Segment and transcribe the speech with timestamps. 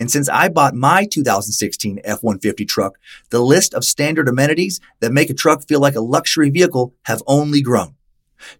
[0.00, 2.98] and since I bought my 2016 F-150 truck,
[3.28, 7.22] the list of standard amenities that make a truck feel like a luxury vehicle have
[7.26, 7.94] only grown.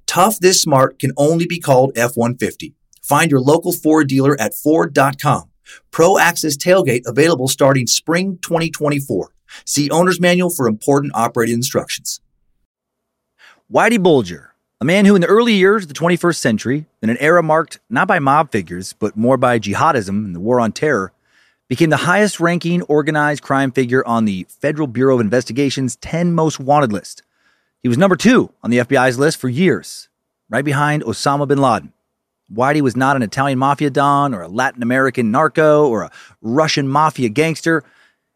[0.06, 2.74] Tough this smart can only be called F-150.
[3.02, 5.48] Find your local Ford dealer at Ford.com.
[5.91, 9.32] Pro Access Tailgate available starting spring 2024.
[9.64, 12.20] See owner's manual for important operating instructions.
[13.72, 17.16] Whitey Bulger, a man who in the early years of the 21st century, in an
[17.19, 21.12] era marked not by mob figures, but more by jihadism and the war on terror,
[21.70, 26.58] became the highest ranking organized crime figure on the Federal Bureau of Investigation's 10 most
[26.58, 27.22] wanted list.
[27.80, 30.08] He was number two on the FBI's list for years,
[30.48, 31.92] right behind Osama bin Laden.
[32.52, 36.10] Whitey was not an Italian mafia don or a Latin American narco or a
[36.42, 37.84] Russian mafia gangster.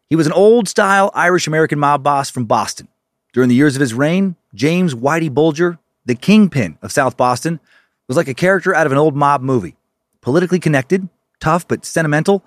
[0.09, 2.87] He was an old style Irish American mob boss from Boston.
[3.33, 7.59] During the years of his reign, James Whitey Bulger, the kingpin of South Boston,
[8.07, 9.75] was like a character out of an old mob movie.
[10.21, 11.09] Politically connected,
[11.41, 12.41] tough but sentimental,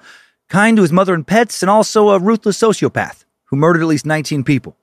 [0.48, 4.06] kind to his mother and pets, and also a ruthless sociopath who murdered at least
[4.06, 4.76] 19 people.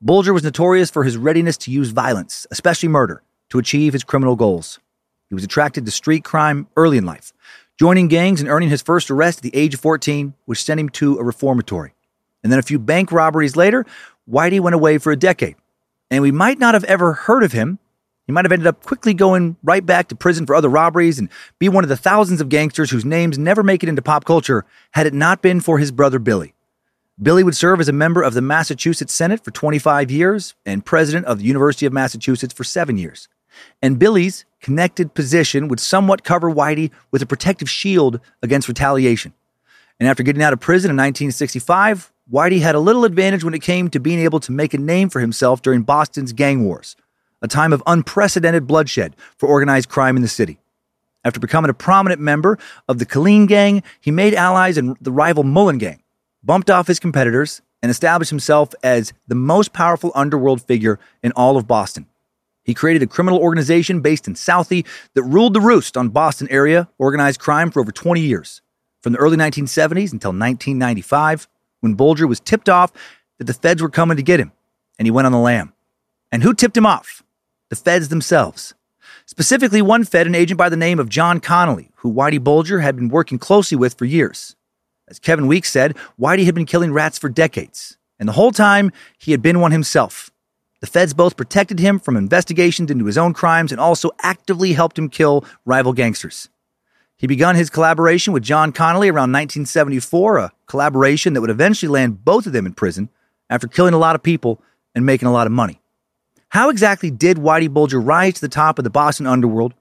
[0.00, 4.36] Bulger was notorious for his readiness to use violence, especially murder, to achieve his criminal
[4.36, 4.80] goals.
[5.28, 7.32] He was attracted to street crime early in life,
[7.78, 10.88] joining gangs and earning his first arrest at the age of 14, which sent him
[10.90, 11.94] to a reformatory.
[12.42, 13.86] And then a few bank robberies later,
[14.28, 15.56] Whitey went away for a decade.
[16.10, 17.78] And we might not have ever heard of him
[18.26, 21.28] he might have ended up quickly going right back to prison for other robberies and
[21.58, 24.64] be one of the thousands of gangsters whose names never make it into pop culture
[24.92, 26.54] had it not been for his brother Billy.
[27.20, 31.26] Billy would serve as a member of the Massachusetts Senate for 25 years and president
[31.26, 33.28] of the University of Massachusetts for seven years.
[33.82, 39.34] And Billy's connected position would somewhat cover Whitey with a protective shield against retaliation.
[40.00, 43.62] And after getting out of prison in 1965, Whitey had a little advantage when it
[43.62, 46.96] came to being able to make a name for himself during Boston's gang wars
[47.42, 50.58] a time of unprecedented bloodshed for organized crime in the city.
[51.24, 52.58] After becoming a prominent member
[52.88, 56.02] of the Killeen Gang, he made allies in the rival Mullen Gang,
[56.42, 61.56] bumped off his competitors, and established himself as the most powerful underworld figure in all
[61.56, 62.06] of Boston.
[62.64, 66.88] He created a criminal organization based in Southie that ruled the roost on Boston area
[66.96, 68.62] organized crime for over 20 years,
[69.00, 71.48] from the early 1970s until 1995,
[71.80, 72.92] when Bulger was tipped off
[73.38, 74.52] that the feds were coming to get him,
[74.98, 75.72] and he went on the lam.
[76.30, 77.24] And who tipped him off?
[77.72, 78.74] The feds themselves.
[79.24, 82.96] Specifically, one Fed, an agent by the name of John Connolly, who Whitey Bulger had
[82.96, 84.56] been working closely with for years.
[85.08, 88.92] As Kevin Weeks said, Whitey had been killing rats for decades, and the whole time
[89.16, 90.30] he had been one himself.
[90.80, 94.98] The feds both protected him from investigations into his own crimes and also actively helped
[94.98, 96.50] him kill rival gangsters.
[97.16, 102.22] He began his collaboration with John Connolly around 1974, a collaboration that would eventually land
[102.22, 103.08] both of them in prison
[103.48, 104.60] after killing a lot of people
[104.94, 105.81] and making a lot of money.
[106.52, 109.72] How exactly did Whitey Bulger rise to the top of the Boston underworld?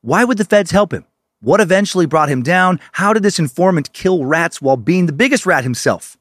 [0.00, 1.04] Why would the feds help him?
[1.40, 2.78] What eventually brought him down?
[2.92, 6.16] How did this informant kill rats while being the biggest rat himself?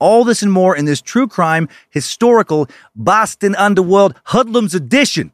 [0.00, 2.66] All this and more in this true crime, historical
[2.96, 5.30] Boston Underworld Hoodlums edition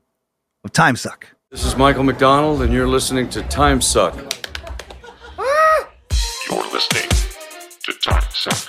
[0.63, 1.29] of Time Suck.
[1.51, 4.15] This is Michael McDonald, and you're listening to Time Suck.
[6.51, 7.09] You're listening
[7.83, 8.69] to Time Suck.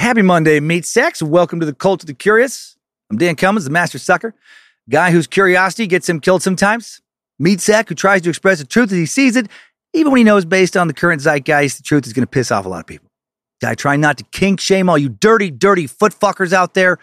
[0.00, 1.22] Happy Monday, meat sacks.
[1.22, 2.74] Welcome to the Cult of the Curious.
[3.10, 4.34] I'm Dan Cummins, the master sucker,
[4.88, 7.02] guy whose curiosity gets him killed sometimes.
[7.38, 9.48] Meat Sack, who tries to express the truth as he sees it,
[9.92, 12.50] even when he knows based on the current zeitgeist, the truth is going to piss
[12.50, 13.10] off a lot of people.
[13.62, 16.96] I try not to kink shame all you dirty, dirty foot fuckers out there.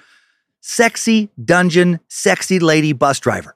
[0.62, 3.56] Sexy dungeon, sexy lady bus driver.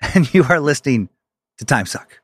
[0.14, 1.10] And you are listening
[1.58, 2.20] to Time Suck.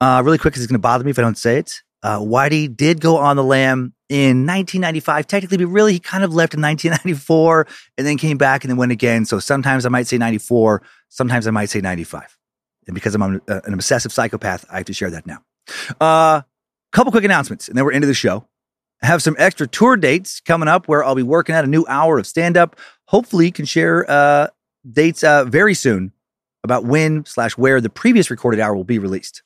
[0.00, 1.82] Uh, really quick, because it's going to bother me if I don't say it.
[2.02, 6.32] Uh, Whitey did go on the lam in 1995, technically, but really he kind of
[6.34, 7.66] left in 1994
[7.96, 9.24] and then came back and then went again.
[9.24, 12.38] So sometimes I might say 94, sometimes I might say 95.
[12.86, 15.42] And because I'm an, uh, an obsessive psychopath, I have to share that now.
[16.00, 16.42] A uh,
[16.92, 18.46] couple quick announcements, and then we're into the show.
[19.02, 21.84] I have some extra tour dates coming up where I'll be working at a new
[21.88, 22.76] hour of stand up.
[23.06, 24.48] Hopefully, can share uh,
[24.90, 26.12] dates uh, very soon
[26.64, 29.42] about when slash where the previous recorded hour will be released.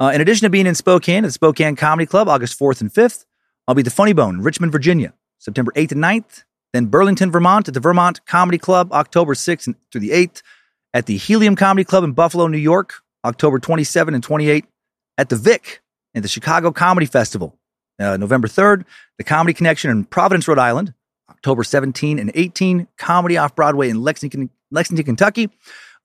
[0.00, 2.92] Uh, in addition to being in Spokane at the Spokane Comedy Club August 4th and
[2.92, 3.24] 5th,
[3.66, 6.44] I'll be at the Funny Bone in Richmond, Virginia, September 8th and 9th.
[6.72, 10.42] Then Burlington, Vermont at the Vermont Comedy Club October 6th through the 8th.
[10.92, 12.94] At the Helium Comedy Club in Buffalo, New York,
[13.24, 14.64] October 27 and 28.
[15.16, 15.82] At the Vic
[16.14, 17.56] at the Chicago Comedy Festival,
[17.98, 18.84] uh, November 3rd.
[19.18, 20.94] The Comedy Connection in Providence, Rhode Island,
[21.30, 22.88] October 17 and 18.
[22.96, 25.50] Comedy off Broadway in Lexington, Lexington Kentucky,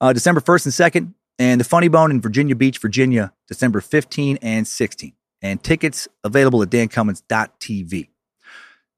[0.00, 4.38] uh, December 1st and 2nd and the Funny Bone in Virginia Beach, Virginia, December 15
[4.42, 5.14] and 16.
[5.40, 8.08] And tickets available at dancummins.tv.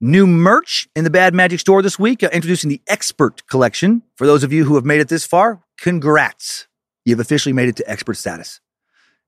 [0.00, 4.02] New merch in the Bad Magic store this week, uh, introducing the Expert Collection.
[4.16, 6.66] For those of you who have made it this far, congrats.
[7.04, 8.60] You've officially made it to expert status.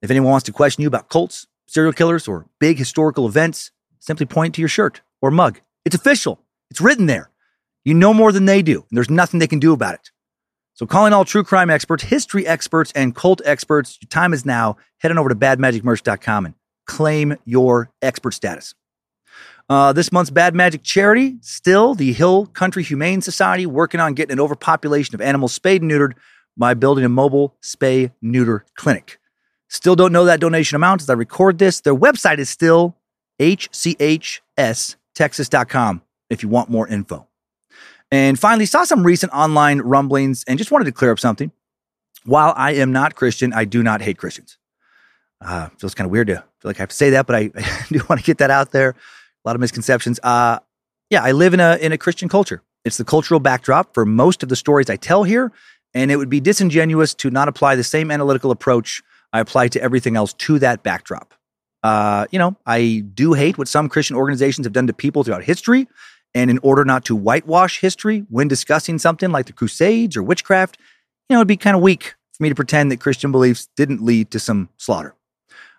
[0.03, 3.71] If anyone wants to question you about cults, serial killers, or big historical events,
[4.01, 5.61] simply point to your shirt or mug.
[5.85, 6.41] It's official.
[6.69, 7.31] It's written there.
[7.85, 10.11] You know more than they do, and there's nothing they can do about it.
[10.75, 14.77] So, calling all true crime experts, history experts, and cult experts, your time is now.
[14.99, 16.55] Head on over to badmagicmerch.com and
[16.87, 18.75] claim your expert status.
[19.69, 24.35] Uh, this month's Bad Magic charity, still the Hill Country Humane Society, working on getting
[24.35, 26.13] an overpopulation of animals spayed and neutered
[26.57, 29.19] by building a mobile spay neuter clinic.
[29.69, 31.81] Still don't know that donation amount as I record this.
[31.81, 32.97] Their website is still
[33.41, 37.27] hchstexas.com if you want more info.
[38.11, 41.51] And finally, saw some recent online rumblings and just wanted to clear up something.
[42.25, 44.57] While I am not Christian, I do not hate Christians.
[45.41, 47.51] Uh, feels kind of weird to feel like I have to say that, but I,
[47.57, 48.91] I do want to get that out there.
[48.91, 50.19] A lot of misconceptions.
[50.23, 50.59] Uh,
[51.11, 52.63] yeah, I live in a in a Christian culture.
[52.85, 55.53] It's the cultural backdrop for most of the stories I tell here,
[55.93, 59.03] and it would be disingenuous to not apply the same analytical approach
[59.33, 61.35] I apply to everything else to that backdrop.
[61.83, 65.45] Uh, you know, I do hate what some Christian organizations have done to people throughout
[65.45, 65.87] history,
[66.35, 70.79] and in order not to whitewash history when discussing something like the Crusades or witchcraft,
[71.29, 74.03] you know, it'd be kind of weak for me to pretend that Christian beliefs didn't
[74.03, 75.15] lead to some slaughter.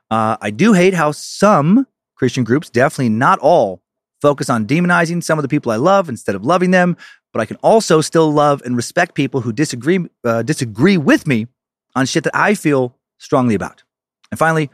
[0.10, 3.82] Uh, I do hate how some Christian groups, definitely not all,
[4.22, 6.96] focus on demonizing some of the people I love instead of loving them.
[7.34, 11.48] But I can also still love and respect people who disagree uh, disagree with me
[11.94, 13.84] on shit that I feel strongly about.
[14.32, 14.70] And finally,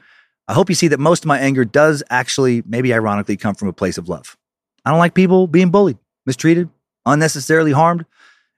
[0.48, 3.68] I hope you see that most of my anger does actually, maybe ironically, come from
[3.68, 4.38] a place of love.
[4.86, 6.70] I don't like people being bullied, mistreated,
[7.06, 8.06] unnecessarily harmed.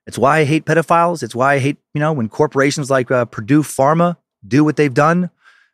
[0.05, 1.23] It's why I hate pedophiles.
[1.23, 4.93] It's why I hate, you know, when corporations like uh, Purdue Pharma do what they've
[4.93, 5.29] done.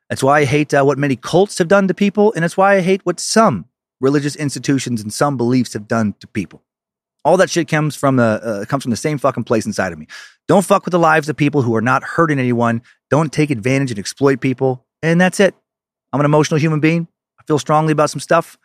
[0.09, 2.33] It's why I hate uh, what many cults have done to people.
[2.33, 3.65] And it's why I hate what some
[3.99, 6.61] religious institutions and some beliefs have done to people.
[7.25, 9.99] All that shit comes from the uh, comes from the same fucking place inside of
[9.99, 10.07] me.
[10.47, 12.81] Don't fuck with the lives of people who are not hurting anyone.
[13.09, 14.85] Don't take advantage and exploit people.
[15.03, 15.53] And that's it.
[16.13, 17.07] I'm an emotional human being.
[17.39, 18.57] I feel strongly about some stuff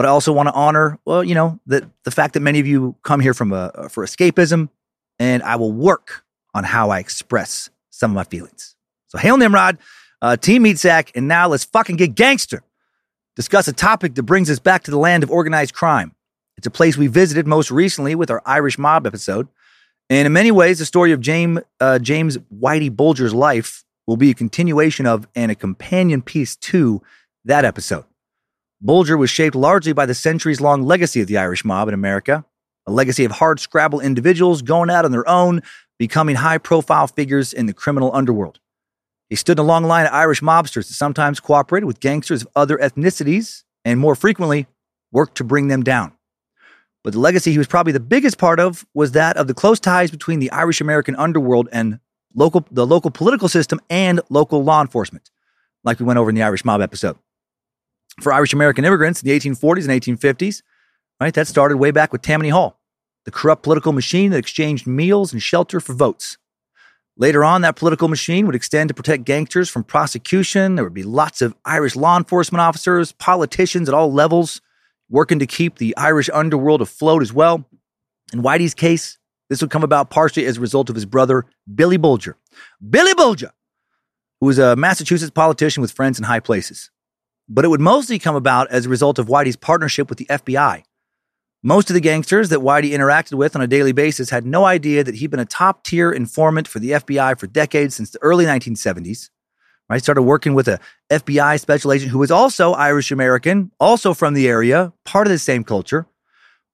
[0.00, 2.66] but I also want to honor, well, you know, the the fact that many of
[2.66, 4.70] you come here from a, for escapism,
[5.18, 8.76] and I will work on how I express some of my feelings.
[9.08, 9.76] So, hail Nimrod,
[10.22, 12.62] uh, Team Meat Sack, and now let's fucking get gangster.
[13.36, 16.14] Discuss a topic that brings us back to the land of organized crime.
[16.56, 19.48] It's a place we visited most recently with our Irish mob episode.
[20.08, 24.30] And in many ways, the story of James, uh, James Whitey Bulger's life will be
[24.30, 27.02] a continuation of and a companion piece to
[27.44, 28.06] that episode.
[28.82, 32.46] Bulger was shaped largely by the centuries long legacy of the Irish mob in America,
[32.86, 35.60] a legacy of hard scrabble individuals going out on their own,
[35.98, 38.58] becoming high profile figures in the criminal underworld.
[39.28, 42.48] He stood in a long line of Irish mobsters that sometimes cooperated with gangsters of
[42.56, 44.66] other ethnicities and more frequently
[45.12, 46.12] worked to bring them down.
[47.04, 49.78] But the legacy he was probably the biggest part of was that of the close
[49.78, 52.00] ties between the Irish American underworld and
[52.34, 55.30] local, the local political system and local law enforcement,
[55.84, 57.18] like we went over in the Irish mob episode
[58.20, 60.62] for Irish American immigrants in the 1840s and 1850s.
[61.20, 62.80] Right, that started way back with Tammany Hall,
[63.24, 66.38] the corrupt political machine that exchanged meals and shelter for votes.
[67.16, 70.76] Later on, that political machine would extend to protect gangsters from prosecution.
[70.76, 74.62] There would be lots of Irish law enforcement officers, politicians at all levels,
[75.10, 77.66] working to keep the Irish underworld afloat as well.
[78.32, 79.18] In Whitey's case,
[79.50, 82.38] this would come about partially as a result of his brother, Billy Bulger.
[82.88, 83.50] Billy Bulger,
[84.40, 86.90] who was a Massachusetts politician with friends in high places.
[87.52, 90.84] But it would mostly come about as a result of Whitey's partnership with the FBI.
[91.64, 95.02] Most of the gangsters that Whitey interacted with on a daily basis had no idea
[95.02, 98.44] that he'd been a top tier informant for the FBI for decades since the early
[98.44, 99.30] 1970s.
[99.88, 100.78] Right, started working with a
[101.10, 105.38] FBI special agent who was also Irish American, also from the area, part of the
[105.38, 106.06] same culture.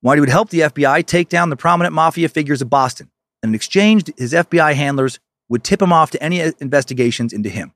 [0.04, 3.10] Whitey would help the FBI take down the prominent mafia figures of Boston.
[3.42, 5.18] And in exchange, his FBI handlers
[5.48, 7.72] would tip him off to any investigations into him.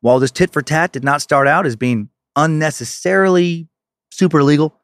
[0.00, 3.68] While this tit for tat did not start out as being unnecessarily
[4.10, 4.78] super legal,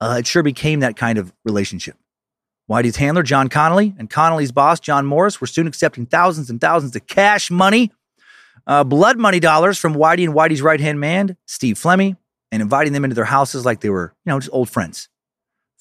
[0.00, 1.96] uh, it sure became that kind of relationship.
[2.70, 6.94] Whitey's handler, John Connolly, and Connolly's boss, John Morris, were soon accepting thousands and thousands
[6.94, 7.90] of cash money,
[8.66, 12.16] uh, blood money dollars from Whitey and Whitey's right hand man, Steve Flemmi,
[12.52, 15.08] and inviting them into their houses like they were, you know, just old friends.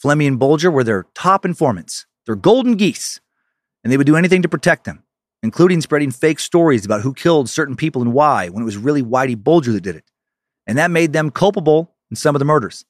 [0.03, 3.19] Flemmi and Bulger were their top informants, their golden geese,
[3.83, 5.03] and they would do anything to protect them,
[5.43, 9.03] including spreading fake stories about who killed certain people and why when it was really
[9.03, 10.08] Whitey Bulger that did it.
[10.69, 12.85] And that made them culpable in some of the murders.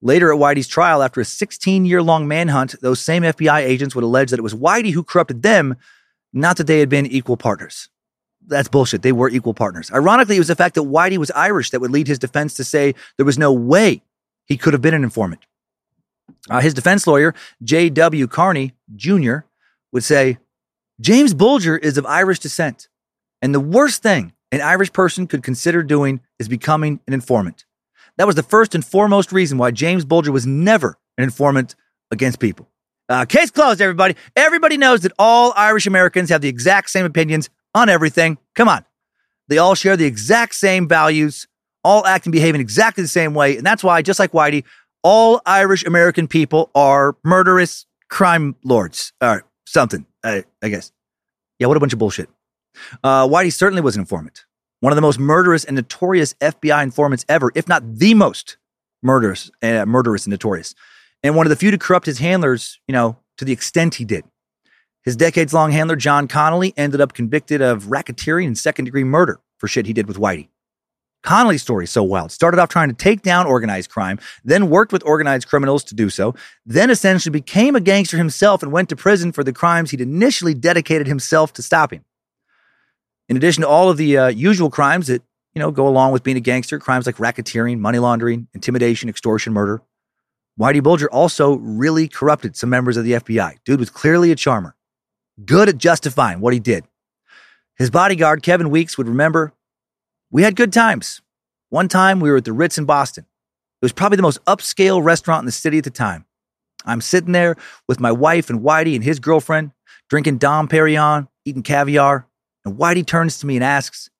[0.00, 4.04] Later at Whitey's trial, after a 16 year long manhunt, those same FBI agents would
[4.04, 5.76] allege that it was Whitey who corrupted them,
[6.32, 7.90] not that they had been equal partners.
[8.46, 9.02] That's bullshit.
[9.02, 9.90] They were equal partners.
[9.92, 12.64] Ironically, it was the fact that Whitey was Irish that would lead his defense to
[12.64, 14.00] say there was no way
[14.46, 15.44] he could have been an informant.
[16.48, 18.28] Uh, his defense lawyer, J.W.
[18.28, 19.40] Carney Jr.,
[19.92, 20.38] would say
[21.02, 22.88] James Bulger is of Irish descent,
[23.42, 27.64] and the worst thing an Irish person could consider doing is becoming an informant.
[28.16, 31.76] That was the first and foremost reason why James Bulger was never an informant
[32.10, 32.68] against people.
[33.08, 34.14] Uh, case closed, everybody.
[34.36, 38.38] Everybody knows that all Irish Americans have the exact same opinions on everything.
[38.54, 38.84] Come on.
[39.48, 41.48] They all share the exact same values,
[41.82, 43.56] all act and behave in exactly the same way.
[43.56, 44.64] And that's why, just like Whitey,
[45.02, 50.92] all Irish American people are murderous crime lords or something, I, I guess.
[51.58, 52.28] Yeah, what a bunch of bullshit.
[53.02, 54.44] Uh, Whitey certainly was an informant
[54.80, 58.56] one of the most murderous and notorious FBI informants ever, if not the most
[59.02, 60.74] murderous, uh, murderous and notorious,
[61.22, 64.04] and one of the few to corrupt his handlers, you know, to the extent he
[64.04, 64.24] did.
[65.02, 69.40] His decades long handler, John Connolly, ended up convicted of racketeering and second degree murder
[69.58, 70.48] for shit he did with Whitey.
[71.22, 72.32] Connolly's story is so wild.
[72.32, 76.08] Started off trying to take down organized crime, then worked with organized criminals to do
[76.08, 76.34] so,
[76.64, 80.54] then essentially became a gangster himself and went to prison for the crimes he'd initially
[80.54, 82.02] dedicated himself to stopping.
[83.30, 85.22] In addition to all of the uh, usual crimes that
[85.54, 89.52] you know go along with being a gangster, crimes like racketeering, money laundering, intimidation, extortion,
[89.52, 89.80] murder,
[90.58, 93.58] Whitey Bulger also really corrupted some members of the FBI.
[93.64, 94.74] Dude was clearly a charmer,
[95.44, 96.84] good at justifying what he did.
[97.78, 99.52] His bodyguard, Kevin Weeks, would remember
[100.32, 101.22] we had good times.
[101.68, 103.26] One time we were at the Ritz in Boston.
[103.80, 106.26] It was probably the most upscale restaurant in the city at the time.
[106.84, 107.54] I'm sitting there
[107.86, 109.70] with my wife and Whitey and his girlfriend,
[110.08, 112.26] drinking Dom Perignon, eating caviar.
[112.64, 114.10] And Whitey turns to me and asks,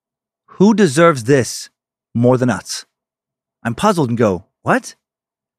[0.47, 1.71] Who deserves this
[2.15, 2.87] more than us?
[3.63, 4.95] I'm puzzled and go, What?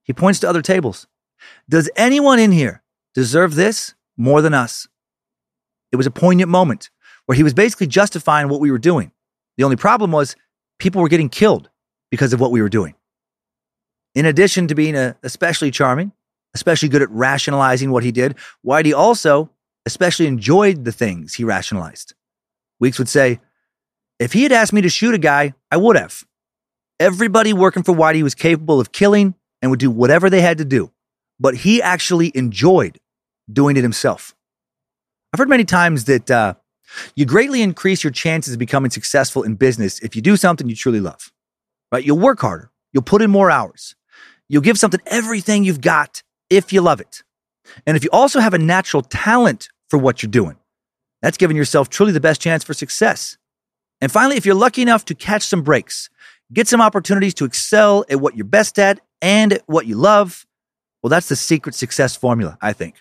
[0.03, 1.07] He points to other tables.
[1.69, 2.83] Does anyone in here
[3.13, 4.87] deserve this more than us?
[5.91, 6.89] It was a poignant moment
[7.25, 9.11] where he was basically justifying what we were doing.
[9.57, 10.35] The only problem was
[10.79, 11.69] people were getting killed
[12.09, 12.95] because of what we were doing.
[14.15, 16.11] In addition to being a, especially charming,
[16.53, 18.35] especially good at rationalizing what he did,
[18.65, 19.49] Whitey also
[19.85, 22.13] especially enjoyed the things he rationalized.
[22.81, 23.39] Weeks would say,
[24.19, 26.25] if he had asked me to shoot a guy, I would have.
[26.99, 30.65] Everybody working for Whitey was capable of killing and would do whatever they had to
[30.65, 30.91] do,
[31.39, 32.99] but he actually enjoyed
[33.51, 34.35] doing it himself.
[35.31, 36.55] I've heard many times that uh,
[37.15, 40.75] you greatly increase your chances of becoming successful in business if you do something you
[40.75, 41.31] truly love.
[41.91, 42.03] Right?
[42.03, 42.71] You'll work harder.
[42.93, 43.95] You'll put in more hours.
[44.49, 47.23] You'll give something everything you've got if you love it.
[47.85, 50.57] And if you also have a natural talent for what you're doing,
[51.21, 53.37] that's giving yourself truly the best chance for success.
[53.99, 56.09] And finally, if you're lucky enough to catch some breaks,
[56.51, 60.45] get some opportunities to excel at what you're best at and what you love,
[61.01, 62.95] well, that's the secret success formula, I think.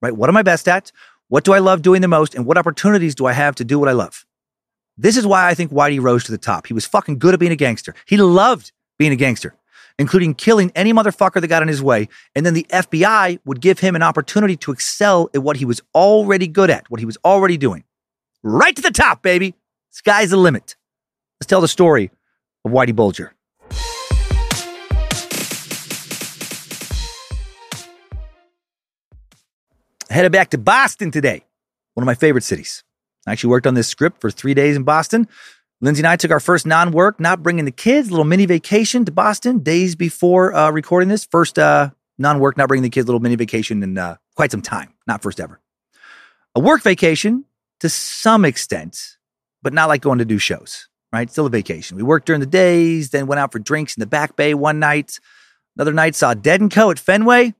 [0.00, 0.16] Right?
[0.16, 0.92] What am I best at?
[1.28, 2.34] What do I love doing the most?
[2.34, 4.24] And what opportunities do I have to do what I love?
[4.96, 6.66] This is why I think Whitey rose to the top.
[6.66, 7.94] He was fucking good at being a gangster.
[8.06, 9.54] He loved being a gangster
[9.98, 12.08] including killing any motherfucker that got in his way.
[12.34, 15.80] And then the FBI would give him an opportunity to excel at what he was
[15.94, 17.84] already good at, what he was already doing.
[18.42, 19.54] Right to the top, baby.
[19.90, 20.76] Sky's the limit.
[21.40, 22.10] Let's tell the story
[22.64, 23.32] of Whitey Bulger.
[30.08, 31.44] Headed back to Boston today,
[31.94, 32.84] one of my favorite cities.
[33.26, 35.28] I actually worked on this script for three days in Boston.
[35.80, 39.04] Lindsay and I took our first non work, not bringing the kids, little mini vacation
[39.04, 41.26] to Boston days before uh, recording this.
[41.26, 44.62] First uh, non work, not bringing the kids, little mini vacation in uh, quite some
[44.62, 45.60] time, not first ever.
[46.54, 47.44] A work vacation
[47.80, 49.18] to some extent,
[49.62, 50.88] but not like going to do shows.
[51.12, 51.30] right?
[51.30, 51.96] Still a vacation.
[51.96, 54.78] We worked during the days, then went out for drinks in the back bay one
[54.78, 55.18] night.
[55.76, 56.90] Another night saw Dead and Co.
[56.90, 57.54] at Fenway.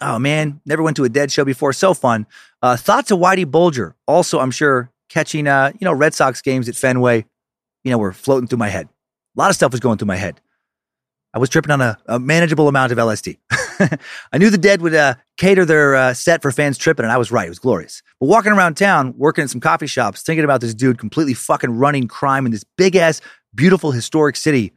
[0.00, 1.72] Oh man, never went to a Dead show before.
[1.74, 2.26] So fun.
[2.62, 3.94] Uh, thoughts of Whitey Bulger.
[4.06, 7.26] Also, I'm sure catching uh, you know Red Sox games at Fenway.
[7.88, 8.86] You know, were floating through my head.
[8.86, 10.42] A lot of stuff was going through my head.
[11.32, 13.38] I was tripping on a, a manageable amount of LSD.
[14.32, 17.16] I knew the Dead would uh, cater their uh, set for fans tripping, and I
[17.16, 17.46] was right.
[17.46, 18.02] It was glorious.
[18.20, 21.70] But walking around town, working at some coffee shops, thinking about this dude completely fucking
[21.70, 23.22] running crime in this big ass,
[23.54, 24.74] beautiful, historic city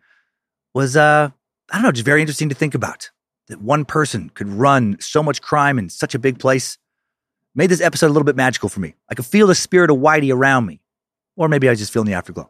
[0.74, 1.32] was, uh,
[1.70, 3.10] I don't know, just very interesting to think about.
[3.48, 6.78] That one person could run so much crime in such a big place
[7.56, 8.96] made this episode a little bit magical for me.
[9.10, 10.80] I could feel the spirit of Whitey around me.
[11.36, 12.50] Or maybe I was just feeling the afterglow.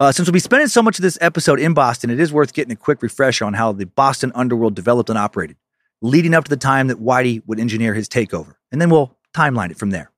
[0.00, 2.54] Uh, since we'll be spending so much of this episode in Boston, it is worth
[2.54, 5.58] getting a quick refresher on how the Boston underworld developed and operated,
[6.00, 8.54] leading up to the time that Whitey would engineer his takeover.
[8.72, 10.10] And then we'll timeline it from there.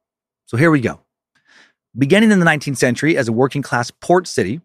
[0.47, 1.01] So here we go.
[1.99, 4.61] Beginning in the 19th century as a working class port city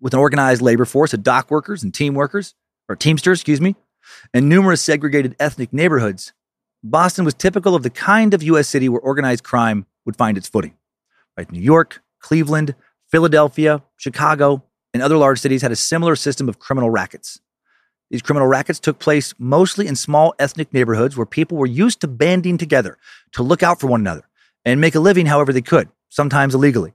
[0.00, 2.54] with an organized labor force of dock workers and team workers,
[2.88, 3.74] or teamsters, excuse me,
[4.32, 6.32] and numerous segregated ethnic neighborhoods,
[6.84, 8.68] Boston was typical of the kind of U.S.
[8.68, 10.76] city where organized crime would find its footing.
[11.36, 11.50] Right?
[11.50, 12.76] New York, Cleveland,
[13.10, 14.62] Philadelphia, Chicago,
[14.94, 17.40] and other large cities had a similar system of criminal rackets.
[18.10, 22.08] These criminal rackets took place mostly in small ethnic neighborhoods where people were used to
[22.08, 22.98] banding together
[23.32, 24.28] to look out for one another
[24.64, 26.92] and make a living however they could, sometimes illegally,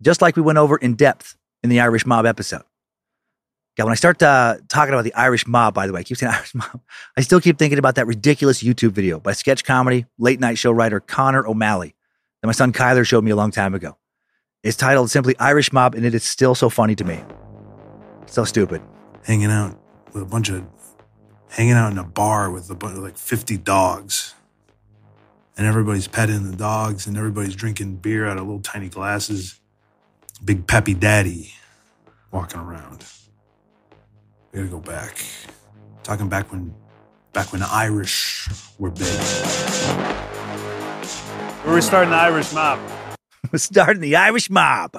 [0.00, 2.62] just like we went over in depth in the Irish mob episode.
[3.76, 6.16] Yeah, when I start uh, talking about the Irish mob, by the way, I keep
[6.16, 6.80] saying Irish mob,
[7.16, 10.72] I still keep thinking about that ridiculous YouTube video by sketch comedy, late night show
[10.72, 11.94] writer Connor O'Malley
[12.40, 13.98] that my son Kyler showed me a long time ago.
[14.66, 17.22] It's titled simply Irish Mob, and it is still so funny to me.
[18.26, 18.82] So stupid.
[19.22, 19.78] hanging out
[20.12, 20.64] with a bunch of
[21.50, 24.34] hanging out in a bar with a bunch of like 50 dogs
[25.56, 29.60] and everybody's petting the dogs and everybody's drinking beer out of little tiny glasses
[30.44, 31.52] big peppy daddy
[32.32, 33.04] walking around
[34.52, 35.24] we gotta go back
[36.02, 36.74] talking back when
[37.32, 38.48] back when the irish
[38.78, 39.06] were big
[41.64, 42.78] We were starting the Irish mob.
[43.52, 44.98] was starting the Irish mob.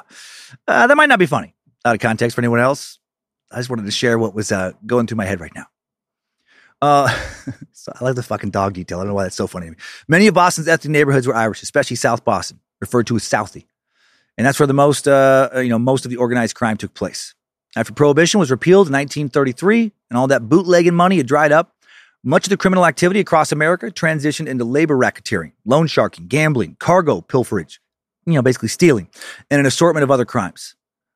[0.67, 1.55] Uh, that might not be funny
[1.85, 2.99] out of context for anyone else.
[3.51, 5.65] I just wanted to share what was uh, going through my head right now.
[6.81, 7.07] Uh,
[7.71, 8.99] so I like the fucking dog detail.
[8.99, 9.77] I don't know why that's so funny to me.
[10.07, 13.67] Many of Boston's ethnic neighborhoods were Irish, especially South Boston, referred to as Southie,
[14.37, 17.33] and that's where the most, uh, you know, most of the organized crime took place.
[17.75, 21.75] After Prohibition was repealed in 1933, and all that bootlegging money had dried up,
[22.23, 27.21] much of the criminal activity across America transitioned into labor racketeering, loan sharking, gambling, cargo
[27.21, 27.79] pilferage,
[28.27, 29.07] you know, basically stealing,
[29.49, 30.75] and an assortment of other crimes.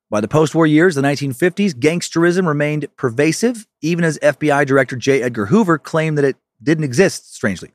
[0.09, 5.21] By the post war years, the 1950s, gangsterism remained pervasive, even as FBI Director J.
[5.21, 7.71] Edgar Hoover claimed that it didn't exist, strangely.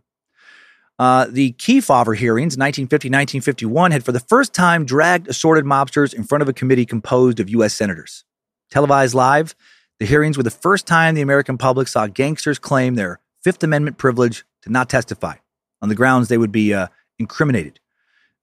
[0.98, 6.24] Uh, the Kefauver hearings, 1950 1951, had for the first time dragged assorted mobsters in
[6.24, 7.74] front of a committee composed of U.S.
[7.74, 8.24] senators.
[8.70, 9.54] Televised live,
[9.98, 13.98] the hearings were the first time the American public saw gangsters claim their Fifth Amendment
[13.98, 15.36] privilege to not testify
[15.82, 17.78] on the grounds they would be uh, incriminated.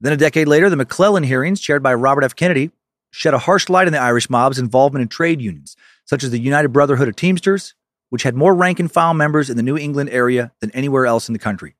[0.03, 2.35] Then a decade later, the McClellan hearings, chaired by Robert F.
[2.35, 2.71] Kennedy,
[3.11, 6.39] shed a harsh light on the Irish mob's involvement in trade unions, such as the
[6.39, 7.73] United Brotherhood of Teamsters,
[8.09, 11.29] which had more rank and file members in the New England area than anywhere else
[11.29, 11.75] in the country.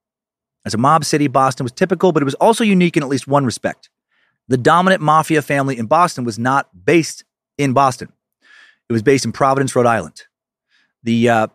[0.64, 3.28] As a mob city, Boston was typical, but it was also unique in at least
[3.28, 3.90] one respect.
[4.48, 7.26] The dominant mafia family in Boston was not based
[7.58, 8.14] in Boston.
[8.88, 10.24] It was based in Providence, Rhode Island.
[11.04, 11.48] The uh,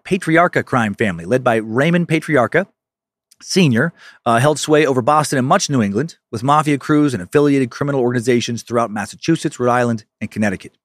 [0.66, 2.66] crime family, led by Raymond Patriarca,
[3.42, 3.92] Sr.,
[4.26, 8.00] uh, held sway over Boston and much New England, with mafia crews and affiliated criminal
[8.00, 10.76] organizations throughout Massachusetts, Rhode Island, and Connecticut.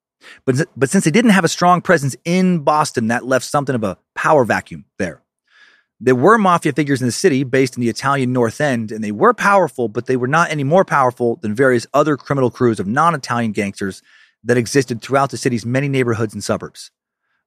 [0.45, 3.83] But, but since they didn't have a strong presence in Boston, that left something of
[3.83, 5.21] a power vacuum there.
[5.99, 9.11] There were mafia figures in the city based in the Italian North End, and they
[9.11, 12.87] were powerful, but they were not any more powerful than various other criminal crews of
[12.87, 14.01] non Italian gangsters
[14.43, 16.91] that existed throughout the city's many neighborhoods and suburbs.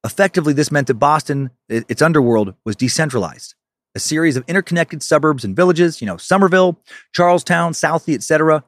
[0.04, 3.55] Effectively, this meant that Boston, its underworld, was decentralized.
[3.96, 6.78] A series of interconnected suburbs and villages, you know, Somerville,
[7.14, 8.62] Charlestown, Southie, etc.,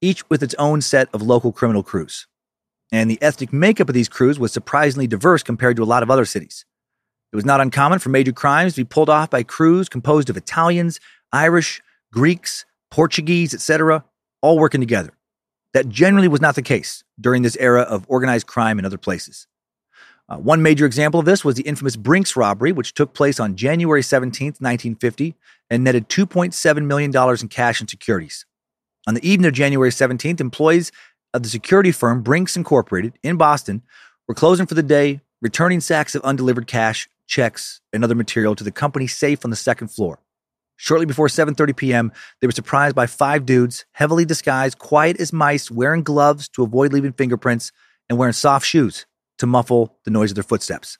[0.00, 2.28] each with its own set of local criminal crews.
[2.92, 6.10] And the ethnic makeup of these crews was surprisingly diverse compared to a lot of
[6.10, 6.64] other cities.
[7.32, 10.36] It was not uncommon for major crimes to be pulled off by crews composed of
[10.36, 11.00] Italians,
[11.32, 14.04] Irish, Greeks, Portuguese, etc.,
[14.40, 15.10] all working together.
[15.74, 19.48] That generally was not the case during this era of organized crime in other places.
[20.30, 23.56] Uh, one major example of this was the infamous Brinks robbery, which took place on
[23.56, 25.34] January 17, 1950,
[25.68, 28.46] and netted $2.7 million in cash and securities.
[29.08, 30.92] On the evening of January 17th, employees
[31.34, 33.82] of the security firm Brinks Incorporated in Boston
[34.28, 38.62] were closing for the day, returning sacks of undelivered cash, checks, and other material to
[38.62, 40.20] the company's safe on the second floor.
[40.76, 45.70] Shortly before 7:30 p.m., they were surprised by five dudes, heavily disguised, quiet as mice,
[45.70, 47.72] wearing gloves to avoid leaving fingerprints,
[48.08, 49.06] and wearing soft shoes
[49.40, 50.98] to muffle the noise of their footsteps.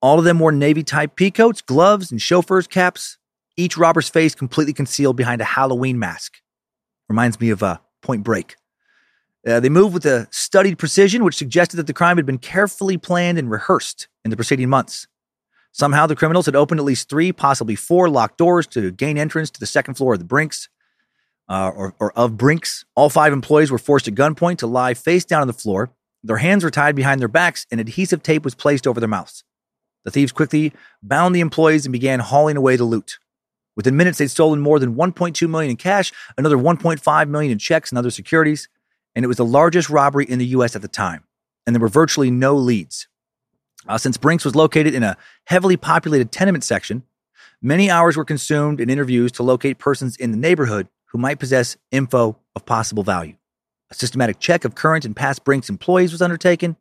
[0.00, 3.18] All of them wore Navy type peacoats, gloves, and chauffeur's caps,
[3.56, 6.34] each robber's face completely concealed behind a Halloween mask.
[7.08, 8.56] Reminds me of uh, Point Break.
[9.46, 12.96] Uh, they moved with a studied precision, which suggested that the crime had been carefully
[12.96, 15.06] planned and rehearsed in the preceding months.
[15.72, 19.50] Somehow, the criminals had opened at least three, possibly four locked doors to gain entrance
[19.50, 20.68] to the second floor of the Brinks,
[21.48, 22.84] uh, or, or of Brinks.
[22.94, 25.92] All five employees were forced at gunpoint to lie face down on the floor.
[26.24, 29.44] Their hands were tied behind their backs, and adhesive tape was placed over their mouths.
[30.04, 33.18] The thieves quickly bound the employees and began hauling away the loot.
[33.76, 37.90] Within minutes, they'd stolen more than 1.2 million in cash, another 1.5 million in checks
[37.90, 38.68] and other securities,
[39.14, 40.76] and it was the largest robbery in the U.S.
[40.76, 41.24] at the time.
[41.66, 43.08] And there were virtually no leads.
[43.86, 47.02] Uh, since Brinks was located in a heavily populated tenement section,
[47.60, 51.76] many hours were consumed in interviews to locate persons in the neighborhood who might possess
[51.90, 53.34] info of possible value.
[53.92, 56.78] A systematic check of current and past Brinks employees was undertaken.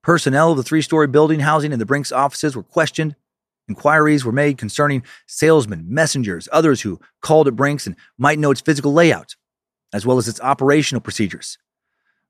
[0.00, 3.16] Personnel of the three story building housing in the Brinks offices were questioned.
[3.68, 8.60] Inquiries were made concerning salesmen, messengers, others who called at Brinks and might know its
[8.60, 9.34] physical layout,
[9.92, 11.58] as well as its operational procedures.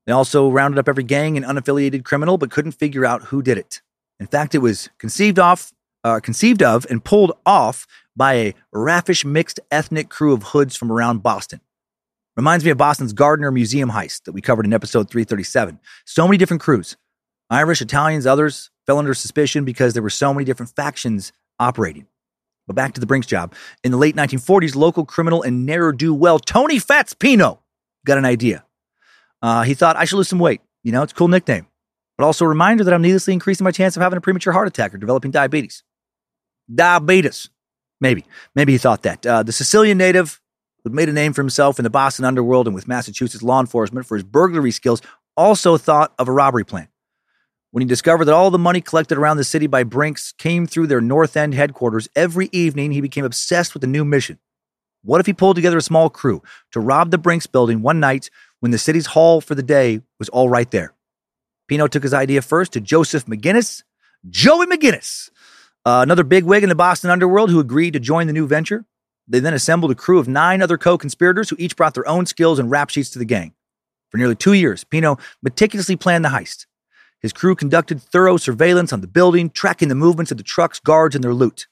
[0.07, 3.59] They also rounded up every gang and unaffiliated criminal, but couldn't figure out who did
[3.59, 3.83] it.
[4.19, 9.23] In fact, it was conceived off, uh, conceived of, and pulled off by a raffish
[9.23, 11.61] mixed ethnic crew of hoods from around Boston.
[12.35, 15.79] Reminds me of Boston's Gardner Museum heist that we covered in episode 337.
[16.05, 16.97] So many different crews
[17.49, 22.07] Irish, Italians, others fell under suspicion because there were so many different factions operating.
[22.65, 23.53] But back to the Brinks job.
[23.83, 27.61] In the late 1940s, local criminal and ne'er do well Tony Fats Pino
[28.05, 28.65] got an idea.
[29.41, 30.61] Uh, he thought, I should lose some weight.
[30.83, 31.67] You know, it's a cool nickname.
[32.17, 34.67] But also a reminder that I'm needlessly increasing my chance of having a premature heart
[34.67, 35.83] attack or developing diabetes.
[36.73, 37.49] Diabetes.
[37.99, 38.25] Maybe.
[38.55, 39.25] Maybe he thought that.
[39.25, 40.39] Uh, the Sicilian native
[40.83, 44.05] who made a name for himself in the Boston underworld and with Massachusetts law enforcement
[44.05, 45.01] for his burglary skills
[45.35, 46.87] also thought of a robbery plan
[47.73, 50.85] when he discovered that all the money collected around the city by Brinks came through
[50.85, 54.37] their North End headquarters every evening, he became obsessed with the new mission.
[55.01, 56.43] What if he pulled together a small crew
[56.73, 60.29] to rob the Brinks building one night when the city's hall for the day was
[60.29, 60.93] all right there?
[61.67, 63.81] Pino took his idea first to Joseph McGinnis,
[64.29, 65.31] Joey McGinnis,
[65.83, 68.85] uh, another bigwig in the Boston underworld who agreed to join the new venture.
[69.27, 72.25] They then assembled a crew of nine other co conspirators who each brought their own
[72.25, 73.53] skills and rap sheets to the gang.
[74.09, 76.65] For nearly two years, Pino meticulously planned the heist.
[77.21, 81.15] His crew conducted thorough surveillance on the building, tracking the movements of the truck's guards
[81.15, 81.67] and their loot.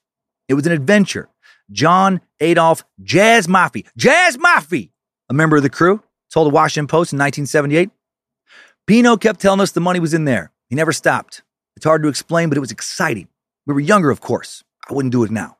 [0.48, 1.30] It was an adventure.
[1.72, 4.92] John Adolph Jazz Maffie, Jazz Maffie,
[5.30, 7.90] a member of the crew, told the Washington Post in 1978.
[8.88, 10.52] Pino kept telling us the money was in there.
[10.70, 11.44] He never stopped.
[11.76, 13.28] It's hard to explain, but it was exciting.
[13.66, 14.64] We were younger, of course.
[14.90, 15.58] I wouldn't do it now.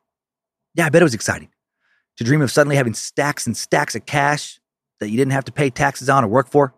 [0.74, 1.48] Yeah, I bet it was exciting.
[2.18, 4.60] To dream of suddenly having stacks and stacks of cash
[5.00, 6.74] that you didn't have to pay taxes on or work for.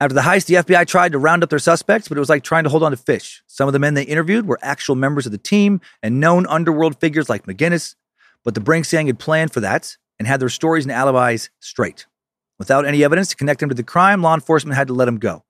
[0.00, 2.42] After the heist, the FBI tried to round up their suspects, but it was like
[2.42, 3.42] trying to hold on to fish.
[3.46, 6.98] Some of the men they interviewed were actual members of the team and known underworld
[7.00, 7.96] figures like McGinnis,
[8.42, 12.06] but the Brinks gang had planned for that and had their stories and alibis straight.
[12.58, 15.18] Without any evidence to connect them to the crime, law enforcement had to let them
[15.18, 15.44] go.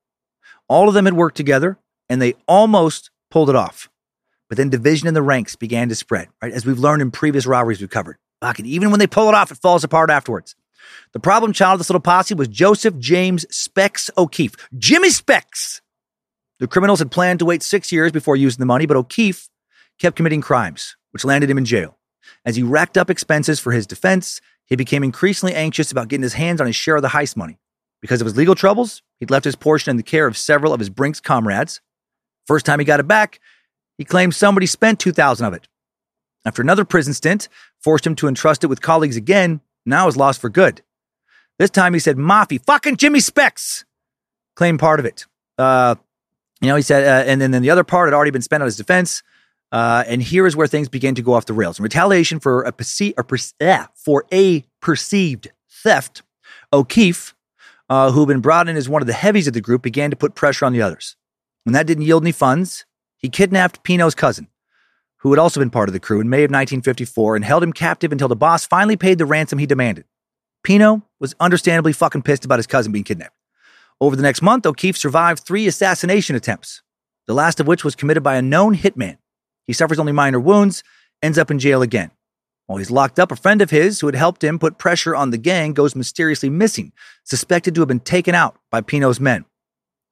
[0.68, 3.88] All of them had worked together, and they almost pulled it off.
[4.48, 6.52] But then division in the ranks began to spread, right?
[6.52, 8.16] As we've learned in previous robberies we've covered.
[8.40, 10.54] Fuck, and even when they pull it off, it falls apart afterwards.
[11.12, 15.82] The problem child of this little posse was Joseph James Specs O'Keefe, Jimmy Specs.
[16.58, 19.48] The criminals had planned to wait six years before using the money, but O'Keefe
[19.98, 21.98] kept committing crimes, which landed him in jail.
[22.44, 26.34] As he racked up expenses for his defense, he became increasingly anxious about getting his
[26.34, 27.58] hands on his share of the heist money.
[28.00, 30.80] Because of his legal troubles, he'd left his portion in the care of several of
[30.80, 31.80] his Brinks comrades.
[32.46, 33.40] First time he got it back,
[33.98, 35.68] he claimed somebody spent 2000 of it.
[36.44, 37.48] After another prison stint
[37.82, 40.82] forced him to entrust it with colleagues again, now is lost for good.
[41.58, 43.84] This time he said, Maffie, fucking Jimmy Specs,
[44.56, 45.26] claimed part of it.
[45.58, 45.94] Uh,
[46.60, 48.62] you know, he said, uh, and then, then the other part had already been spent
[48.62, 49.22] on his defense.
[49.72, 51.78] Uh, and here is where things began to go off the rails.
[51.78, 56.22] In retaliation for a, perce- perce- uh, for a perceived theft,
[56.72, 57.34] O'Keefe,
[57.88, 60.10] uh, who had been brought in as one of the heavies of the group, began
[60.10, 61.16] to put pressure on the others.
[61.64, 62.84] When that didn't yield any funds,
[63.16, 64.48] he kidnapped Pino's cousin,
[65.20, 67.72] who had also been part of the crew in May of 1954 and held him
[67.72, 70.04] captive until the boss finally paid the ransom he demanded.
[70.62, 73.36] Pino was understandably fucking pissed about his cousin being kidnapped.
[74.00, 76.82] Over the next month, O'Keefe survived three assassination attempts,
[77.26, 79.18] the last of which was committed by a known hitman.
[79.66, 80.82] He suffers only minor wounds,
[81.22, 82.10] ends up in jail again.
[82.66, 85.30] While he's locked up, a friend of his who had helped him put pressure on
[85.30, 86.92] the gang goes mysteriously missing,
[87.24, 89.44] suspected to have been taken out by Pino's men.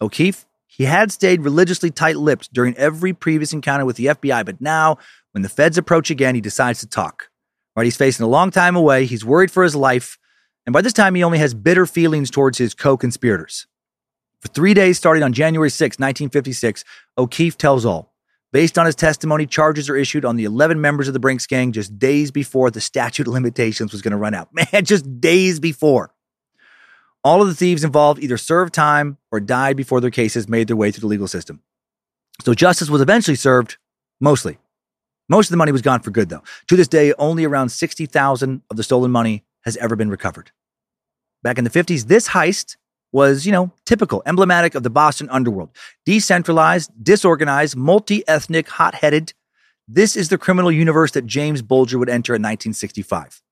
[0.00, 4.60] O'Keefe he had stayed religiously tight lipped during every previous encounter with the FBI, but
[4.60, 4.98] now,
[5.32, 7.30] when the feds approach again, he decides to talk.
[7.74, 10.18] Right, he's facing a long time away, he's worried for his life,
[10.66, 13.66] and by this time, he only has bitter feelings towards his co conspirators.
[14.42, 16.84] For three days starting on January 6, 1956,
[17.16, 18.14] O'Keefe tells all.
[18.52, 21.72] Based on his testimony, charges are issued on the 11 members of the Brinks gang
[21.72, 24.48] just days before the statute of limitations was going to run out.
[24.72, 26.14] Man, just days before.
[27.24, 30.76] All of the thieves involved either served time or died before their cases made their
[30.76, 31.62] way through the legal system.
[32.44, 33.76] So justice was eventually served,
[34.20, 34.58] mostly.
[35.28, 36.42] Most of the money was gone for good, though.
[36.68, 40.52] To this day, only around 60,000 of the stolen money has ever been recovered.
[41.42, 42.76] Back in the 50s, this heist
[43.12, 45.70] was, you know, typical, emblematic of the Boston underworld.
[46.06, 49.32] Decentralized, disorganized, multi ethnic, hot headed.
[49.86, 53.42] This is the criminal universe that James Bulger would enter in 1965.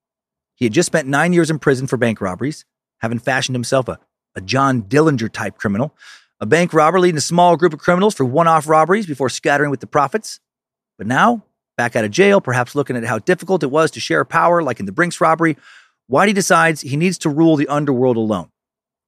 [0.55, 2.65] He had just spent nine years in prison for bank robberies,
[3.01, 3.99] having fashioned himself a,
[4.35, 5.95] a John Dillinger type criminal,
[6.41, 9.71] a bank robber leading a small group of criminals for one off robberies before scattering
[9.71, 10.41] with the profits.
[10.99, 11.45] But now,
[11.77, 14.81] back out of jail, perhaps looking at how difficult it was to share power, like
[14.81, 15.57] in the Brinks robbery,
[16.11, 18.51] Whitey decides he needs to rule the underworld alone.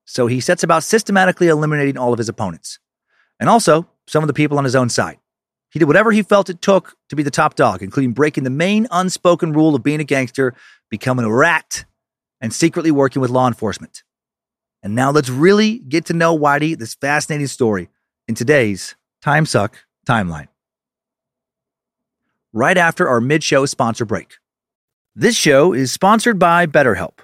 [0.05, 2.79] So he sets about systematically eliminating all of his opponents
[3.39, 5.19] and also some of the people on his own side.
[5.71, 8.51] He did whatever he felt it took to be the top dog, including breaking the
[8.51, 10.55] main unspoken rule of being a gangster,
[10.89, 11.85] becoming a rat,
[12.41, 14.03] and secretly working with law enforcement.
[14.83, 17.89] And now let's really get to know Whitey, this fascinating story,
[18.29, 20.49] in today's Time Suck timeline.
[22.53, 24.37] Right after our mid show sponsor break.
[25.15, 27.19] This show is sponsored by BetterHelp.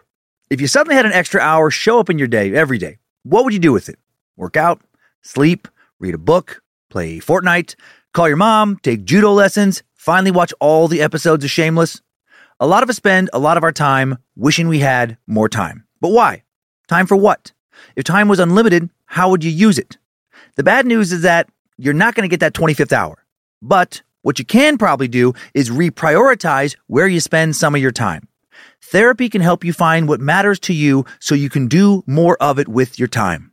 [0.51, 3.45] If you suddenly had an extra hour show up in your day every day, what
[3.45, 3.99] would you do with it?
[4.37, 4.83] Work out,
[5.23, 5.69] sleep,
[6.01, 7.77] read a book, play Fortnite,
[8.13, 12.03] call your mom, take judo lessons, finally watch all the episodes of Shameless?
[12.65, 15.85] A lot of us spend a lot of our time wishing we had more time.
[16.01, 16.45] But why?
[16.89, 17.53] Time for what?
[17.95, 19.99] If time was unlimited, how would you use it?
[20.57, 21.47] The bad news is that
[21.77, 23.23] you're not going to get that 25th hour.
[23.61, 28.29] But what you can probably do is reprioritize where you spend some of your time.
[28.81, 32.59] Therapy can help you find what matters to you so you can do more of
[32.59, 33.53] it with your time.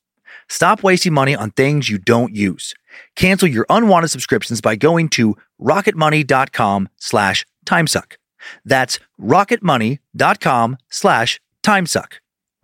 [0.51, 2.75] Stop wasting money on things you don't use.
[3.15, 8.17] Cancel your unwanted subscriptions by going to rocketmoney.com slash timesuck.
[8.65, 12.11] That's rocketmoney.com slash timesuck.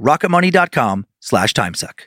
[0.01, 2.01] rocketmoney.com slash timesuck.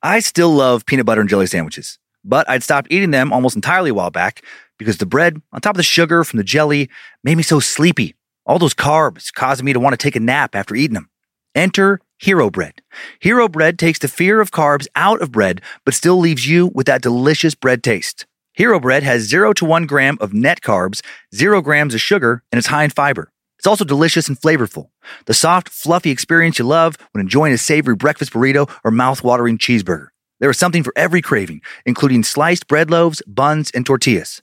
[0.00, 3.90] I still love peanut butter and jelly sandwiches, but I'd stopped eating them almost entirely
[3.90, 4.44] a while back
[4.78, 6.88] because the bread, on top of the sugar from the jelly,
[7.24, 8.14] made me so sleepy.
[8.46, 11.10] All those carbs causing me to want to take a nap after eating them.
[11.54, 12.82] Enter Hero Bread.
[13.20, 16.86] Hero Bread takes the fear of carbs out of bread, but still leaves you with
[16.86, 18.26] that delicious bread taste.
[18.54, 21.00] Hero Bread has 0 to 1 gram of net carbs,
[21.34, 23.30] 0 grams of sugar, and it's high in fiber.
[23.58, 24.90] It's also delicious and flavorful.
[25.26, 30.08] The soft, fluffy experience you love when enjoying a savory breakfast burrito or mouth-watering cheeseburger.
[30.40, 34.42] There is something for every craving, including sliced bread loaves, buns, and tortillas.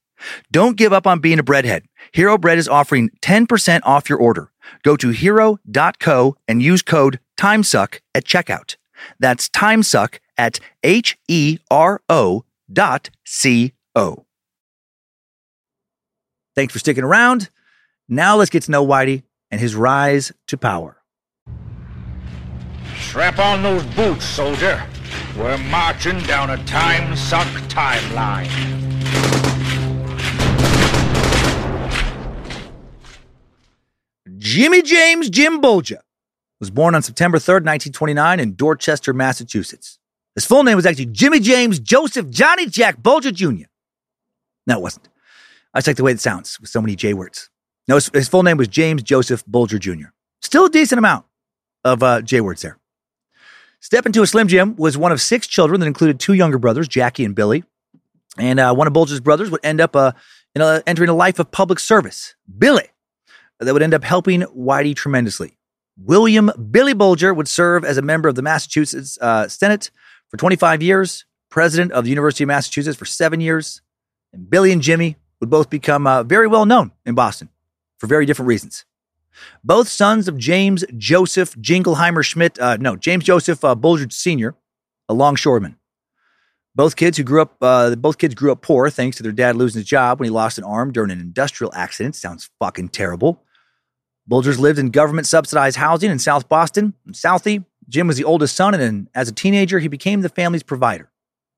[0.51, 1.83] Don't give up on being a breadhead.
[2.11, 4.51] Hero Bread is offering 10% off your order.
[4.83, 8.75] Go to hero.co and use code TIMESUCK at checkout.
[9.19, 14.25] That's TIMESUCK at H E R O dot C O.
[16.55, 17.49] Thanks for sticking around.
[18.07, 20.97] Now let's get to know Whitey and his rise to power.
[22.97, 24.83] Strap on those boots, soldier.
[25.37, 28.90] We're marching down a time suck timeline.
[34.53, 36.01] Jimmy James Jim Bulger
[36.59, 39.97] was born on September 3rd, 1929, in Dorchester, Massachusetts.
[40.35, 43.69] His full name was actually Jimmy James Joseph Johnny Jack Bulger Jr.
[44.67, 45.07] No, it wasn't.
[45.73, 47.49] I just like the way it sounds with so many J words.
[47.87, 50.09] No, his, his full name was James Joseph Bulger Jr.
[50.41, 51.25] Still a decent amount
[51.85, 52.77] of uh, J words there.
[53.79, 56.89] Step into a Slim Jim was one of six children that included two younger brothers,
[56.89, 57.63] Jackie and Billy.
[58.37, 60.11] And uh, one of Bulger's brothers would end up uh,
[60.57, 62.35] a, entering a life of public service.
[62.57, 62.89] Billy,
[63.65, 65.57] that would end up helping Whitey tremendously.
[65.97, 69.91] William Billy Bulger would serve as a member of the Massachusetts uh, Senate
[70.29, 73.81] for 25 years, president of the University of Massachusetts for seven years.
[74.33, 77.49] And Billy and Jimmy would both become uh, very well known in Boston
[77.99, 78.85] for very different reasons.
[79.63, 84.55] Both sons of James Joseph Jingleheimer Schmidt, uh, no, James Joseph uh, Bulger Sr.,
[85.07, 85.77] a longshoreman.
[86.73, 89.57] Both kids who grew up, uh, both kids grew up poor thanks to their dad
[89.57, 92.15] losing his job when he lost an arm during an industrial accident.
[92.15, 93.43] Sounds fucking terrible.
[94.31, 96.93] Bulgers lived in government subsidized housing in South Boston.
[97.05, 100.63] In Southie, Jim was the oldest son, and as a teenager, he became the family's
[100.63, 101.11] provider,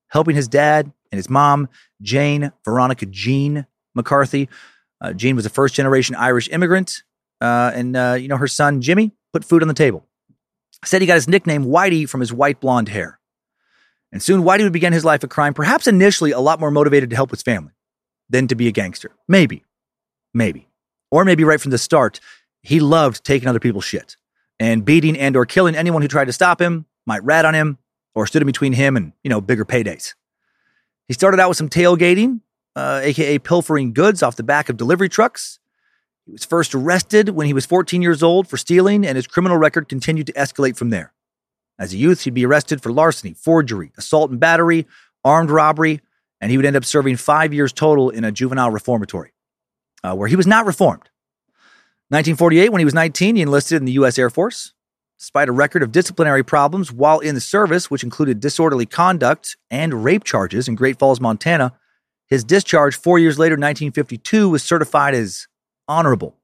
[0.08, 1.68] helping his dad and his mom,
[2.02, 4.48] Jane Veronica Jean McCarthy.
[5.00, 7.04] Uh, Jean was a first generation Irish immigrant
[7.40, 10.06] uh, and uh, you know her son Jimmy put food on the table.
[10.84, 13.20] Said he got his nickname Whitey from his white blonde hair.
[14.12, 17.10] And soon Whitey would begin his life of crime, perhaps initially a lot more motivated
[17.10, 17.72] to help his family
[18.28, 19.12] than to be a gangster.
[19.28, 19.64] Maybe,
[20.32, 20.68] maybe,
[21.10, 22.20] or maybe right from the start,
[22.64, 24.16] he loved taking other people's shit
[24.58, 27.78] and beating and or killing anyone who tried to stop him, might rat on him,
[28.14, 30.14] or stood in between him and you know bigger paydays.
[31.06, 32.40] He started out with some tailgating,
[32.74, 35.58] uh, aka pilfering goods off the back of delivery trucks.
[36.24, 39.58] He was first arrested when he was 14 years old for stealing, and his criminal
[39.58, 41.12] record continued to escalate from there.
[41.78, 44.86] As a youth, he'd be arrested for larceny, forgery, assault and battery,
[45.22, 46.00] armed robbery,
[46.40, 49.34] and he would end up serving five years total in a juvenile reformatory,
[50.02, 51.10] uh, where he was not reformed.
[52.10, 54.18] 1948, when he was 19, he enlisted in the U.S.
[54.18, 54.72] Air Force.
[55.18, 60.04] Despite a record of disciplinary problems while in the service, which included disorderly conduct and
[60.04, 61.72] rape charges in Great Falls, Montana,
[62.26, 65.46] his discharge four years later, 1952, was certified as
[65.88, 66.36] honorable.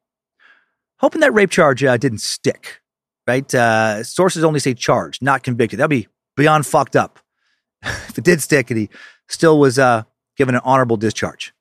[1.00, 2.80] Hoping that rape charge uh, didn't stick,
[3.26, 3.52] right?
[3.54, 5.78] Uh, sources only say charged, not convicted.
[5.78, 7.18] That'd be beyond fucked up.
[7.82, 8.90] if it did stick and he
[9.28, 10.02] still was uh,
[10.36, 11.52] given an honorable discharge,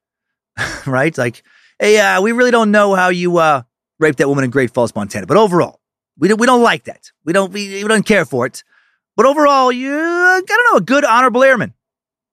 [0.86, 1.18] right?
[1.18, 1.44] Like,
[1.80, 3.64] hey, uh, we really don't know how you uh,
[4.00, 5.80] raped that woman in Great Falls, Montana, but overall,
[6.18, 7.12] we don't, we don't like that.
[7.24, 8.64] We don't, we, we don't care for it.
[9.16, 11.74] But overall, you, I don't know, a good honorable airman.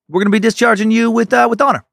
[0.08, 1.84] We're going to be discharging you with, uh, with honor.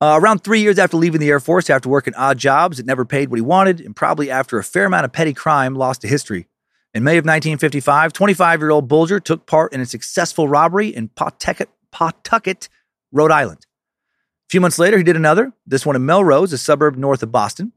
[0.00, 3.04] Uh, around three years after leaving the Air Force, after working odd jobs that never
[3.04, 6.08] paid what he wanted, and probably after a fair amount of petty crime lost to
[6.08, 6.48] history,
[6.94, 11.08] in May of 1955, 25 year old Bulger took part in a successful robbery in
[11.08, 12.68] Pawtucket, Pawtucket,
[13.12, 13.60] Rhode Island.
[13.60, 17.30] A few months later, he did another, this one in Melrose, a suburb north of
[17.32, 17.72] Boston.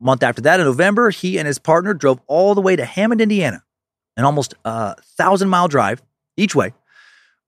[0.00, 2.84] A month after that, in November, he and his partner drove all the way to
[2.84, 3.64] Hammond, Indiana,
[4.16, 6.02] an almost a thousand mile drive
[6.36, 6.72] each way,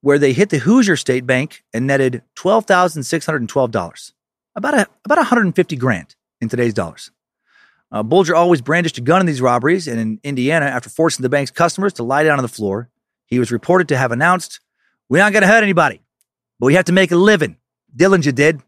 [0.01, 4.13] where they hit the Hoosier State Bank and netted $12,612
[4.57, 7.11] about a about 150 grand in today's dollars.
[7.93, 11.29] Uh, Bulger always brandished a gun in these robberies, and in Indiana, after forcing the
[11.29, 12.89] bank's customers to lie down on the floor,
[13.27, 14.61] he was reported to have announced,
[15.09, 16.01] "We're not going to hurt anybody,
[16.59, 17.57] but we have to make a living."
[17.97, 18.63] Dillinger did.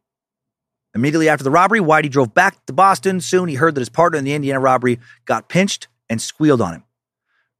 [0.94, 3.20] Immediately after the robbery, Whitey drove back to Boston.
[3.20, 6.74] Soon he heard that his partner in the Indiana robbery got pinched and squealed on
[6.74, 6.84] him.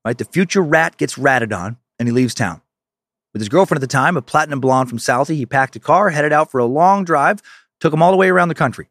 [0.05, 0.19] Right?
[0.19, 2.61] The future rat gets ratted on and he leaves town.
[3.33, 6.11] With his girlfriend at the time, a platinum blonde from Southie, he packed a car,
[6.11, 7.41] headed out for a long drive,
[7.81, 8.89] took him all the way around the country.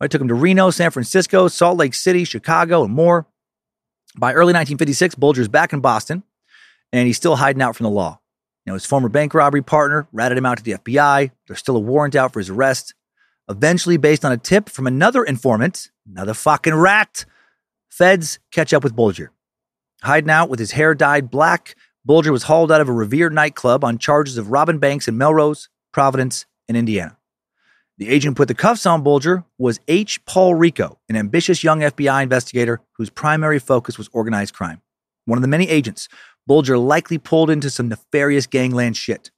[0.00, 0.10] Right?
[0.10, 3.26] Took him to Reno, San Francisco, Salt Lake City, Chicago, and more.
[4.18, 6.24] By early 1956, Bulger's back in Boston
[6.92, 8.20] and he's still hiding out from the law.
[8.64, 11.30] You know, his former bank robbery partner ratted him out to the FBI.
[11.46, 12.94] There's still a warrant out for his arrest.
[13.48, 17.24] Eventually, based on a tip from another informant, another fucking rat,
[17.88, 19.30] feds catch up with Bulger.
[20.02, 23.84] Hiding out with his hair dyed black, Bulger was hauled out of a Revere nightclub
[23.84, 27.16] on charges of robbing banks in Melrose, Providence, and Indiana.
[27.98, 30.24] The agent put the cuffs on Bulger was H.
[30.26, 34.82] Paul Rico, an ambitious young FBI investigator whose primary focus was organized crime.
[35.24, 36.08] One of the many agents
[36.46, 39.30] Bulger likely pulled into some nefarious gangland shit.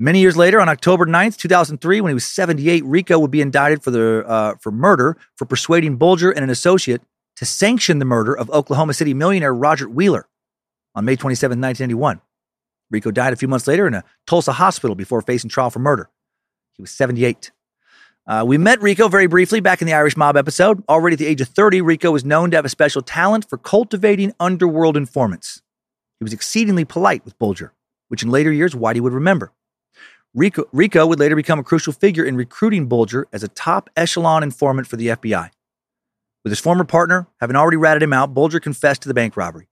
[0.00, 3.82] Many years later, on October 9th, 2003, when he was 78, Rico would be indicted
[3.82, 7.02] for, the, uh, for murder for persuading Bulger and an associate
[7.34, 10.28] to sanction the murder of Oklahoma City millionaire Roger Wheeler
[10.94, 12.20] on May 27, 1991.
[12.92, 16.08] Rico died a few months later in a Tulsa hospital before facing trial for murder.
[16.74, 17.50] He was 78.
[18.24, 20.80] Uh, we met Rico very briefly back in the Irish Mob episode.
[20.88, 23.58] Already at the age of 30, Rico was known to have a special talent for
[23.58, 25.60] cultivating underworld informants.
[26.20, 27.72] He was exceedingly polite with Bulger,
[28.06, 29.52] which in later years Whitey would remember.
[30.34, 34.42] Rico, Rico would later become a crucial figure in recruiting Bulger as a top echelon
[34.42, 35.50] informant for the FBI.
[36.44, 39.68] With his former partner having already ratted him out, Bulger confessed to the bank robbery.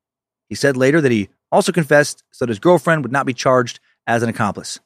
[0.49, 3.81] He said later that he also confessed so that his girlfriend would not be charged
[4.07, 4.81] as an accomplice.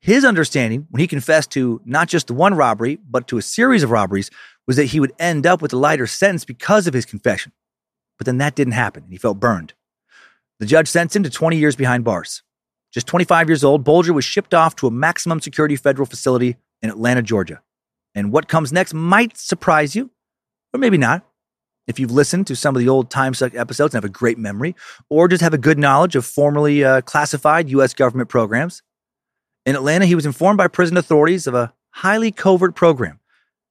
[0.00, 3.82] His understanding, when he confessed to not just the one robbery, but to a series
[3.82, 4.30] of robberies,
[4.66, 7.52] was that he would end up with a lighter sentence because of his confession.
[8.16, 9.74] But then that didn't happen, and he felt burned.
[10.58, 12.42] The judge sentenced him to 20 years behind bars.
[12.92, 16.90] Just 25 years old, Bulger was shipped off to a maximum security federal facility in
[16.90, 17.62] Atlanta, Georgia.
[18.14, 20.10] And what comes next might surprise you,
[20.74, 21.24] or maybe not.
[21.86, 24.38] If you've listened to some of the old Time Suck episodes and have a great
[24.38, 24.76] memory,
[25.08, 27.94] or just have a good knowledge of formerly uh, classified U.S.
[27.94, 28.82] government programs.
[29.66, 33.18] In Atlanta, he was informed by prison authorities of a highly covert program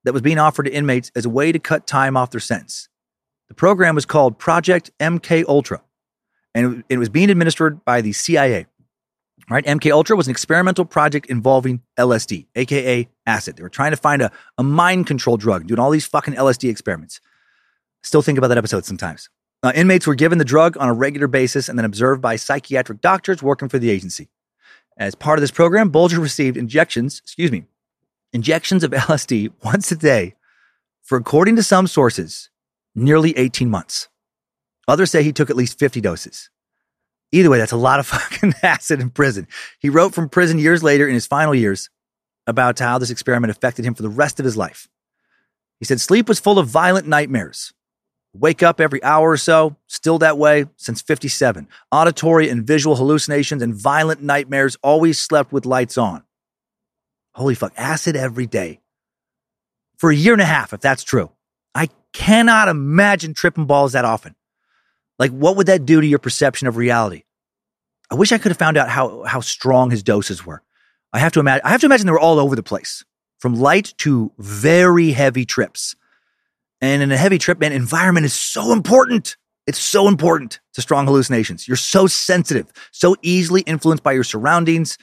[0.04, 2.90] that was being offered to inmates as a way to cut time off their sentence.
[3.48, 5.82] The program was called Project MK Ultra
[6.54, 8.66] and it was being administered by the CIA.
[9.50, 13.58] Right, MK Ultra was an experimental project involving LSD, aka acid.
[13.58, 16.70] They were trying to find a, a mind control drug, doing all these fucking LSD
[16.70, 17.20] experiments.
[18.04, 19.28] Still think about that episode sometimes.
[19.64, 23.02] Uh, inmates were given the drug on a regular basis and then observed by psychiatric
[23.02, 24.30] doctors working for the agency.
[24.98, 27.66] As part of this program, Bulger received injections, excuse me,
[28.32, 30.36] injections of LSD once a day
[31.02, 32.52] for, according to some sources,
[32.94, 34.10] nearly 18 months.
[34.88, 36.50] Others say he took at least 50 doses.
[37.32, 39.48] Either way, that's a lot of fucking acid in prison.
[39.80, 41.90] He wrote from prison years later in his final years
[42.48, 44.88] about how this experiment affected him for the rest of his life.
[45.80, 47.74] He said, Sleep was full of violent nightmares.
[48.34, 51.68] Wake up every hour or so, still that way since 57.
[51.92, 56.24] Auditory and visual hallucinations and violent nightmares, always slept with lights on.
[57.34, 58.82] Holy fuck, acid every day.
[59.98, 61.32] For a year and a half, if that's true.
[61.74, 64.36] I cannot imagine tripping balls that often.
[65.20, 67.24] Like, what would that do to your perception of reality?
[68.10, 70.64] I wish I could have found out how, how strong his doses were.
[71.14, 73.04] I have to imagine, I have to imagine they were all over the place
[73.40, 75.96] from light to very heavy trips.
[76.82, 79.36] And in a heavy trip, man, environment is so important.
[79.68, 81.68] It's so important to strong hallucinations.
[81.68, 84.98] You're so sensitive, so easily influenced by your surroundings.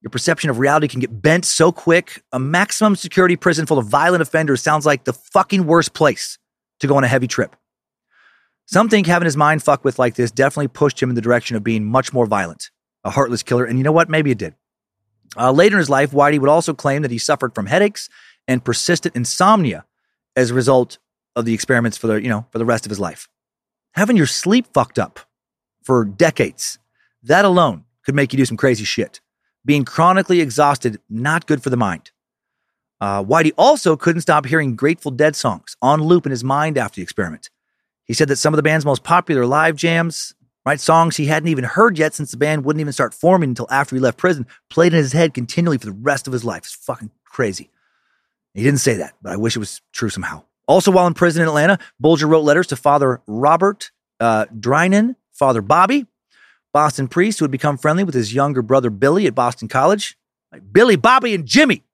[0.00, 2.22] Your perception of reality can get bent so quick.
[2.32, 6.38] A maximum security prison full of violent offenders sounds like the fucking worst place
[6.80, 7.56] to go on a heavy trip.
[8.66, 11.56] Some think having his mind fucked with like this definitely pushed him in the direction
[11.56, 12.70] of being much more violent,
[13.04, 13.64] a heartless killer.
[13.64, 14.08] And you know what?
[14.08, 14.54] Maybe it did.
[15.36, 18.08] Uh, later in his life, Whitey would also claim that he suffered from headaches
[18.48, 19.84] and persistent insomnia
[20.34, 20.98] as a result
[21.36, 23.28] of the experiments for the, you know, for the rest of his life.
[23.92, 25.20] Having your sleep fucked up
[25.82, 26.78] for decades,
[27.22, 29.20] that alone could make you do some crazy shit.
[29.64, 32.10] Being chronically exhausted, not good for the mind.
[33.00, 36.96] Uh, Whitey also couldn't stop hearing Grateful Dead songs on loop in his mind after
[36.96, 37.50] the experiment.
[38.06, 40.34] He said that some of the band's most popular live jams,
[40.64, 43.66] right, songs he hadn't even heard yet since the band wouldn't even start forming until
[43.70, 46.62] after he left prison, played in his head continually for the rest of his life.
[46.64, 47.70] It's fucking crazy.
[48.54, 50.44] He didn't say that, but I wish it was true somehow.
[50.66, 55.60] Also, while in prison in Atlanta, Bulger wrote letters to Father Robert uh, Drinan, Father
[55.60, 56.06] Bobby,
[56.72, 60.18] Boston priest who had become friendly with his younger brother Billy at Boston College.
[60.72, 61.84] Billy, Bobby, and Jimmy.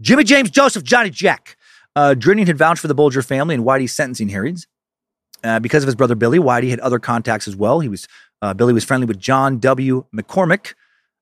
[0.00, 1.56] Jimmy James Joseph, Johnny Jack.
[1.96, 4.66] Uh, Drinan had vouched for the Bulger family in Whitey's sentencing hearings.
[5.44, 7.80] Uh, because of his brother Billy, Whitey had other contacts as well.
[7.80, 8.08] He was
[8.42, 10.04] uh, Billy was friendly with John W.
[10.14, 10.74] McCormack,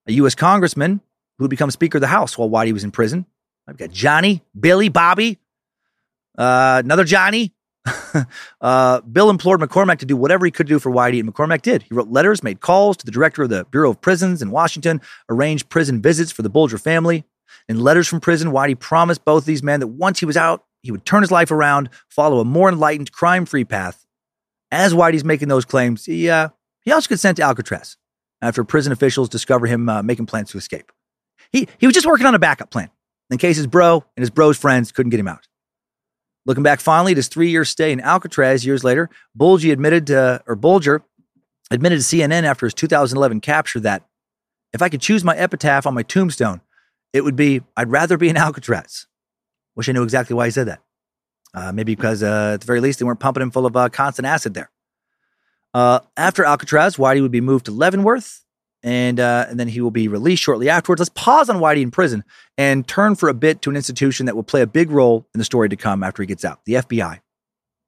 [0.07, 0.35] a U.S.
[0.35, 1.01] congressman
[1.39, 3.27] who would become Speaker of the House while Whitey was in prison.
[3.69, 5.39] I've got Johnny, Billy, Bobby,
[6.39, 7.53] Uh, another Johnny.
[8.61, 11.83] uh, Bill implored McCormack to do whatever he could do for Whitey, and McCormack did.
[11.83, 15.01] He wrote letters, made calls to the director of the Bureau of Prisons in Washington,
[15.29, 17.25] arranged prison visits for the Bulger family.
[17.69, 20.93] In letters from prison, Whitey promised both these men that once he was out, he
[20.93, 24.06] would turn his life around, follow a more enlightened, crime free path.
[24.71, 26.49] As Whitey's making those claims, he, uh,
[26.83, 27.97] he also gets sent to Alcatraz
[28.43, 30.93] after prison officials discover him uh, making plans to escape.
[31.53, 32.91] He, he was just working on a backup plan
[33.31, 35.47] in case his bro and his bro's friends couldn't get him out.
[36.45, 40.43] Looking back finally at his three year stay in Alcatraz years later, Bulger admitted to,
[40.47, 41.03] or Bulger
[41.71, 44.07] admitted to CNN after his 2011 capture that
[44.73, 46.61] if I could choose my epitaph on my tombstone,
[47.13, 49.07] it would be I'd rather be in Alcatraz.
[49.75, 50.81] Wish I knew exactly why he said that.
[51.57, 53.89] Uh, maybe because uh, at the very least they weren't pumping him full of uh,
[53.89, 54.71] constant acid there.
[55.73, 58.45] Uh, after Alcatraz, Whitey would be moved to Leavenworth,
[58.83, 61.01] and uh, and then he will be released shortly afterwards.
[61.01, 62.25] Let's pause on Whitey in prison
[62.59, 65.39] and turn for a bit to an institution that will play a big role in
[65.39, 67.21] the story to come after he gets out: the FBI.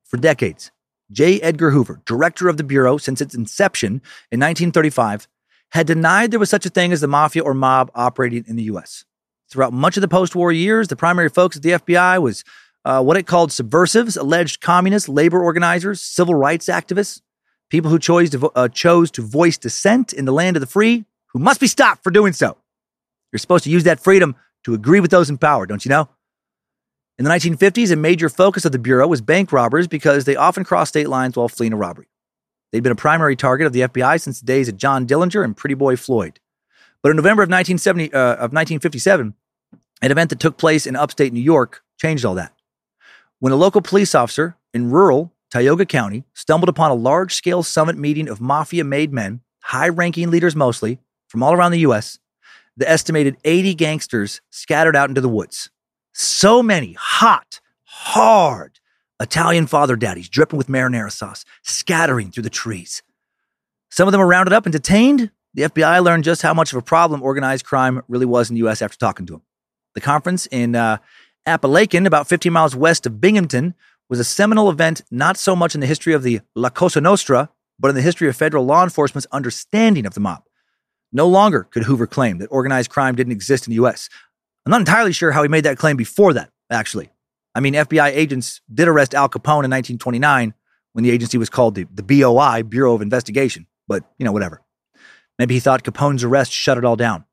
[0.04, 0.70] For decades,
[1.12, 1.38] J.
[1.40, 4.00] Edgar Hoover, director of the bureau since its inception
[4.30, 5.28] in 1935,
[5.72, 8.64] had denied there was such a thing as the mafia or mob operating in the
[8.64, 9.04] U.S.
[9.50, 12.44] Throughout much of the post-war years, the primary focus of the FBI was
[12.88, 17.20] uh, what it called subversives, alleged communists, labor organizers, civil rights activists,
[17.68, 20.66] people who chose to, vo- uh, chose to voice dissent in the land of the
[20.66, 22.56] free, who must be stopped for doing so.
[23.30, 26.08] You're supposed to use that freedom to agree with those in power, don't you know?
[27.18, 30.64] In the 1950s, a major focus of the Bureau was bank robbers because they often
[30.64, 32.08] crossed state lines while fleeing a robbery.
[32.72, 35.54] They'd been a primary target of the FBI since the days of John Dillinger and
[35.54, 36.40] Pretty Boy Floyd.
[37.02, 39.34] But in November of 1970, uh, of 1957,
[40.00, 42.54] an event that took place in upstate New York changed all that.
[43.40, 47.96] When a local police officer in rural Tioga County stumbled upon a large scale summit
[47.96, 52.18] meeting of mafia made men, high ranking leaders mostly, from all around the U.S.,
[52.76, 55.70] the estimated 80 gangsters scattered out into the woods.
[56.12, 58.80] So many hot, hard
[59.20, 63.04] Italian father daddies dripping with marinara sauce, scattering through the trees.
[63.90, 65.30] Some of them were rounded up and detained.
[65.54, 68.60] The FBI learned just how much of a problem organized crime really was in the
[68.60, 68.82] U.S.
[68.82, 69.42] after talking to them.
[69.94, 70.98] The conference in uh,
[71.46, 73.74] Apalachin, about 15 miles west of Binghamton,
[74.08, 77.50] was a seminal event not so much in the history of the La Cosa Nostra,
[77.78, 80.42] but in the history of federal law enforcement's understanding of the mob.
[81.12, 84.08] No longer could Hoover claim that organized crime didn't exist in the U.S.
[84.66, 87.10] I'm not entirely sure how he made that claim before that, actually.
[87.54, 90.54] I mean, FBI agents did arrest Al Capone in 1929
[90.92, 94.62] when the agency was called the, the BOI, Bureau of Investigation, but, you know, whatever.
[95.38, 97.24] Maybe he thought Capone's arrest shut it all down.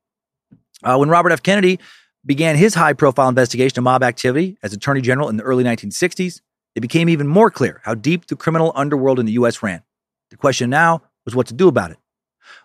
[0.82, 1.42] Uh, when Robert F.
[1.42, 1.80] Kennedy
[2.26, 6.40] began his high profile investigation of mob activity as Attorney General in the early 1960s,
[6.74, 9.62] it became even more clear how deep the criminal underworld in the U.S.
[9.62, 9.82] ran.
[10.30, 11.98] The question now was what to do about it.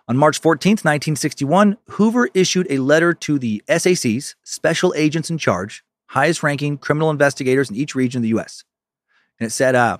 [0.08, 5.82] On March 14, 1961, Hoover issued a letter to the SAC's special agents in charge,
[6.08, 8.64] highest ranking criminal investigators in each region of the U.S.
[9.40, 9.98] And it said, uh,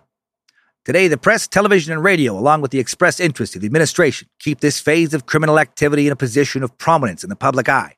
[0.85, 4.59] Today, the press, television, and radio, along with the express interest of the administration, keep
[4.59, 7.95] this phase of criminal activity in a position of prominence in the public eye.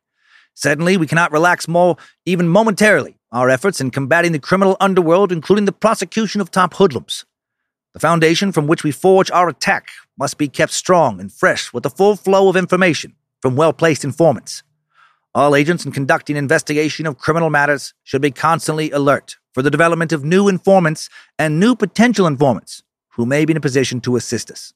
[0.55, 5.65] Suddenly, we cannot relax more, even momentarily, our efforts in combating the criminal underworld, including
[5.65, 7.25] the prosecution of top hoodlums.
[7.93, 9.89] The foundation from which we forge our attack
[10.19, 14.05] must be kept strong and fresh with a full flow of information from well placed
[14.05, 14.63] informants.
[15.35, 20.13] All agents in conducting investigation of criminal matters should be constantly alert for the development
[20.13, 24.51] of new informants and new potential informants who may be in a position to assist
[24.51, 24.73] us.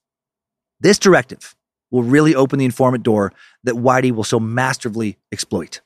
[0.80, 1.54] This directive
[1.90, 3.32] will really open the informant door
[3.64, 5.80] that Whitey will so masterfully exploit.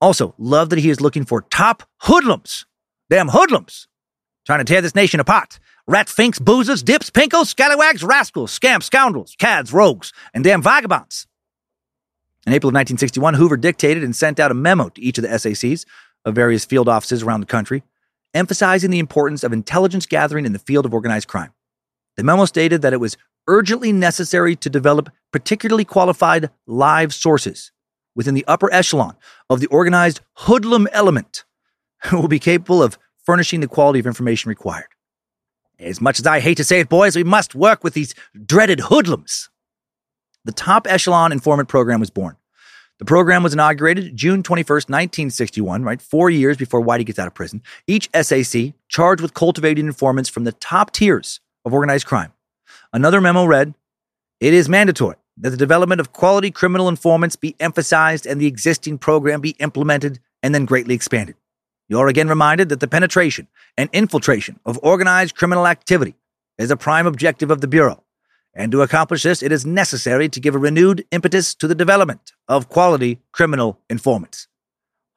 [0.00, 2.66] Also, love that he is looking for top hoodlums.
[3.10, 3.86] Damn hoodlums.
[4.46, 5.58] Trying to tear this nation apart.
[5.86, 11.26] Rat finks, boozers, dips, pinkos, scallywags, rascals, scamps, scoundrels, cads, rogues, and damn vagabonds.
[12.46, 15.28] In April of 1961, Hoover dictated and sent out a memo to each of the
[15.28, 15.84] SACs
[16.24, 17.82] of various field offices around the country,
[18.32, 21.52] emphasizing the importance of intelligence gathering in the field of organized crime.
[22.16, 23.16] The memo stated that it was
[23.48, 27.72] urgently necessary to develop particularly qualified live sources
[28.14, 29.16] within the upper echelon
[29.48, 31.44] of the organized hoodlum element
[32.04, 34.88] who will be capable of furnishing the quality of information required.
[35.78, 38.14] As much as I hate to say it, boys, we must work with these
[38.44, 39.48] dreaded hoodlums.
[40.44, 42.36] The top echelon informant program was born.
[42.98, 46.02] The program was inaugurated June 21st, 1961, right?
[46.02, 47.62] Four years before Whitey gets out of prison.
[47.86, 52.34] Each SAC charged with cultivating informants from the top tiers of organized crime.
[52.92, 53.74] Another memo read
[54.40, 58.98] It is mandatory that the development of quality criminal informants be emphasized and the existing
[58.98, 61.36] program be implemented and then greatly expanded.
[61.88, 66.14] You are again reminded that the penetration and infiltration of organized criminal activity
[66.58, 68.02] is a prime objective of the Bureau.
[68.54, 72.32] And to accomplish this, it is necessary to give a renewed impetus to the development
[72.48, 74.48] of quality criminal informants.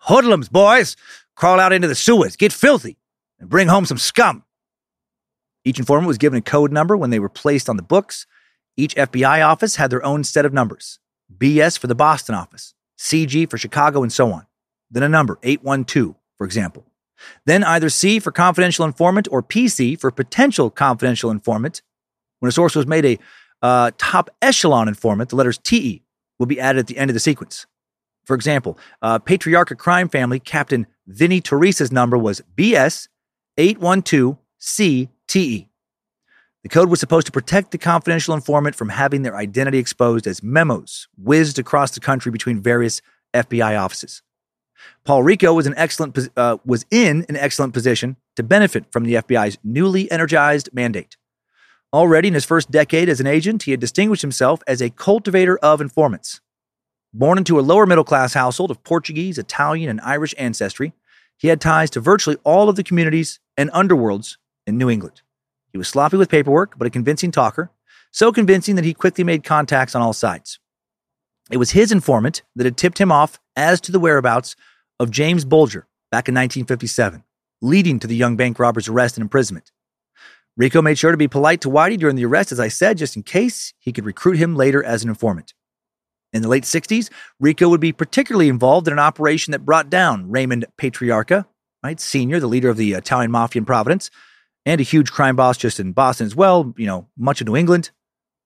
[0.02, 0.96] Hoodlums, boys,
[1.36, 2.98] crawl out into the sewers, get filthy,
[3.40, 4.44] and bring home some scum.
[5.66, 8.26] Each informant was given a code number when they were placed on the books.
[8.76, 11.00] Each FBI office had their own set of numbers
[11.36, 14.46] BS for the Boston office, CG for Chicago, and so on.
[14.92, 16.86] Then a number, 812, for example.
[17.46, 21.82] Then either C for confidential informant or PC for potential confidential informant.
[22.40, 23.20] When a source was made a
[23.62, 26.04] uh, top echelon informant, the letters TE
[26.38, 27.66] will be added at the end of the sequence.
[28.26, 33.08] For example, uh, Patriarca crime family Captain Vinny Teresa's number was BS
[35.34, 35.68] 812CTE.
[36.64, 40.42] The code was supposed to protect the confidential informant from having their identity exposed as
[40.42, 43.02] memos whizzed across the country between various
[43.34, 44.22] FBI offices.
[45.04, 49.16] Paul Rico was an excellent uh, was in an excellent position to benefit from the
[49.16, 51.18] FBI's newly energized mandate.
[51.92, 55.58] Already in his first decade as an agent, he had distinguished himself as a cultivator
[55.58, 56.42] of informants.
[57.14, 60.94] Born into a lower middle class household of Portuguese, Italian, and Irish ancestry,
[61.38, 65.22] he had ties to virtually all of the communities and underworlds in New England.
[65.72, 67.72] He was sloppy with paperwork, but a convincing talker,
[68.12, 70.60] so convincing that he quickly made contacts on all sides.
[71.52, 74.56] It was his informant that had tipped him off as to the whereabouts
[75.00, 77.24] of James Bulger back in 1957,
[77.62, 79.72] leading to the young bank robber's arrest and imprisonment.
[80.56, 83.16] Rico made sure to be polite to Whitey during the arrest, as I said, just
[83.16, 85.54] in case he could recruit him later as an informant.
[86.32, 87.10] In the late 60s,
[87.40, 91.46] Rico would be particularly involved in an operation that brought down Raymond Patriarca,
[91.84, 94.10] right, senior, the leader of the uh, Italian mafia in Providence,
[94.66, 97.56] and a huge crime boss just in Boston as well, you know, much of New
[97.56, 97.92] England,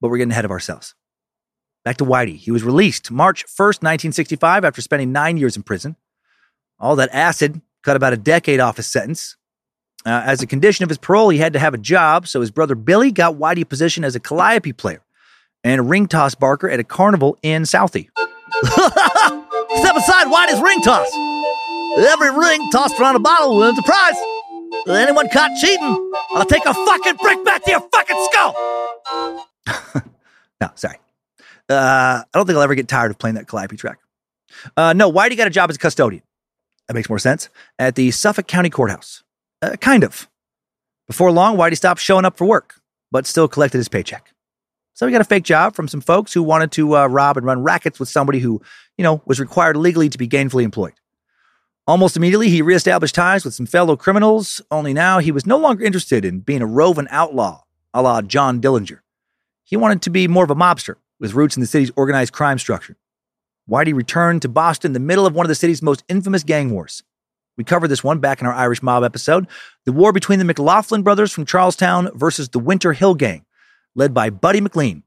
[0.01, 0.95] but we're getting ahead of ourselves.
[1.85, 2.35] Back to Whitey.
[2.35, 5.95] He was released March 1st, 1965, after spending nine years in prison.
[6.79, 9.37] All that acid cut about a decade off his sentence.
[10.05, 12.51] Uh, as a condition of his parole, he had to have a job, so his
[12.51, 15.01] brother Billy got Whitey a position as a calliope player
[15.63, 18.09] and a ring toss barker at a carnival in Southie.
[18.63, 21.09] Step aside, Whitey's ring toss.
[21.97, 24.15] Every ring tossed around a bottle wins a prize.
[24.89, 28.55] Anyone caught cheating, I'll take a fucking brick back to your fucking skull.
[30.61, 30.97] no, sorry.
[31.69, 33.99] Uh, I don't think I'll ever get tired of playing that Calliope track.
[34.75, 36.23] Uh, no, Whitey got a job as a custodian.
[36.87, 37.49] That makes more sense.
[37.77, 39.23] At the Suffolk County Courthouse.
[39.61, 40.29] Uh, kind of.
[41.07, 42.75] Before long, Whitey stopped showing up for work,
[43.11, 44.31] but still collected his paycheck.
[44.93, 47.45] So he got a fake job from some folks who wanted to uh, rob and
[47.45, 48.61] run rackets with somebody who,
[48.97, 50.93] you know, was required legally to be gainfully employed.
[51.87, 55.85] Almost immediately, he reestablished ties with some fellow criminals, only now he was no longer
[55.85, 57.63] interested in being a roving outlaw,
[57.93, 58.99] a la John Dillinger.
[59.63, 62.59] He wanted to be more of a mobster with roots in the city's organized crime
[62.59, 62.97] structure.
[63.69, 66.71] Whitey returned to Boston in the middle of one of the city's most infamous gang
[66.71, 67.03] wars.
[67.57, 69.47] We covered this one back in our Irish Mob episode
[69.85, 73.45] the war between the McLaughlin brothers from Charlestown versus the Winter Hill Gang,
[73.95, 75.03] led by Buddy McLean.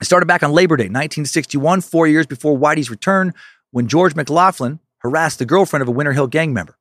[0.00, 3.34] It started back on Labor Day, 1961, four years before Whitey's return,
[3.70, 6.78] when George McLaughlin harassed the girlfriend of a Winter Hill gang member.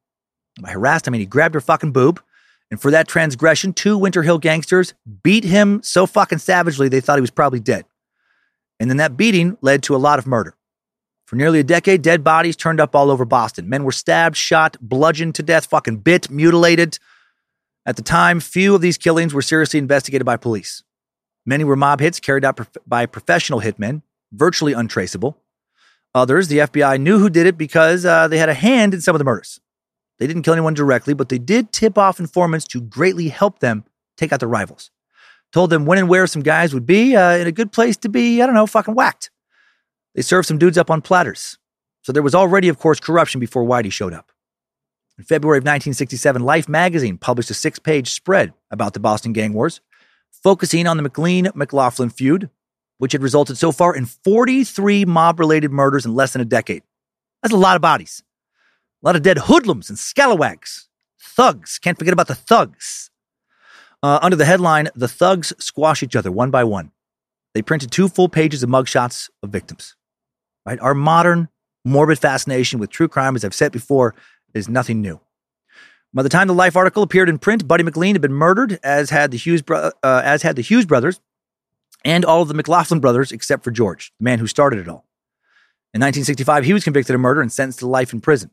[0.62, 2.22] By harassed, I mean he grabbed her fucking boob,
[2.70, 4.94] and for that transgression, two Winter Hill gangsters
[5.24, 7.86] beat him so fucking savagely they thought he was probably dead.
[8.80, 10.56] And then that beating led to a lot of murder.
[11.26, 13.70] For nearly a decade, dead bodies turned up all over Boston.
[13.70, 17.00] Men were stabbed, shot, bludgeoned to death, fucking bit, mutilated.
[17.86, 20.84] At the time, few of these killings were seriously investigated by police.
[21.46, 24.02] Many were mob hits carried out by professional hitmen,
[24.32, 25.41] virtually untraceable.
[26.14, 29.16] Others, the FBI knew who did it because uh, they had a hand in some
[29.16, 29.60] of the murders.
[30.20, 33.86] They didn't kill anyone directly, but they did tip off informants to greatly help them
[34.18, 34.92] take out their rivals
[35.52, 38.10] told them when and where some guys would be uh, in a good place to
[38.10, 39.30] be, I don't know, fucking whacked.
[40.16, 41.58] They served some dudes up on platters.
[42.04, 44.32] So there was already, of course, corruption before Whitey showed up.
[45.18, 49.54] In February of 1967, Life magazine published a six page spread about the Boston gang
[49.54, 49.82] wars,
[50.32, 52.50] focusing on the McLean McLaughlin feud,
[53.02, 56.84] which had resulted so far in 43 mob related murders in less than a decade.
[57.42, 58.22] That's a lot of bodies.
[59.02, 60.88] A lot of dead hoodlums and scalawags.
[61.20, 61.80] Thugs.
[61.80, 63.10] Can't forget about the thugs.
[64.04, 66.92] Uh, under the headline, The Thugs Squash Each Other One by One.
[67.56, 69.96] They printed two full pages of mugshots of victims.
[70.64, 70.80] Right?
[70.80, 71.50] Our modern,
[71.84, 74.14] morbid fascination with true crime, as I've said before,
[74.54, 75.20] is nothing new.
[76.14, 79.10] By the time the Life article appeared in print, Buddy McLean had been murdered, as
[79.10, 81.20] had the Hughes, bro- uh, as had the Hughes brothers,
[82.04, 85.06] and all of the McLaughlin brothers, except for George, the man who started it all.
[85.94, 88.52] In 1965, he was convicted of murder and sentenced to life in prison.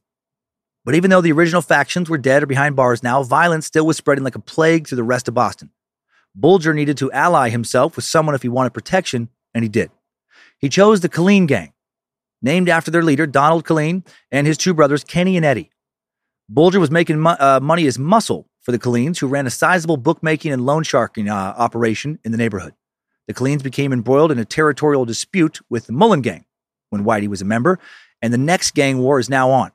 [0.84, 3.96] But even though the original factions were dead or behind bars now, violence still was
[3.96, 5.70] spreading like a plague through the rest of Boston.
[6.34, 9.90] Bulger needed to ally himself with someone if he wanted protection, and he did.
[10.58, 11.72] He chose the Killeen Gang,
[12.42, 15.70] named after their leader, Donald Killeen, and his two brothers, Kenny and Eddie.
[16.48, 19.96] Bulger was making mo- uh, money as muscle for the Killeens, who ran a sizable
[19.96, 22.74] bookmaking and loan sharking uh, operation in the neighborhood.
[23.28, 26.44] The Killeens became embroiled in a territorial dispute with the Mullen Gang
[26.90, 27.78] when Whitey was a member,
[28.20, 29.70] and the next gang war is now on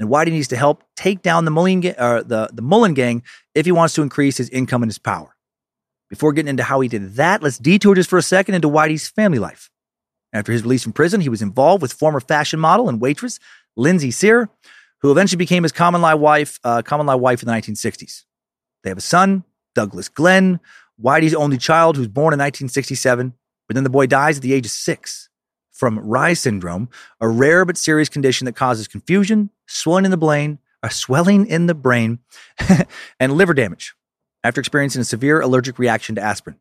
[0.00, 3.22] and Whitey needs to help take down the Mullen, or the, the Mullen gang
[3.54, 5.36] if he wants to increase his income and his power.
[6.08, 9.08] Before getting into how he did that, let's detour just for a second into Whitey's
[9.08, 9.70] family life.
[10.32, 13.38] After his release from prison, he was involved with former fashion model and waitress
[13.76, 14.48] Lindsey Cyr,
[15.02, 18.24] who eventually became his common law wife, uh, common law wife in the 1960s.
[18.82, 19.44] They have a son,
[19.74, 20.60] Douglas Glenn,
[21.02, 23.34] Whitey's only child, who's born in 1967,
[23.66, 25.28] but then the boy dies at the age of six
[25.70, 26.90] from Reye syndrome,
[27.20, 31.66] a rare but serious condition that causes confusion, swelling in the brain, a swelling in
[31.66, 32.18] the brain,
[33.20, 33.94] and liver damage
[34.44, 36.56] after experiencing a severe allergic reaction to aspirin.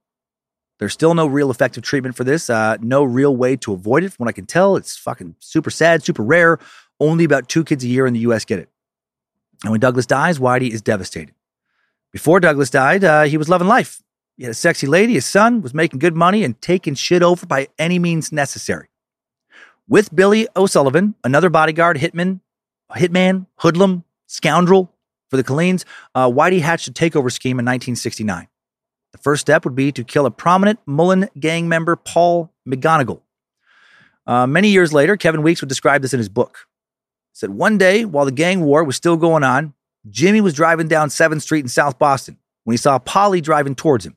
[0.80, 4.14] There's still no real effective treatment for this, uh, no real way to avoid it.
[4.14, 6.58] From what I can tell, it's fucking super sad, super rare.
[7.02, 8.70] Only about two kids a year in the US get it.
[9.64, 11.34] And when Douglas dies, Whitey is devastated.
[12.12, 14.02] Before Douglas died, uh, he was loving life.
[14.40, 17.46] He had a sexy lady, his son was making good money and taking shit over
[17.46, 18.88] by any means necessary.
[19.86, 22.40] With Billy O'Sullivan, another bodyguard, hitman,
[22.90, 24.94] hitman, hoodlum, scoundrel
[25.30, 25.84] for the Killeens,
[26.16, 28.48] uh, Whitey hatched a takeover scheme in 1969.
[29.12, 33.20] The first step would be to kill a prominent Mullen gang member, Paul McGonagle.
[34.26, 36.66] Uh, many years later, Kevin Weeks would describe this in his book.
[37.34, 39.74] He said, One day, while the gang war was still going on,
[40.10, 44.06] Jimmy was driving down 7th Street in South Boston when he saw Polly driving towards
[44.06, 44.16] him.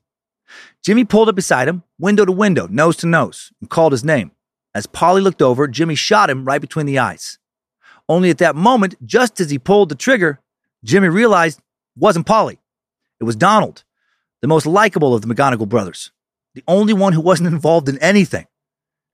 [0.83, 4.31] Jimmy pulled up beside him, window to window, nose to nose, and called his name.
[4.75, 7.37] As Polly looked over, Jimmy shot him right between the eyes.
[8.09, 10.39] Only at that moment, just as he pulled the trigger,
[10.83, 11.63] Jimmy realized it
[11.99, 12.59] wasn't Polly.
[13.19, 13.83] It was Donald,
[14.41, 16.11] the most likable of the McGonagle brothers,
[16.53, 18.47] the only one who wasn't involved in anything.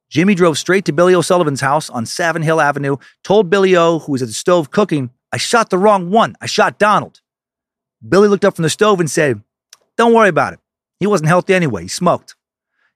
[0.09, 4.11] Jimmy drove straight to Billy O'Sullivan's house on Savin Hill Avenue, told Billy O, who
[4.11, 6.35] was at the stove cooking, I shot the wrong one.
[6.41, 7.21] I shot Donald.
[8.07, 9.43] Billy looked up from the stove and said,
[9.97, 10.59] Don't worry about it.
[10.99, 11.83] He wasn't healthy anyway.
[11.83, 12.35] He smoked.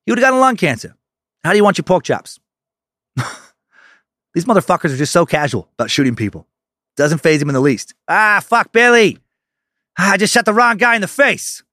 [0.06, 0.95] He would have gotten lung cancer.
[1.43, 2.39] How do you want your pork chops?
[4.34, 6.47] These motherfuckers are just so casual about shooting people.
[6.95, 7.93] Doesn't phase him in the least.
[8.08, 9.18] Ah, fuck Billy.
[9.97, 11.64] Ah, I just shot the wrong guy in the face.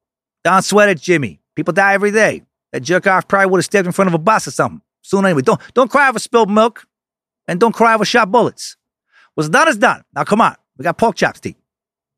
[0.45, 1.41] Don't sweat it, Jimmy.
[1.57, 2.43] People die every day.
[2.72, 4.81] That jerk off probably would have stepped in front of a bus or something.
[5.03, 5.43] Soon anyway.
[5.43, 6.87] Don't don't cry over spilled milk.
[7.49, 8.76] And don't cry over shot bullets.
[9.35, 10.05] What's done is done.
[10.14, 10.57] Now come on.
[10.78, 11.57] We got pork chops eat.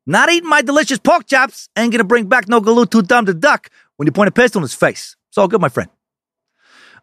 [0.05, 3.33] Not eating my delicious pork chops ain't gonna bring back no galoot too dumb to
[3.33, 5.15] duck when you point a pistol in his face.
[5.29, 5.89] It's all good, my friend.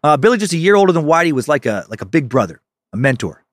[0.02, 2.60] Uh, Billy, just a year older than Whitey, was like a like a big brother,
[2.92, 3.44] a mentor.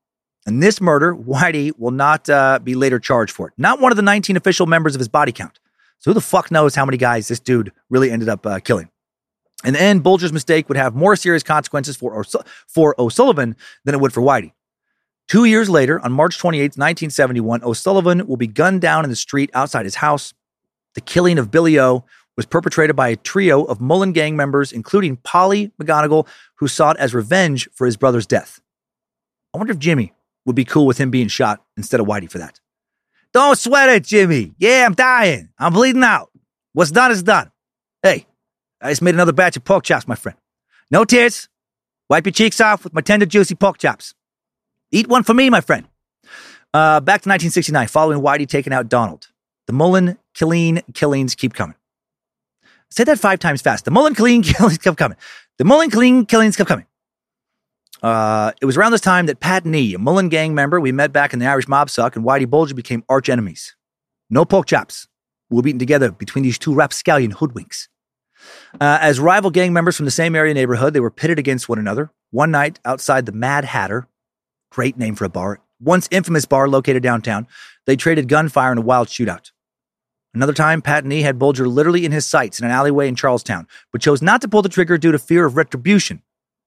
[0.45, 3.53] And this murder, Whitey will not uh, be later charged for it.
[3.57, 5.59] Not one of the 19 official members of his body count.
[5.99, 8.89] So who the fuck knows how many guys this dude really ended up uh, killing?
[9.65, 12.23] In the end, Bulger's mistake would have more serious consequences for,
[12.67, 14.53] for O'Sullivan than it would for Whitey.
[15.27, 19.49] Two years later, on March 28, 1971, O'Sullivan will be gunned down in the street
[19.53, 20.33] outside his house.
[20.95, 22.05] The killing of Billy O
[22.37, 27.13] was perpetrated by a trio of Mullen gang members, including Polly McGonagle, who sought as
[27.13, 28.61] revenge for his brother's death.
[29.53, 30.13] I wonder if Jimmy
[30.45, 32.61] would be cool with him being shot instead of Whitey for that.
[33.33, 34.53] Don't sweat it, Jimmy.
[34.57, 35.49] Yeah, I'm dying.
[35.59, 36.31] I'm bleeding out.
[36.71, 37.51] What's done is done.
[38.01, 38.25] Hey,
[38.81, 40.37] I just made another batch of pork chops, my friend.
[40.89, 41.49] No tears.
[42.09, 44.13] Wipe your cheeks off with my tender, juicy pork chops.
[44.91, 45.87] Eat one for me, my friend.
[46.73, 49.27] Uh, back to 1969, following Whitey taking out Donald.
[49.67, 51.75] The Mullen Killeen killings keep coming.
[52.89, 53.85] Say that five times fast.
[53.85, 55.17] The Mullen Killeen killings kept coming.
[55.57, 56.85] The Mullen Killeen killings kept coming.
[58.01, 61.11] Uh, it was around this time that Pat Nee, a Mullen gang member we met
[61.11, 63.75] back in the Irish mob suck, and Whitey Bulger became arch enemies.
[64.29, 65.07] No pork chops.
[65.49, 67.87] We'll be eaten together between these two rapscallion hoodwinks.
[68.79, 71.79] Uh, as rival gang members from the same area neighborhood, they were pitted against one
[71.79, 72.11] another.
[72.31, 74.07] One night outside the Mad Hatter,
[74.69, 77.47] great name for a bar, once infamous bar located downtown,
[77.85, 79.51] they traded gunfire in a wild shootout.
[80.33, 83.67] Another time, Pat Nee had Bulger literally in his sights in an alleyway in Charlestown,
[83.91, 86.21] but chose not to pull the trigger due to fear of retribution,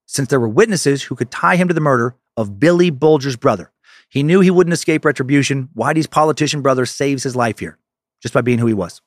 [0.06, 3.70] since there were witnesses who could tie him to the murder of Billy Bulger's brother.
[4.08, 5.68] He knew he wouldn't escape retribution.
[5.76, 7.78] Whitey's politician brother saves his life here,
[8.20, 9.00] just by being who he was.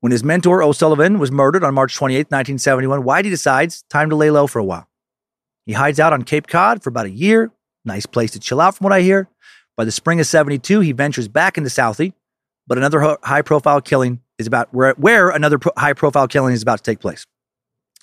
[0.00, 4.30] When his mentor O'Sullivan was murdered on March 28, 1971, Whitey decides time to lay
[4.30, 4.88] low for a while.
[5.66, 7.52] He hides out on Cape Cod for about a year.
[7.84, 9.28] Nice place to chill out, from what I hear.
[9.76, 12.12] By the spring of 72, he ventures back into Southie,
[12.66, 16.62] but another high profile killing is about where, where another pro- high profile killing is
[16.62, 17.26] about to take place.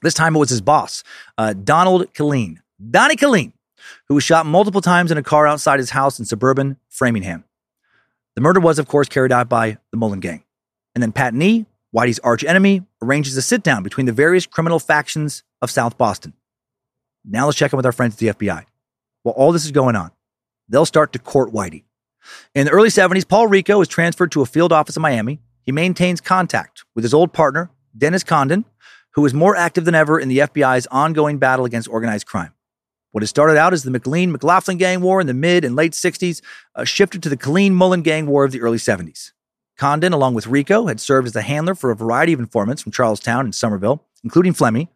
[0.02, 1.04] This time it was his boss,
[1.38, 2.58] uh, Donald Killeen,
[2.90, 3.54] Donnie Killeen,
[4.08, 7.44] who was shot multiple times in a car outside his house in suburban Framingham.
[8.36, 10.44] The murder was, of course, carried out by the Mullen Gang.
[10.96, 11.66] And then Pat Nee,
[11.96, 16.34] Whitey's arch enemy, arranges a sit down between the various criminal factions of South Boston.
[17.26, 18.66] Now let's check in with our friends at the FBI.
[19.24, 20.12] While all this is going on,
[20.68, 21.84] they'll start to court Whitey.
[22.56, 25.40] In the early 70s, Paul Rico is transferred to a field office in Miami.
[25.64, 28.66] He maintains contact with his old partner, Dennis Condon,
[29.12, 32.54] who is more active than ever in the FBI's ongoing battle against organized crime.
[33.12, 35.92] What had started out as the McLean McLaughlin gang war in the mid and late
[35.92, 36.42] 60s
[36.76, 39.32] uh, shifted to the Killeen Mullen gang war of the early 70s.
[39.78, 42.92] Condon, along with Rico, had served as the handler for a variety of informants from
[42.92, 44.88] Charlestown and Somerville, including Flemmi,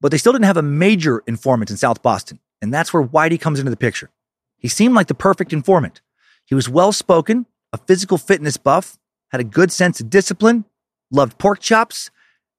[0.00, 3.40] but they still didn't have a major informant in South Boston, and that's where Whitey
[3.40, 4.10] comes into the picture.
[4.58, 6.00] He seemed like the perfect informant.
[6.44, 8.98] He was well spoken, a physical fitness buff,
[9.28, 10.64] had a good sense of discipline,
[11.10, 12.10] loved pork chops,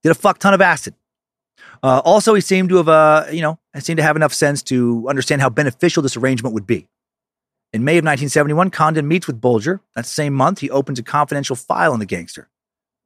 [0.04, 0.94] did a fuck ton of acid.
[1.82, 5.08] Uh, also, he seemed to have, uh, you know, seemed to have enough sense to
[5.10, 6.88] understand how beneficial this arrangement would be.
[7.72, 9.82] In May of 1971, Condon meets with Bulger.
[9.96, 12.50] That same month, he opens a confidential file on the gangster.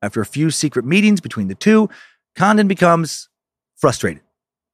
[0.02, 1.90] After a few secret meetings between the two,
[2.36, 3.30] Condon becomes
[3.76, 4.23] frustrated.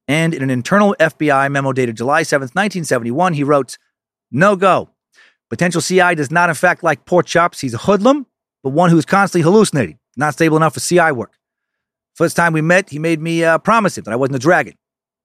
[0.09, 3.77] And in an internal FBI memo dated July 7th, 1971, he wrote,
[4.31, 4.89] No go.
[5.51, 7.61] Potential CI does not, in fact, like pork chops.
[7.61, 8.25] He's a hoodlum,
[8.63, 11.37] but one who is constantly hallucinating, not stable enough for CI work.
[12.15, 14.73] First time we met, he made me uh, promise him that I wasn't a dragon.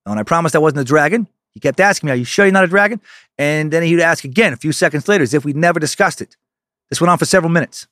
[0.05, 2.45] And when I promised I wasn't a dragon, he kept asking me, Are you sure
[2.45, 3.01] you're not a dragon?
[3.39, 6.37] And then he'd ask again a few seconds later as if we'd never discussed it.
[6.89, 7.87] This went on for several minutes.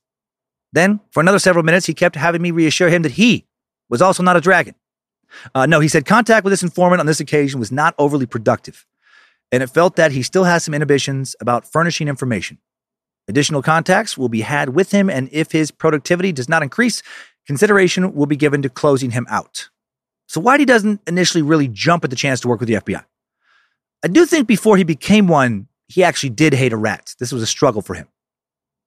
[0.71, 3.47] Then, for another several minutes, he kept having me reassure him that he
[3.89, 4.75] was also not a dragon.
[5.53, 8.85] Uh, no, he said contact with this informant on this occasion was not overly productive,
[9.51, 12.57] and it felt that he still has some inhibitions about furnishing information.
[13.27, 17.01] Additional contacts will be had with him, and if his productivity does not increase,
[17.47, 19.69] consideration will be given to closing him out.
[20.27, 23.03] So Whitey doesn't initially really jump at the chance to work with the FBI.
[24.03, 27.15] I do think before he became one, he actually did hate a rat.
[27.19, 28.07] This was a struggle for him.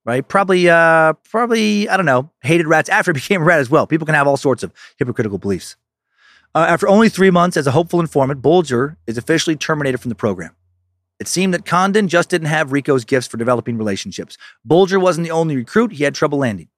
[0.05, 0.25] Right?
[0.25, 3.87] Probably uh probably, I don't know, hated rats after he became a rat as well.
[3.87, 5.75] People can have all sorts of hypocritical beliefs.
[6.57, 10.15] Uh, after only three months as a hopeful informant, Bulger is officially terminated from the
[10.15, 10.55] program.
[11.19, 14.39] It seemed that Condon just didn't have Rico's gifts for developing relationships.
[14.65, 16.69] Bulger wasn't the only recruit he had trouble landing.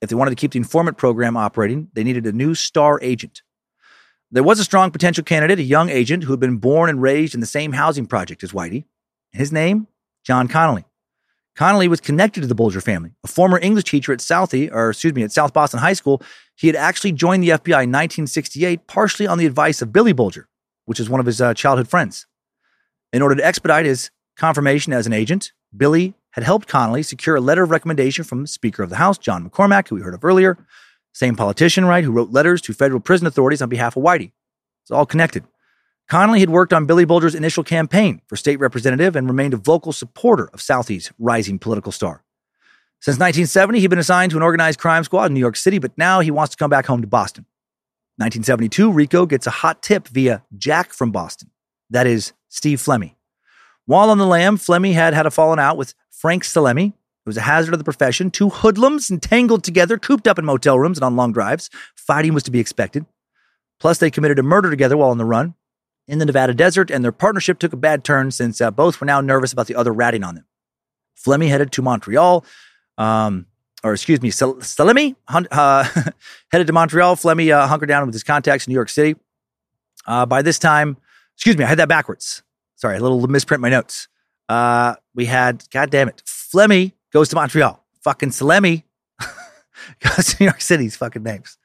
[0.00, 3.42] If they wanted to keep the informant program operating, they needed a new star agent.
[4.30, 7.34] There was a strong potential candidate, a young agent who had been born and raised
[7.34, 8.84] in the same housing project as Whitey.
[9.32, 9.88] His name,
[10.22, 10.84] John Connolly.
[11.56, 13.10] Connolly was connected to the Bulger family.
[13.24, 16.22] A former English teacher at Southie, or excuse me, at South Boston High School,
[16.56, 20.48] he had actually joined the FBI in 1968, partially on the advice of Billy Bulger,
[20.86, 22.26] which is one of his uh, childhood friends.
[23.12, 27.40] In order to expedite his confirmation as an agent, Billy had helped Connolly secure a
[27.40, 30.58] letter of recommendation from Speaker of the House, John McCormack, who we heard of earlier.
[31.12, 34.32] Same politician, right, who wrote letters to federal prison authorities on behalf of Whitey.
[34.82, 35.44] It's all connected.
[36.08, 39.92] Connolly had worked on Billy Bulger's initial campaign for state representative and remained a vocal
[39.92, 42.22] supporter of Southie's rising political star.
[43.06, 45.96] Since 1970, he'd been assigned to an organized crime squad in New York City, but
[45.96, 47.46] now he wants to come back home to Boston.
[48.16, 51.52] 1972, Rico gets a hot tip via Jack from Boston.
[51.88, 53.14] That is Steve Flemmi.
[53.84, 56.88] While on the lam, Flemmi had had a falling out with Frank Salemme.
[56.88, 56.94] It
[57.26, 58.32] was a hazard of the profession.
[58.32, 61.70] Two hoodlums entangled together, cooped up in motel rooms and on long drives.
[61.94, 63.06] Fighting was to be expected.
[63.78, 65.54] Plus, they committed a murder together while on the run
[66.08, 69.06] in the Nevada desert, and their partnership took a bad turn since uh, both were
[69.06, 70.46] now nervous about the other ratting on them.
[71.16, 72.44] Flemmi headed to Montreal,
[72.98, 73.46] um,
[73.82, 75.84] or excuse me, Salemme uh,
[76.50, 77.16] headed to Montreal.
[77.16, 79.16] Flemmi uh, hunkered down with his contacts in New York City.
[80.06, 80.96] Uh, by this time,
[81.34, 82.42] excuse me, I had that backwards.
[82.76, 84.08] Sorry, a little misprint my notes.
[84.48, 87.82] Uh, we had, God damn it, Flemmi goes to Montreal.
[88.02, 88.84] Fucking Salemme
[90.00, 91.58] goes to New York City's fucking names.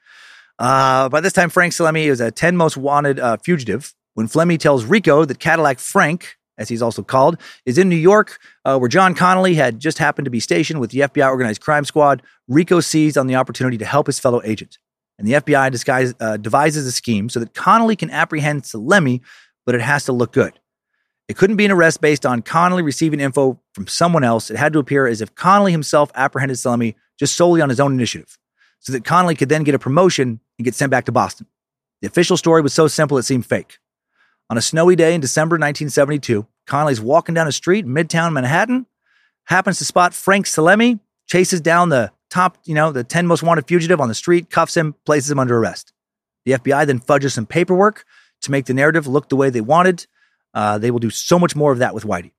[0.57, 4.59] Uh, by this time, Frank Salemme is a 10 most wanted uh, fugitive when Flemmi
[4.59, 8.87] tells Rico that Cadillac Frank, as he's also called, is in New York, uh, where
[8.87, 12.79] John Connolly had just happened to be stationed with the FBI organized crime squad, Rico
[12.79, 14.77] seized on the opportunity to help his fellow agent.
[15.17, 19.21] And the FBI disguise, uh, devises a scheme so that Connolly can apprehend Salemme,
[19.65, 20.59] but it has to look good.
[21.27, 24.49] It couldn't be an arrest based on Connolly receiving info from someone else.
[24.49, 27.93] It had to appear as if Connolly himself apprehended Salemme just solely on his own
[27.93, 28.37] initiative,
[28.79, 31.47] so that Connolly could then get a promotion and get sent back to Boston.
[32.01, 33.77] The official story was so simple it seemed fake.
[34.49, 38.85] On a snowy day in December 1972, Connolly's walking down a street in Midtown Manhattan,
[39.45, 43.67] happens to spot Frank Salemme, chases down the top, you know, the 10 most wanted
[43.67, 45.93] fugitive on the street, cuffs him, places him under arrest.
[46.45, 48.05] The FBI then fudges some paperwork
[48.41, 50.07] to make the narrative look the way they wanted.
[50.53, 52.31] Uh, they will do so much more of that with Whitey.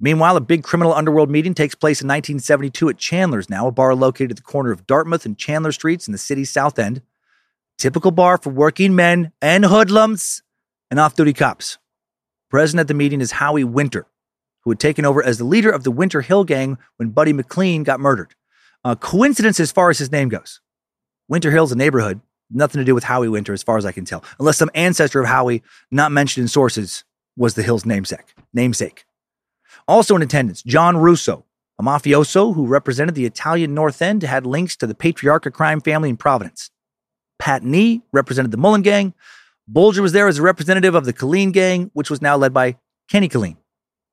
[0.00, 3.94] Meanwhile, a big criminal underworld meeting takes place in 1972 at Chandler's Now, a bar
[3.94, 7.02] located at the corner of Dartmouth and Chandler Streets in the city's south end.
[7.78, 10.42] Typical bar for working men and hoodlums
[10.90, 11.78] and off duty cops.
[12.52, 14.04] Present at the meeting is Howie Winter,
[14.60, 17.82] who had taken over as the leader of the Winter Hill Gang when Buddy McLean
[17.82, 18.34] got murdered.
[18.84, 20.60] A coincidence as far as his name goes.
[21.28, 24.04] Winter Hill's a neighborhood, nothing to do with Howie Winter as far as I can
[24.04, 27.04] tell, unless some ancestor of Howie, not mentioned in sources,
[27.38, 28.34] was the Hill's namesake.
[28.52, 29.06] Namesake.
[29.88, 31.46] Also in attendance, John Russo,
[31.78, 36.10] a mafioso who represented the Italian North End, had links to the Patriarca crime family
[36.10, 36.70] in Providence.
[37.38, 39.14] Pat Nee represented the Mullen Gang,
[39.68, 42.76] Bulger was there as a representative of the Killeen gang, which was now led by
[43.08, 43.56] Kenny Killeen.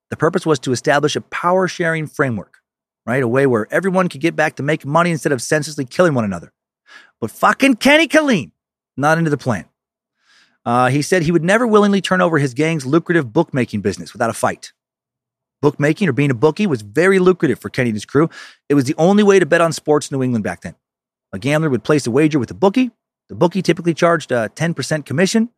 [0.10, 2.60] The purpose was to establish a power sharing framework,
[3.06, 3.22] right?
[3.22, 6.26] A way where everyone could get back to making money instead of senselessly killing one
[6.26, 6.52] another.
[7.20, 8.52] But fucking Kenny Killeen,
[8.98, 9.66] not into the plan.
[10.66, 14.30] Uh, he said he would never willingly turn over his gang's lucrative bookmaking business without
[14.30, 14.74] a fight.
[15.62, 18.30] Bookmaking or being a bookie was very lucrative for Kenny and his crew.
[18.70, 20.76] It was the only way to bet on sports in New England back then.
[21.34, 22.92] A gambler would place a wager with a bookie.
[23.30, 25.50] The bookie typically charged a 10% commission.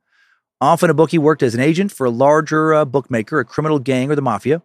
[0.59, 4.11] Often a bookie worked as an agent for a larger uh, bookmaker, a criminal gang,
[4.11, 4.61] or the mafia.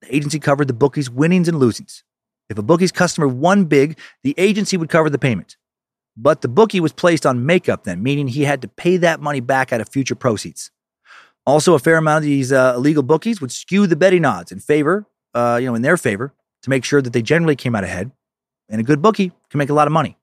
[0.00, 2.02] The agency covered the bookie's winnings and losings.
[2.48, 5.56] If a bookie's customer won big, the agency would cover the payment.
[6.16, 9.40] But the bookie was placed on makeup then, meaning he had to pay that money
[9.40, 10.70] back out of future proceeds.
[11.46, 14.60] Also, a fair amount of these uh, illegal bookies would skew the betting odds in
[14.60, 16.32] favor, uh, you know, in their favor
[16.62, 18.12] to make sure that they generally came out ahead.
[18.68, 20.16] And a good bookie can make a lot of money.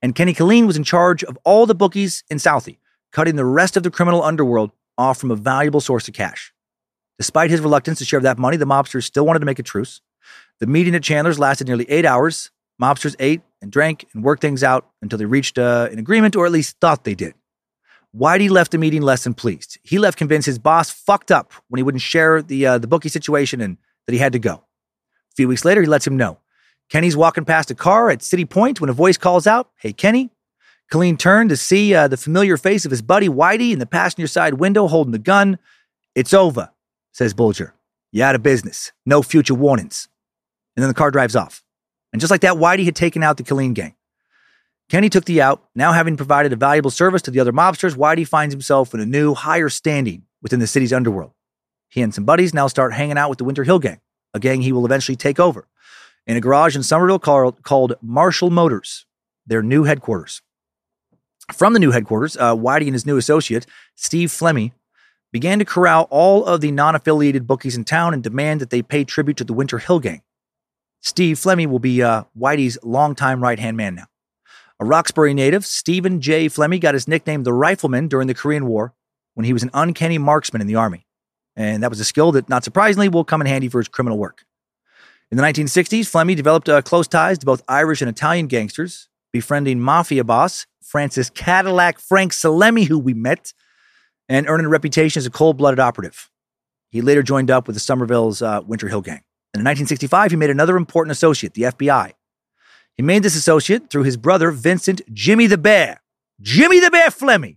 [0.00, 2.78] And Kenny Killeen was in charge of all the bookies in Southie,
[3.12, 6.52] cutting the rest of the criminal underworld off from a valuable source of cash.
[7.18, 10.00] Despite his reluctance to share that money, the mobsters still wanted to make a truce.
[10.60, 12.50] The meeting at Chandler's lasted nearly eight hours.
[12.80, 16.46] Mobsters ate and drank and worked things out until they reached uh, an agreement, or
[16.46, 17.34] at least thought they did.
[18.14, 19.78] Whitey left the meeting less than pleased.
[19.82, 23.08] He left convinced his boss fucked up when he wouldn't share the uh, the bookie
[23.08, 24.54] situation and that he had to go.
[24.54, 26.38] A few weeks later, he lets him know.
[26.92, 30.30] Kenny's walking past a car at City Point when a voice calls out, "Hey, Kenny."
[30.92, 34.26] Killeen turned to see uh, the familiar face of his buddy Whitey in the passenger
[34.26, 35.58] side window holding the gun.
[36.14, 36.70] It's over,
[37.10, 37.72] says Bulger.
[38.10, 38.92] You're out of business.
[39.06, 40.06] No future warnings.
[40.76, 41.64] And then the car drives off.
[42.12, 43.94] And just like that, Whitey had taken out the Killeen gang.
[44.90, 45.62] Kenny took the out.
[45.74, 49.06] Now, having provided a valuable service to the other mobsters, Whitey finds himself in a
[49.06, 51.32] new, higher standing within the city's underworld.
[51.88, 54.00] He and some buddies now start hanging out with the Winter Hill gang,
[54.34, 55.66] a gang he will eventually take over,
[56.26, 59.06] in a garage in Somerville called, Marshall Motors,
[59.46, 60.42] their new headquarters.
[61.52, 63.66] From the new headquarters, uh, Whitey and his new associate,
[63.96, 64.72] Steve Flemmi,
[65.32, 68.82] began to corral all of the non affiliated bookies in town and demand that they
[68.82, 70.22] pay tribute to the Winter Hill gang.
[71.00, 74.06] Steve Flemmi will be uh, Whitey's longtime right hand man now.
[74.78, 76.46] A Roxbury native, Stephen J.
[76.46, 78.94] Flemmi got his nickname the Rifleman during the Korean War
[79.34, 81.06] when he was an uncanny marksman in the Army.
[81.56, 84.18] And that was a skill that, not surprisingly, will come in handy for his criminal
[84.18, 84.44] work.
[85.32, 89.80] In the 1960s, Flemmi developed uh, close ties to both Irish and Italian gangsters, befriending
[89.80, 93.54] mafia boss Francis Cadillac Frank Salemme, who we met,
[94.28, 96.30] and earning a reputation as a cold blooded operative.
[96.90, 99.22] He later joined up with the Somerville's uh, Winter Hill Gang.
[99.54, 102.12] And in 1965, he made another important associate, the FBI.
[102.94, 106.02] He made this associate through his brother, Vincent Jimmy the Bear,
[106.42, 107.56] Jimmy the Bear Flemmi,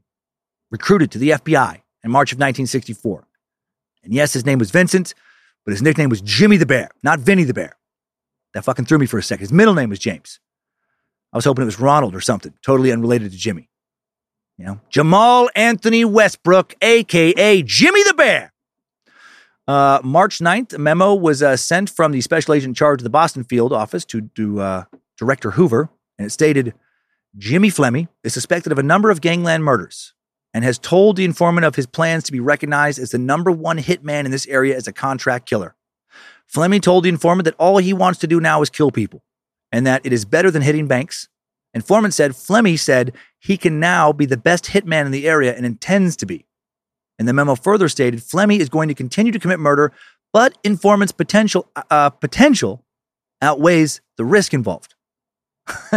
[0.71, 3.27] recruited to the FBI in March of 1964.
[4.05, 5.13] And yes, his name was Vincent,
[5.65, 7.75] but his nickname was Jimmy the Bear, not Vinny the Bear.
[8.53, 9.41] That fucking threw me for a second.
[9.41, 10.39] His middle name was James.
[11.33, 13.69] I was hoping it was Ronald or something, totally unrelated to Jimmy.
[14.57, 18.53] You know, Jamal Anthony Westbrook, aka Jimmy the Bear.
[19.67, 23.03] Uh, March 9th, a memo was uh, sent from the special agent in charge of
[23.03, 24.83] the Boston field office to, to uh,
[25.17, 26.73] Director Hoover, and it stated
[27.37, 30.14] Jimmy Flemmi is suspected of a number of gangland murders
[30.55, 33.77] and has told the informant of his plans to be recognized as the number one
[33.77, 35.75] hitman in this area as a contract killer.
[36.47, 39.21] Fleming told the informant that all he wants to do now is kill people
[39.73, 41.27] and that it is better than hitting banks.
[41.73, 45.65] Informant said Fleming said he can now be the best hitman in the area and
[45.65, 46.45] intends to be.
[47.19, 49.91] And the memo further stated Fleming is going to continue to commit murder,
[50.31, 52.85] but informant's potential uh, potential
[53.41, 54.95] outweighs the risk involved.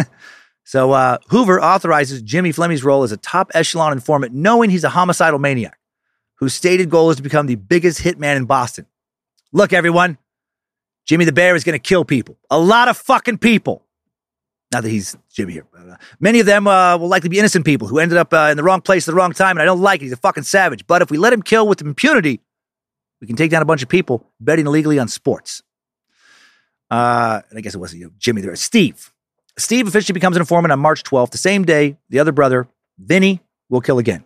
[0.69, 4.91] so uh, Hoover authorizes Jimmy Fleming's role as a top echelon informant, knowing he's a
[4.91, 5.79] homicidal maniac
[6.35, 8.85] whose stated goal is to become the biggest hitman in Boston.
[9.51, 10.19] Look, everyone,
[11.07, 12.37] Jimmy the Bear is going to kill people.
[12.51, 13.87] A lot of fucking people.
[14.71, 15.67] Not that he's Jimmy here.
[15.75, 18.59] Uh, many of them uh, will likely be innocent people who ended up uh, in
[18.59, 20.05] the wrong place at the wrong time, and I don't like it.
[20.05, 20.87] He's a fucking savage.
[20.87, 22.43] But if we let him kill with impunity,
[23.23, 25.63] we can take down a bunch of people betting illegally on sports.
[26.91, 28.55] Uh, I guess it wasn't you know, Jimmy there.
[28.55, 29.15] Steve.
[29.59, 33.41] Steve officially becomes an informant on March 12th, the same day the other brother, Vinny,
[33.69, 34.25] will kill again.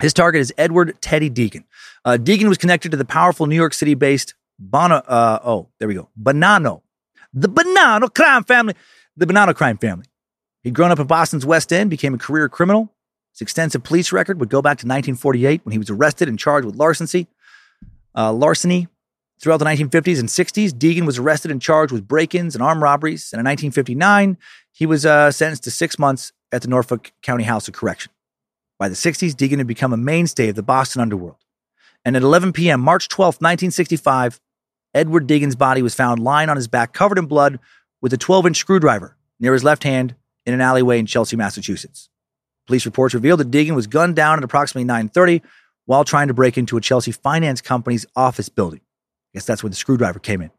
[0.00, 1.64] His target is Edward Teddy Deegan.
[2.04, 5.88] Uh, Deegan was connected to the powerful New York City based Bono, uh, oh, there
[5.88, 6.08] we go.
[6.20, 6.82] Bonanno.
[7.32, 8.74] The Bonanno crime family.
[9.16, 10.06] The Bonanno crime family.
[10.62, 12.92] He'd grown up in Boston's West End, became a career criminal.
[13.32, 16.64] His extensive police record would go back to 1948 when he was arrested and charged
[16.64, 17.26] with larceny.
[18.16, 18.88] Uh, larceny.
[19.40, 22.82] Throughout the 1950s and 60s, Deegan was arrested and charged with break ins and armed
[22.82, 23.32] robberies.
[23.32, 24.38] And in 1959,
[24.72, 28.12] he was uh, sentenced to six months at the Norfolk County House of Correction.
[28.78, 31.36] By the 60s, Deegan had become a mainstay of the Boston underworld.
[32.04, 34.40] And at 11 p.m., March 12, 1965,
[34.94, 37.58] Edward Deegan's body was found lying on his back, covered in blood,
[38.00, 40.14] with a 12 inch screwdriver near his left hand
[40.46, 42.08] in an alleyway in Chelsea, Massachusetts.
[42.66, 45.42] Police reports revealed that Deegan was gunned down at approximately 9:30
[45.86, 48.80] while trying to break into a Chelsea finance company's office building.
[49.34, 50.50] Guess that's where the screwdriver came in.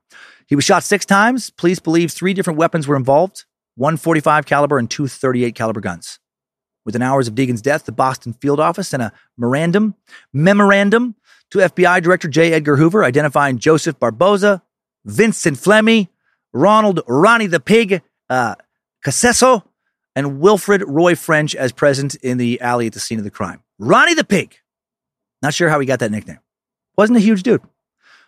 [0.47, 1.49] He was shot six times.
[1.49, 3.45] Police believe three different weapons were involved,
[3.75, 6.19] one 45 caliber and two 38 caliber guns.
[6.85, 9.95] Within hours of Deegan's death, the Boston field office sent a memorandum,
[10.31, 11.15] memorandum
[11.49, 12.53] to FBI Director J.
[12.53, 14.61] Edgar Hoover identifying Joseph Barboza,
[15.03, 16.09] Vincent Flemmi,
[16.53, 18.55] Ronald Ronnie the Pig uh,
[19.03, 19.63] Cassesso,
[20.15, 23.63] and Wilfred Roy French as present in the alley at the scene of the crime.
[23.79, 24.55] Ronnie the Pig.
[25.41, 26.39] Not sure how he got that nickname.
[26.97, 27.61] Wasn't a huge dude.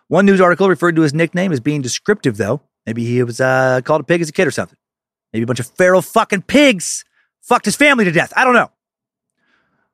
[0.07, 2.61] One news article referred to his nickname as being descriptive, though.
[2.85, 4.77] Maybe he was uh, called a pig as a kid or something.
[5.33, 7.03] Maybe a bunch of feral fucking pigs
[7.41, 8.31] fucked his family to death.
[8.35, 8.71] I don't know.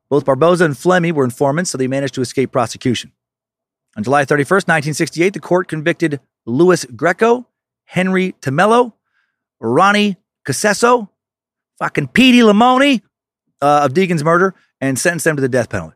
[0.09, 3.11] Both Barboza and Flemmi were informants, so they managed to escape prosecution.
[3.97, 7.47] On July 31st, 1968, the court convicted Louis Greco,
[7.85, 8.93] Henry Tameleo,
[9.59, 11.09] Ronnie Cassesso,
[11.79, 13.01] fucking Petey Limone
[13.61, 15.95] uh, of Deegan's murder and sentenced them to the death penalty.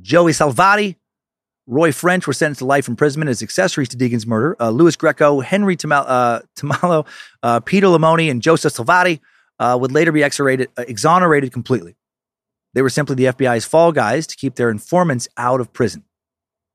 [0.00, 0.96] Joey Salvati,
[1.66, 4.56] Roy French were sentenced to life imprisonment as accessories to Deegan's murder.
[4.60, 7.06] Uh, Louis Greco, Henry Tamal- uh, Tamalo,
[7.42, 9.20] uh, Peter Limone, and Joseph Salvati
[9.58, 11.96] uh, would later be exonerated, uh, exonerated completely.
[12.74, 16.04] They were simply the FBI's fall guys to keep their informants out of prison.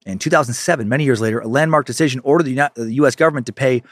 [0.06, 3.16] In 2007, many years later, a landmark decision ordered the U.S.
[3.16, 3.84] government to pay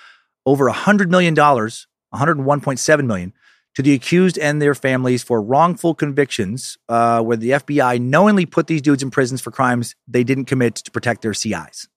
[0.45, 3.33] over $100 million, $101.7 million,
[3.75, 8.67] to the accused and their families for wrongful convictions, uh, where the FBI knowingly put
[8.67, 11.87] these dudes in prisons for crimes they didn't commit to protect their CIs.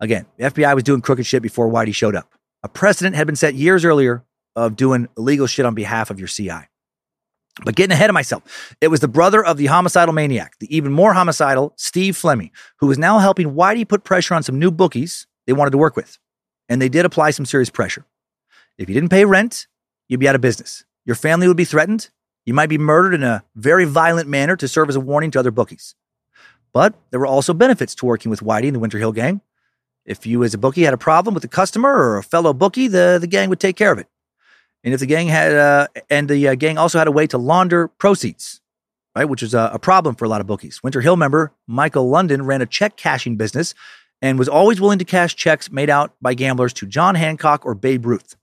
[0.00, 2.32] Again, the FBI was doing crooked shit before Whitey showed up.
[2.62, 4.24] A precedent had been set years earlier
[4.54, 6.68] of doing illegal shit on behalf of your CI.
[7.64, 10.92] But getting ahead of myself, it was the brother of the homicidal maniac, the even
[10.92, 12.50] more homicidal Steve Flemmi,
[12.80, 15.96] who was now helping Whitey put pressure on some new bookies they wanted to work
[15.96, 16.18] with.
[16.68, 18.04] And they did apply some serious pressure.
[18.76, 19.68] If you didn't pay rent,
[20.08, 20.84] you'd be out of business.
[21.04, 22.10] Your family would be threatened.
[22.44, 25.38] You might be murdered in a very violent manner to serve as a warning to
[25.38, 25.94] other bookies.
[26.72, 29.40] But there were also benefits to working with Whitey and the Winter Hill Gang.
[30.04, 32.86] If you, as a bookie, had a problem with a customer or a fellow bookie,
[32.86, 34.06] the, the gang would take care of it.
[34.84, 37.38] And if the gang had, uh, and the uh, gang also had a way to
[37.38, 38.60] launder proceeds,
[39.16, 40.82] right, which is a, a problem for a lot of bookies.
[40.82, 43.74] Winter Hill member Michael London ran a check cashing business
[44.22, 47.74] and was always willing to cash checks made out by gamblers to John Hancock or
[47.74, 48.36] Babe Ruth.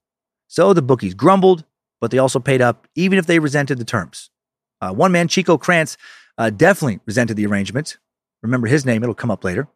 [0.54, 1.66] So the bookies grumbled,
[2.00, 4.30] but they also paid up, even if they resented the terms.
[4.82, 5.98] Uh, one man, Chico Krantz,
[6.38, 7.98] uh, definitely resented the arrangement.
[8.44, 9.68] Remember his name, it'll come up later.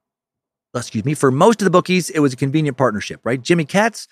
[0.76, 1.16] Excuse me.
[1.16, 3.42] For most of the bookies, it was a convenient partnership, right?
[3.42, 4.08] Jimmy Katz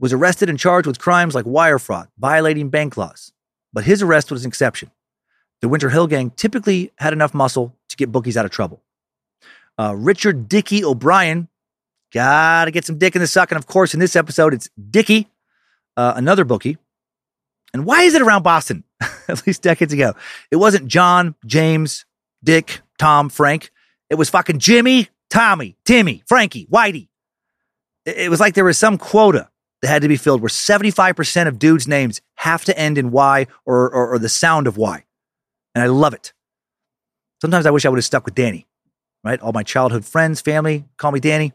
[0.00, 3.32] was arrested and charged with crimes like wire fraud, violating bank laws.
[3.72, 4.90] But his arrest was an exception.
[5.60, 8.82] The Winter Hill Gang typically had enough muscle to get bookies out of trouble.
[9.78, 11.46] Uh, Richard Dickey O'Brien,
[12.12, 13.52] gotta get some dick in the suck.
[13.52, 15.28] And of course, in this episode, it's Dicky,
[15.98, 16.78] uh, another bookie.
[17.74, 18.84] And why is it around Boston?
[19.28, 20.14] At least decades ago.
[20.50, 22.06] It wasn't John, James,
[22.42, 23.70] Dick, Tom, Frank.
[24.08, 27.08] It was fucking Jimmy, Tommy, Timmy, Frankie, Whitey.
[28.06, 29.50] It was like there was some quota
[29.82, 33.46] that had to be filled where 75% of dudes' names have to end in Y
[33.66, 35.04] or, or, or the sound of Y.
[35.74, 36.32] And I love it.
[37.40, 38.66] Sometimes I wish I would have stuck with Danny,
[39.24, 39.40] right?
[39.40, 41.52] All my childhood friends, family call me Danny.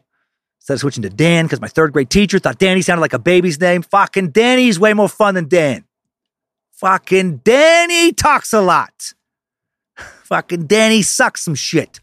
[0.64, 3.18] Instead of switching to Dan because my third grade teacher thought Danny sounded like a
[3.18, 3.82] baby's name.
[3.82, 5.84] Fucking Danny's way more fun than Dan.
[6.72, 9.12] Fucking Danny talks a lot.
[9.96, 12.00] Fucking Danny sucks some shit.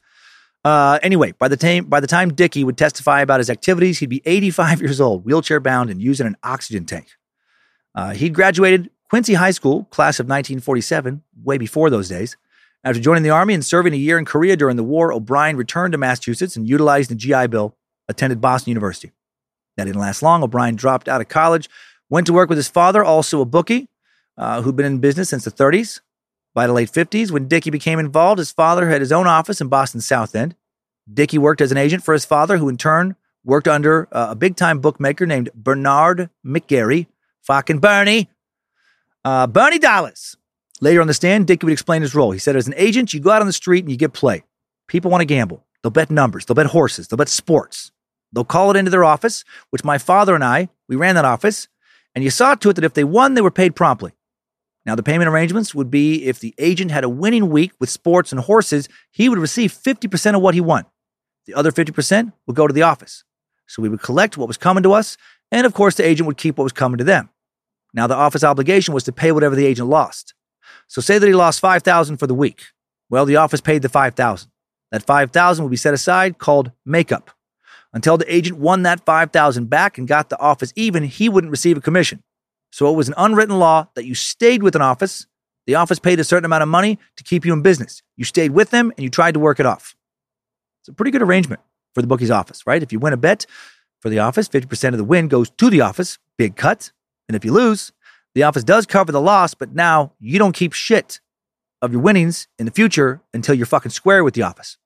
[0.64, 4.09] Uh, anyway, by the time by the time Dicky would testify about his activities, he'd
[4.09, 7.08] be 85 years old, wheelchair bound, and using an oxygen tank.
[7.96, 12.38] Uh, he'd graduated Quincy High School, class of 1947, way before those days.
[12.83, 15.93] After joining the army and serving a year in Korea during the war, O'Brien returned
[15.93, 17.75] to Massachusetts and utilized the GI Bill,
[18.07, 19.11] attended Boston University.
[19.78, 20.43] That didn't last long.
[20.43, 21.69] O'Brien dropped out of college,
[22.09, 23.87] went to work with his father, also a bookie,
[24.37, 26.01] uh, who'd been in business since the 30s.
[26.53, 29.69] By the late 50s, when Dickey became involved, his father had his own office in
[29.69, 30.55] Boston's South End.
[31.11, 34.36] Dickey worked as an agent for his father, who in turn worked under uh, a
[34.36, 37.07] big time bookmaker named Bernard McGarry.
[37.43, 38.29] Fucking Bernie.
[39.23, 40.36] Uh, Bernie Dallas.
[40.79, 42.32] Later on the stand, Dickey would explain his role.
[42.32, 44.43] He said, as an agent, you go out on the street and you get play.
[44.87, 45.63] People want to gamble.
[45.82, 46.45] They'll bet numbers.
[46.45, 47.08] They'll bet horses.
[47.08, 47.91] They'll bet sports.
[48.33, 51.67] They'll call it into their office, which my father and I, we ran that office,
[52.16, 54.13] and you saw to it that if they won, they were paid promptly.
[54.86, 58.32] Now, the payment arrangements would be if the agent had a winning week with sports
[58.32, 60.86] and horses, he would receive 50% of what he won.
[61.45, 63.24] The other 50% would go to the office.
[63.67, 65.17] So we would collect what was coming to us,
[65.51, 67.29] and of course, the agent would keep what was coming to them.
[67.93, 70.33] Now, the office obligation was to pay whatever the agent lost.
[70.87, 72.63] So say that he lost 5000 for the week.
[73.09, 74.49] Well, the office paid the 5000
[74.92, 77.32] That 5000 would be set aside called makeup.
[77.93, 81.78] Until the agent won that 5000 back and got the office even, he wouldn't receive
[81.78, 82.24] a commission.
[82.72, 85.28] So it was an unwritten law that you stayed with an office.
[85.68, 88.01] The office paid a certain amount of money to keep you in business.
[88.16, 89.96] You stayed with them and you tried to work it off.
[90.82, 91.62] It's a pretty good arrangement
[91.93, 92.82] for the bookie's office, right?
[92.82, 93.46] If you win a bet
[94.00, 96.92] for the office, 50% of the win goes to the office, big cut.
[97.28, 97.92] And if you lose,
[98.34, 101.20] the office does cover the loss, but now you don't keep shit
[101.82, 104.78] of your winnings in the future until you're fucking square with the office.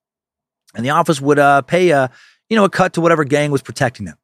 [0.76, 2.10] And the office would uh, pay a,
[2.48, 4.18] you know, a cut to whatever gang was protecting them.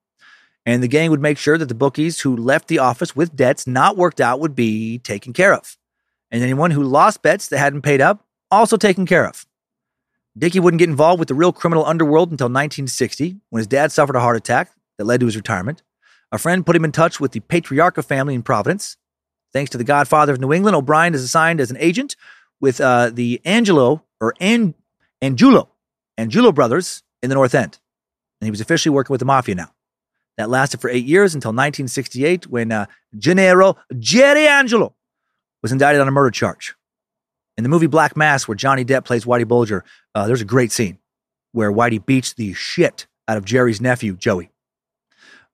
[0.65, 3.67] And the gang would make sure that the bookies who left the office with debts
[3.67, 5.77] not worked out would be taken care of.
[6.31, 9.45] And anyone who lost bets that hadn't paid up, also taken care of.
[10.39, 14.17] Dickie wouldn't get involved with the real criminal underworld until 1960, when his dad suffered
[14.17, 15.83] a heart attack that led to his retirement.
[16.31, 18.97] A friend put him in touch with the Patriarca family in Providence.
[19.53, 22.17] Thanks to the godfather of New England, O'Brien is assigned as an agent
[22.61, 24.75] with uh, the Angelo or An-
[25.21, 25.69] Angiulo,
[26.19, 27.79] Angiulo brothers in the North End.
[28.41, 29.73] And he was officially working with the mafia now.
[30.39, 32.87] That lasted for eight years until 1968 when uh,
[33.19, 34.95] Gennaro Jerry Angelo
[35.63, 36.75] was indicted on a murder charge.
[37.57, 39.85] In the movie Black Mass, where Johnny Depp plays Whitey Bulger,
[40.15, 40.99] uh, there's a great scene
[41.53, 44.51] where Whitey beats the shit out of Jerry's nephew, Joey.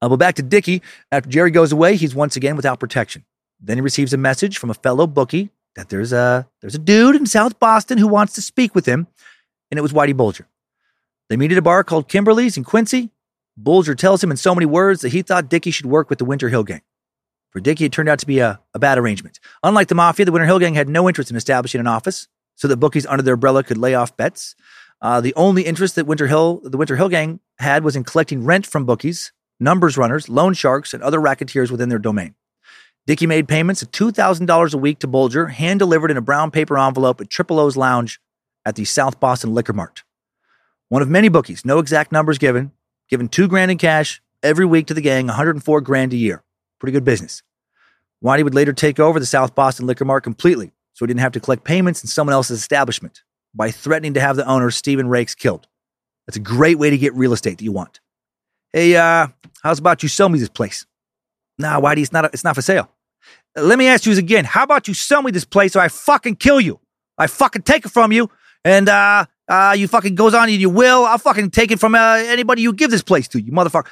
[0.00, 0.80] Uh, but back to Dickie.
[1.10, 3.24] After Jerry goes away, he's once again without protection.
[3.60, 7.16] Then he receives a message from a fellow bookie that there's a there's a dude
[7.16, 9.08] in South Boston who wants to speak with him,
[9.70, 10.48] and it was Whitey Bulger.
[11.28, 13.10] They meet at a bar called Kimberly's in Quincy.
[13.56, 16.24] Bulger tells him in so many words that he thought Dickie should work with the
[16.24, 16.82] Winter Hill Gang.
[17.50, 19.40] For Dickie, it turned out to be a, a bad arrangement.
[19.62, 22.68] Unlike the Mafia, the Winter Hill Gang had no interest in establishing an office so
[22.68, 24.54] that bookies under their umbrella could lay off bets.
[25.00, 28.44] Uh, the only interest that Winter Hill, the Winter Hill Gang had was in collecting
[28.44, 32.34] rent from bookies, numbers runners, loan sharks, and other racketeers within their domain.
[33.06, 36.78] Dickie made payments of $2,000 a week to Bulger, hand delivered in a brown paper
[36.78, 38.20] envelope at Triple O's Lounge
[38.64, 40.04] at the South Boston Liquor Mart.
[40.88, 42.72] One of many bookies, no exact numbers given,
[43.08, 46.42] given two grand in cash every week to the gang, 104 grand a year.
[46.78, 47.42] Pretty good business.
[48.24, 51.32] Whitey would later take over the South Boston Liquor Mart completely, so he didn't have
[51.32, 53.22] to collect payments in someone else's establishment
[53.54, 55.66] by threatening to have the owner, Stephen Rakes, killed.
[56.26, 58.00] That's a great way to get real estate that you want.
[58.72, 59.28] Hey, uh,
[59.62, 60.86] how's about you sell me this place?
[61.58, 62.90] Nah, Whitey, it's not, it's not for sale.
[63.56, 64.44] Let me ask you again.
[64.44, 66.80] How about you sell me this place or I fucking kill you?
[67.16, 68.30] I fucking take it from you
[68.64, 71.04] and, uh, uh, you fucking goes on in you will.
[71.04, 73.86] I'll fucking take it from uh, anybody you give this place to, you motherfucker.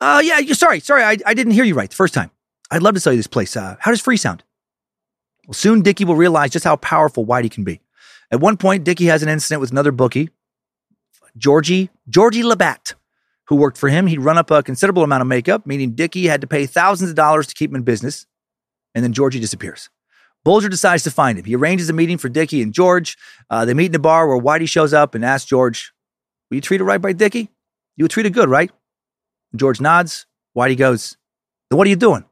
[0.00, 2.30] Uh, yeah, you sorry, sorry, I, I didn't hear you right the first time.
[2.70, 3.56] I'd love to sell you this place.
[3.56, 4.42] Uh, how does free sound?
[5.46, 7.80] Well, soon Dickie will realize just how powerful Whitey can be.
[8.30, 10.30] At one point, Dickie has an incident with another bookie,
[11.36, 12.94] Georgie, Georgie Labatt,
[13.48, 14.06] who worked for him.
[14.06, 17.16] He'd run up a considerable amount of makeup, meaning Dickie had to pay thousands of
[17.16, 18.26] dollars to keep him in business.
[18.94, 19.90] And then Georgie disappears.
[20.44, 21.44] Bulger decides to find him.
[21.44, 23.16] He arranges a meeting for Dickie and George.
[23.48, 25.92] Uh, they meet in a bar where Whitey shows up and asks George,
[26.50, 27.48] Will you treat it right by Dickie?
[27.96, 28.70] You treat it good, right?
[29.52, 30.26] And George nods.
[30.56, 31.16] Whitey goes,
[31.70, 32.24] Then what are you doing?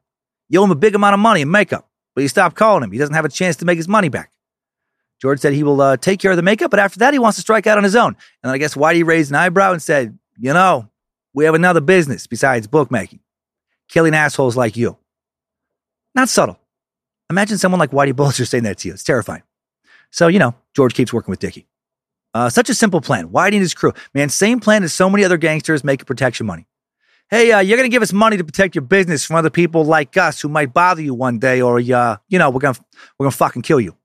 [0.49, 2.91] You owe him a big amount of money in makeup, but you stop calling him.
[2.91, 4.31] He doesn't have a chance to make his money back.
[5.21, 7.37] George said he will uh, take care of the makeup, but after that, he wants
[7.37, 8.17] to strike out on his own.
[8.43, 10.89] And I guess Whitey raised an eyebrow and said, You know,
[11.33, 13.19] we have another business besides bookmaking
[13.91, 14.97] killing assholes like you.
[16.15, 16.57] Not subtle.
[17.31, 18.93] Imagine someone like Whitey Bulger saying that to you.
[18.93, 19.43] It's terrifying.
[20.11, 21.67] So, you know, George keeps working with Dickie.
[22.33, 23.29] Uh, such a simple plan.
[23.29, 23.93] Whitey and his crew.
[24.13, 26.67] Man, same plan as so many other gangsters making protection money.
[27.29, 29.85] Hey, uh, you're going to give us money to protect your business from other people
[29.85, 32.83] like us who might bother you one day, or, uh, you know, we're going to
[33.17, 33.95] we're gonna fucking kill you.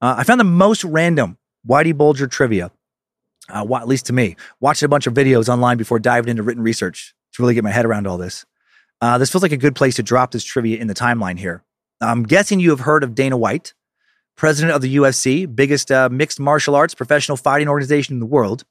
[0.00, 1.36] Uh, I found the most random
[1.68, 2.70] Whitey Bulger trivia,
[3.50, 6.62] uh, at least to me, watching a bunch of videos online before diving into written
[6.62, 8.46] research to really get my head around all this.
[9.02, 11.62] Uh, this feels like a good place to drop this trivia in the timeline here.
[12.04, 13.74] I'm guessing you have heard of Dana White,
[14.36, 18.64] president of the UFC, biggest uh, mixed martial arts professional fighting organization in the world.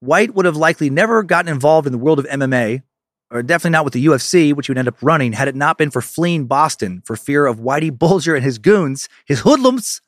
[0.00, 2.82] White would have likely never gotten involved in the world of MMA,
[3.30, 5.78] or definitely not with the UFC, which he would end up running, had it not
[5.78, 10.00] been for fleeing Boston for fear of Whitey Bulger and his goons, his hoodlums,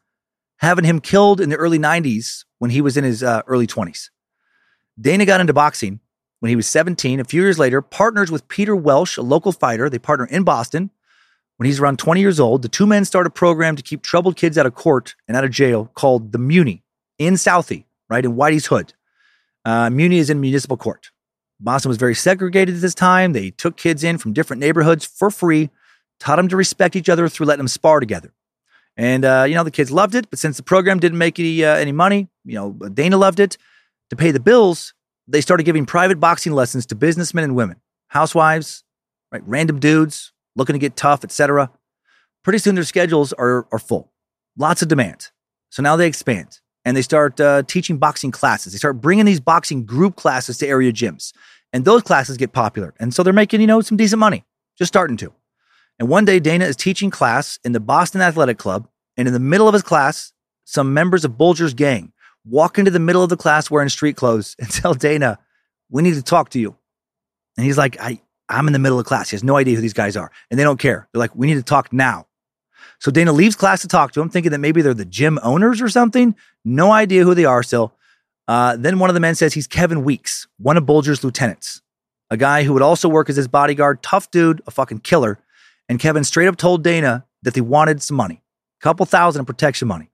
[0.57, 4.11] having him killed in the early 90s when he was in his uh, early 20s.
[5.01, 6.01] Dana got into boxing
[6.41, 7.21] when he was 17.
[7.21, 9.89] A few years later, partners with Peter Welch, a local fighter.
[9.89, 10.91] They partner in Boston
[11.57, 14.37] when he's around 20 years old, the two men start a program to keep troubled
[14.37, 16.83] kids out of court and out of jail called the Muni
[17.19, 18.95] in Southie, right, in Whitey's Hood.
[19.65, 21.11] Uh, Muni is in municipal court.
[21.61, 23.33] Boston was very segregated at this time.
[23.33, 25.71] They took kids in from different neighborhoods for free,
[26.19, 28.33] taught them to respect each other through letting them spar together.
[28.97, 31.65] And, uh, you know, the kids loved it, but since the program didn't make any,
[31.65, 33.57] uh, any money, you know, Dana loved it.
[34.11, 34.93] To pay the bills,
[35.27, 38.85] they started giving private boxing lessons to businessmen and women, housewives,
[39.31, 41.71] right, random dudes, looking to get tough, etc.
[42.43, 44.13] Pretty soon their schedules are, are full,
[44.57, 45.31] lots of demand.
[45.71, 48.73] So now they expand and they start uh, teaching boxing classes.
[48.73, 51.33] They start bringing these boxing group classes to area gyms,
[51.73, 52.95] and those classes get popular.
[52.99, 54.45] And so they're making you know some decent money,
[54.79, 55.33] just starting to.
[55.99, 59.41] And one day Dana is teaching class in the Boston Athletic Club, and in the
[59.41, 60.33] middle of his class,
[60.65, 62.13] some members of Bulger's gang
[62.45, 65.39] walk into the middle of the class wearing street clothes and tell Dana,
[65.91, 66.77] we need to talk to you.
[67.57, 68.21] And he's like, I,
[68.53, 69.31] I'm in the middle of class.
[69.31, 70.31] He has no idea who these guys are.
[70.51, 71.09] And they don't care.
[71.13, 72.27] They're like, we need to talk now.
[72.99, 75.83] So Dana leaves class to talk to him, thinking that maybe they're the gym owners
[75.83, 76.37] or something.
[76.65, 77.95] No idea who they are still.
[78.47, 81.81] Uh, then one of the men says he's Kevin Weeks, one of Bulger's lieutenants,
[82.31, 85.39] a guy who would also work as his bodyguard, tough dude, a fucking killer.
[85.89, 88.43] And Kevin straight up told Dana that they wanted some money,
[88.81, 90.11] a couple thousand in protection money.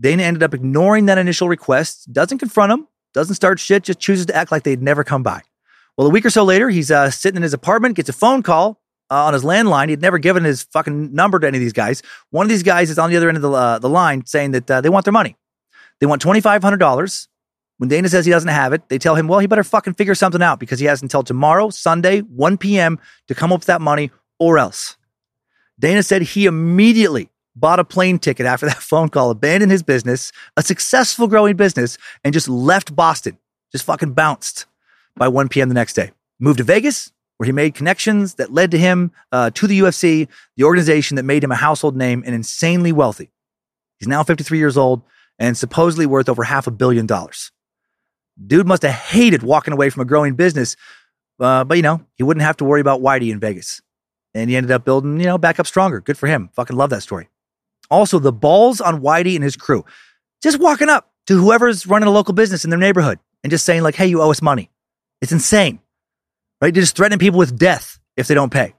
[0.00, 4.26] Dana ended up ignoring that initial request, doesn't confront him, doesn't start shit, just chooses
[4.26, 5.42] to act like they'd never come by.
[5.96, 8.42] Well, a week or so later, he's uh, sitting in his apartment, gets a phone
[8.42, 9.90] call uh, on his landline.
[9.90, 12.02] He'd never given his fucking number to any of these guys.
[12.30, 14.52] One of these guys is on the other end of the, uh, the line saying
[14.52, 15.36] that uh, they want their money.
[16.00, 17.28] They want $2,500.
[17.76, 20.14] When Dana says he doesn't have it, they tell him, well, he better fucking figure
[20.14, 22.98] something out because he has until tomorrow, Sunday, 1 p.m.,
[23.28, 24.96] to come up with that money or else.
[25.78, 30.32] Dana said he immediately bought a plane ticket after that phone call, abandoned his business,
[30.56, 33.36] a successful growing business, and just left Boston,
[33.72, 34.66] just fucking bounced
[35.16, 35.68] by 1 p.m.
[35.68, 36.10] the next day.
[36.38, 40.28] Moved to Vegas, where he made connections that led to him uh, to the UFC,
[40.56, 43.30] the organization that made him a household name and insanely wealthy.
[43.98, 45.02] He's now 53 years old
[45.38, 47.52] and supposedly worth over half a billion dollars.
[48.46, 50.76] Dude must have hated walking away from a growing business,
[51.38, 53.82] uh, but you know, he wouldn't have to worry about Whitey in Vegas.
[54.34, 56.00] And he ended up building, you know, back up stronger.
[56.00, 56.48] Good for him.
[56.54, 57.28] Fucking love that story.
[57.90, 59.84] Also, the balls on Whitey and his crew,
[60.42, 63.82] just walking up to whoever's running a local business in their neighborhood and just saying,
[63.82, 64.70] like, hey, you owe us money.
[65.22, 65.78] It's insane,
[66.60, 66.74] right?
[66.74, 68.74] Just threatening people with death if they don't pay.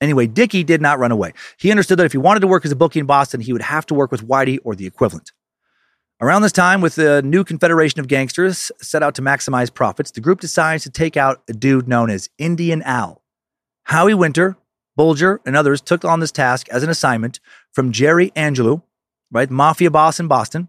[0.00, 1.32] Anyway, Dickey did not run away.
[1.58, 3.62] He understood that if he wanted to work as a bookie in Boston, he would
[3.62, 5.32] have to work with Whitey or the equivalent.
[6.20, 10.20] Around this time, with the new confederation of gangsters set out to maximize profits, the
[10.20, 13.22] group decides to take out a dude known as Indian Al.
[13.84, 14.56] Howie Winter,
[14.96, 17.40] Bulger, and others took on this task as an assignment
[17.72, 18.82] from Jerry Angelou,
[19.32, 20.68] right, mafia boss in Boston.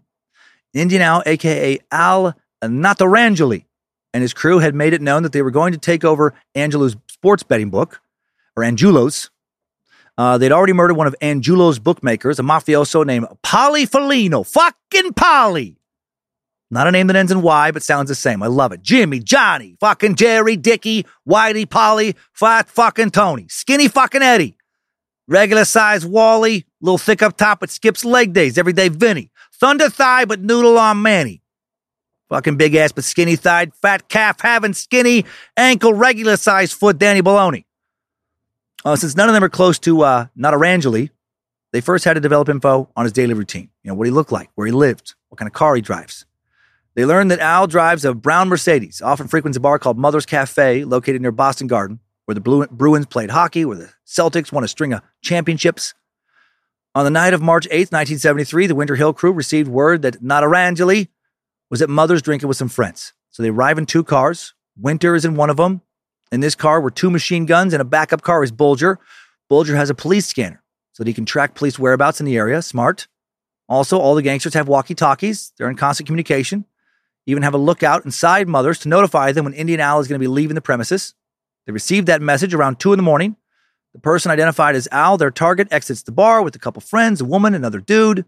[0.72, 3.66] Indian Al, aka Al Notarangeli,
[4.14, 6.96] and his crew had made it known that they were going to take over Angelo's
[7.08, 8.00] sports betting book,
[8.56, 9.28] or Angelo's.
[10.16, 14.46] Uh, they'd already murdered one of Angelo's bookmakers, a mafioso named Polly Felino.
[14.46, 15.76] Fucking Polly.
[16.70, 18.40] Not a name that ends in Y, but sounds the same.
[18.42, 18.82] I love it.
[18.82, 24.56] Jimmy, Johnny, fucking Jerry, Dicky, Whitey, Polly, fat fucking Tony, skinny fucking Eddie,
[25.26, 30.24] regular size Wally, little thick up top but skips leg days, everyday Vinny, thunder thigh
[30.24, 31.42] but noodle on Manny.
[32.34, 35.24] Fucking big ass but skinny thigh, fat calf having skinny
[35.56, 37.64] ankle, regular size foot, Danny Baloney.
[38.84, 41.10] Uh, since none of them are close to uh, Notarangeli,
[41.72, 43.70] they first had to develop info on his daily routine.
[43.84, 46.26] You know, what he looked like, where he lived, what kind of car he drives.
[46.96, 50.82] They learned that Al drives a brown Mercedes, often frequents a bar called Mother's Cafe,
[50.82, 54.92] located near Boston Garden, where the Bruins played hockey, where the Celtics won a string
[54.92, 55.94] of championships.
[56.96, 61.10] On the night of March 8th, 1973, the Winter Hill crew received word that Notarangeli
[61.74, 63.12] was at Mother's drinking with some friends.
[63.30, 64.54] So they arrive in two cars.
[64.78, 65.82] Winter is in one of them.
[66.30, 68.98] In this car were two machine guns, and a backup car is Bulger.
[69.48, 72.62] Bulger has a police scanner so that he can track police whereabouts in the area.
[72.62, 73.08] Smart.
[73.68, 75.52] Also, all the gangsters have walkie talkies.
[75.58, 76.64] They're in constant communication
[77.26, 80.22] even have a lookout inside Mothers to notify them when Indian Al is going to
[80.22, 81.14] be leaving the premises.
[81.66, 83.36] They received that message around 2 in the morning.
[83.94, 87.24] The person identified as Al, their target, exits the bar with a couple friends, a
[87.24, 88.26] woman, another dude.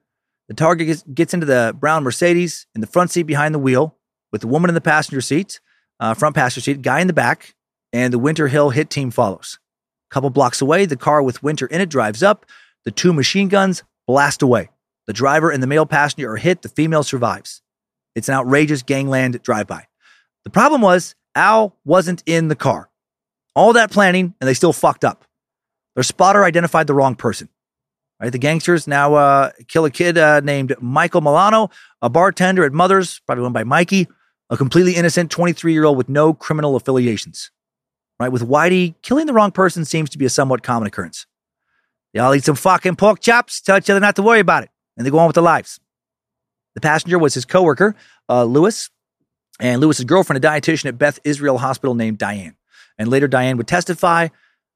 [0.49, 3.97] The target gets, gets into the brown Mercedes in the front seat behind the wheel
[4.33, 5.61] with the woman in the passenger seat,
[6.01, 7.55] uh, front passenger seat, guy in the back,
[7.93, 9.59] and the Winter Hill hit team follows.
[10.11, 12.47] A couple blocks away, the car with Winter in it drives up.
[12.85, 14.71] The two machine guns blast away.
[15.07, 16.63] The driver and the male passenger are hit.
[16.63, 17.63] The female survives.
[18.15, 19.87] It's an outrageous gangland drive by.
[20.45, 22.89] The problem was Al wasn't in the car.
[23.55, 25.25] All that planning, and they still fucked up.
[25.95, 27.49] Their spotter identified the wrong person.
[28.19, 31.69] Right, the gangsters now uh, kill a kid uh, named Michael Milano,
[32.01, 34.09] a bartender at Mother's, probably owned by Mikey,
[34.49, 37.51] a completely innocent 23 year old with no criminal affiliations.
[38.19, 41.27] Right, with Whitey, killing the wrong person seems to be a somewhat common occurrence.
[42.15, 44.71] They all eat some fucking pork chops, tell each other not to worry about it,
[44.97, 45.79] and they go on with their lives.
[46.75, 47.95] The passenger was his coworker,
[48.31, 48.89] uh, Lewis,
[49.61, 52.57] and Lewis's girlfriend, a dietitian at Beth Israel Hospital named Diane.
[52.99, 54.29] And later, Diane would testify.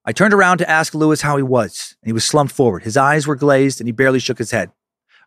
[0.05, 2.85] I turned around to ask Lewis how he was, and he was slumped forward.
[2.85, 4.71] His eyes were glazed, and he barely shook his head.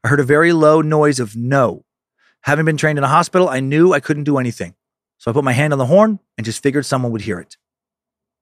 [0.03, 1.85] I heard a very low noise of no.
[2.41, 4.75] Having been trained in a hospital, I knew I couldn't do anything.
[5.17, 7.55] So I put my hand on the horn and just figured someone would hear it.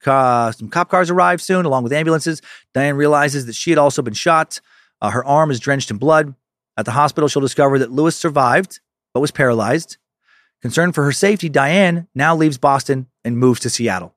[0.05, 2.41] Uh, some cop cars arrived soon, along with ambulances.
[2.73, 4.59] Diane realizes that she had also been shot.
[5.01, 6.33] Uh, her arm is drenched in blood.
[6.77, 8.79] At the hospital, she'll discover that Lewis survived,
[9.13, 9.97] but was paralyzed.
[10.61, 14.15] Concerned for her safety, Diane now leaves Boston and moves to Seattle.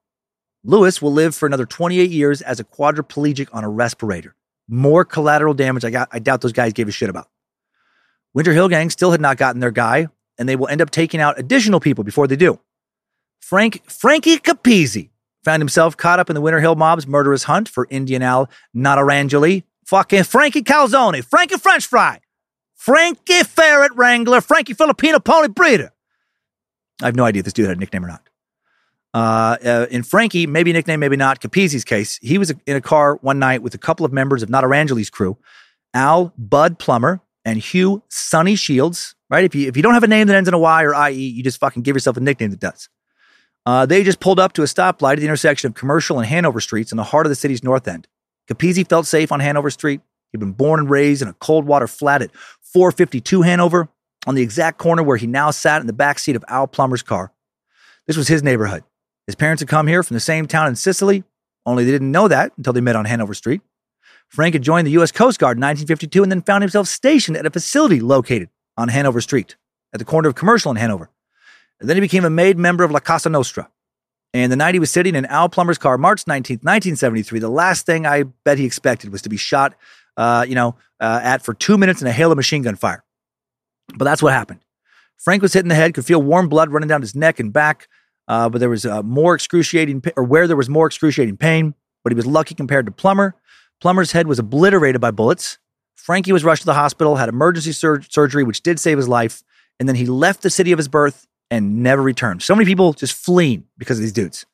[0.65, 4.35] Lewis will live for another 28 years as a quadriplegic on a respirator.
[4.67, 7.29] More collateral damage I got I doubt those guys gave a shit about.
[8.33, 10.09] Winter Hill Gang still had not gotten their guy,
[10.39, 12.59] and they will end up taking out additional people before they do.
[13.41, 15.11] Frank Frankie Capizzi
[15.45, 19.65] found himself caught up in the Winter Hill mob's murderous hunt for Indian Al Notarangeli,
[19.85, 22.21] fucking Frankie Calzone, Frankie French Fry,
[22.75, 25.91] Frankie Ferret Wrangler, Frankie Filipino Pony Breeder.
[27.03, 28.31] I have no idea if this dude had a nickname or not.
[29.15, 33.15] Uh, uh, in Frankie, maybe nickname, maybe not, Capizzi's case, he was in a car
[33.23, 35.39] one night with a couple of members of Notarangeli's crew,
[35.95, 39.45] Al Bud Plummer and Hugh Sonny Shields, right?
[39.45, 41.15] If you, if you don't have a name that ends in a Y or IE,
[41.15, 42.89] you just fucking give yourself a nickname that does.
[43.65, 46.61] Uh, they just pulled up to a stoplight at the intersection of Commercial and Hanover
[46.61, 48.09] Streets in the heart of the city's north end.
[48.51, 50.01] Capizzi felt safe on Hanover Street.
[50.33, 53.89] He'd been born and raised in a cold water flat at 452 Hanover,
[54.27, 57.03] on the exact corner where he now sat in the back seat of Al Plummer's
[57.03, 57.33] car.
[58.07, 58.83] This was his neighborhood.
[59.27, 61.25] His parents had come here from the same town in Sicily,
[61.67, 63.63] only they didn't know that until they met on Hanover Street.
[64.29, 65.13] Frank had joined the U.S.
[65.13, 69.21] Coast Guard in 1952 and then found himself stationed at a facility located on Hanover
[69.21, 69.57] Street,
[69.93, 71.11] at the corner of Commercial in Hanover.
[71.81, 73.71] And then he became a made member of La Casa Nostra.
[74.33, 77.87] And the night he was sitting in Al Plummer's car, March 19th, 1973, the last
[77.87, 79.75] thing I bet he expected was to be shot,
[80.17, 83.05] uh, you know, uh, at for two minutes in a hail of machine gun fire.
[83.97, 84.61] But that's what happened.
[85.19, 87.53] Frank was hit in the head, could feel warm blood running down his neck and
[87.53, 87.89] back,
[88.29, 91.75] uh, but there was uh, more excruciating, or where there was more excruciating pain.
[92.03, 93.35] But he was lucky compared to Plummer.
[93.81, 95.59] Plummer's head was obliterated by bullets.
[95.97, 99.43] Frankie was rushed to the hospital, had emergency sur- surgery, which did save his life,
[99.81, 102.43] and then he left the city of his birth and never returned.
[102.43, 104.45] So many people just fleeing because of these dudes.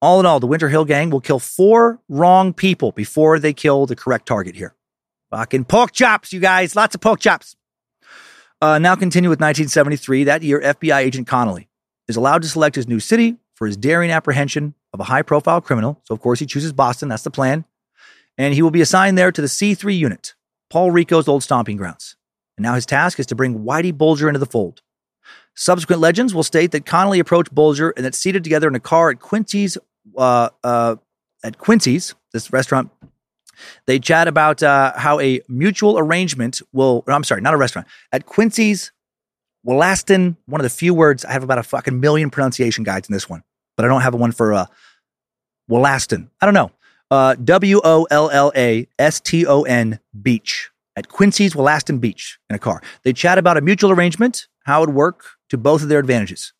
[0.00, 3.86] All in all, the Winter Hill Gang will kill four wrong people before they kill
[3.86, 4.76] the correct target here.
[5.30, 6.76] Fucking pork chops, you guys.
[6.76, 7.56] Lots of pork chops.
[8.60, 10.24] Uh, now continue with 1973.
[10.24, 11.67] That year, FBI agent Connolly
[12.08, 15.60] is allowed to select his new city for his daring apprehension of a high profile
[15.60, 16.00] criminal.
[16.04, 17.08] So, of course, he chooses Boston.
[17.08, 17.64] That's the plan.
[18.36, 20.34] And he will be assigned there to the C3 unit,
[20.70, 22.16] Paul Rico's old stomping grounds.
[22.56, 24.82] And now his task is to bring Whitey Bulger into the fold.
[25.54, 29.10] Subsequent legends will state that Connolly approached Bulger and that seated together in a car
[29.10, 29.76] at Quincy's,
[30.16, 30.96] uh, uh,
[31.42, 32.90] at Quincy's, this restaurant
[33.86, 38.26] they chat about uh, how a mutual arrangement will, I'm sorry, not a restaurant, at
[38.26, 38.92] Quincy's
[39.64, 43.12] Wollaston, one of the few words, I have about a fucking million pronunciation guides in
[43.12, 43.42] this one,
[43.76, 44.66] but I don't have one for uh,
[45.68, 46.30] Wollaston.
[46.40, 46.70] I don't know.
[47.10, 52.38] Uh, w O L L A S T O N Beach at Quincy's Wollaston Beach
[52.50, 52.82] in a car.
[53.02, 56.52] They chat about a mutual arrangement, how it would work to both of their advantages.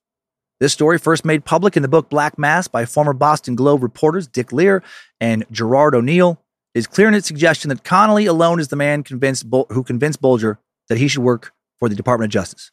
[0.61, 4.27] This story first made public in the book Black Mass by former Boston Globe reporters
[4.27, 4.83] Dick Lehr
[5.21, 6.43] and Gerard O'Neill
[6.75, 10.59] is clear in its suggestion that Connolly alone is the man convinced who convinced Bulger
[10.89, 12.73] that he should work for the Department of Justice.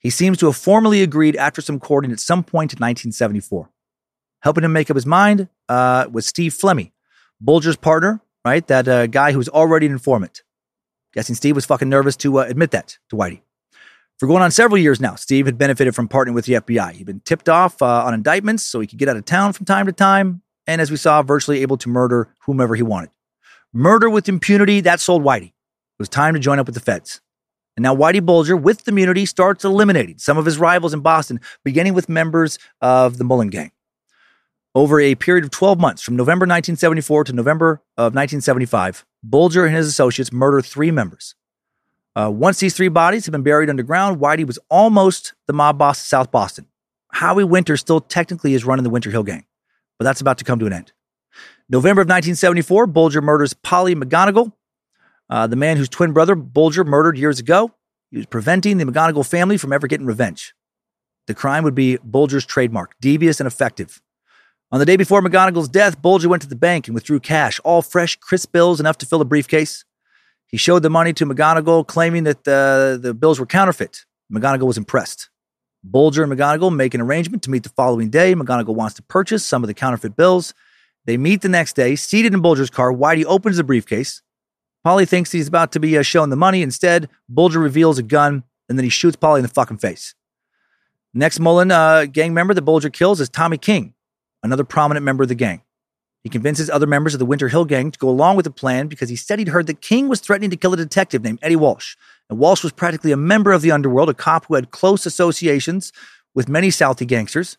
[0.00, 3.70] He seems to have formally agreed after some courting at some point in 1974.
[4.40, 6.92] Helping him make up his mind uh, was Steve Flemmi,
[7.40, 8.66] Bulger's partner, right?
[8.66, 10.42] That uh, guy who was already an informant.
[11.12, 13.42] Guessing Steve was fucking nervous to uh, admit that to Whitey.
[14.18, 16.92] For going on several years now, Steve had benefited from partnering with the FBI.
[16.92, 19.66] He'd been tipped off uh, on indictments so he could get out of town from
[19.66, 23.10] time to time, and as we saw, virtually able to murder whomever he wanted.
[23.72, 25.48] Murder with impunity, that sold Whitey.
[25.48, 27.20] It was time to join up with the feds.
[27.76, 31.40] And now Whitey Bulger, with the immunity, starts eliminating some of his rivals in Boston,
[31.64, 33.72] beginning with members of the Mullen Gang.
[34.74, 39.74] Over a period of 12 months, from November 1974 to November of 1975, Bulger and
[39.74, 41.34] his associates murder three members.
[42.14, 46.00] Uh, once these three bodies had been buried underground, Whitey was almost the mob boss
[46.00, 46.66] of South Boston.
[47.12, 49.44] Howie Winter still technically is running the Winter Hill Gang,
[49.98, 50.92] but that's about to come to an end.
[51.68, 54.52] November of 1974, Bulger murders Polly McGonagle,
[55.30, 57.72] uh, the man whose twin brother Bulger murdered years ago.
[58.10, 60.52] He was preventing the McGonagle family from ever getting revenge.
[61.28, 64.02] The crime would be Bulger's trademark, devious and effective.
[64.72, 67.82] On the day before McGonagle's death, Bulger went to the bank and withdrew cash, all
[67.82, 69.84] fresh, crisp bills enough to fill a briefcase.
[70.46, 74.04] He showed the money to McGonagle, claiming that the, the bills were counterfeit.
[74.32, 75.28] McGonagle was impressed.
[75.84, 78.34] Bulger and McGonagle make an arrangement to meet the following day.
[78.34, 80.52] McGonagle wants to purchase some of the counterfeit bills.
[81.04, 82.92] They meet the next day, seated in Bulger's car.
[82.92, 84.22] Whitey opens the briefcase.
[84.82, 86.62] Polly thinks he's about to be uh, shown the money.
[86.62, 90.14] Instead, Bulger reveals a gun and then he shoots Polly in the fucking face.
[91.12, 93.94] Next Mullen uh, gang member that Bulger kills is Tommy King,
[94.42, 95.62] another prominent member of the gang.
[96.22, 98.88] He convinces other members of the Winter Hill gang to go along with the plan
[98.88, 101.56] because he said he'd heard that King was threatening to kill a detective named Eddie
[101.56, 101.96] Walsh.
[102.28, 105.92] And Walsh was practically a member of the underworld, a cop who had close associations
[106.34, 107.56] with many Southie gangsters.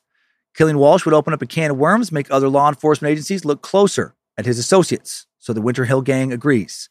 [0.54, 3.62] Killing Walsh would open up a can of worms, make other law enforcement agencies look
[3.62, 5.26] closer at his associates.
[5.40, 6.90] So the Winter Hill gang agrees.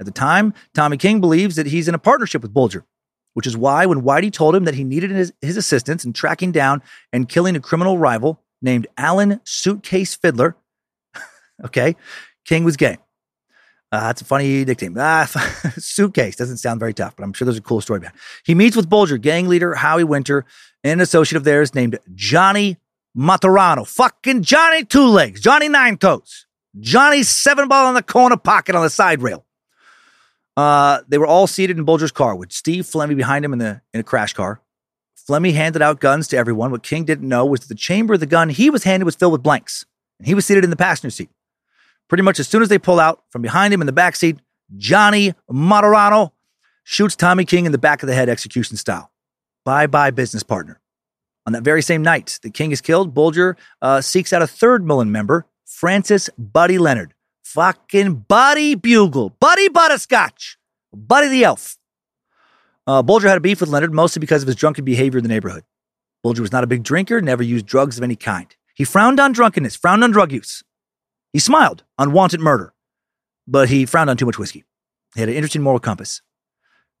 [0.00, 2.86] At the time, Tommy King believes that he's in a partnership with Bulger,
[3.34, 6.52] which is why when Whitey told him that he needed his, his assistance in tracking
[6.52, 6.82] down
[7.12, 10.54] and killing a criminal rival named Alan Suitcase Fidler,
[11.66, 11.96] okay,
[12.46, 12.96] King was game.
[13.92, 14.96] Uh, that's a funny nickname.
[14.98, 15.26] Ah,
[15.76, 18.16] suitcase doesn't sound very tough, but I'm sure there's a cool story behind.
[18.16, 18.22] it.
[18.44, 20.46] He meets with Bulger gang leader Howie Winter
[20.82, 22.78] and an associate of theirs named Johnny
[23.16, 23.86] Martorano.
[23.86, 26.46] Fucking Johnny Two Legs, Johnny Nine Toes,
[26.78, 29.44] Johnny Seven Ball in the corner pocket on the side rail.
[30.56, 33.80] Uh, they were all seated in Bulger's car with Steve Flemmi behind him in the
[33.94, 34.60] in a crash car.
[35.28, 36.70] Flemmi handed out guns to everyone.
[36.70, 39.14] What King didn't know was that the chamber of the gun he was handed was
[39.14, 39.86] filled with blanks,
[40.18, 41.30] and he was seated in the passenger seat.
[42.08, 44.38] Pretty much as soon as they pull out from behind him in the back seat,
[44.76, 46.32] Johnny Martorano
[46.82, 49.12] shoots Tommy King in the back of the head execution style.
[49.64, 50.80] Bye bye, business partner.
[51.46, 53.14] On that very same night, the King is killed.
[53.14, 57.14] Bulger uh, seeks out a third Mullen member, Francis Buddy Leonard.
[57.54, 60.56] Fucking Buddy Bugle, Buddy Butterscotch,
[60.94, 61.76] Buddy the Elf.
[62.86, 65.28] Uh, Bulger had a beef with Leonard mostly because of his drunken behavior in the
[65.28, 65.64] neighborhood.
[66.22, 68.54] Bulger was not a big drinker, never used drugs of any kind.
[68.76, 70.62] He frowned on drunkenness, frowned on drug use.
[71.32, 72.72] He smiled on wanted murder,
[73.48, 74.62] but he frowned on too much whiskey.
[75.16, 76.22] He had an interesting moral compass.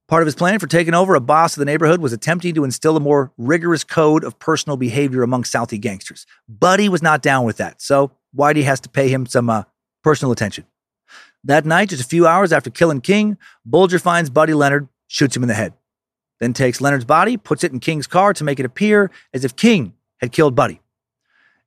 [0.08, 2.64] Part of his plan for taking over a boss of the neighborhood was attempting to
[2.64, 6.26] instill a more rigorous code of personal behavior among Southie gangsters.
[6.48, 9.62] Buddy was not down with that, so Whitey has to pay him some uh,
[10.02, 10.64] personal attention.
[11.44, 15.42] That night, just a few hours after killing King, Bulger finds Buddy Leonard, shoots him
[15.42, 15.72] in the head,
[16.38, 19.56] then takes Leonard's body, puts it in King's car to make it appear as if
[19.56, 20.80] King had killed Buddy.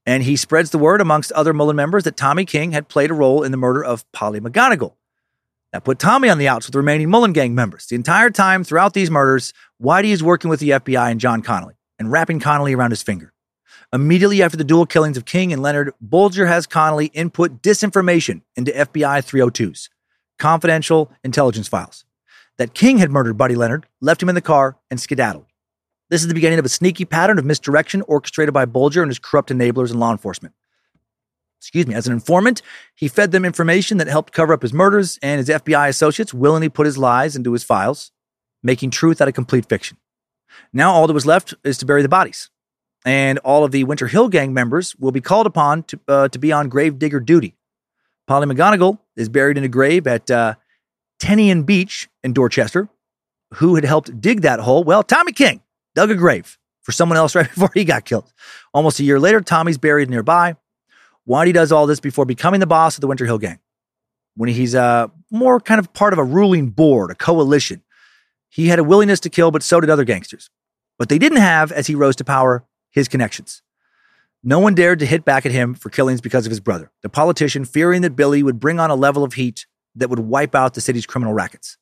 [0.05, 3.13] And he spreads the word amongst other Mullen members that Tommy King had played a
[3.13, 4.93] role in the murder of Polly McGonagle.
[5.71, 7.87] That put Tommy on the outs with the remaining Mullen gang members.
[7.87, 11.75] The entire time throughout these murders, Whitey is working with the FBI and John Connolly
[11.97, 13.32] and wrapping Connolly around his finger.
[13.93, 18.71] Immediately after the dual killings of King and Leonard, Bulger has Connolly input disinformation into
[18.71, 19.89] FBI 302s,
[20.39, 22.03] confidential intelligence files,
[22.57, 25.45] that King had murdered Buddy Leonard, left him in the car, and skedaddled.
[26.09, 29.19] This is the beginning of a sneaky pattern of misdirection orchestrated by Bulger and his
[29.19, 30.55] corrupt enablers in law enforcement.
[31.59, 32.63] Excuse me, as an informant,
[32.95, 36.67] he fed them information that helped cover up his murders, and his FBI associates willingly
[36.67, 38.11] put his lies into his files,
[38.63, 39.97] making truth out of complete fiction.
[40.73, 42.49] Now all that was left is to bury the bodies.
[43.05, 46.39] And all of the Winter Hill gang members will be called upon to, uh, to
[46.39, 47.55] be on grave digger duty.
[48.27, 50.55] Polly McGonagle is buried in a grave at uh,
[51.19, 52.87] Tenean Beach in Dorchester.
[53.55, 54.83] Who had helped dig that hole?
[54.83, 55.61] Well, Tommy King
[55.95, 58.31] dug a grave for someone else right before he got killed.
[58.73, 60.55] Almost a year later, Tommy's buried nearby.
[61.27, 63.59] Whitey does all this before becoming the boss of the Winter Hill Gang.
[64.35, 67.83] When he's uh, more kind of part of a ruling board, a coalition,
[68.49, 70.49] he had a willingness to kill, but so did other gangsters.
[70.97, 73.61] But they didn't have, as he rose to power, his connections.
[74.43, 77.09] No one dared to hit back at him for killings because of his brother, the
[77.09, 79.65] politician, fearing that Billy would bring on a level of heat
[79.95, 81.77] that would wipe out the city's criminal rackets.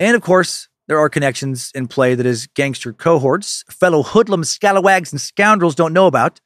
[0.00, 5.12] And of course, there are connections in play that his gangster cohorts, fellow hoodlums, scalawags,
[5.12, 6.40] and scoundrels don't know about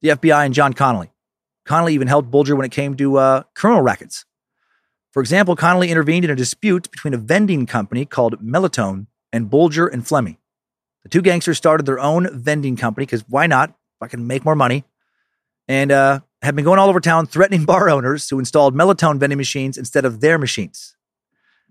[0.00, 1.10] the FBI and John Connolly.
[1.64, 4.24] Connolly even helped Bulger when it came to uh, criminal rackets.
[5.12, 9.86] For example, Connolly intervened in a dispute between a vending company called Melotone and Bulger
[9.86, 10.36] and Flemmi.
[11.04, 13.74] The two gangsters started their own vending company because why not?
[14.00, 14.84] I can make more money.
[15.68, 19.38] And uh, have been going all over town threatening bar owners who installed Melotone vending
[19.38, 20.96] machines instead of their machines.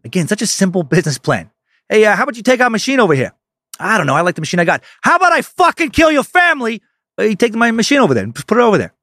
[0.03, 1.51] Again, such a simple business plan.
[1.89, 3.33] Hey, uh, how about you take our machine over here?
[3.79, 4.15] I don't know.
[4.15, 4.83] I like the machine I got.
[5.01, 6.81] How about I fucking kill your family?
[7.17, 8.93] You take my machine over there and put it over there.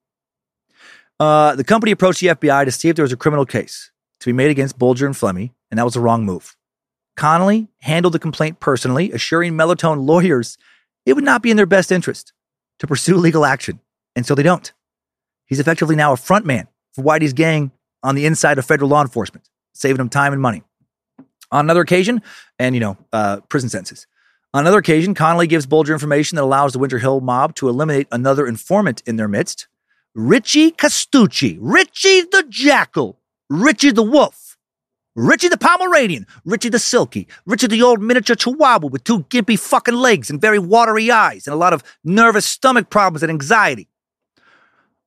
[1.19, 3.90] Uh, the company approached the FBI to see if there was a criminal case
[4.20, 6.57] to be made against Bulger and Flemmi, and that was the wrong move.
[7.21, 10.57] Connolly handled the complaint personally, assuring Melotone lawyers
[11.05, 12.33] it would not be in their best interest
[12.79, 13.79] to pursue legal action,
[14.17, 14.73] and so they don't.
[15.45, 17.73] He's effectively now a front man for Whitey's gang
[18.03, 20.63] on the inside of federal law enforcement, saving him time and money.
[21.53, 22.23] On another occasion,
[22.59, 24.07] and you know, uh, prison sentences.
[24.55, 28.09] On another occasion, Connolly gives Bulger information that allows the Winter Hill mob to eliminate
[28.11, 29.69] another informant in their midst,
[30.15, 33.21] Richie Castucci, Richie the Jackal,
[33.51, 34.49] Richie the Wolf,
[35.21, 39.93] Richie the Pomeranian, Richie the Silky, Richie the old miniature Chihuahua with two gimpy fucking
[39.93, 43.91] legs and very watery eyes and a lot of nervous stomach problems and anxiety.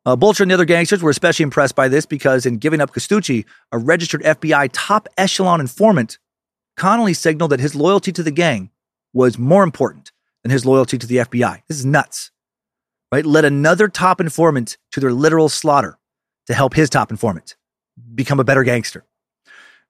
[0.05, 2.93] Uh, Bulger and the other gangsters were especially impressed by this because in giving up
[2.93, 6.19] Castucci, a registered FBI top echelon informant,
[6.77, 8.69] Connolly signaled that his loyalty to the gang
[9.13, 10.11] was more important
[10.43, 11.63] than his loyalty to the FBI.
[11.67, 12.29] This is nuts,
[13.11, 13.25] right?
[13.25, 15.97] Led another top informant to their literal slaughter
[16.45, 17.55] to help his top informant
[18.13, 19.05] become a better gangster.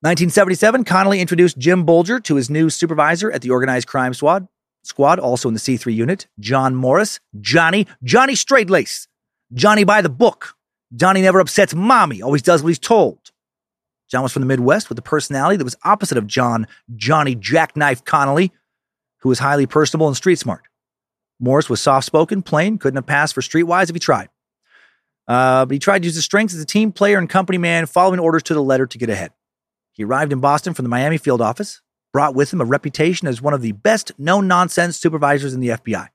[0.03, 4.49] 1977, Connolly introduced Jim Bulger to his new supervisor at the organized crime squad,
[4.84, 9.07] squad, also in the C3 unit, John Morris, Johnny, Johnny Straight Lace,
[9.53, 10.55] Johnny by the book.
[10.93, 13.31] Johnny never upsets mommy, always does what he's told.
[14.11, 16.67] John was from the Midwest with a personality that was opposite of John,
[16.97, 18.51] Johnny Jackknife Connolly,
[19.19, 20.63] who was highly personable and street smart.
[21.39, 24.27] Morris was soft spoken, plain, couldn't have passed for streetwise if he tried.
[25.30, 27.85] Uh, but he tried to use his strengths as a team player and company man,
[27.85, 29.31] following orders to the letter to get ahead.
[29.94, 33.41] He arrived in Boston from the Miami field office, brought with him a reputation as
[33.41, 36.10] one of the best no nonsense supervisors in the FBI.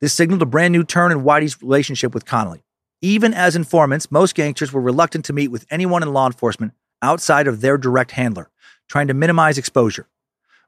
[0.00, 2.64] This signaled a brand new turn in Whitey's relationship with Connolly.
[3.00, 6.72] Even as informants, most gangsters were reluctant to meet with anyone in law enforcement
[7.02, 8.50] outside of their direct handler,
[8.88, 10.08] trying to minimize exposure.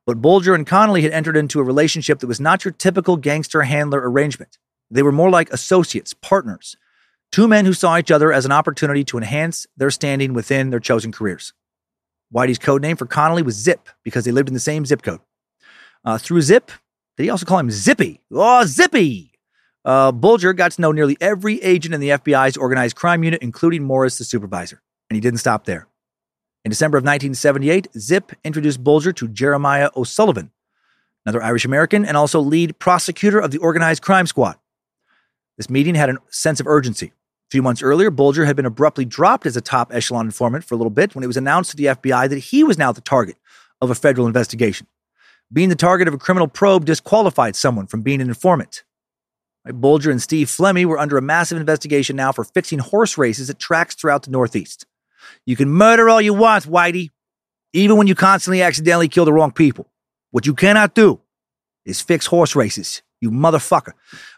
[0.05, 3.63] But Bulger and Connolly had entered into a relationship that was not your typical gangster
[3.63, 4.59] handler arrangement.
[4.91, 6.77] They were more like associates, partners,
[7.31, 10.81] two men who saw each other as an opportunity to enhance their standing within their
[10.81, 11.53] chosen careers.
[12.35, 15.21] Whitey's code name for Connolly was Zip because they lived in the same zip code.
[16.05, 16.71] Uh, through Zip,
[17.17, 18.21] did he also call him Zippy?
[18.33, 19.33] Oh, Zippy!
[19.85, 23.85] Uh, Bulger got to know nearly every agent in the FBI's organized crime unit, including
[23.85, 24.83] Morris, the supervisor.
[25.09, 25.87] And he didn't stop there.
[26.65, 30.51] In December of 1978, Zip introduced Bulger to Jeremiah O'Sullivan,
[31.25, 34.57] another Irish American and also lead prosecutor of the organized crime squad.
[35.59, 37.13] This meeting had a sense of urgency.
[37.49, 40.75] A few months earlier, Bulger had been abruptly dropped as a top echelon informant for
[40.75, 43.01] a little bit when it was announced to the FBI that he was now the
[43.01, 43.37] target
[43.81, 44.87] of a federal investigation.
[45.53, 48.83] Being the target of a criminal probe disqualified someone from being an informant.
[49.73, 53.59] Bulger and Steve Flemmi were under a massive investigation now for fixing horse races at
[53.59, 54.87] tracks throughout the Northeast.
[55.47, 57.11] You can murder all you want, Whitey,
[57.73, 59.91] even when you constantly accidentally kill the wrong people.
[60.33, 61.21] What you cannot do
[61.85, 63.93] is fix horse races, you motherfucker.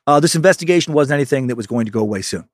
[0.07, 2.49] Uh, this investigation wasn't anything that was going to go away soon.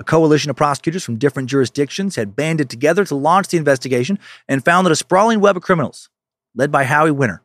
[0.00, 4.18] A coalition of prosecutors from different jurisdictions had banded together to launch the investigation
[4.48, 6.08] and found that a sprawling web of criminals,
[6.54, 7.42] led by Howie Winter,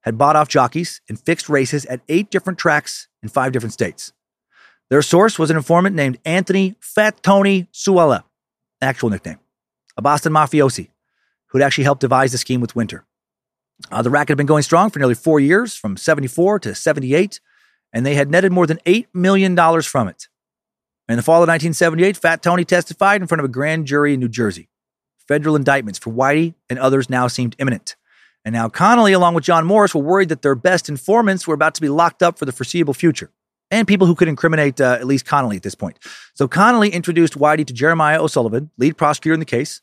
[0.00, 4.12] had bought off jockeys and fixed races at eight different tracks in five different states.
[4.90, 8.24] Their source was an informant named Anthony Fat Tony Ciulla,
[8.80, 9.38] actual nickname
[9.96, 10.88] a Boston mafiosi
[11.46, 13.04] who had actually helped devise the scheme with Winter.
[13.90, 17.40] Uh, the racket had been going strong for nearly four years, from 74 to 78,
[17.92, 20.28] and they had netted more than $8 million from it.
[21.08, 24.20] In the fall of 1978, Fat Tony testified in front of a grand jury in
[24.20, 24.68] New Jersey.
[25.26, 27.96] Federal indictments for Whitey and others now seemed imminent.
[28.44, 31.74] And now Connolly, along with John Morris, were worried that their best informants were about
[31.74, 33.30] to be locked up for the foreseeable future,
[33.70, 35.98] and people who could incriminate uh, at least Connolly at this point.
[36.34, 39.80] So Connolly introduced Whitey to Jeremiah O'Sullivan, lead prosecutor in the case.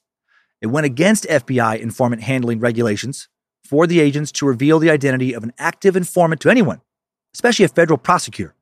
[0.62, 3.30] It went against FBI informant handling regulations
[3.64, 6.82] for the agents to reveal the identity of an active informant to anyone,
[7.34, 8.56] especially a federal prosecutor.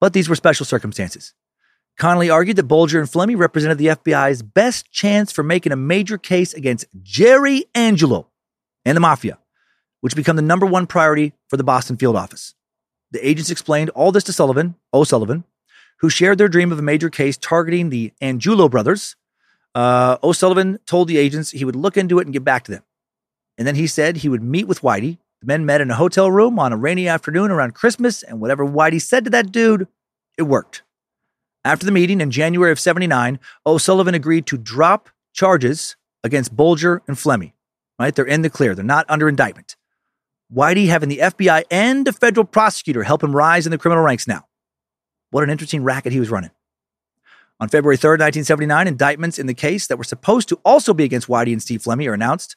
[0.00, 1.34] But these were special circumstances.
[1.96, 6.18] Connolly argued that Bulger and Flemmi represented the FBI's best chance for making a major
[6.18, 8.28] case against Jerry Angelo
[8.84, 9.38] and the Mafia,
[10.00, 12.54] which became the number one priority for the Boston field office.
[13.12, 15.44] The agents explained all this to Sullivan, O'Sullivan,
[16.00, 19.14] who shared their dream of a major case targeting the Angiulo brothers.
[19.74, 22.82] Uh, O'Sullivan told the agents he would look into it and get back to them.
[23.56, 25.18] And then he said he would meet with Whitey.
[25.40, 28.66] The men met in a hotel room on a rainy afternoon around Christmas, and whatever
[28.66, 29.86] Whitey said to that dude,
[30.36, 30.82] it worked.
[31.64, 37.16] After the meeting in January of 79, O'Sullivan agreed to drop charges against Bulger and
[37.16, 37.52] Flemmi.
[37.98, 38.14] Right?
[38.14, 38.74] They're in the clear.
[38.74, 39.76] They're not under indictment.
[40.52, 44.26] Whitey having the FBI and a federal prosecutor help him rise in the criminal ranks
[44.26, 44.46] now.
[45.30, 46.50] What an interesting racket he was running.
[47.60, 51.28] On February 3rd, 1979, indictments in the case that were supposed to also be against
[51.28, 52.56] Whitey and Steve Flemmi are announced.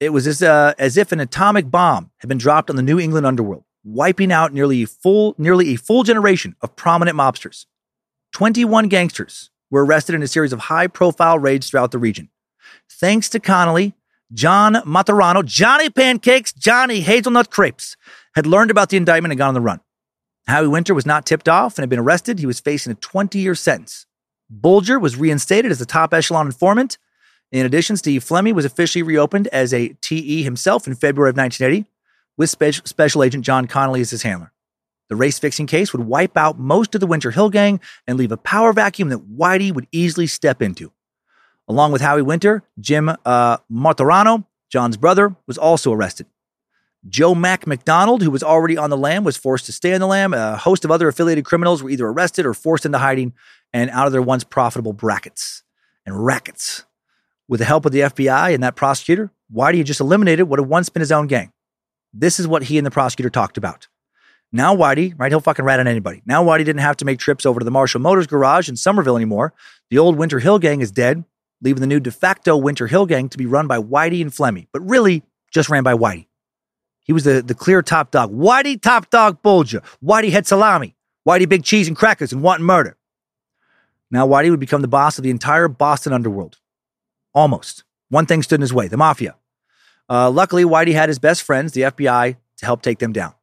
[0.00, 3.00] It was as, uh, as if an atomic bomb had been dropped on the New
[3.00, 7.66] England underworld, wiping out nearly a full, nearly a full generation of prominent mobsters.
[8.34, 12.28] 21 gangsters were arrested in a series of high profile raids throughout the region.
[12.90, 13.94] Thanks to Connolly,
[14.32, 17.96] John Martorano, Johnny Pancakes, Johnny Hazelnut Crepes,
[18.34, 19.80] had learned about the indictment and gone on the run.
[20.48, 22.40] Howie Winter was not tipped off and had been arrested.
[22.40, 24.04] He was facing a 20 year sentence.
[24.50, 26.98] Bulger was reinstated as the top echelon informant.
[27.52, 31.88] In addition, Steve Flemmi was officially reopened as a TE himself in February of 1980,
[32.36, 34.50] with Spe- Special Agent John Connolly as his handler.
[35.08, 38.32] The race fixing case would wipe out most of the Winter Hill gang and leave
[38.32, 40.92] a power vacuum that Whitey would easily step into.
[41.68, 46.26] Along with Howie Winter, Jim uh, Martorano, John's brother, was also arrested.
[47.08, 50.06] Joe Mac McDonald, who was already on the lam, was forced to stay on the
[50.06, 50.32] lam.
[50.32, 53.34] A host of other affiliated criminals were either arrested or forced into hiding
[53.72, 55.62] and out of their once profitable brackets
[56.06, 56.84] and rackets.
[57.46, 60.68] With the help of the FBI and that prosecutor, Whitey had just eliminated what had
[60.68, 61.52] once been his own gang.
[62.14, 63.88] This is what he and the prosecutor talked about.
[64.54, 66.22] Now Whitey, right, he'll fucking rat on anybody.
[66.24, 69.16] Now Whitey didn't have to make trips over to the Marshall Motors garage in Somerville
[69.16, 69.52] anymore.
[69.90, 71.24] The old Winter Hill gang is dead,
[71.60, 74.68] leaving the new de facto Winter Hill gang to be run by Whitey and Flemmi,
[74.72, 76.28] but really just ran by Whitey.
[77.02, 78.32] He was the, the clear top dog.
[78.32, 79.82] Whitey top dog Bulger.
[80.00, 80.94] Whitey had salami.
[81.28, 82.96] Whitey big cheese and crackers and wanting murder.
[84.08, 86.58] Now Whitey would become the boss of the entire Boston underworld.
[87.34, 87.82] Almost.
[88.08, 89.34] One thing stood in his way the mafia.
[90.08, 93.34] Uh, luckily, Whitey had his best friends, the FBI, to help take them down.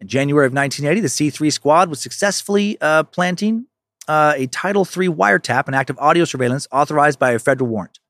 [0.00, 3.66] In January of 1980, the C3 squad was successfully uh, planting
[4.08, 8.00] uh, a Title III wiretap, an act of audio surveillance authorized by a federal warrant.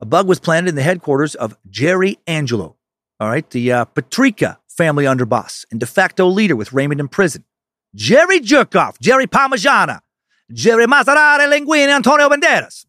[0.00, 2.76] A bug was planted in the headquarters of Jerry Angelo,
[3.20, 7.44] all right, the uh, Patriarca family underboss and de facto leader with Raymond in prison.
[7.94, 10.00] Jerry Jerkoff, Jerry Parmigiana,
[10.52, 12.84] Jerry Maserati Linguini, Antonio Banderas.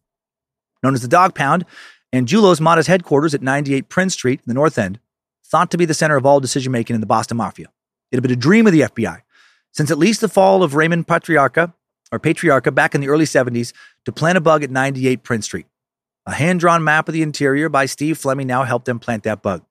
[0.82, 1.64] Known as the Dog Pound,
[2.12, 4.98] and Angelo's modest headquarters at 98 Prince Street in the North End,
[5.44, 7.68] thought to be the center of all decision making in the Boston Mafia.
[8.14, 9.22] It had been a dream of the FBI
[9.72, 11.74] since at least the fall of Raymond Patriarca
[12.12, 13.72] or Patriarca back in the early 70s
[14.04, 15.66] to plant a bug at 98 Prince Street.
[16.24, 19.42] A hand drawn map of the interior by Steve Flemmi now helped them plant that
[19.42, 19.64] bug.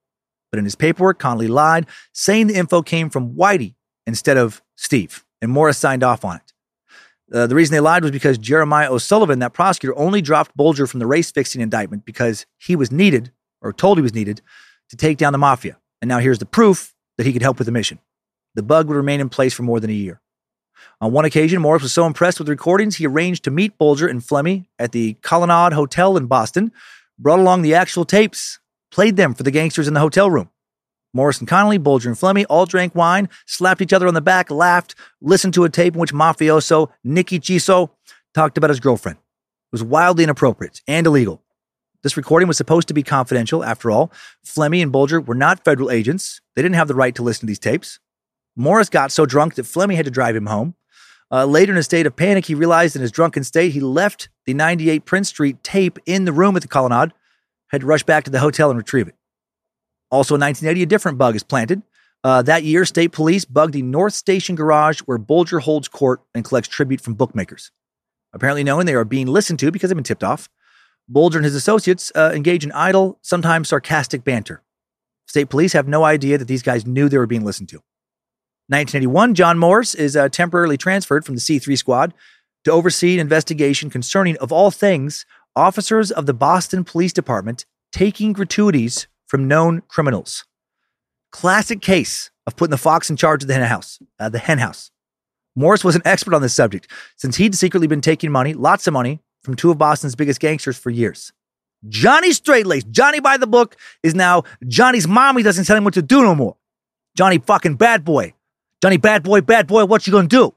[0.52, 3.76] But in his paperwork, Connolly lied, saying the info came from Whitey
[4.06, 6.54] instead of Steve, and Morris signed off on it.
[7.34, 11.00] Uh, the reason they lied was because Jeremiah O'Sullivan, that prosecutor, only dropped Bulger from
[11.00, 14.42] the race fixing indictment because he was needed, or told he was needed,
[14.90, 15.78] to take down the mafia.
[16.02, 18.00] And now here's the proof that he could help with the mission.
[18.56, 20.22] The bug would remain in place for more than a year.
[21.02, 24.08] On one occasion, Morris was so impressed with the recordings, he arranged to meet Bulger
[24.08, 26.72] and Flemmi at the Colonnade Hotel in Boston,
[27.18, 28.60] brought along the actual tapes,
[28.92, 30.50] played them for the gangsters in the hotel room.
[31.14, 34.50] Morris and Connolly, Bulger and Flemmi all drank wine, slapped each other on the back,
[34.50, 37.92] laughed, listened to a tape in which mafioso Nicky Giso
[38.34, 39.18] talked about his girlfriend.
[39.18, 41.42] It was wildly inappropriate and illegal.
[42.02, 44.12] This recording was supposed to be confidential, after all.
[44.46, 46.42] Flemmi and Bulger were not federal agents.
[46.56, 48.00] They didn't have the right to listen to these tapes.
[48.56, 50.76] Morris got so drunk that Flemmi had to drive him home.
[51.32, 54.30] Uh, later, in a state of panic, he realized in his drunken state he left
[54.46, 57.12] the 98 Prince Street tape in the room at the Colonnade,
[57.68, 59.16] had to rush back to the hotel and retrieve it.
[60.12, 61.82] Also in 1980, a different bug is planted.
[62.24, 66.46] Uh, that year, state police bugged the North Station garage where Bulger holds court and
[66.46, 67.72] collects tribute from bookmakers.
[68.32, 70.50] Apparently, knowing they are being listened to because they've been tipped off,
[71.08, 74.62] Bulger and his associates uh, engage in idle, sometimes sarcastic banter.
[75.28, 77.82] State police have no idea that these guys knew they were being listened to.
[78.68, 82.14] 1981, John Morris is uh, temporarily transferred from the C3 squad
[82.64, 85.26] to oversee an investigation concerning, of all things,
[85.56, 90.46] officers of the Boston Police Department taking gratuities from known criminals.
[91.32, 94.00] Classic case of putting the fox in charge of the hen house.
[94.20, 94.92] Uh, the hen house.
[95.56, 98.94] Morris was an expert on this subject since he'd secretly been taking money, lots of
[98.94, 101.32] money, from two of Boston's biggest gangsters for years.
[101.90, 106.02] Johnny Straightlaced, Johnny by the book, is now Johnny's mommy doesn't tell him what to
[106.02, 106.56] do no more.
[107.16, 108.34] Johnny fucking bad boy.
[108.84, 110.54] Johnny bad boy, bad boy, what you gonna do?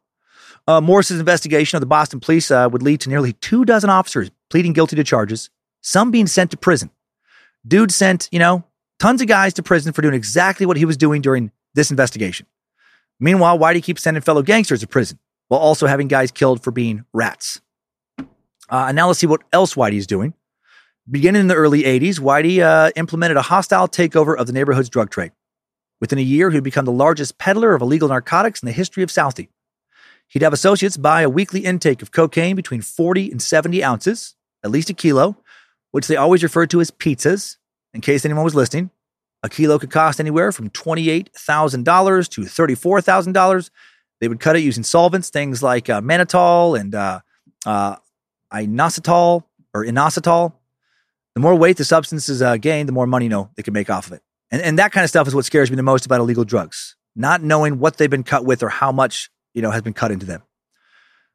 [0.67, 4.33] Uh, Morris's investigation of the Boston police uh, would lead to nearly two dozen officers
[4.51, 5.49] pleading guilty to charges,
[5.81, 6.91] some being sent to prison.
[7.69, 8.65] Dude sent, you know,
[8.99, 12.49] tons of guys to prison for doing exactly what he was doing during this investigation.
[13.21, 16.65] Meanwhile, why do you keep sending fellow gangsters to prison while also having guys killed
[16.65, 17.61] for being rats?
[18.19, 18.25] Uh,
[18.89, 20.35] and now let's see what else Whitey's doing.
[21.09, 25.11] Beginning in the early 80s, Whitey uh, implemented a hostile takeover of the neighborhood's drug
[25.11, 25.31] trade.
[26.01, 29.11] Within a year, he'd become the largest peddler of illegal narcotics in the history of
[29.11, 29.49] Southie.
[30.29, 34.71] He'd have associates buy a weekly intake of cocaine between 40 and 70 ounces, at
[34.71, 35.37] least a kilo,
[35.93, 37.57] which they always referred to as pizzas,
[37.95, 38.91] in case anyone was listening.
[39.43, 43.71] A kilo could cost anywhere from $28,000 to $34,000.
[44.21, 47.21] They would cut it using solvents, things like uh, mannitol and uh,
[47.65, 47.97] uh,
[48.53, 50.55] inositol or inositol.
[51.35, 53.75] The more weight the substance is uh, gained, the more money you know they can
[53.75, 54.23] make off of it.
[54.51, 56.97] And, and that kind of stuff is what scares me the most about illegal drugs.
[57.15, 60.11] Not knowing what they've been cut with or how much you know has been cut
[60.11, 60.43] into them.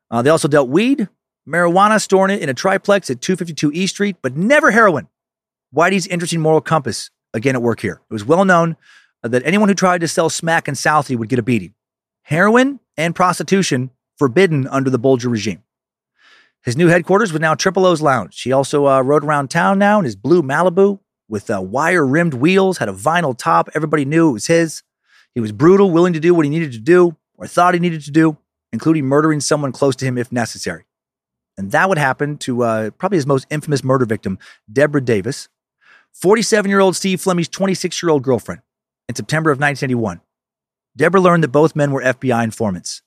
[0.09, 1.07] Uh, they also dealt weed,
[1.47, 5.07] marijuana, storing it in a triplex at 252 E Street, but never heroin.
[5.75, 8.01] Whitey's interesting moral compass again at work here.
[8.09, 8.75] It was well known
[9.23, 11.73] that anyone who tried to sell smack in Southie would get a beating.
[12.23, 15.63] Heroin and prostitution forbidden under the Bulger regime.
[16.63, 18.39] His new headquarters was now Triple O's Lounge.
[18.41, 20.99] He also uh, rode around town now in his blue Malibu
[21.31, 23.69] with uh, wire rimmed wheels, had a vinyl top.
[23.73, 24.83] Everybody knew it was his.
[25.33, 28.01] He was brutal, willing to do what he needed to do or thought he needed
[28.01, 28.37] to do,
[28.73, 30.83] including murdering someone close to him if necessary.
[31.57, 34.39] And that would happen to uh, probably his most infamous murder victim,
[34.71, 35.47] Deborah Davis,
[36.11, 38.61] 47 year old Steve Flemmi's 26 year old girlfriend,
[39.07, 40.19] in September of 1981.
[40.97, 43.01] Deborah learned that both men were FBI informants.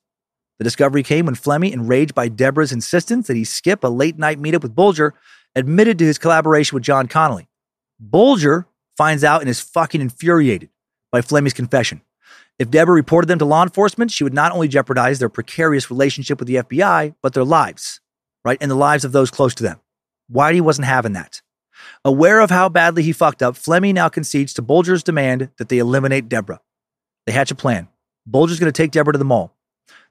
[0.58, 4.40] The discovery came when Flemmi, enraged by Deborah's insistence that he skip a late night
[4.40, 5.12] meetup with Bulger,
[5.54, 7.48] admitted to his collaboration with John Connolly.
[8.10, 8.66] Bulger
[8.96, 10.70] finds out and is fucking infuriated
[11.10, 12.02] by Flemmi's confession.
[12.58, 16.38] If Deborah reported them to law enforcement, she would not only jeopardize their precarious relationship
[16.38, 18.00] with the FBI, but their lives,
[18.44, 18.58] right?
[18.60, 19.80] And the lives of those close to them.
[20.32, 21.42] Whitey wasn't having that.
[22.04, 25.78] Aware of how badly he fucked up, Flemmi now concedes to Bulger's demand that they
[25.78, 26.60] eliminate Deborah.
[27.26, 27.88] They hatch a plan.
[28.26, 29.54] Bulger's going to take Deborah to the mall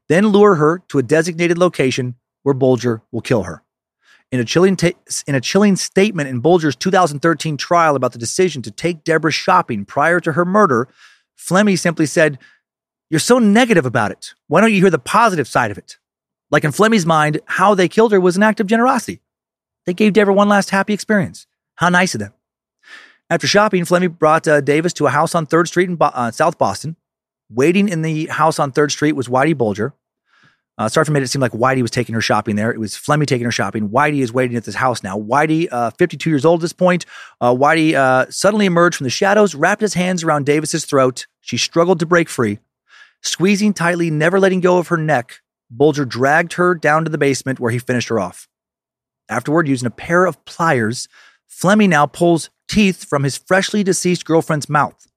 [0.10, 3.63] then lure her to a designated location where Bulger will kill her.
[4.34, 8.64] In a chilling, ta- in a chilling statement in Bulger's 2013 trial about the decision
[8.64, 10.88] to take Deborah shopping prior to her murder,
[11.38, 12.40] Flemmi simply said,
[13.12, 14.34] You're so negative about it.
[14.48, 16.00] Why don't you hear the positive side of it?
[16.50, 19.22] Like in Flemmi's mind, how they killed her was an act of generosity.
[19.86, 21.46] They gave Deborah one last happy experience.
[21.76, 22.34] How nice of them.
[23.30, 26.32] After shopping, Flemmi brought uh, Davis to a house on 3rd Street in Bo- uh,
[26.32, 26.96] South Boston.
[27.52, 29.94] Waiting in the house on 3rd Street was Whitey Bulger.
[30.78, 32.72] Uh, making it seem like Whitey was taking her shopping there.
[32.72, 33.90] It was Flemmi taking her shopping.
[33.90, 35.18] Whitey is waiting at this house now.
[35.18, 37.06] Whitey, uh, 52 years old at this point,
[37.42, 41.28] uh, Whitey uh, suddenly emerged from the shadows, wrapped his hands around Davis's throat.
[41.42, 42.58] She struggled to break free.
[43.22, 47.60] Squeezing tightly, never letting go of her neck, Bulger dragged her down to the basement
[47.60, 48.48] where he finished her off.
[49.30, 51.08] Afterward, using a pair of pliers,
[51.50, 55.08] Flemmi now pulls teeth from his freshly deceased girlfriend's mouth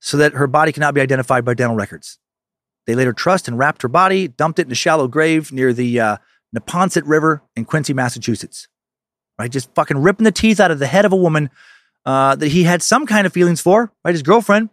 [0.00, 2.18] so that her body cannot be identified by dental records.
[2.88, 6.00] They later trussed and wrapped her body, dumped it in a shallow grave near the
[6.00, 6.16] uh,
[6.56, 8.66] Neponset River in Quincy, Massachusetts.
[9.38, 11.50] Right, just fucking ripping the teeth out of the head of a woman
[12.06, 13.92] uh, that he had some kind of feelings for.
[14.02, 14.70] Right, his girlfriend.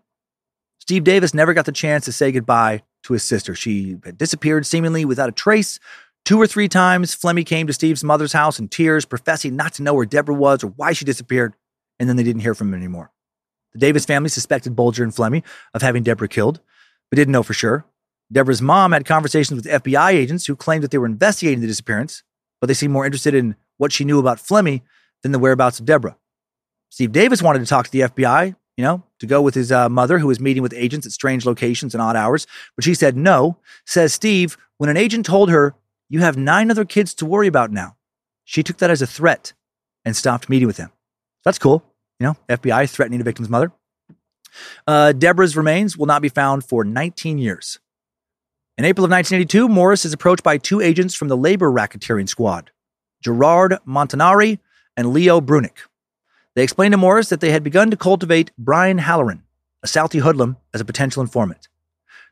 [0.79, 3.53] Steve Davis never got the chance to say goodbye to his sister.
[3.53, 5.77] She had disappeared seemingly without a trace.
[6.23, 9.83] Two or three times, Flemmi came to Steve's mother's house in tears, professing not to
[9.83, 11.53] know where Deborah was or why she disappeared,
[11.99, 13.11] and then they didn't hear from him anymore.
[13.73, 15.43] The Davis family suspected Bulger and Flemmi
[15.73, 16.61] of having Deborah killed,
[17.11, 17.85] but didn't know for sure.
[18.31, 22.23] Deborah's mom had conversations with FBI agents who claimed that they were investigating the disappearance,
[22.59, 24.81] but they seemed more interested in what she knew about Flemmi
[25.21, 26.17] than the whereabouts of Deborah.
[26.89, 29.89] Steve Davis wanted to talk to the FBI, you know, to go with his uh,
[29.89, 33.15] mother, who was meeting with agents at strange locations and odd hours, but she said
[33.15, 33.57] no.
[33.85, 35.75] Says Steve, when an agent told her,
[36.09, 37.95] You have nine other kids to worry about now,
[38.43, 39.53] she took that as a threat
[40.03, 40.91] and stopped meeting with him.
[41.43, 41.83] That's cool.
[42.19, 43.71] You know, FBI threatening a victim's mother.
[44.87, 47.79] Uh, Deborah's remains will not be found for 19 years.
[48.77, 52.71] In April of 1982, Morris is approached by two agents from the labor racketeering squad,
[53.23, 54.59] Gerard Montanari
[54.97, 55.87] and Leo Brunick.
[56.55, 59.43] They explained to Morris that they had begun to cultivate Brian Halloran,
[59.81, 61.69] a Southie hoodlum, as a potential informant.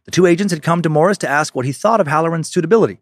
[0.04, 3.00] The two agents had come to Morris to ask what he thought of Halloran's suitability.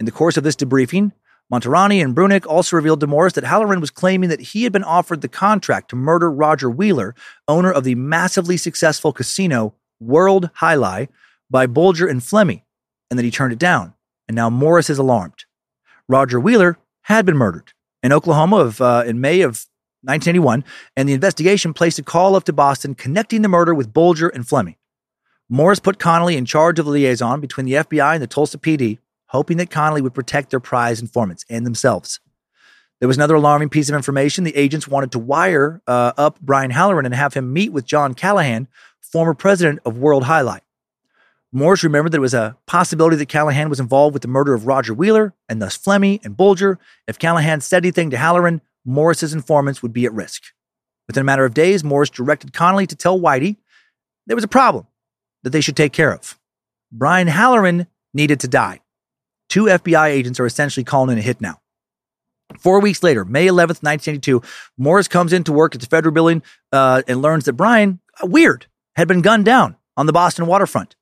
[0.00, 1.12] In the course of this debriefing,
[1.52, 4.82] Montanari and Brunick also revealed to Morris that Halloran was claiming that he had been
[4.82, 7.14] offered the contract to murder Roger Wheeler,
[7.46, 11.08] owner of the massively successful casino World Jai Alai,
[11.50, 12.62] by Bulger and Flemmi,
[13.10, 13.94] and that he turned it down.
[14.28, 15.44] And now Morris is alarmed.
[16.08, 19.66] Roger Wheeler had been murdered in Oklahoma of, uh, in May of
[20.02, 20.64] 1981,
[20.96, 24.44] and the investigation placed a call up to Boston connecting the murder with Bulger and
[24.44, 24.76] Flemmi.
[25.48, 28.98] Morris put Connolly in charge of the liaison between the FBI and the Tulsa PD,
[29.26, 32.20] hoping that Connolly would protect their prize informants and themselves.
[33.00, 34.44] There was another alarming piece of information.
[34.44, 38.14] The agents wanted to wire uh, up Brian Halloran and have him meet with John
[38.14, 38.68] Callahan,
[39.00, 40.60] former president of World Jai Alai.
[41.56, 44.66] Morris remembered that it was a possibility that Callahan was involved with the murder of
[44.66, 46.78] Roger Wheeler and thus Flemmi and Bulger.
[47.08, 50.42] If Callahan said anything to Halloran, Morris's informants would be at risk.
[51.06, 53.56] Within a matter of days, Morris directed Connolly to tell Whitey
[54.26, 54.86] there was a problem
[55.44, 56.38] that they should take care of.
[56.92, 58.80] Brian Halloran needed to die.
[59.48, 61.62] Two FBI agents are essentially calling in a hit now.
[62.58, 64.42] Four weeks later, May 11th, 1982,
[64.76, 68.66] Morris comes into work at the federal building uh, and learns that Brian, uh, weird,
[68.94, 70.96] had been gunned down on the Boston waterfront,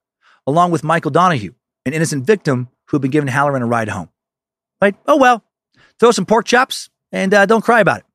[0.47, 1.55] along with Michael Donahue,
[1.87, 4.09] an innocent victim who had been giving Halloran a ride home.
[4.81, 4.95] Right?
[5.07, 5.43] Oh, well,
[5.99, 8.07] throw some pork chops and uh, don't cry about it.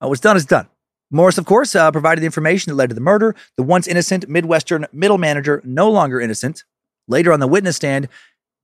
[0.00, 0.68] Uh, what's done is done.
[1.10, 3.34] Morris, of course, uh, provided the information that led to the murder.
[3.56, 6.64] The once innocent Midwestern middle manager, no longer innocent.
[7.06, 8.08] Later on the witness stand,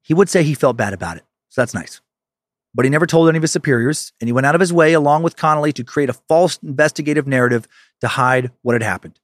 [0.03, 1.25] he would say he felt bad about it.
[1.51, 2.01] So that's nice.
[2.75, 4.93] But he never told any of his superiors, and he went out of his way,
[4.93, 7.67] along with Connolly, to create a false investigative narrative
[8.01, 9.19] to hide what had happened.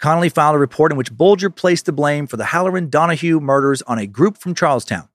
[0.00, 3.82] Connolly filed a report in which Bulger placed the blame for the Halloran Donahue murders
[3.82, 5.08] on a group from Charlestown.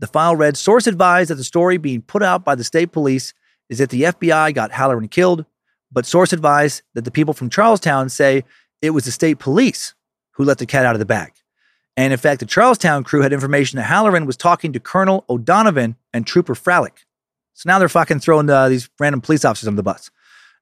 [0.00, 3.34] The file read Source advised that the story being put out by the state police
[3.68, 5.44] is that the FBI got Halloran killed,
[5.92, 8.44] but source advised that the people from Charlestown say
[8.82, 9.94] it was the state police
[10.32, 11.32] who let the cat out of the bag.
[11.96, 15.96] And in fact, the Charlestown crew had information that Halloran was talking to Colonel O'Donovan
[16.12, 17.04] and Trooper Fralick.
[17.52, 20.10] So now they're fucking throwing uh, these random police officers on the bus.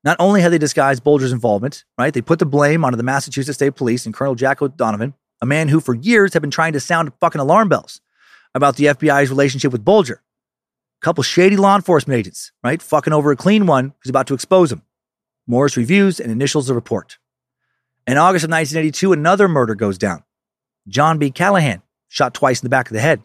[0.05, 2.13] Not only had they disguised Bulger's involvement, right?
[2.13, 5.69] They put the blame onto the Massachusetts State Police and Colonel Jack O'Donovan, a man
[5.69, 8.01] who for years had been trying to sound fucking alarm bells
[8.55, 10.23] about the FBI's relationship with Bulger.
[11.01, 12.83] A couple shady law enforcement agents, right?
[12.83, 14.83] Fucking over a clean one who's about to expose him.
[15.47, 17.19] Morris reviews and initials the report.
[18.07, 20.25] In August of 1982, another murder goes down.
[20.89, 21.31] John B.
[21.31, 23.23] Callahan, shot twice in the back of the head.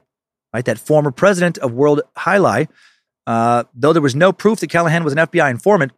[0.54, 2.68] Right, that former president of World Jai Alai.
[3.28, 5.92] Uh, though there was no proof that Callahan was an FBI informant,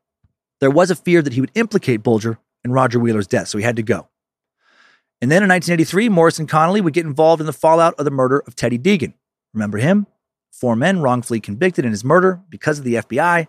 [0.60, 3.64] there was a fear that he would implicate Bulger in Roger Wheeler's death, so he
[3.64, 4.10] had to go.
[5.22, 8.12] And then in 1983, Morris and Connolly would get involved in the fallout of the
[8.12, 9.14] murder of Teddy Deegan.
[9.54, 10.08] Remember him?
[10.52, 13.48] Four men wrongfully convicted in his murder because of the FBI.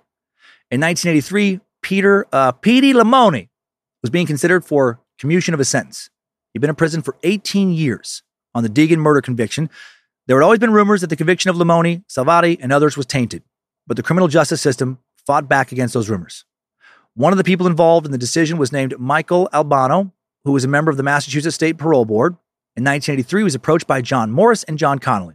[0.71, 3.49] In 1983, Peter uh, Petey Limone
[4.03, 6.11] was being considered for commutation of a sentence.
[6.53, 8.23] He'd been in prison for 18 years
[8.55, 9.71] on the Deegan murder conviction.
[10.27, 13.43] There had always been rumors that the conviction of Limone, Salvati, and others was tainted,
[13.87, 16.45] but the criminal justice system fought back against those rumors.
[17.15, 20.13] One of the people involved in the decision was named Michael Albano,
[20.45, 22.33] who was a member of the Massachusetts State Parole Board.
[22.77, 25.35] In 1983, he was approached by John Morris and John Connolly.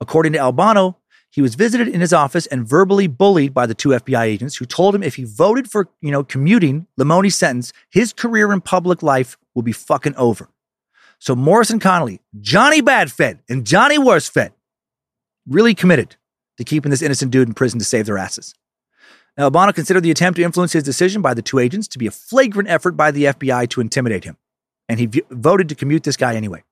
[0.00, 0.98] According to Albano,
[1.30, 4.64] he was visited in his office and verbally bullied by the two FBI agents who
[4.64, 9.02] told him if he voted for, you know, commuting Limone's sentence, his career in public
[9.02, 10.48] life will be fucking over.
[11.18, 14.52] So Morris and Connolly, Johnny Badfed and Johnny Worsfed,
[15.46, 16.16] really committed
[16.58, 18.54] to keeping this innocent dude in prison to save their asses.
[19.38, 22.10] Albano considered the attempt to influence his decision by the two agents to be a
[22.10, 24.36] flagrant effort by the FBI to intimidate him,
[24.88, 26.64] and he v- voted to commute this guy anyway.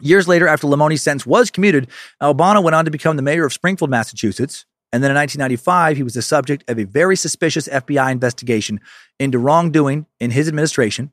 [0.00, 1.88] Years later, after Limone's sentence was commuted,
[2.22, 4.64] Albano went on to become the mayor of Springfield, Massachusetts.
[4.92, 8.80] And then in 1995, he was the subject of a very suspicious FBI investigation
[9.18, 11.10] into wrongdoing in his administration.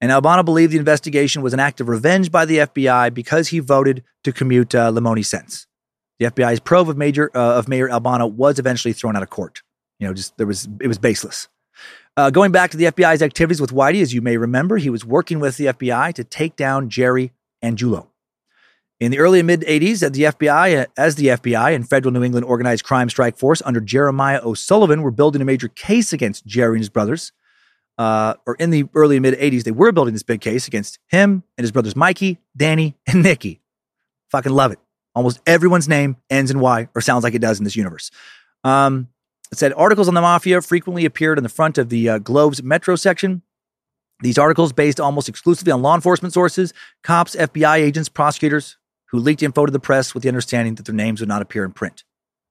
[0.00, 3.58] And Albano believed the investigation was an act of revenge by the FBI because he
[3.58, 5.66] voted to commute uh, Limone's sentence.
[6.18, 9.62] The FBI's probe of, Major, uh, of Mayor Albano was eventually thrown out of court.
[10.00, 11.48] You know, just there was it was baseless.
[12.16, 15.04] Uh, going back to the FBI's activities with Whitey, as you may remember, he was
[15.04, 17.32] working with the FBI to take down Jerry
[17.62, 18.08] Angiulo.
[18.98, 22.22] In the early and mid 80s, as the FBI, as the FBI and Federal New
[22.22, 26.74] England Organized Crime Strike Force under Jeremiah O'Sullivan were building a major case against Jerry
[26.74, 27.32] and his brothers.
[27.96, 30.98] Uh, or in the early and mid 80s, they were building this big case against
[31.08, 33.60] him and his brothers Mikey, Danny, and Nicky.
[34.30, 34.78] Fucking love it.
[35.14, 38.10] Almost everyone's name ends in Y or sounds like it does in this universe.
[38.64, 39.08] Um,
[39.52, 42.62] it said articles on the mafia frequently appeared on the front of the uh, Globe's
[42.62, 43.42] Metro section.
[44.20, 46.72] These articles, based almost exclusively on law enforcement sources,
[47.02, 48.76] cops, FBI agents, prosecutors,
[49.10, 51.64] who leaked info to the press with the understanding that their names would not appear
[51.64, 52.04] in print.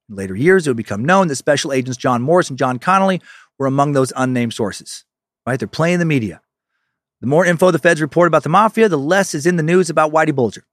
[0.09, 3.21] In later years, it would become known that special agents John Morris and John Connolly
[3.57, 5.05] were among those unnamed sources.
[5.45, 5.57] Right?
[5.57, 6.41] They're playing the media.
[7.21, 9.89] The more info the feds report about the mafia, the less is in the news
[9.89, 10.65] about Whitey Bulger.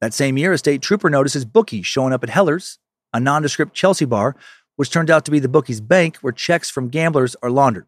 [0.00, 2.78] That same year, a state trooper notices bookies showing up at Heller's,
[3.12, 4.36] a nondescript Chelsea bar,
[4.76, 7.86] which turned out to be the bookie's bank where checks from gamblers are laundered.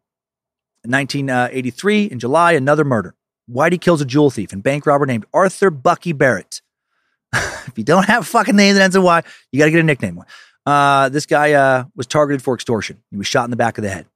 [0.84, 3.14] In 1983, in July, another murder.
[3.50, 6.62] Whitey kills a jewel thief and bank robber named Arthur Bucky Barrett.
[7.34, 9.22] if you don't have a fucking name that ends in Y,
[9.52, 10.22] you got to get a nickname.
[10.64, 13.02] Uh, this guy uh, was targeted for extortion.
[13.10, 14.06] He was shot in the back of the head.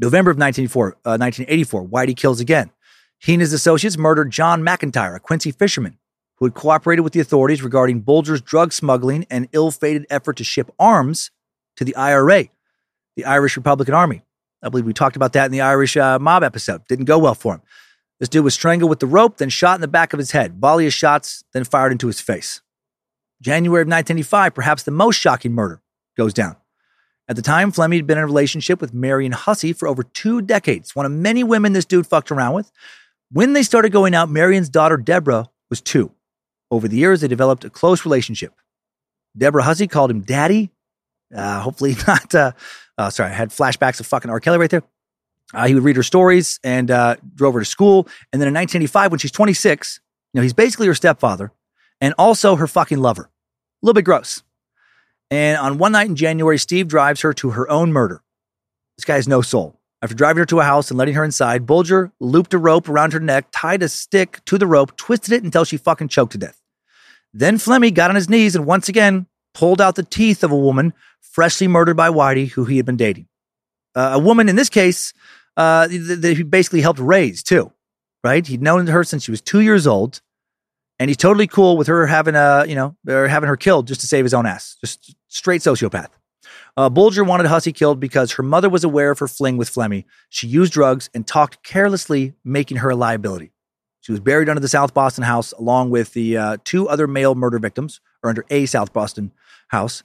[0.00, 2.70] November of 1984, uh, 1984, Whitey kills again.
[3.18, 5.98] He and his associates murdered John McIntyre, a Quincy fisherman
[6.36, 10.44] who had cooperated with the authorities regarding Bulger's drug smuggling and ill fated effort to
[10.44, 11.30] ship arms
[11.78, 12.44] to the IRA,
[13.16, 14.22] the Irish Republican Army.
[14.62, 16.86] I believe we talked about that in the Irish uh, mob episode.
[16.88, 17.62] Didn't go well for him.
[18.18, 20.58] This dude was strangled with the rope, then shot in the back of his head.
[20.58, 22.60] Volley of shots, then fired into his face.
[23.40, 25.80] January of 1985, perhaps the most shocking murder,
[26.16, 26.56] goes down.
[27.28, 30.42] At the time, Flemmi had been in a relationship with Marion Hussey for over two
[30.42, 32.72] decades, one of many women this dude fucked around with.
[33.30, 36.10] When they started going out, Marion's daughter, Deborah, was two.
[36.72, 38.54] Over the years, they developed a close relationship.
[39.36, 40.70] Deborah Hussey called him daddy.
[41.34, 42.34] Uh, hopefully not.
[42.34, 42.52] Uh,
[42.96, 44.40] uh, sorry, I had flashbacks of fucking R.
[44.40, 44.82] Kelly right there.
[45.54, 48.06] Uh, he would read her stories and uh, drove her to school.
[48.32, 50.00] And then in 1985, when she's 26,
[50.32, 51.52] you know, he's basically her stepfather
[52.00, 53.30] and also her fucking lover.
[53.82, 54.42] A little bit gross.
[55.30, 58.22] And on one night in January, Steve drives her to her own murder.
[58.96, 59.78] This guy has no soul.
[60.00, 63.12] After driving her to a house and letting her inside, Bulger looped a rope around
[63.12, 66.38] her neck, tied a stick to the rope, twisted it until she fucking choked to
[66.38, 66.60] death.
[67.34, 69.26] Then Flemmi got on his knees and once again
[69.58, 72.96] pulled out the teeth of a woman freshly murdered by Whitey, who he had been
[72.96, 73.26] dating.
[73.96, 75.12] Uh, a woman in this case
[75.56, 77.72] uh, that he basically helped raise too,
[78.22, 78.46] right?
[78.46, 80.22] He'd known her since she was two years old,
[81.00, 84.00] and he's totally cool with her having a, you know, or having her killed just
[84.02, 84.76] to save his own ass.
[84.80, 86.10] Just straight sociopath.
[86.76, 90.04] Uh, Bulger wanted Hussey killed because her mother was aware of her fling with Flemmi.
[90.28, 93.50] She used drugs and talked carelessly, making her a liability.
[94.02, 97.34] She was buried under the South Boston house along with the uh, two other male
[97.34, 99.32] murder victims, or under a South Boston
[99.68, 100.02] house.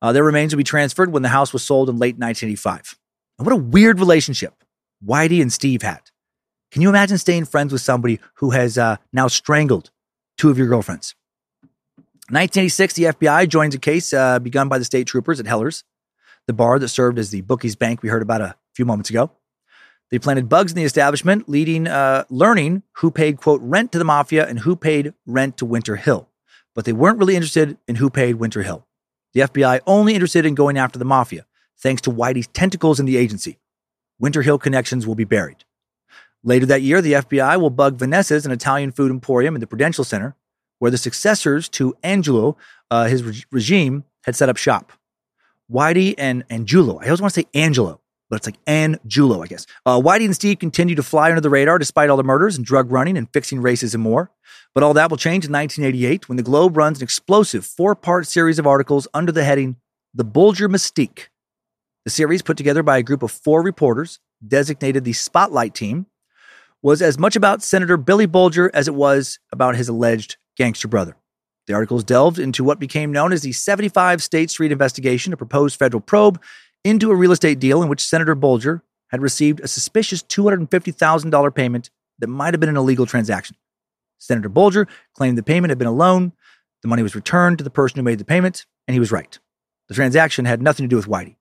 [0.00, 2.98] Uh, their remains would be transferred when the house was sold in late 1985.
[3.38, 4.64] And what a weird relationship
[5.04, 6.00] Whitey and Steve had.
[6.70, 9.90] Can you imagine staying friends with somebody who has uh, now strangled
[10.36, 11.14] two of your girlfriends?
[12.30, 15.82] 1986, the FBI joins a case uh, begun by the state troopers at Heller's,
[16.46, 19.30] the bar that served as the bookies bank we heard about a few moments ago.
[20.10, 24.04] They planted bugs in the establishment, leading, uh, learning who paid quote rent to the
[24.04, 26.28] mafia and who paid rent to Winter Hill.
[26.74, 28.86] But they weren't really interested in who paid Winter Hill.
[29.38, 31.46] The FBI only interested in going after the mafia,
[31.76, 33.60] thanks to Whitey's tentacles in the agency.
[34.18, 35.64] Winter Hill connections will be buried.
[36.42, 40.02] Later that year, the FBI will bug Vanessa's, an Italian food emporium in the Prudential
[40.02, 40.34] Center,
[40.80, 42.56] where the successors to Angelo,
[42.90, 44.90] uh, his re- regime, had set up shop.
[45.70, 49.66] Whitey and Angiulo, I always want to say Angelo, but it's like Angulo, I guess.
[49.86, 52.66] Uh, Whitey and Steve continue to fly under the radar despite all the murders and
[52.66, 54.32] drug running and fixing races and more.
[54.78, 58.28] But all that will change in 1988 when the Globe runs an explosive four part
[58.28, 59.74] series of articles under the heading
[60.14, 61.30] The Bulger Mystique
[62.04, 66.06] the series, put together by a group of four reporters, designated the Spotlight Team,
[66.80, 71.16] was as much about Senator Billy Bulger as it was about his alleged gangster brother.
[71.66, 75.76] The articles delved into what became known as the 75 State Street investigation, a proposed
[75.76, 76.40] federal probe
[76.84, 81.90] into a real estate deal in which Senator Bulger had received a suspicious $250,000 payment
[82.20, 83.56] that might have been an illegal transaction.
[84.18, 86.32] Senator Bulger claimed the payment had been a loan.
[86.82, 89.38] The money was returned to the person who made the payment, and he was right.
[89.88, 91.36] The transaction had nothing to do with Whitey.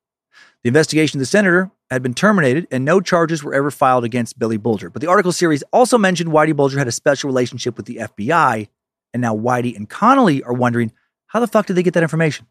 [0.64, 4.40] The investigation of the senator had been terminated, and no charges were ever filed against
[4.40, 4.90] Billy Bulger.
[4.90, 8.68] But the article series also mentioned Whitey Bulger had a special relationship with the FBI,
[9.14, 10.92] and now Whitey and Connolly are wondering
[11.28, 12.48] how the fuck did they get that information?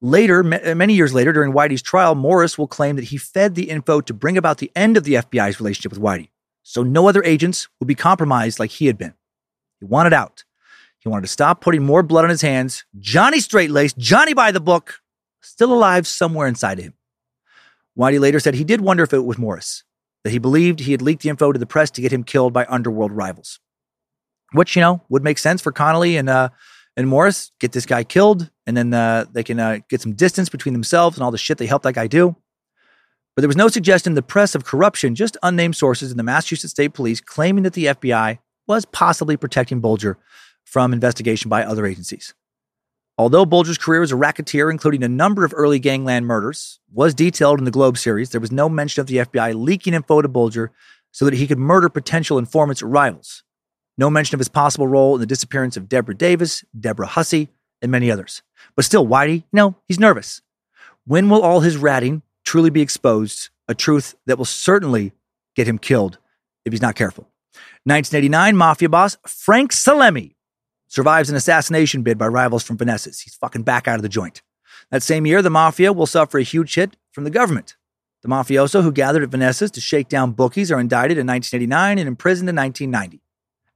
[0.00, 3.70] Later, uh, many years later, during Whitey's trial, Morris will claim that he fed the
[3.70, 6.28] info to bring about the end of the FBI's relationship with Whitey,
[6.62, 9.14] so no other agents would be compromised like he had been.
[9.84, 10.44] He wanted out.
[10.98, 12.86] He wanted to stop putting more blood on his hands.
[12.98, 15.00] Johnny Straight-Laced, Johnny by the book,
[15.42, 16.94] still alive somewhere inside of him.
[17.98, 19.84] Whitey later said he did wonder if it was Morris,
[20.22, 22.54] that he believed he had leaked the info to the press to get him killed
[22.54, 23.60] by underworld rivals.
[24.52, 26.48] Which, you know, would make sense for Connolly and uh,
[26.96, 27.52] and Morris.
[27.60, 31.18] Get this guy killed, and then uh, they can uh, get some distance between themselves
[31.18, 32.34] and all the shit they helped that guy do.
[33.36, 36.22] But there was no suggestion in the press of corruption, just unnamed sources in the
[36.22, 40.18] Massachusetts State Police claiming that the FBI was possibly protecting Bulger
[40.64, 42.34] from investigation by other agencies.
[43.16, 47.60] Although Bulger's career as a racketeer, including a number of early gangland murders, was detailed
[47.60, 50.72] in the Globe series, there was no mention of the FBI leaking info to Bulger
[51.12, 53.44] so that he could murder potential informants or rivals.
[53.96, 57.50] No mention of his possible role in the disappearance of Deborah Davis, Deborah Hussey,
[57.80, 58.42] and many others.
[58.74, 60.42] But still, Whitey, no, he's nervous.
[61.06, 63.50] When will all his ratting truly be exposed?
[63.68, 65.12] A truth that will certainly
[65.54, 66.18] get him killed
[66.64, 67.28] if he's not careful.
[67.84, 70.34] 1989, Mafia boss Frank Salemme
[70.88, 73.20] survives an assassination bid by rivals from Vanessa's.
[73.20, 74.42] He's fucking back out of the joint.
[74.90, 77.76] That same year, the Mafia will suffer a huge hit from the government.
[78.24, 82.08] The mafioso who gathered at Vanessa's to shake down bookies are indicted in 1989 and
[82.08, 83.20] imprisoned in 1990.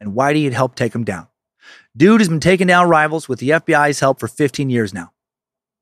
[0.00, 1.26] And Whitey had helped take him down.
[1.94, 5.12] Dude has been taking down rivals with the FBI's help for 15 years now.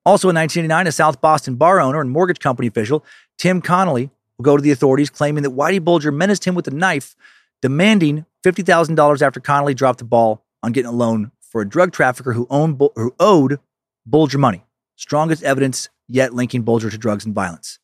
[0.05, 3.05] Also in 1989, a South Boston bar owner and mortgage company official,
[3.39, 6.73] Tim Connolly, will go to the authorities claiming that Whitey Bulger menaced him with a
[6.73, 7.15] knife
[7.67, 12.33] demanding $50,000 after Connolly dropped the ball on getting a loan for a drug trafficker
[12.33, 13.59] who, owned, who owed
[14.07, 14.63] Bulger money.
[14.95, 17.81] Strongest evidence yet linking Bulger to drugs and violence.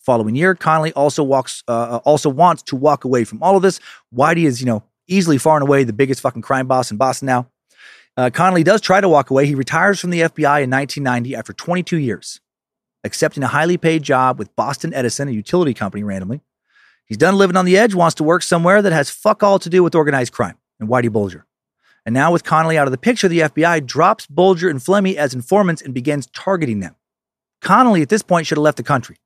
[0.00, 3.78] Following year, Connolly also walks, uh, also wants to walk away from all of this.
[4.12, 7.26] Whitey is, you know, easily far and away the biggest fucking crime boss in Boston
[7.26, 7.46] now.
[8.16, 9.46] Uh, Connolly does try to walk away.
[9.46, 12.40] He retires from the FBI in 1990 after 22 years,
[13.04, 16.40] accepting a highly paid job with Boston Edison, a utility company, randomly.
[17.12, 19.68] He's done living on the edge, wants to work somewhere that has fuck all to
[19.68, 21.44] do with organized crime, and Whitey Bulger.
[22.06, 25.34] And now, with Connolly out of the picture, the FBI drops Bulger and Flemmi as
[25.34, 26.96] informants and begins targeting them.
[27.60, 29.18] Connolly, at this point, should have left the country.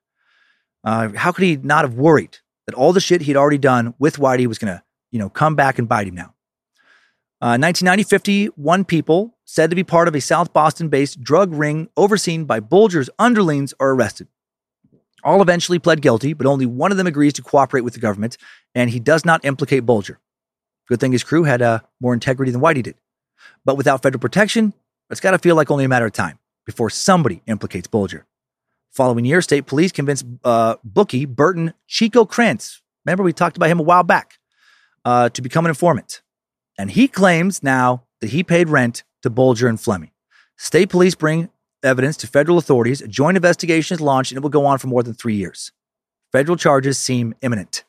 [0.83, 4.17] Uh, how could he not have worried that all the shit he'd already done with
[4.17, 4.83] Whitey was going to,
[5.13, 6.35] you know, come back and bite him now?
[7.41, 11.89] Uh, 1990, 51 people said to be part of a South Boston based drug ring
[11.97, 14.27] overseen by Bulger's underlings are arrested.
[15.27, 18.37] All eventually pled guilty, but only one of them agrees to cooperate with the government,
[18.77, 20.21] and he does not implicate Bulger.
[20.89, 22.95] Good thing his crew had uh, more integrity than Whitey did.
[23.65, 24.73] But without federal protection,
[25.11, 28.25] it's got to feel like only a matter of time before somebody implicates Bulger.
[28.93, 33.81] Following year, state police convinced uh, bookie Burton Chico Krantz, remember we talked about him
[33.81, 34.39] a while back,
[35.05, 36.23] uh, to become an informant.
[36.79, 40.13] And he claims now that he paid rent to Bulger and Flemmi.
[40.57, 41.51] State police bring
[41.83, 43.01] evidence to federal authorities.
[43.01, 45.73] A joint investigation is launched and it will go on for more than three years.
[46.33, 47.85] Federal charges seem imminent.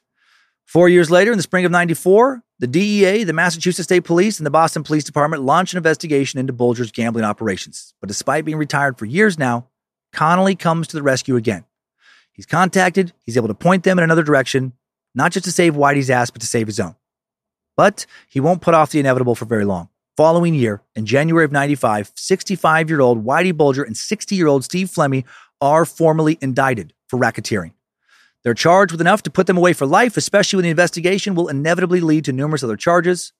[0.65, 4.45] Four years later, in the spring of 94, the DEA, the Massachusetts State Police, and
[4.45, 7.93] the Boston Police Department launched an investigation into Bulger's gambling operations.
[8.01, 9.67] But despite being retired for years now,
[10.11, 11.63] Connolly comes to the rescue again.
[12.31, 14.73] He's contacted, he's able to point them in another direction,
[15.15, 16.95] not just to save Whitey's ass, but to save his own.
[17.75, 21.51] But he won't put off the inevitable for very long following year, in January of
[21.51, 25.23] 95, 65 year old Whitey Bulger and 60 year old Steve Flemmi
[25.61, 27.71] are formally indicted for racketeering.
[28.43, 31.47] They're charged with enough to put them away for life, especially when the investigation will
[31.47, 33.33] inevitably lead to numerous other charges.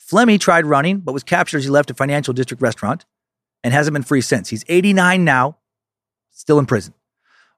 [0.00, 3.04] Flemmi tried running, but was captured as he left a financial district restaurant
[3.62, 4.48] and hasn't been free since.
[4.48, 5.58] He's 89 now,
[6.30, 6.94] still in prison.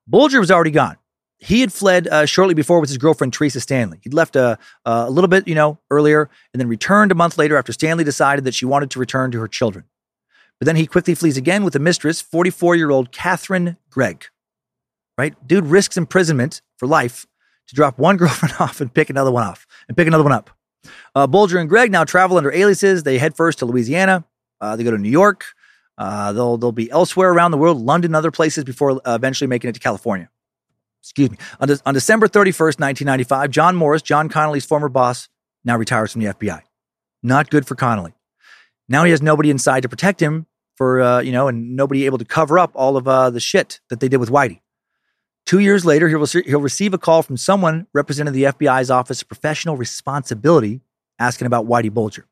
[0.07, 0.97] Bulger was already gone
[1.43, 3.99] he had fled uh, shortly before with his girlfriend Teresa Stanley.
[4.03, 7.37] He'd left a, uh, a little bit, you know, earlier, and then returned a month
[7.37, 9.85] later after Stanley decided that she wanted to return to her children.
[10.61, 14.27] But then he quickly flees again with a mistress, 44-year-old Catherine Greig.
[15.19, 17.27] Right, dude risks imprisonment for life
[17.67, 20.51] to drop one girlfriend off and pick another one off and pick another one up.
[21.15, 23.03] Uh, Bulger and Greig now travel under aliases.
[23.03, 24.25] They head first to Louisiana.
[24.61, 25.45] Uh, they go to New York.
[25.99, 29.69] Uh, they'll they'll be elsewhere around the world, London, other places before uh, eventually making
[29.69, 30.31] it to California.
[31.03, 35.29] Excuse me, on, De- on December 31st, 1995, John Morris, John Connolly's former boss,
[35.65, 36.63] now retires from the FBI.
[37.23, 38.15] Not good for Connolly.
[38.89, 40.47] Now he has nobody inside to protect him
[40.77, 43.81] for, uh, you know, and nobody able to cover up all of uh, the shit
[43.91, 44.61] that they did with Whitey.
[45.45, 49.23] Two years later, he will, he'll receive a call from someone representing the FBI's Office
[49.23, 50.81] of Professional Responsibility
[51.19, 52.27] asking about Whitey Bulger.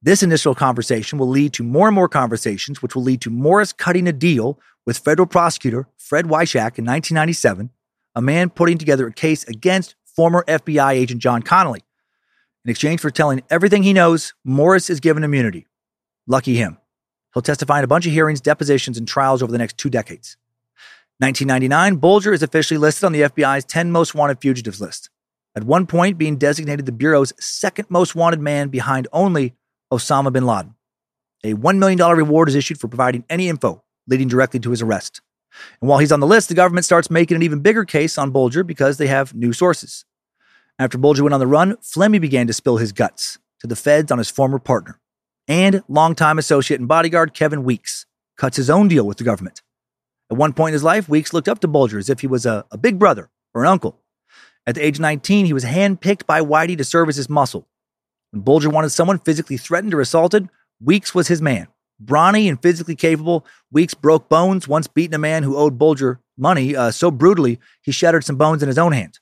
[0.00, 3.72] This initial conversation will lead to more and more conversations, which will lead to Morris
[3.72, 7.70] cutting a deal with federal prosecutor Fred Wyshak in 1997,
[8.14, 11.84] a man putting together a case against former FBI agent John Connolly.
[12.64, 15.66] In exchange for telling everything he knows, Morris is given immunity.
[16.26, 16.78] Lucky him.
[17.32, 20.36] He'll testify in a bunch of hearings, depositions, and trials over the next two decades.
[21.20, 25.10] 1999, Bulger is officially listed on the FBI's 10 most wanted fugitives list,
[25.56, 29.54] at one point being designated the Bureau's second most wanted man behind only
[29.92, 30.74] Osama bin Laden.
[31.44, 35.20] A $1 million reward is issued for providing any info leading directly to his arrest.
[35.80, 38.30] And while he's on the list, the government starts making an even bigger case on
[38.30, 40.04] Bulger because they have new sources.
[40.78, 44.12] After Bulger went on the run, Flemmi began to spill his guts to the feds
[44.12, 45.00] on his former partner.
[45.48, 48.06] And longtime associate and bodyguard Kevin Weeks
[48.36, 49.62] cuts his own deal with the government.
[50.30, 52.44] At one point in his life, Weeks looked up to Bulger as if he was
[52.44, 53.98] a, a big brother or an uncle.
[54.66, 57.66] At the age of 19, he was handpicked by Whitey to serve as his muscle.
[58.30, 60.50] When Bulger wanted someone physically threatened or assaulted,
[60.80, 61.68] Weeks was his man.
[62.00, 66.76] Brawny and physically capable, Weeks broke bones, once beating a man who owed Bulger money
[66.76, 69.18] uh, so brutally he shattered some bones in his own hand.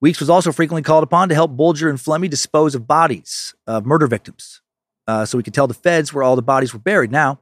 [0.00, 3.86] Weeks was also frequently called upon to help Bulger and Flemmi dispose of bodies of
[3.86, 4.60] murder victims,
[5.06, 7.40] uh, so he could tell the feds where all the bodies were buried now,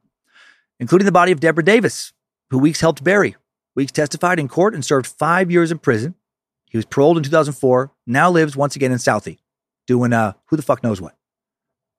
[0.78, 2.12] including the body of Deborah Davis,
[2.50, 3.34] who Weeks helped bury.
[3.74, 6.14] Weeks testified in court and served five years in prison.
[6.70, 9.38] He was paroled in 2004, now lives once again in Southie,
[9.88, 11.16] doing uh, who the fuck knows what.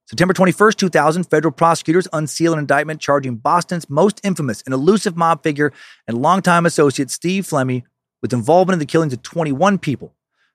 [0.08, 5.42] September 21st, 2000, federal prosecutors unseal an indictment charging Boston's most infamous and elusive mob
[5.42, 5.74] figure
[6.08, 7.84] and longtime associate Steve Flemmi
[8.22, 10.14] with involvement in the killings of 21 people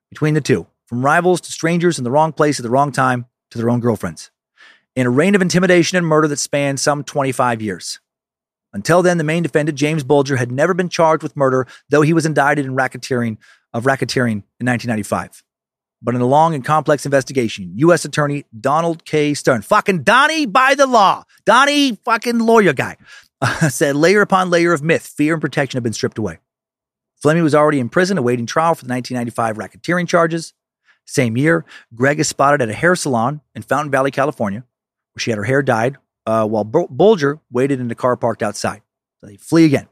[0.08, 3.26] between the two, from rivals to strangers in the wrong place at the wrong time
[3.50, 4.30] to their own girlfriends,
[4.94, 7.98] in a reign of intimidation and murder that spanned some 25 years.
[8.72, 12.12] Until then, the main defendant, James Bulger, had never been charged with murder, though he
[12.12, 13.36] was indicted in racketeering
[13.72, 15.42] of racketeering in 1995.
[16.02, 18.04] But in a long and complex investigation, U.S.
[18.04, 19.34] Attorney Donald K.
[19.34, 22.96] Stern, fucking Donnie by the law, Donnie fucking lawyer guy,
[23.68, 26.38] said layer upon layer of myth, fear, and protection have been stripped away.
[27.22, 30.54] Flemmi was already in prison awaiting trial for the 1995 racketeering charges.
[31.04, 34.64] Same year, Greig is spotted at a hair salon in Fountain Valley, California,
[35.12, 38.80] where she had her hair dyed uh, while Bulger waited in the car parked outside.
[39.22, 39.88] They flee again.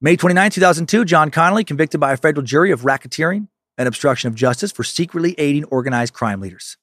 [0.00, 3.48] May 29, 2002, John Connolly convicted by a federal jury of racketeering
[3.80, 6.76] and obstruction of justice for secretly aiding organized crime leaders.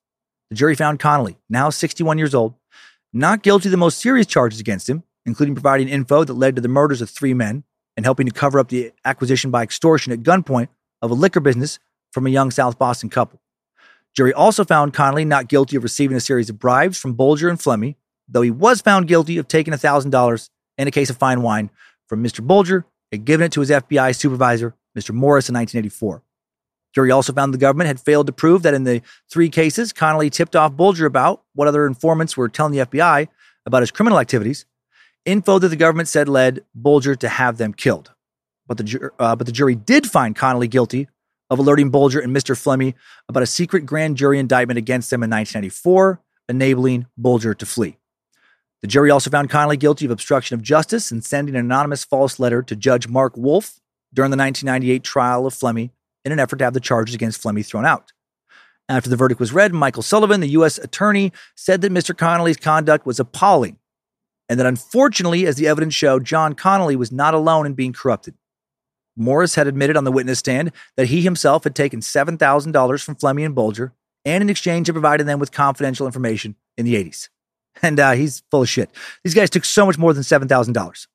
[0.50, 2.56] The jury found Connolly, now 61 years old,
[3.14, 6.62] not guilty of the most serious charges against him, including providing info that led to
[6.62, 7.64] the murders of three men
[7.96, 10.70] and helping to cover up the acquisition by extortion at gunpoint
[11.02, 11.80] of a liquor business
[12.12, 13.40] from a young South Boston couple.
[14.14, 17.60] Jury also found Connolly not guilty of receiving a series of bribes from Bulger and
[17.60, 17.96] Flemmi
[18.28, 21.70] though he was found guilty of taking $1,000 and a case of fine wine
[22.08, 22.46] from Mr.
[22.46, 25.12] Bulger and giving it to his FBI supervisor, Mr.
[25.12, 26.24] Morris, in 1984.
[26.94, 30.30] Jury also found the government had failed to prove that in the three cases Connolly
[30.30, 33.28] tipped off Bulger about what other informants were telling the FBI
[33.66, 34.66] about his criminal activities,
[35.26, 38.12] info that the government said led Bulger to have them killed.
[38.66, 41.08] But the, uh, but the jury did find Connolly guilty
[41.50, 42.56] of alerting Bulger and Mr.
[42.56, 42.94] Flemmi
[43.30, 47.98] about a secret grand jury indictment against them in 1994, enabling Bulger to flee.
[48.82, 52.40] The jury also found Connolly guilty of obstruction of justice and sending an anonymous false
[52.40, 53.80] letter to Judge Mark Wolf
[54.14, 55.92] during the 1998 trial of Flemmi
[56.28, 58.12] in an effort to have the charges against Flemmi thrown out.
[58.90, 60.78] After the verdict was read, Michael Sullivan, the U.S.
[60.78, 62.16] attorney, said that Mr.
[62.16, 63.80] Connolly's conduct was appalling
[64.50, 68.36] and that unfortunately, as the evidence showed, John Connolly was not alone in being corrupted.
[69.16, 73.46] Morris had admitted on the witness stand that he himself had taken $7,000 from Flemmi
[73.46, 73.94] and Bulger
[74.24, 77.30] and in exchange had provided them with confidential information in the 80s
[77.82, 78.90] and uh, he's full of shit.
[79.24, 81.08] These guys took so much more than $7,000.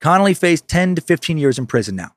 [0.00, 2.12] Connolly faced 10 to 15 years in prison now.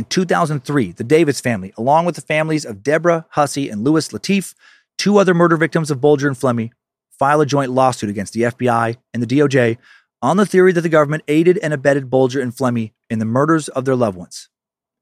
[0.00, 4.54] In 2003, the Davis family, along with the families of Deborah Hussey and Louis Litif,
[4.96, 6.70] two other murder victims of Bulger and Flemmi,
[7.10, 9.76] file a joint lawsuit against the FBI and the DOJ
[10.22, 13.68] on the theory that the government aided and abetted Bulger and Flemmi in the murders
[13.68, 14.48] of their loved ones.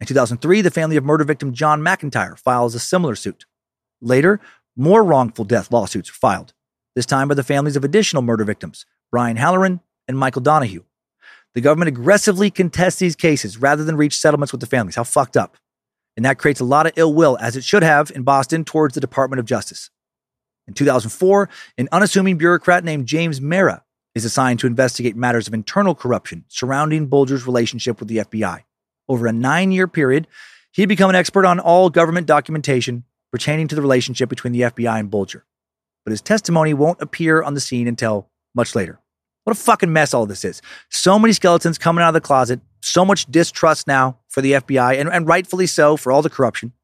[0.00, 3.46] In 2003, the family of murder victim John McIntyre files a similar suit.
[4.00, 4.40] Later,
[4.74, 6.54] more wrongful death lawsuits are filed
[6.96, 10.82] this time by the families of additional murder victims, Brian Halloran and Michael Donahue.
[11.54, 14.96] The government aggressively contests these cases rather than reach settlements with the families.
[14.96, 15.56] How fucked up.
[16.16, 18.94] And that creates a lot of ill will, as it should have in Boston, towards
[18.94, 19.90] the Department of Justice.
[20.66, 21.48] In 2004,
[21.78, 23.82] an unassuming bureaucrat named James Marra
[24.14, 28.64] is assigned to investigate matters of internal corruption surrounding Bulger's relationship with the FBI.
[29.08, 30.26] Over a nine year period,
[30.72, 34.98] he'd become an expert on all government documentation pertaining to the relationship between the FBI
[34.98, 35.46] and Bulger.
[36.04, 39.00] But his testimony won't appear on the scene until much later.
[39.48, 40.60] What a fucking mess all this is.
[40.90, 45.00] So many skeletons coming out of the closet, so much distrust now for the FBI,
[45.00, 46.74] and, and rightfully so for all the corruption.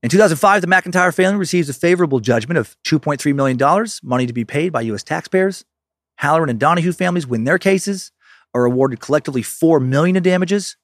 [0.00, 4.44] In 2005, the McIntyre family receives a favorable judgment of $2.3 million, money to be
[4.44, 5.02] paid by U.S.
[5.02, 5.64] taxpayers.
[6.18, 8.12] Halloran and Donahue families win their cases,
[8.54, 10.76] are awarded collectively 4 million in damages.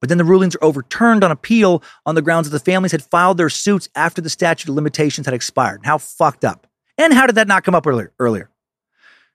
[0.00, 3.02] But then the rulings are overturned on appeal on the grounds that the families had
[3.02, 5.80] filed their suits after the statute of limitations had expired.
[5.82, 6.68] How fucked up.
[6.96, 8.12] And how did that not come up earlier?
[8.20, 8.50] earlier?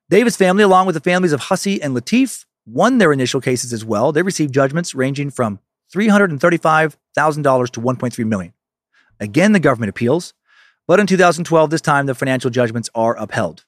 [0.10, 3.86] Davis family, along with the families of Hussey and Litif, won their initial cases as
[3.86, 4.11] well.
[4.11, 5.60] They received judgments ranging from
[5.94, 8.53] $335,000 to 1.3 million.
[9.19, 10.34] Again, the government appeals,
[10.88, 13.65] but in 2012, this time the financial judgments are upheld.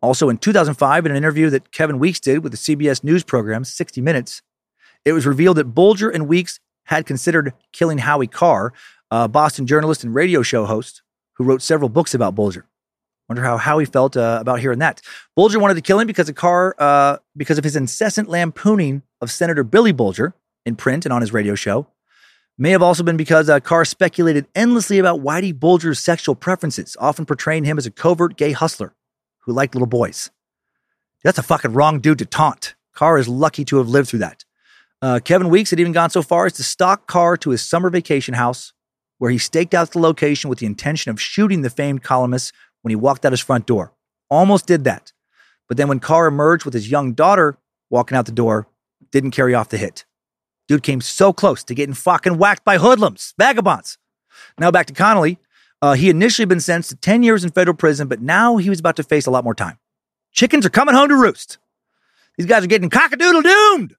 [0.00, 3.64] Also in 2005, in an interview that Kevin Weeks did with the CBS News program
[3.64, 4.42] 60 Minutes,
[5.04, 8.72] it was revealed that Bulger and Weeks had considered killing Howie Carr,
[9.10, 11.02] a Boston journalist and radio show host
[11.34, 12.67] who wrote several books about Bulger.
[13.28, 15.02] Wonder how Howie felt uh, about hearing that.
[15.36, 19.30] Bulger wanted to kill him because of Carr, uh, because of his incessant lampooning of
[19.30, 20.34] Senator Billy Bulger
[20.64, 21.86] in print and on his radio show.
[22.56, 27.24] May have also been because uh, Carr speculated endlessly about Whitey Bulger's sexual preferences, often
[27.24, 28.94] portraying him as a covert gay hustler
[29.40, 30.30] who liked little boys.
[31.22, 32.74] That's a fucking wrong dude to taunt.
[32.94, 34.44] Carr is lucky to have lived through that.
[35.00, 37.90] Uh, Kevin Weeks had even gone so far as to stalk Carr to his summer
[37.90, 38.72] vacation house,
[39.18, 42.52] where he staked out the location with the intention of shooting the famed columnist
[42.82, 43.92] when he walked out his front door.
[44.30, 45.12] Almost did that.
[45.68, 47.58] But then when Carr emerged with his young daughter
[47.90, 48.68] walking out the door,
[49.10, 50.04] didn't carry off the hit.
[50.66, 53.98] Dude came so close to getting fucking whacked by hoodlums, vagabonds.
[54.58, 55.38] Now back to Connolly.
[55.80, 58.80] Uh, he initially been sentenced to 10 years in federal prison, but now he was
[58.80, 59.78] about to face a lot more time.
[60.32, 61.58] Chickens are coming home to roost.
[62.36, 63.96] These guys are getting cockadoodle doomed.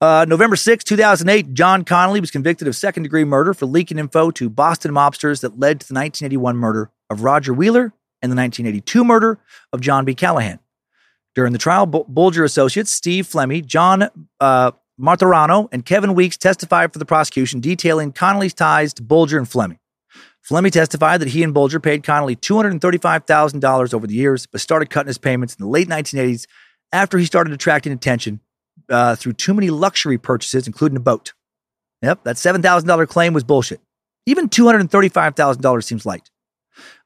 [0.00, 4.30] Uh, November 6, 2008, John Connolly was convicted of second degree murder for leaking info
[4.32, 9.04] to Boston mobsters that led to the 1981 murder of Roger Wheeler and the 1982
[9.04, 9.38] murder
[9.72, 10.14] of John B.
[10.14, 10.58] Callahan.
[11.34, 14.08] During the trial, Bulger associates Steve Flemmi, John
[14.40, 19.46] uh, Martorano, and Kevin Weeks testified for the prosecution, detailing Connolly's ties to Bulger and
[19.46, 19.78] Flemmi.
[20.48, 25.08] Flemmi testified that he and Bulger paid Connolly $235,000 over the years, but started cutting
[25.08, 26.46] his payments in the late 1980s
[26.92, 28.40] after he started attracting attention
[28.88, 31.34] uh, through too many luxury purchases, including a boat.
[32.02, 33.80] Yep, that $7,000 claim was bullshit.
[34.26, 36.30] Even $235,000 seems light.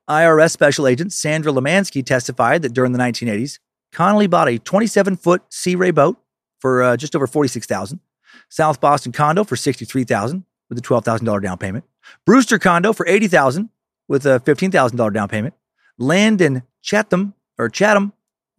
[0.09, 3.59] IRS Special Agent Sandra Lemansky testified that during the 1980s,
[3.93, 6.19] Connolly bought a 27 foot Sea Ray boat
[6.59, 8.01] for uh, just over 46000
[8.49, 11.85] South Boston condo for 63000 with a $12,000 down payment,
[12.25, 13.69] Brewster condo for 80000
[14.09, 15.55] with a $15,000 down payment,
[15.99, 18.13] land in Chatham, or Chatham,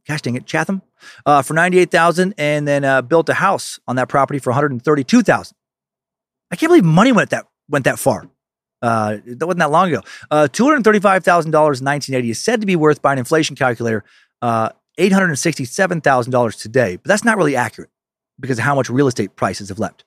[0.07, 0.81] gosh dang it, Chatham,
[1.25, 5.55] uh, for 98000 and then uh, built a house on that property for 132000
[6.51, 8.29] I can't believe money went that, went that far.
[8.83, 10.01] Uh, that wasn't that long ago.
[10.29, 14.03] Uh, $235,000 in 1980 is said to be worth by an inflation calculator
[14.41, 14.69] uh,
[14.99, 17.89] $867,000 today, but that's not really accurate
[18.39, 20.03] because of how much real estate prices have leapt.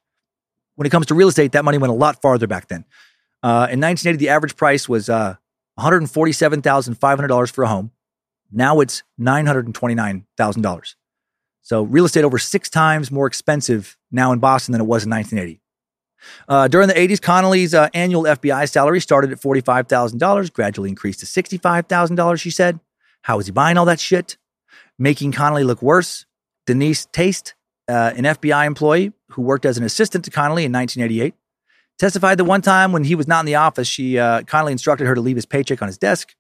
[0.75, 2.85] When it comes to real estate, that money went a lot farther back then.
[3.43, 5.37] Uh, in 1980, the average price was uh,
[5.79, 7.93] $147,500 for a home.
[8.53, 10.95] Now it's $929,000.
[11.63, 15.11] So real estate over six times more expensive now in Boston than it was in
[15.11, 15.63] 1980.
[16.49, 21.27] Uh, during the 80s, Connolly's uh, annual FBI salary started at $45,000, gradually increased to
[21.27, 22.81] $65,000, she said.
[23.23, 24.37] How was he buying all that shit?
[24.99, 26.27] Making Connolly look worse.
[26.67, 27.55] Denise Taste,
[27.89, 31.35] uh, an FBI employee who worked as an assistant to Connolly in 1988,
[31.99, 35.07] testified that one time when he was not in the office, she uh, Connolly instructed
[35.07, 36.35] her to leave his paycheck on his desk.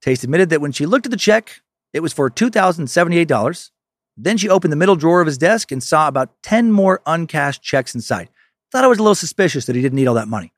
[0.00, 1.60] Taste admitted that when she looked at the check,
[1.92, 3.70] it was for $2,078.
[4.16, 7.62] Then she opened the middle drawer of his desk and saw about 10 more uncashed
[7.62, 8.28] checks inside.
[8.72, 10.52] Thought I was a little suspicious that he didn't need all that money.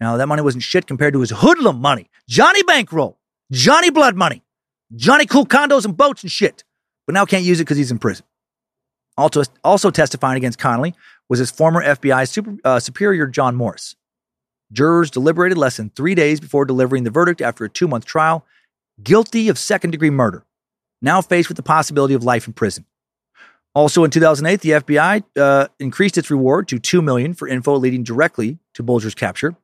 [0.00, 3.18] Now, that money wasn't shit compared to his hoodlum money, Johnny Bankroll,
[3.50, 4.42] Johnny Blood money,
[4.94, 6.64] Johnny Cool condos and boats and shit.
[7.06, 8.24] But now can't use it because he's in prison.
[9.16, 10.94] Also, also testifying against Connolly
[11.28, 13.96] was his former FBI super, uh, superior, John Morris.
[14.72, 18.46] Jurors deliberated less than three days before delivering the verdict after a two month trial,
[19.02, 20.46] guilty of second degree murder,
[21.02, 22.86] now faced with the possibility of life in prison.
[23.74, 28.02] Also in 2008, the FBI uh, increased its reward to 2 million for info leading
[28.02, 29.56] directly to Bulger's capture.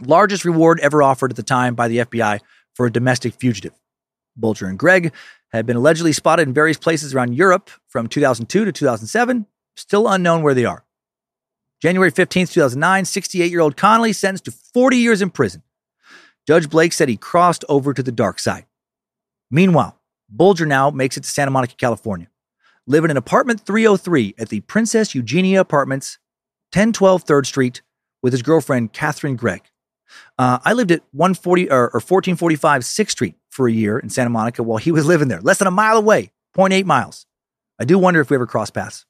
[0.00, 2.40] Largest reward ever offered at the time by the FBI
[2.74, 3.72] for a domestic fugitive.
[4.36, 5.12] Bulger and Greig
[5.52, 9.46] had been allegedly spotted in various places around Europe from 2002 to 2007,
[9.76, 10.84] still unknown where they are.
[11.80, 15.62] January 15, 2009, 68 year old Connolly sentenced to 40 years in prison.
[16.46, 18.64] Judge Blake said he crossed over to the dark side.
[19.50, 19.98] Meanwhile,
[20.28, 22.28] Bulger now makes it to Santa Monica, California
[22.86, 26.18] living in an apartment 303 at the Princess Eugenia Apartments
[26.72, 27.82] 1012 3rd Street
[28.22, 29.62] with his girlfriend, Catherine Greig.
[30.38, 34.30] Uh, I lived at 140 or, or 1445 6th Street for a year in Santa
[34.30, 37.26] Monica while he was living there, less than a mile away, 0.8 miles.
[37.78, 39.04] I do wonder if we ever crossed paths.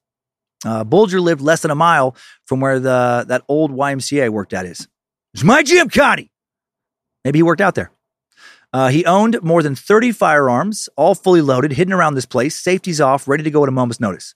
[0.65, 2.17] Uh, Bulger lived less than a mile
[2.47, 4.89] from where the that old YMCA worked at is.
[5.35, 6.31] It's my gym, Connie.
[7.25, 7.91] Maybe he worked out there.
[8.77, 13.01] Uh, he owned more than 30 firearms, all fully loaded, hidden around this place, safeties
[13.01, 14.35] off, ready to go at a moment's notice.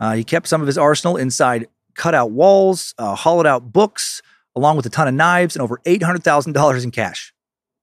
[0.00, 4.22] Uh, he kept some of his arsenal inside cutout walls, uh, hollowed out books,
[4.56, 7.34] along with a ton of knives and over $800,000 in cash.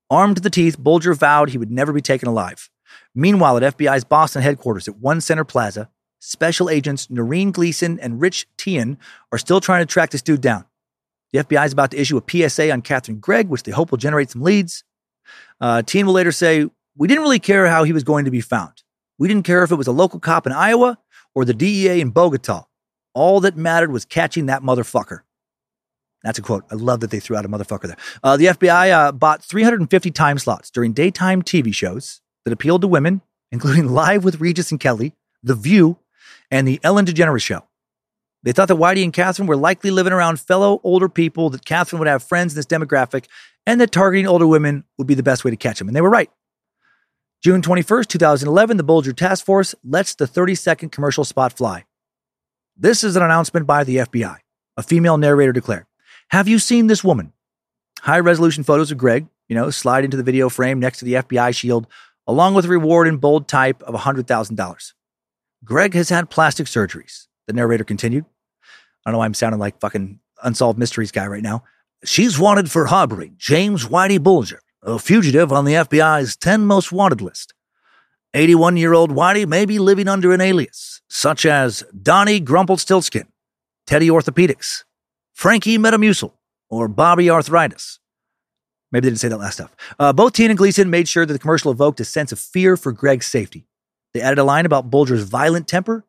[0.09, 2.71] Armed to the teeth, Bulger vowed he would never be taken alive.
[3.13, 8.47] Meanwhile, at FBI's Boston headquarters at One Center Plaza, special agents Noreen Gleason and Rich
[8.57, 8.97] Teahan
[9.31, 10.65] are still trying to track this dude down.
[11.31, 13.99] The FBI is about to issue a PSA on Catherine Greig, which they hope will
[13.99, 14.83] generate some leads.
[15.59, 18.41] Uh, Teahan will later say, We didn't really care how he was going to be
[18.41, 18.83] found.
[19.17, 20.97] We didn't care if it was a local cop in Iowa
[21.35, 22.63] or the DEA in Bogota.
[23.13, 25.21] All that mattered was catching that motherfucker.
[26.23, 26.65] That's a quote.
[26.71, 27.97] I love that they threw out a motherfucker there.
[28.23, 32.87] Uh, the FBI uh, bought 350 time slots during daytime TV shows that appealed to
[32.87, 33.21] women,
[33.51, 35.97] including Live with Regis and Kelly, The View,
[36.49, 37.63] and The Ellen DeGeneres Show.
[38.43, 41.99] They thought that Whitey and Catherine were likely living around fellow older people, that Catherine
[41.99, 43.25] would have friends in this demographic,
[43.67, 45.87] and that targeting older women would be the best way to catch them.
[45.87, 46.31] And they were right.
[47.43, 51.85] June 21st, 2011, the Bulger Task Force lets the 30 second commercial spot fly.
[52.77, 54.37] This is an announcement by the FBI.
[54.77, 55.85] A female narrator declared,
[56.29, 57.33] Have you seen this woman?
[58.01, 61.15] High resolution photos of Greig, you know, slide into the video frame next to the
[61.15, 61.87] FBI shield,
[62.25, 64.93] along with a reward in bold type of $100,000.
[65.63, 68.25] Greig has had plastic surgeries, the narrator continued.
[69.05, 71.63] I don't know why I'm sounding like fucking unsolved mysteries guy right now.
[72.03, 77.21] She's wanted for harboring James Whitey Bulger, a fugitive on the FBI's 10 most wanted
[77.21, 77.53] list.
[78.33, 83.27] 81 year old Whitey may be living under an alias, such as Donnie Grumpelstiltskin,
[83.85, 84.83] Teddy Orthopedics,
[85.33, 86.31] Frankie Metamucil,
[86.69, 87.99] or Bobby Arthritis.
[88.91, 89.75] Maybe they didn't say that last stuff.
[89.99, 92.75] Uh, both Teahan and Gleason made sure that the commercial evoked a sense of fear
[92.75, 93.67] for Greig's safety.
[94.13, 96.05] They added a line about Bulger's violent temper,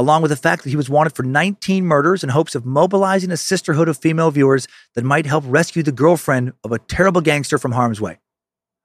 [0.00, 3.30] along with the fact that he was wanted for 19 murders in hopes of mobilizing
[3.30, 7.58] a sisterhood of female viewers that might help rescue the girlfriend of a terrible gangster
[7.58, 8.18] from harm's way.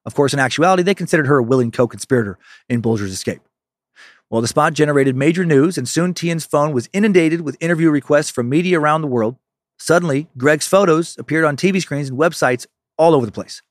[0.05, 2.37] Of course, in actuality, they considered her a willing co conspirator
[2.67, 3.41] in Bulger's escape.
[4.29, 8.29] Well, the spot generated major news, and soon Teahan's phone was inundated with interview requests
[8.29, 9.37] from media around the world.
[9.79, 12.67] Suddenly, Greig's photos appeared on TV screens and websites
[12.97, 13.61] all over the place.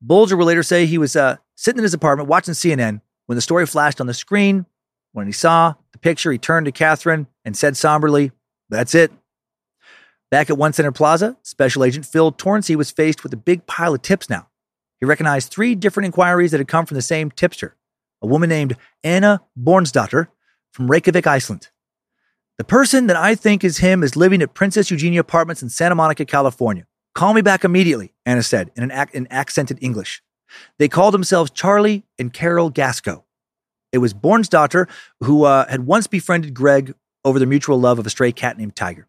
[0.00, 3.42] Bulger will later say he was uh, sitting in his apartment watching CNN when the
[3.42, 4.64] story flashed on the screen.
[5.12, 8.32] When he saw the picture, he turned to Catherine and said somberly,
[8.68, 9.10] That's it.
[10.30, 13.94] Back at One Center Plaza, Special Agent Phil Torsney was faced with a big pile
[13.94, 14.48] of tips now.
[15.00, 17.76] He recognized three different inquiries that had come from the same tipster
[18.20, 20.26] a woman named Anna Björnsdóttir
[20.72, 21.68] from Reykjavik, Iceland.
[22.58, 25.94] The person that I think is him is living at Princess Eugenia Apartments in Santa
[25.94, 26.86] Monica, California.
[27.14, 30.20] Call me back immediately, Anna said in an ac- in accented English.
[30.78, 33.22] They called themselves Charlie and Carol Gasko.
[33.92, 34.88] It was Björnsdóttir
[35.22, 36.94] who uh, had once befriended Greig
[37.24, 39.06] over the mutual love of a stray cat named Tiger.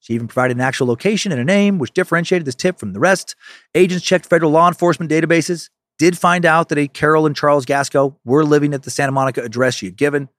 [0.00, 3.00] She even provided an actual location and a name, which differentiated this tip from the
[3.00, 3.34] rest.
[3.74, 8.16] Agents checked federal law enforcement databases, did find out that a Carol and Charles Gasko
[8.24, 10.30] were living at the Santa Monica address she had given.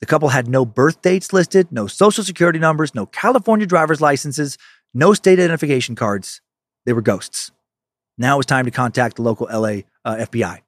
[0.00, 4.58] The couple had no birth dates listed, no social security numbers, no California driver's licenses,
[4.92, 6.40] no state identification cards.
[6.84, 7.52] They were ghosts.
[8.18, 10.62] Now it was time to contact the local LA uh, FBI.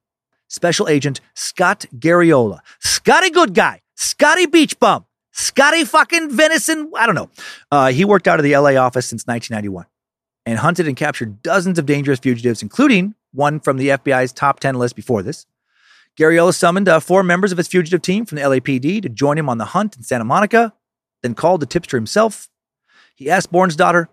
[0.49, 2.59] Special Agent Scott Garriola.
[2.79, 3.81] Scotty Good Guy.
[3.95, 5.05] Scotty Beach Bum.
[5.31, 6.91] Scotty fucking Venison.
[6.97, 7.29] I don't know.
[7.71, 9.85] Uh, he worked out of the LA office since 1991
[10.45, 14.75] and hunted and captured dozens of dangerous fugitives, including one from the FBI's top 10
[14.75, 15.45] list before this.
[16.17, 19.47] Garriola summoned uh, four members of his fugitive team from the LAPD to join him
[19.47, 20.73] on the hunt in Santa Monica,
[21.21, 22.49] then called the tipster himself.
[23.15, 24.07] He asked Björnsdóttir,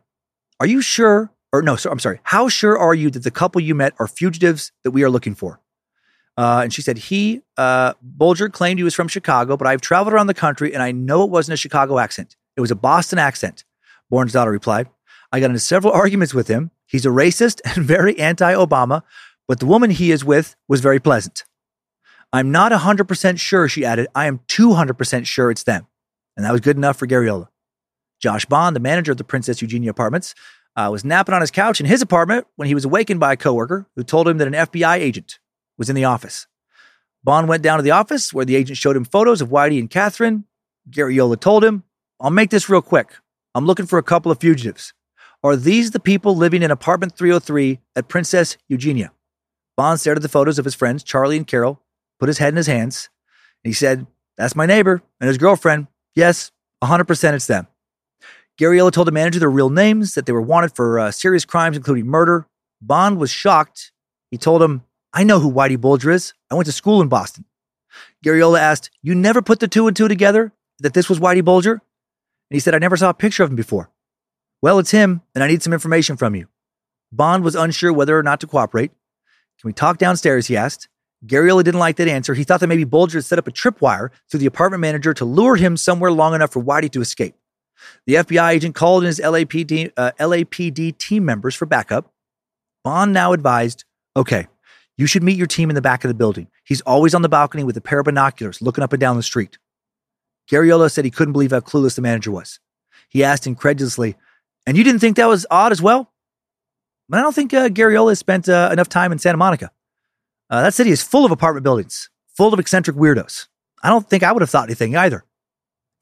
[0.60, 1.32] Are you sure?
[1.52, 2.20] Or no, so, I'm sorry.
[2.24, 5.34] How sure are you that the couple you met are fugitives that we are looking
[5.34, 5.60] for?
[6.36, 10.12] Uh, and she said, he, uh, Bulger claimed he was from Chicago, but I've traveled
[10.12, 12.36] around the country and I know it wasn't a Chicago accent.
[12.56, 13.64] It was a Boston accent.
[14.12, 14.88] Björnsdóttir replied,
[15.32, 16.70] I got into several arguments with him.
[16.86, 19.02] He's a racist and very anti Obama,
[19.48, 21.44] but the woman he is with was very pleasant.
[22.32, 24.08] I'm not 100% sure, she added.
[24.14, 25.86] I am 200% sure it's them.
[26.36, 27.48] And that was good enough for Garriola.
[28.20, 30.34] Josh Bond, the manager of the Princess Eugenia Apartments,
[30.74, 33.36] uh, was napping on his couch in his apartment when he was awakened by a
[33.36, 35.38] coworker who told him that an FBI agent
[35.78, 36.46] was in the office.
[37.24, 39.90] Bond went down to the office where the agent showed him photos of Whitey and
[39.90, 40.44] Catherine.
[40.88, 41.82] Garriola told him,
[42.20, 43.14] I'll make this real quick.
[43.54, 44.92] I'm looking for a couple of fugitives.
[45.42, 49.12] Are these the people living in apartment 303 at Princess Eugenia?
[49.76, 51.82] Bond stared at the photos of his friends, Charlie and Carol,
[52.18, 53.10] put his head in his hands,
[53.64, 55.88] and he said, That's my neighbor and his girlfriend.
[56.14, 56.50] Yes,
[56.82, 57.66] 100% it's them.
[58.58, 61.76] Garriola told the manager their real names, that they were wanted for uh, serious crimes,
[61.76, 62.46] including murder.
[62.80, 63.92] Bond was shocked.
[64.30, 64.82] He told him,
[65.16, 66.34] I know who Whitey Bulger is.
[66.51, 67.47] I went to school in Boston.
[68.22, 71.72] Garriola asked, You never put the two and two together that this was Whitey Bulger?
[71.72, 71.80] And
[72.51, 73.90] he said, I never saw a picture of him before.
[74.60, 76.48] Well, it's him, and I need some information from you.
[77.10, 78.90] Bond was unsure whether or not to cooperate.
[79.59, 80.48] Can we talk downstairs?
[80.48, 80.86] He asked.
[81.24, 82.34] Garriola didn't like that answer.
[82.34, 85.24] He thought that maybe Bulger had set up a tripwire through the apartment manager to
[85.24, 87.34] lure him somewhere long enough for Whitey to escape.
[88.05, 92.12] The FBI agent called in his LAPD, uh, LAPD team members for backup.
[92.84, 93.84] Bond now advised,
[94.14, 94.47] okay,
[94.97, 96.48] you should meet your team in the back of the building.
[96.64, 99.23] He's always on the balcony with a pair of binoculars looking up and down the
[99.23, 99.59] street.
[100.51, 102.60] Garriola said he couldn't believe how clueless the manager was.
[103.09, 104.16] He asked incredulously,
[104.66, 106.12] And you didn't think that was odd as well?
[107.09, 109.70] But I don't think uh, Garriola spent uh, enough time in Santa Monica.
[110.48, 113.47] Uh, that city is full of apartment buildings, full of eccentric weirdos.
[113.82, 115.24] I don't think I would have thought anything either.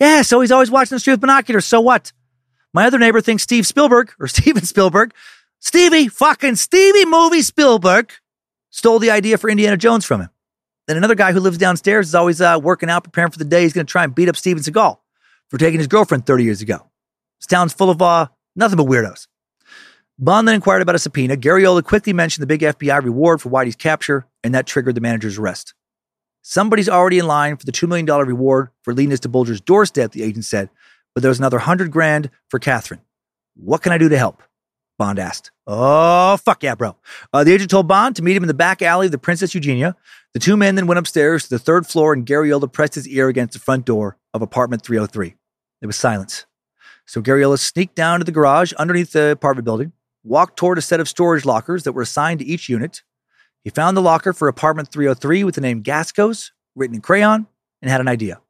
[0.01, 1.67] Yeah, so he's always watching the street with binoculars.
[1.67, 2.13] So what?
[2.73, 5.15] My other neighbor thinks Steve Spielberg or Steven Spielberg,
[5.61, 8.13] Stevie, fucking Stevie movie Spielberg,
[8.75, 10.31] stole the idea for Indiana Jones from him.
[10.89, 13.63] Then another guy who lives downstairs is always uh, working out, preparing for the day
[13.63, 14.99] he's going to try and beat up Steven Seagal
[15.49, 16.91] for taking his girlfriend 30 years ago.
[17.41, 18.27] This town's full of uh,
[18.57, 19.29] nothing but weirdos.
[20.19, 21.37] Bond then inquired about a subpoena.
[21.37, 25.39] Garriola quickly mentioned the big FBI reward for Whitey's capture, and that triggered the manager's
[25.39, 25.73] arrest.
[26.43, 30.13] Somebody's already in line for the $2 million reward for leading us to Bulger's doorstep,
[30.13, 30.69] the agent said,
[31.15, 33.01] but there's another 100 grand for Catherine.
[33.55, 34.43] What can I do to help?
[34.99, 35.51] Bond asked.
[35.67, 36.97] Oh, fuck yeah, bro.
[37.33, 39.55] Uh, the agent told Bond to meet him in the back alley of the Princess
[39.55, 39.97] Eugenia.
[40.35, 43.29] The two men then went upstairs to the third floor, and Garriola pressed his ear
[43.29, 45.35] against the front door of apartment 303.
[45.81, 46.47] There was silence.
[47.07, 49.93] So Garriola sneaked down to the garage underneath the apartment building,
[50.23, 53.03] walked toward a set of storage lockers that were assigned to each unit.
[53.63, 57.47] He found the locker for apartment 303 with the name Gasko's written in crayon
[57.83, 58.41] and had an idea.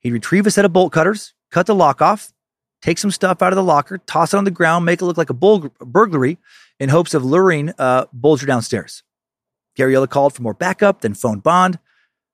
[0.00, 2.32] He'd retrieve a set of bolt cutters, cut the lock off,
[2.82, 5.16] take some stuff out of the locker, toss it on the ground, make it look
[5.16, 6.38] like a burglary
[6.78, 9.02] in hopes of luring uh, Bulger downstairs.
[9.78, 11.78] Garriola called for more backup, then phoned Bond.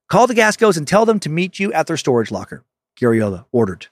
[0.09, 2.65] Call the Gaskos and tell them to meet you at their storage locker,
[2.99, 3.87] Garriola ordered.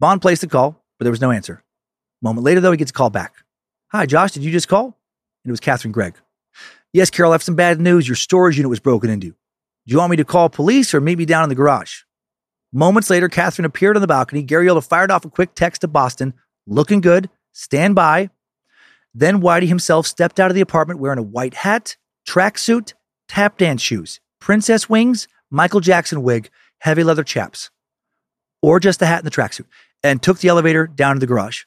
[0.00, 1.62] Bond placed the call, but there was no answer.
[2.22, 3.34] A moment later, though, he gets a call back.
[3.88, 4.86] Hi, Josh, did you just call?
[4.86, 6.14] And it was Catherine Greig.
[6.92, 8.08] Yes, Carol, I have some bad news.
[8.08, 9.28] Your storage unit was broken into.
[9.28, 9.34] Do
[9.92, 12.02] you want me to call police or meet me down in the garage?
[12.72, 14.44] Moments later, Catherine appeared on the balcony.
[14.44, 16.34] Garriola fired off a quick text to Boston,
[16.66, 18.30] looking good, stand by.
[19.14, 21.96] Then Whitey himself stepped out of the apartment wearing a white hat,
[22.28, 22.92] tracksuit,
[23.26, 26.50] tap dance shoes, princess wings, Michael Jackson wig,
[26.80, 27.70] heavy leather chaps,
[28.60, 29.64] or just the hat and the tracksuit,
[30.04, 31.64] and took the elevator down to the garage.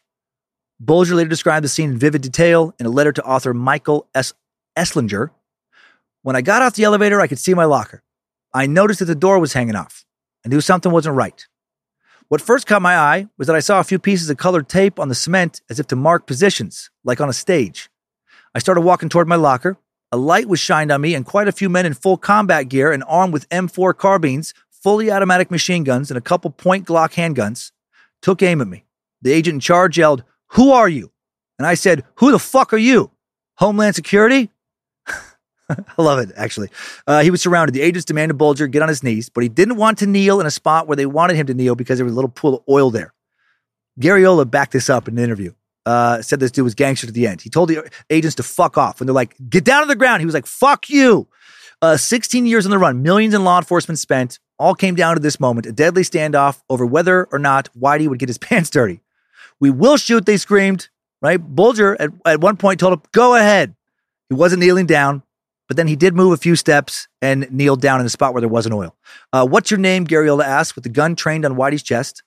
[0.80, 4.34] Bulger later described the scene in vivid detail in a letter to author Michael S.
[4.78, 5.30] Esslinger.
[6.22, 8.04] When I got off the elevator, I could see my locker.
[8.54, 10.06] I noticed that the door was hanging off.
[10.46, 11.46] I knew something wasn't right.
[12.28, 15.00] What first caught my eye was that I saw a few pieces of colored tape
[15.00, 17.90] on the cement as if to mark positions, like on a stage.
[18.56, 19.78] I started walking toward my locker.
[20.12, 22.92] A light was shined on me, and quite a few men in full combat gear
[22.92, 27.72] and armed with M4 carbines, fully automatic machine guns, and a couple point Glock handguns
[28.22, 28.86] took aim at me.
[29.22, 31.12] The agent in charge yelled, Who are you?
[31.58, 33.12] And I said, Who the fuck are you?
[33.58, 34.51] Homeland Security?
[35.98, 36.70] I love it, actually.
[37.08, 37.74] Uh, he was surrounded.
[37.74, 40.46] The agents demanded Bulger get on his knees, but he didn't want to kneel in
[40.46, 42.64] a spot where they wanted him to kneel because there was a little pool of
[42.70, 43.14] oil there.
[44.00, 45.54] Garriola backed this up in an interview.
[45.86, 47.42] Uh, said this dude was gangster to the end.
[47.42, 49.00] He told the agents to fuck off.
[49.00, 51.28] When they're like, get down to the ground, he was like, fuck you.
[51.82, 55.20] Uh, 16 years on the run, millions in law enforcement spent, all came down to
[55.20, 59.02] this moment a deadly standoff over whether or not Whitey would get his pants dirty.
[59.60, 60.90] We will shoot, they screamed,
[61.22, 61.38] right?
[61.38, 63.76] Bulger at, at one point told him, go ahead.
[64.30, 65.24] He wasn't kneeling down.
[65.72, 68.42] But then he did move a few steps and kneeled down in the spot where
[68.42, 68.94] there wasn't oil.
[69.32, 70.06] Uh, What's your name?
[70.06, 72.24] Garriola asked with the gun trained on Whitey's chest.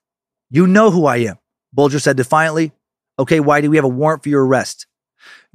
[0.49, 1.37] You know who I am,
[1.71, 2.73] Bulger said defiantly.
[3.19, 4.87] Okay, Whitey, we have a warrant for your arrest.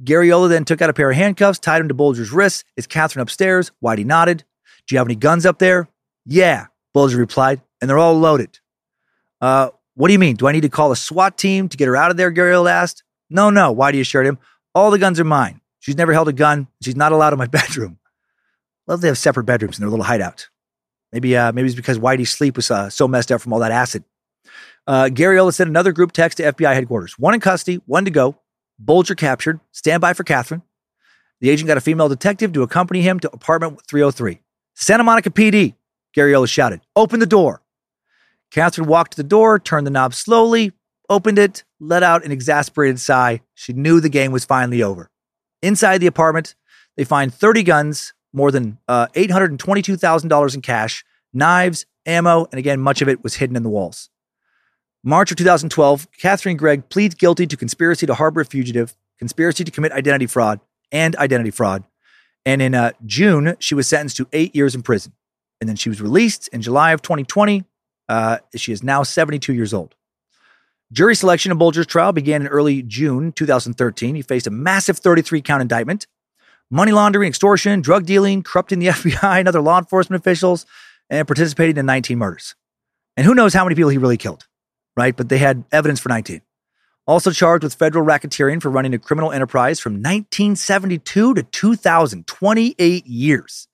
[0.04, 2.62] Garriola then took out a pair of handcuffs, tied them to Bulger's wrists.
[2.76, 3.72] Is Catherine upstairs?
[3.82, 4.44] Whitey nodded.
[4.86, 5.88] Do you have any guns up there?
[6.24, 8.60] Yeah, Bulger replied, and they're all loaded.
[9.40, 10.36] Uh, what do you mean?
[10.36, 12.30] Do I need to call a SWAT team to get her out of there?
[12.30, 13.02] Garriola asked.
[13.28, 14.38] No, no, Whitey assured him.
[14.76, 15.59] All the guns are mine.
[15.80, 16.68] She's never held a gun.
[16.82, 17.98] She's not allowed in my bedroom.
[18.86, 20.48] Love they have separate bedrooms in their little hideout.
[21.12, 23.72] Maybe, uh, maybe it's because Whitey's sleep was uh, so messed up from all that
[23.72, 24.04] acid.
[24.86, 27.18] Uh, Garriola sent another group text to FBI headquarters.
[27.18, 28.36] One in custody, one to go.
[28.78, 29.60] Bulger captured.
[29.72, 30.62] Stand by for Catherine.
[31.40, 34.40] The agent got a female detective to accompany him to apartment 303.
[34.74, 35.74] Santa Monica PD,
[36.16, 36.80] Garriola shouted.
[36.96, 37.62] Open the door.
[38.50, 40.72] Catherine walked to the door, turned the knob slowly,
[41.08, 43.42] opened it, let out an exasperated sigh.
[43.54, 45.10] She knew the game was finally over.
[45.62, 46.54] Inside the apartment,
[46.96, 53.02] they find 30 guns, more than uh, $822,000 in cash, knives, ammo, and again, much
[53.02, 54.10] of it was hidden in the walls.
[55.02, 59.70] March of 2012, Catherine Greig pleads guilty to conspiracy to harbor a fugitive, conspiracy to
[59.70, 60.60] commit identity fraud,
[60.92, 61.84] and identity fraud.
[62.44, 65.12] And in uh, June, she was sentenced to eight years in prison.
[65.60, 67.64] And then she was released in July of 2020.
[68.08, 69.94] Uh, she is now 72 years old.
[70.92, 74.16] Jury selection in Bulger's trial began in early June 2013.
[74.16, 76.06] He faced a massive 33 count indictment
[76.72, 80.66] money laundering, extortion, drug dealing, corrupting the FBI and other law enforcement officials,
[81.08, 82.54] and participating in 19 murders.
[83.16, 84.46] And who knows how many people he really killed,
[84.96, 85.16] right?
[85.16, 86.42] But they had evidence for 19.
[87.06, 93.06] Also charged with federal racketeering for running a criminal enterprise from 1972 to 2000, 28
[93.06, 93.68] years.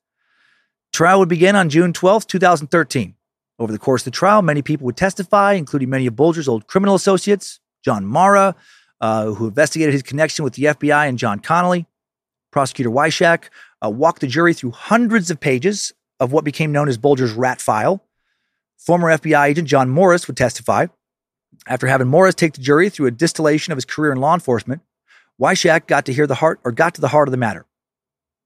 [0.91, 3.16] Trial would begin on June 12, 2013.
[3.59, 6.67] Over the course of the trial, many people would testify, including many of Bulger's old
[6.67, 8.55] criminal associates, John Marra,
[9.01, 11.87] uh, who investigated his connection with the FBI, and John Connolly.
[12.51, 13.45] Prosecutor Wyshak
[13.83, 17.61] uh, walked the jury through hundreds of pages of what became known as Bulger's rat
[17.61, 18.03] file.
[18.77, 20.87] Former FBI agent John Morris would testify.
[21.67, 24.81] After having Morris take the jury through a distillation of his career in law enforcement,
[25.41, 27.65] Wyshak got to hear the heart or got to the heart of the matter,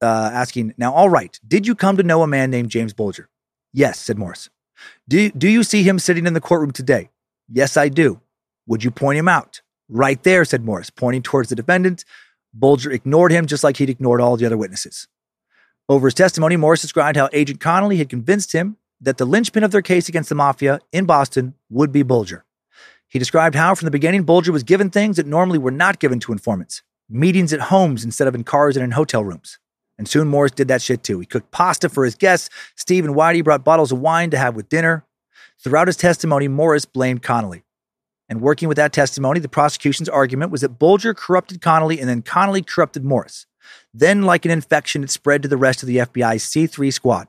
[0.02, 3.30] uh, asking, "Now, all right, did you come to know a man named James Bulger?"
[3.74, 4.50] Yes, said Morris.
[5.08, 7.10] Do, do you see him sitting in the courtroom today?
[7.52, 8.22] Yes, I do.
[8.68, 9.62] Would you point him out?
[9.90, 12.06] Right there, said Morris, pointing towards the defendant.
[12.54, 15.08] Bulger ignored him just like he'd ignored all the other witnesses.
[15.90, 19.72] Over his testimony, Morris described how Agent Connolly had convinced him that the linchpin of
[19.72, 22.46] their case against the mafia in Boston would be Bulger.
[23.08, 26.20] He described how, from the beginning, Bulger was given things that normally were not given
[26.22, 29.60] to informants meetings at homes instead of in cars and in hotel rooms.
[29.98, 31.20] And soon Morris did that shit too.
[31.20, 32.50] He cooked pasta for his guests.
[32.76, 35.06] Steve and Whitey brought bottles of wine to have with dinner.
[35.60, 37.64] Throughout his testimony, Morris blamed Connolly.
[38.28, 42.22] And working with that testimony, the prosecution's argument was that Bulger corrupted Connolly and then
[42.22, 43.46] Connolly corrupted Morris.
[43.94, 47.28] Then, like an infection, it spread to the rest of the FBI's C3 squad.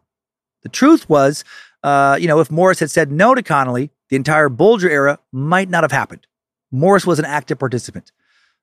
[0.62, 1.44] The truth was,
[1.82, 5.68] uh, you know, if Morris had said no to Connolly, the entire Bulger era might
[5.68, 6.26] not have happened.
[6.70, 8.12] Morris was an active participant,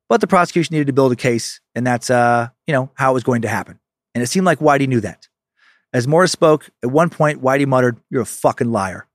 [0.08, 3.14] but the prosecution needed to build a case, and that's, uh, you know, how it
[3.14, 3.80] was going to happen.
[4.20, 5.30] And it seemed like Whitey knew that.
[5.94, 9.08] As Morris spoke, at one point, Whitey muttered, You're a fucking liar.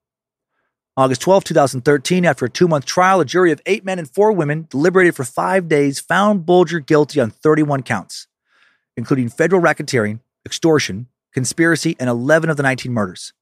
[0.96, 4.32] August 12, 2013, after a two month trial, a jury of eight men and four
[4.32, 8.28] women deliberated for five days, found Bulger guilty on 31 counts,
[8.96, 13.34] including federal racketeering, extortion, conspiracy, and 11 of the 19 murders.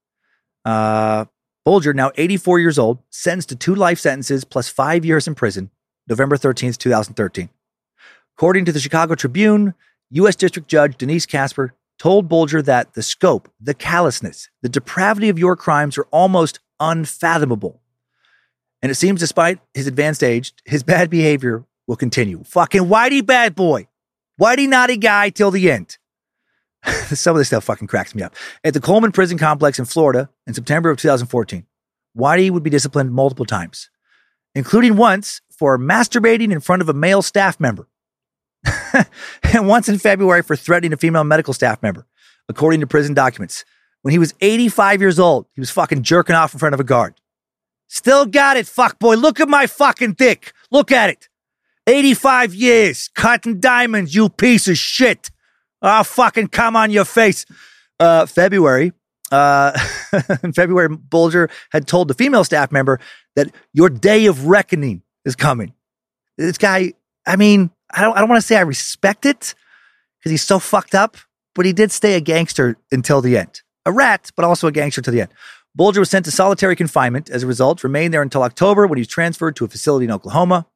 [0.65, 1.23] Uh,
[1.63, 5.71] Bulger, now 84 years old, sentenced to two life sentences plus five years in prison,
[6.09, 7.47] November 13th, 2013.
[8.35, 9.75] According to the Chicago Tribune,
[10.13, 10.35] U.S.
[10.35, 15.55] District Judge Denise Casper told Bulger that the scope, the callousness, the depravity of your
[15.55, 17.81] crimes are almost unfathomable.
[18.83, 22.43] And it seems, despite his advanced age, his bad behavior will continue.
[22.43, 23.87] Fucking Whitey bad boy.
[24.39, 25.97] Whitey naughty guy till the end.
[27.07, 28.35] Some of this stuff fucking cracks me up.
[28.63, 31.65] At the Coleman Prison Complex in Florida in September of 2014,
[32.15, 33.89] Whitey would be disciplined multiple times,
[34.53, 37.87] including once for masturbating in front of a male staff member,
[39.43, 42.05] and once in February for threatening a female medical staff member,
[42.49, 43.65] according to prison documents.
[44.01, 46.83] When he was 85 years old, he was fucking jerking off in front of a
[46.83, 47.15] guard.
[47.87, 49.15] Still got it, fuck boy.
[49.15, 50.51] Look at my fucking dick.
[50.71, 51.29] Look at it.
[51.87, 55.31] 85 years, cutting diamonds, you piece of shit.
[55.81, 57.45] I'll fucking come on your face.
[57.99, 58.93] Uh, February,
[59.31, 59.77] uh,
[60.43, 62.99] in February, Bulger had told the female staff member
[63.35, 65.73] that your day of reckoning is coming.
[66.37, 66.93] This guy,
[67.25, 69.55] I mean, I don't, I don't want to say I respect it
[70.19, 71.17] because he's so fucked up,
[71.55, 75.01] but he did stay a gangster until the end a rat, but also a gangster
[75.01, 75.29] to the end.
[75.75, 79.01] Bulger was sent to solitary confinement as a result, remained there until October when he
[79.01, 80.67] was transferred to a facility in Oklahoma.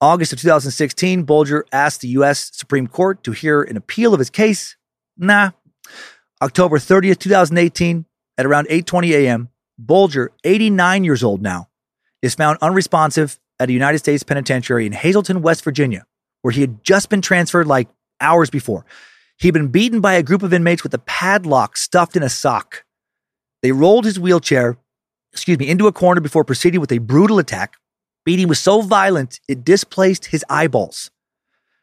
[0.00, 2.50] August of 2016, Bulger asked the U.S.
[2.52, 4.76] Supreme Court to hear an appeal of his case.
[5.16, 5.52] Nah.
[6.42, 8.04] October 30th, 2018,
[8.36, 11.68] at around 8:20 a.m., Bulger, 89 years old now,
[12.22, 16.06] is found unresponsive at a United States penitentiary in Hazleton, West Virginia,
[16.44, 17.88] where he had just been transferred like
[18.20, 18.84] hours before.
[19.38, 22.84] He'd been beaten by a group of inmates with a padlock stuffed in a sock.
[23.62, 24.76] They rolled his wheelchair,
[25.32, 27.76] excuse me, into a corner before proceeding with a brutal attack.
[28.26, 31.10] Beating was so violent it displaced his eyeballs.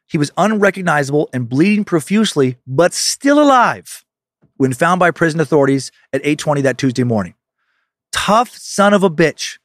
[0.08, 4.06] He was unrecognizable and bleeding profusely, but still alive
[4.58, 7.34] when found by prison authorities at 8:20 that Tuesday morning.
[8.12, 9.58] Tough son of a bitch,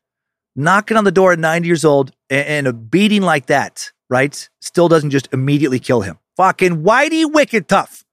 [0.54, 4.48] knocking on the door at 90 years old and a beating like that, right?
[4.60, 6.18] Still doesn't just immediately kill him.
[6.36, 8.04] Fucking Whitey Wicked Tough.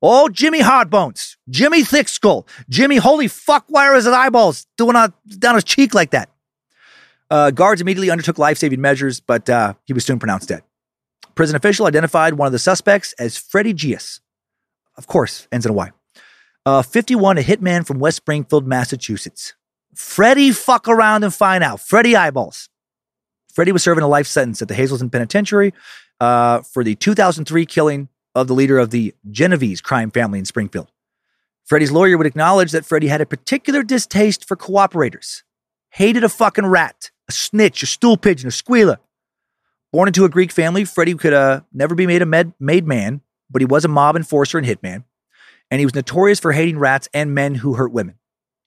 [0.00, 5.12] Oh, Jimmy Hardbones, Jimmy Thick Skull, Jimmy Holy Fuck, why are his eyeballs doing on,
[5.38, 6.30] down his cheek like that?
[7.30, 10.62] Uh, guards immediately undertook life saving measures, but uh, he was soon pronounced dead.
[11.34, 14.20] Prison official identified one of the suspects as Freddy Geas.
[14.96, 15.90] Of course, ends in a Y.
[16.64, 19.54] Uh, 51, a hitman from West Springfield, Massachusetts.
[19.94, 21.80] Freddie, fuck around and find out.
[21.80, 22.68] Freddie Eyeballs.
[23.58, 25.74] Freddie was serving a life sentence at the Hazleton Penitentiary
[26.20, 30.92] uh, for the 2003 killing of the leader of the Genovese crime family in Springfield.
[31.64, 35.42] Freddie's lawyer would acknowledge that Freddie had a particular distaste for cooperators,
[35.90, 39.00] hated a fucking rat, a snitch, a stool pigeon, a squealer.
[39.92, 43.22] Born into a Greek family, Freddie could uh, never be made a med- made man,
[43.50, 45.02] but he was a mob enforcer and hitman,
[45.68, 48.20] and he was notorious for hating rats and men who hurt women.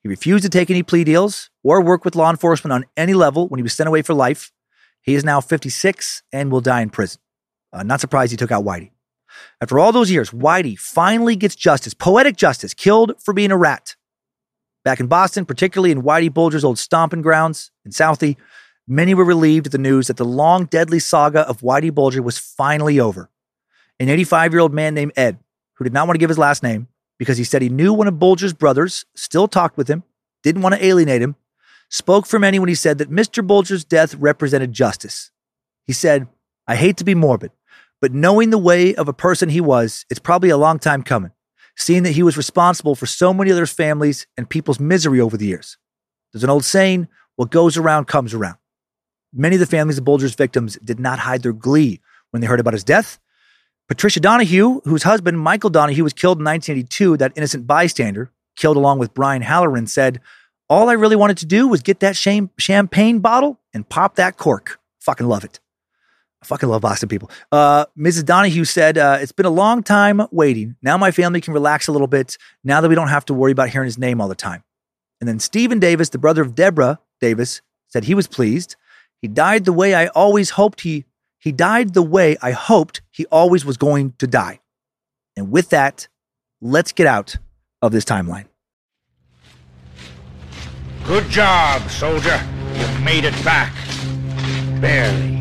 [0.04, 3.48] He refused to take any plea deals or work with law enforcement on any level
[3.48, 4.52] when he was sent away for life.
[5.02, 7.22] He is now 56 and will die in prison.
[7.74, 8.92] Uh, not surprised he took out Whitey.
[9.62, 13.96] After all those years, Whitey finally gets justice, poetic justice, killed for being a rat.
[14.84, 18.38] Back in Boston, particularly in Whitey Bulger's old stomping grounds in Southie,
[18.88, 22.38] many were relieved at the news that the long, deadly saga of Whitey Bulger was
[22.38, 23.30] finally over.
[24.00, 25.40] An 85 year old man named Ed,
[25.76, 26.88] who did not want to give his last name
[27.20, 30.04] because he said he knew one of Bulger's brothers, still talked with him,
[30.42, 31.36] didn't want to alienate him,
[31.92, 33.46] spoke for many when he said that Mr.
[33.46, 35.30] Bulger's death represented justice.
[35.86, 36.28] He said,
[36.68, 37.52] I hate to be morbid,
[38.00, 41.32] but knowing the way of a person he was, it's probably a long time coming,
[41.76, 45.46] seeing that he was responsible for so many other families and people's misery over the
[45.46, 45.78] years.
[46.32, 48.58] There's an old saying, what goes around comes around.
[49.34, 52.60] Many of the families of Bulger's victims did not hide their glee when they heard
[52.60, 53.20] about his death.
[53.88, 59.00] Patricia Donahue, whose husband, Michael Donahue, was killed in 1982, that innocent bystander, killed along
[59.00, 60.22] with Brian Halloran, said,
[60.72, 64.38] All I really wanted to do was get that shame- champagne bottle and pop that
[64.38, 64.80] cork.
[65.02, 65.60] Fucking love it.
[66.42, 67.30] I fucking love Boston people.
[67.52, 68.24] Uh, Mrs.
[68.24, 70.78] Donahue said, uh, It's been a long time waiting.
[70.82, 73.52] Now my family can relax a little bit now that we don't have to worry
[73.52, 74.64] about hearing his name all the time.
[75.20, 78.78] And then Stephen Davis, the brother of Deborah Davis, said he was pleased.
[79.22, 81.04] He died the way I always hoped he
[81.38, 84.62] he died the way I hoped he always was going to die.
[85.36, 86.08] And with that,
[86.62, 87.36] let's get out
[87.82, 88.46] of this timeline.
[91.12, 92.42] Good job, soldier.
[92.74, 93.74] You've made it back.
[94.80, 95.40] Barely.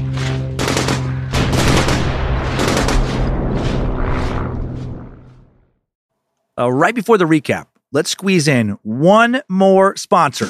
[6.58, 10.46] Uh, right before the recap, let's squeeze in one more sponsor.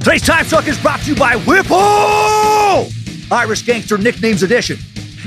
[0.00, 2.88] Today's Time Suck is brought to you by Whipple!
[3.30, 4.78] Irish Gangster Nicknames Edition.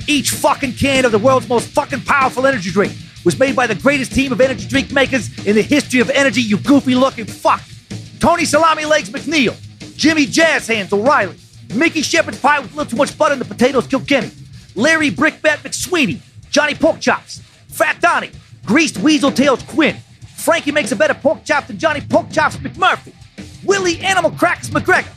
[0.05, 2.91] Each fucking can of the world's most fucking powerful energy drink
[3.23, 6.41] was made by the greatest team of energy drink makers in the history of energy,
[6.41, 7.61] you goofy looking fuck.
[8.19, 9.55] Tony Salami Legs McNeil,
[9.95, 11.37] Jimmy Jazz Hands O'Reilly,
[11.73, 14.31] Mickey Shepherd's Pie with a little too much butter in the potatoes Kilkenny,
[14.75, 18.31] Larry Brickbat McSweeney, Johnny Pork Chops, Fat Donnie,
[18.65, 19.95] Greased Weasel Tails Quinn,
[20.35, 23.13] Frankie makes a better pork chop than Johnny Pork Chops McMurphy,
[23.63, 25.11] Willie Animal Crackers McGregor,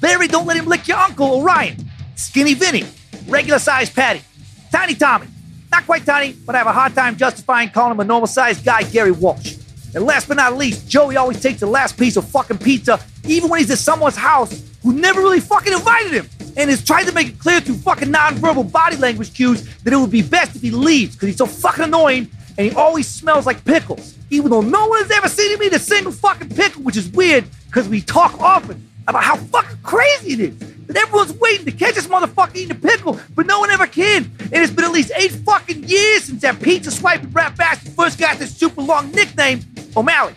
[0.00, 2.84] Larry Don't Let Him Lick Your Uncle Orion, Skinny Vinny,
[3.26, 4.22] Regular Size Patty,
[4.70, 5.26] Tiny Tommy,
[5.70, 8.64] not quite tiny, but I have a hard time justifying calling him a normal sized
[8.64, 9.56] guy, Gary Walsh.
[9.96, 13.48] And last but not least, Joey always takes the last piece of fucking pizza, even
[13.48, 17.12] when he's at someone's house who never really fucking invited him, and has tried to
[17.12, 20.60] make it clear through fucking nonverbal body language cues that it would be best if
[20.60, 24.60] he leaves because he's so fucking annoying and he always smells like pickles, even though
[24.60, 27.88] no one has ever seen him eat a single fucking pickle, which is weird because
[27.88, 30.58] we talk often about how fucking crazy it is.
[30.88, 34.30] That everyone's waiting to catch this motherfucker eating a pickle, but no one ever can.
[34.40, 38.18] And it's been at least eight fucking years since that pizza swiping rat bastard first
[38.18, 39.60] got this super long nickname,
[39.96, 40.34] O'Malley.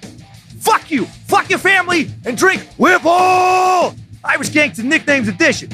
[0.59, 3.95] Fuck you, fuck your family, and drink Whipple!
[4.23, 5.69] Irish Gangster Nicknames Edition.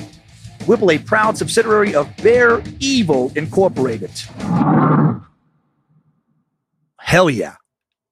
[0.65, 4.11] Whipple, a proud subsidiary of Bear Evil Incorporated.
[6.99, 7.55] Hell yeah.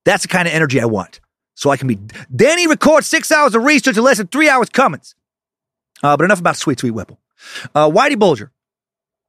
[0.06, 1.20] That's the kind of energy I want.
[1.56, 1.98] So I can be
[2.36, 5.16] Danny records six hours of research in less than three hours Cummins.
[6.02, 7.20] Uh, but enough about Sweet Sweet Whipple.
[7.74, 8.52] Uh, Whitey Bulger,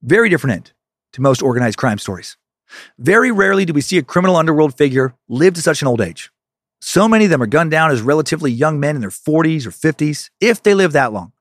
[0.02, 0.73] very different end
[1.12, 2.36] to most organized crime stories.
[2.98, 6.31] Very rarely do we see a criminal underworld figure live to such an old age.
[6.86, 9.70] So many of them are gunned down as relatively young men in their 40s or
[9.70, 11.32] 50s, if they live that long.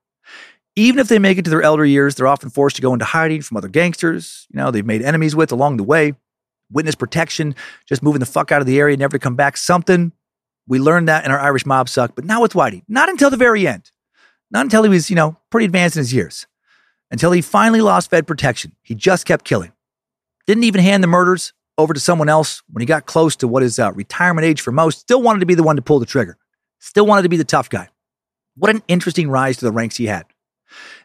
[0.74, 3.04] Even if they make it to their elder years, they're often forced to go into
[3.04, 6.14] hiding from other gangsters, you know, they've made enemies with along the way.
[6.72, 7.54] Witness protection,
[7.86, 9.58] just moving the fuck out of the area, never to come back.
[9.58, 10.12] Something.
[10.66, 12.82] We learned that in our Irish mob suck, but not with Whitey.
[12.88, 13.90] Not until the very end.
[14.50, 16.46] Not until he was, you know, pretty advanced in his years.
[17.10, 18.72] Until he finally lost Fed protection.
[18.82, 19.72] He just kept killing.
[20.46, 23.62] Didn't even hand the murders over to someone else when he got close to what
[23.62, 25.00] is uh, retirement age for most.
[25.00, 26.36] Still wanted to be the one to pull the trigger.
[26.78, 27.88] Still wanted to be the tough guy.
[28.56, 30.26] What an interesting rise to the ranks he had.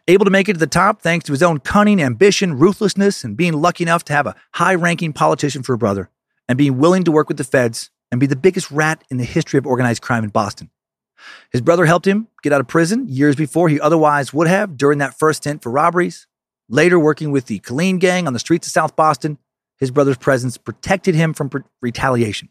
[0.08, 3.36] Able to make it to the top thanks to his own cunning, ambition, ruthlessness, and
[3.36, 6.10] being lucky enough to have a high ranking politician for a brother,
[6.48, 9.24] and being willing to work with the feds and be the biggest rat in the
[9.24, 10.70] history of organized crime in Boston.
[11.52, 14.98] His brother helped him get out of prison years before he otherwise would have during
[14.98, 16.26] that first stint for robberies.
[16.68, 19.38] Later, working with the Killeen gang on the streets of South Boston,
[19.80, 22.50] his brother's presence protected him from pre- retaliation.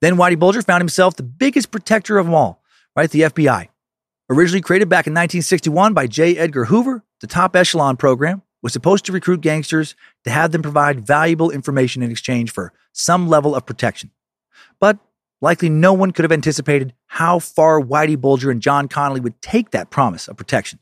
[0.00, 2.62] Then Whitey Bulger found himself the biggest protector of them all,
[2.96, 3.10] right?
[3.10, 3.68] The FBI.
[4.30, 6.36] Originally created back in 1961 by J.
[6.36, 11.06] Edgar Hoover, the top echelon program was supposed to recruit gangsters to have them provide
[11.06, 14.10] valuable information in exchange for some level of protection.
[14.80, 14.98] But
[15.40, 19.70] likely no one could have anticipated how far Whitey Bulger and John Connolly would take
[19.70, 20.80] that promise of protection.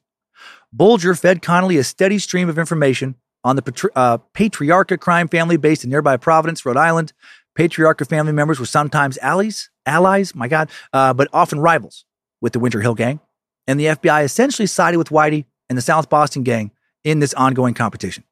[0.72, 5.84] Bulger fed Connolly a steady stream of information on the uh, Patriarca crime family based
[5.84, 7.12] in nearby Providence, Rhode Island.
[7.56, 12.04] Patriarca family members were sometimes allies, allies, my God, uh, but often rivals
[12.40, 13.20] with the Winter Hill Gang.
[13.68, 16.72] And the FBI essentially sided with Whitey and the South Boston Gang
[17.04, 18.24] in this ongoing competition.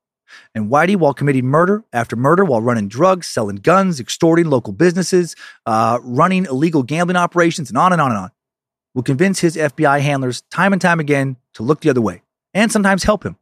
[0.53, 5.37] And Whitey, while committing murder after murder, while running drugs, selling guns, extorting local businesses,
[5.65, 8.31] uh, running illegal gambling operations, and on and on and on,
[8.95, 12.73] would convince his FBI handlers time and time again to look the other way and
[12.73, 13.37] sometimes help him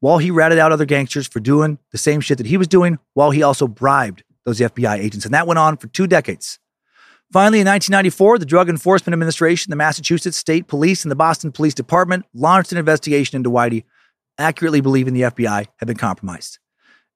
[0.00, 2.98] while he ratted out other gangsters for doing the same shit that he was doing,
[3.14, 5.24] while he also bribed those FBI agents.
[5.24, 6.58] And that went on for two decades.
[7.30, 11.74] Finally, in 1994, the Drug Enforcement Administration, the Massachusetts State Police, and the Boston Police
[11.74, 13.84] Department launched an investigation into Whitey,
[14.38, 16.58] accurately believing the FBI had been compromised.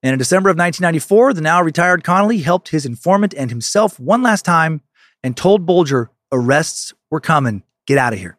[0.02, 4.22] And in December of 1994, the now retired Connolly helped his informant and himself one
[4.22, 4.82] last time
[5.22, 7.62] and told Bulger arrests were coming.
[7.86, 8.36] Get out of here.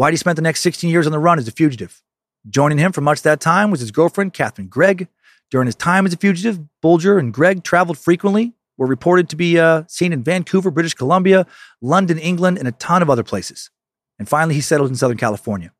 [0.00, 2.02] Whitey spent the next 16 years on the run as a fugitive.
[2.48, 5.08] Joining him for much of that time was his girlfriend, Catherine Greig.
[5.50, 9.58] During his time as a fugitive, Bulger and Greig traveled frequently, were reported to be
[9.58, 11.46] uh, seen in Vancouver, British Columbia,
[11.80, 13.70] London, England, and a ton of other places.
[14.18, 15.72] And finally, he settled in Southern California.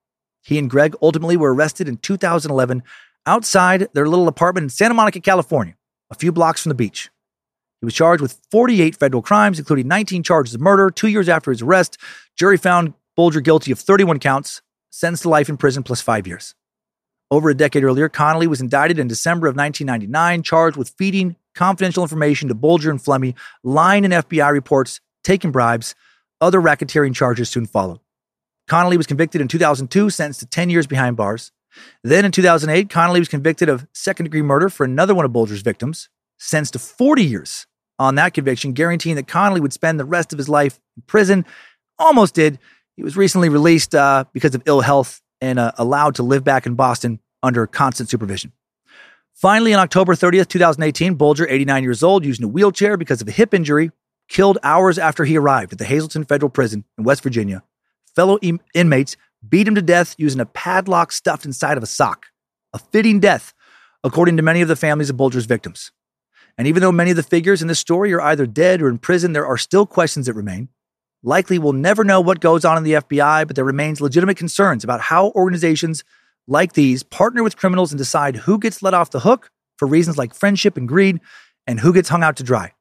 [0.42, 2.82] He and Greig ultimately were arrested in 2011
[3.26, 5.74] outside their little apartment in Santa Monica, California,
[6.10, 7.10] a few blocks from the beach.
[7.80, 10.90] He was charged with 48 federal crimes, including 19 charges of murder.
[10.90, 11.98] Two years after his arrest,
[12.36, 14.62] jury found Bulger guilty of 31 counts,
[14.96, 16.54] sentenced to life in prison plus five years.
[17.30, 22.02] Over a decade earlier, Connolly was indicted in December of 1999, charged with feeding confidential
[22.02, 25.94] information to Bulger and Flemmi, lying in FBI reports, taking bribes.
[26.40, 28.00] Other racketeering charges soon followed.
[28.68, 31.52] Connolly was convicted in 2002, sentenced to 10 years behind bars.
[32.02, 35.62] Then in 2008, Connolly was convicted of second degree murder for another one of Bulger's
[35.62, 36.08] victims,
[36.38, 37.66] sentenced to 40 years
[37.98, 41.44] on that conviction, guaranteeing that Connolly would spend the rest of his life in prison.
[41.98, 42.58] Almost did.
[42.96, 46.66] He was recently released uh, because of ill health and uh, allowed to live back
[46.66, 48.52] in Boston under constant supervision.
[49.34, 53.32] Finally, on October 30th, 2018, Bulger, 89 years old, using a wheelchair because of a
[53.32, 53.90] hip injury,
[54.28, 57.62] killed hours after he arrived at the Hazleton Federal Prison in West Virginia.
[58.14, 59.16] Fellow in- inmates
[59.46, 62.26] beat him to death using a padlock stuffed inside of a sock.
[62.72, 63.52] A fitting death,
[64.02, 65.92] according to many of the families of Bulger's victims.
[66.56, 68.96] And even though many of the figures in this story are either dead or in
[68.96, 70.70] prison, there are still questions that remain.
[71.26, 74.84] Likely we'll never know what goes on in the FBI, but there remains legitimate concerns
[74.84, 76.04] about how organizations
[76.46, 80.16] like these partner with criminals and decide who gets let off the hook for reasons
[80.16, 81.18] like friendship and greed
[81.66, 82.72] and who gets hung out to dry.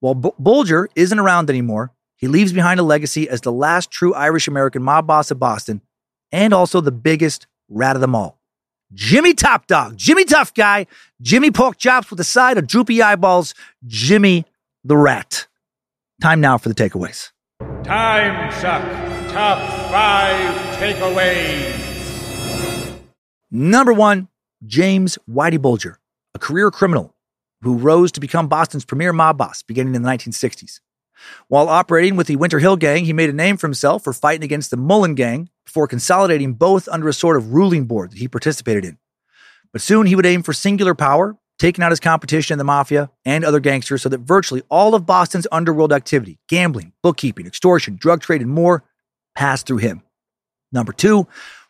[0.00, 4.12] While B- Bulger isn't around anymore, he leaves behind a legacy as the last true
[4.14, 5.80] Irish American mob boss of Boston
[6.32, 8.40] and also the biggest rat of them all.
[8.94, 10.88] Jimmy Top Dog, Jimmy Tough Guy,
[11.22, 13.54] Jimmy Pork Chops with a side of droopy eyeballs,
[13.86, 14.44] Jimmy
[14.82, 15.46] the Rat.
[16.20, 17.30] Time now for the takeaways.
[17.86, 18.82] Time suck.
[19.30, 19.58] Top
[19.92, 21.80] five takeaways.
[23.48, 24.26] Number one,
[24.66, 26.00] James Whitey Bulger,
[26.34, 27.14] a career criminal
[27.62, 30.80] who rose to become Boston's premier mob boss beginning in the 1960s.
[31.46, 34.42] While operating with the Winter Hill Gang, he made a name for himself for fighting
[34.42, 38.26] against the Mullen Gang before consolidating both under a sort of ruling board that he
[38.26, 38.98] participated in.
[39.72, 43.10] But soon he would aim for singular power, taking out his competition in the mafia
[43.24, 48.20] and other gangsters so that virtually all of Boston's underworld activity, gambling, bookkeeping, extortion, drug
[48.20, 48.84] trade, and more,
[49.34, 50.02] passed through him.
[50.72, 51.26] Number two,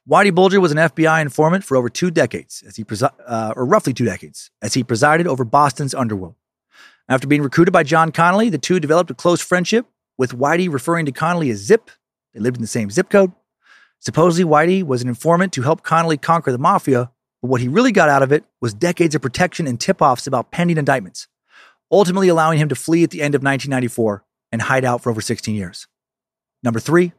[0.09, 3.67] Whitey Bulger was an FBI informant for over two decades, as he presi- uh, or
[3.67, 6.37] roughly two decades, as he presided over Boston's underworld.
[7.09, 9.87] After being recruited by John Connolly, the two developed a close friendship,
[10.19, 11.91] with Whitey referring to Connolly as Zip.
[12.33, 13.33] They lived in the same zip code.
[14.01, 17.11] Supposedly, Whitey was an informant to help Connolly conquer the mafia,
[17.43, 20.27] but what he really got out of it was decades of protection and tip offs
[20.27, 21.29] about pending indictments,
[21.91, 25.21] ultimately allowing him to flee at the end of 1994 and hide out for over
[25.21, 25.87] 16 years.
[26.63, 27.13] Number three,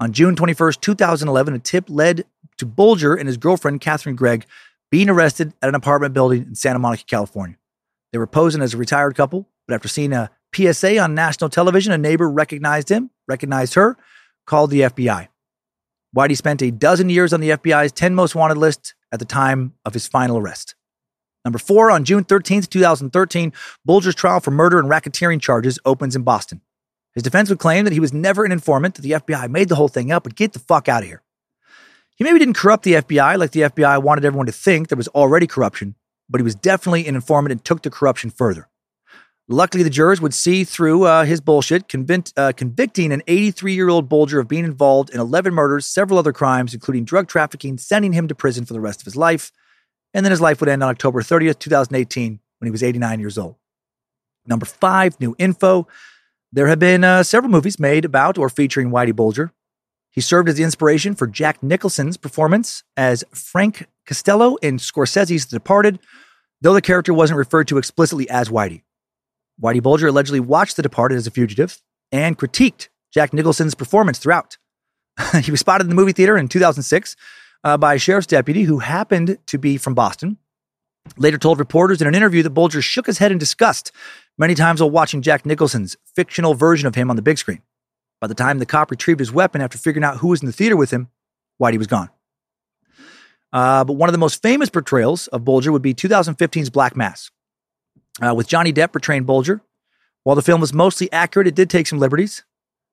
[0.00, 2.24] on June 21st, 2011, a tip led
[2.58, 4.46] to Bulger and his girlfriend, Catherine Greig,
[4.90, 7.56] being arrested at an apartment building in Santa Monica, California.
[8.12, 11.92] They were posing as a retired couple, but after seeing a PSA on national television,
[11.92, 13.96] a neighbor recognized him, recognized her,
[14.46, 15.28] called the FBI.
[16.14, 19.74] Whitey spent a dozen years on the FBI's 10 most wanted list at the time
[19.84, 20.74] of his final arrest.
[21.44, 23.52] Number four, on June 13th, 2013,
[23.84, 26.60] Bulger's trial for murder and racketeering charges opens in Boston.
[27.14, 29.74] His defense would claim that he was never an informant, that the FBI made the
[29.74, 31.22] whole thing up, but get the fuck out of here.
[32.16, 35.08] He maybe didn't corrupt the FBI like the FBI wanted everyone to think there was
[35.08, 35.96] already corruption,
[36.28, 38.68] but he was definitely an informant and took the corruption further.
[39.48, 41.92] Luckily, the jurors would see through uh, his bullshit,
[42.36, 46.32] uh, convicting an 83 year old Bulger of being involved in 11 murders, several other
[46.32, 49.50] crimes, including drug trafficking, sending him to prison for the rest of his life.
[50.14, 53.36] And then his life would end on October 30th, 2018, when he was 89 years
[53.36, 53.56] old.
[54.46, 55.88] Number five, new info.
[56.52, 59.52] There have been uh, several movies made about or featuring Whitey Bulger.
[60.10, 65.56] He served as the inspiration for Jack Nicholson's performance as Frank Costello in Scorsese's The
[65.56, 65.98] Departed,
[66.60, 68.82] though the character wasn't referred to explicitly as Whitey.
[69.62, 74.58] Whitey Bulger allegedly watched The Departed as a fugitive and critiqued Jack Nicholson's performance throughout.
[75.42, 77.16] he was spotted in the movie theater in 2006
[77.64, 80.38] uh, by a sheriff's deputy who happened to be from Boston.
[81.16, 83.92] Later told reporters in an interview that Bulger shook his head in disgust
[84.38, 87.62] many times while watching Jack Nicholson's fictional version of him on the big screen.
[88.20, 90.52] By the time the cop retrieved his weapon after figuring out who was in the
[90.52, 91.08] theater with him,
[91.60, 92.10] Whitey was gone.
[93.52, 97.30] Uh, but one of the most famous portrayals of Bulger would be 2015's Black Mass,
[98.20, 99.62] uh, with Johnny Depp portraying Bulger.
[100.24, 102.44] While the film was mostly accurate, it did take some liberties.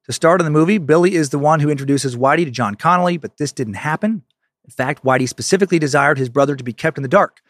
[0.06, 3.17] To start in the movie, Billy is the one who introduces Whitey to John Connolly,
[3.17, 4.23] but this didn't happen.
[4.65, 7.41] In fact, Whitey specifically desired his brother to be kept in the dark,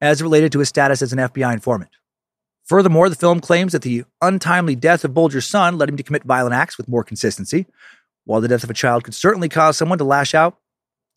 [0.00, 1.90] as related to his status as an FBI informant.
[2.64, 6.22] Furthermore, the film claims that the untimely death of Bulger's son led him to commit
[6.22, 7.66] violent acts with more consistency.
[8.24, 10.56] While the death of a child could certainly cause someone to lash out,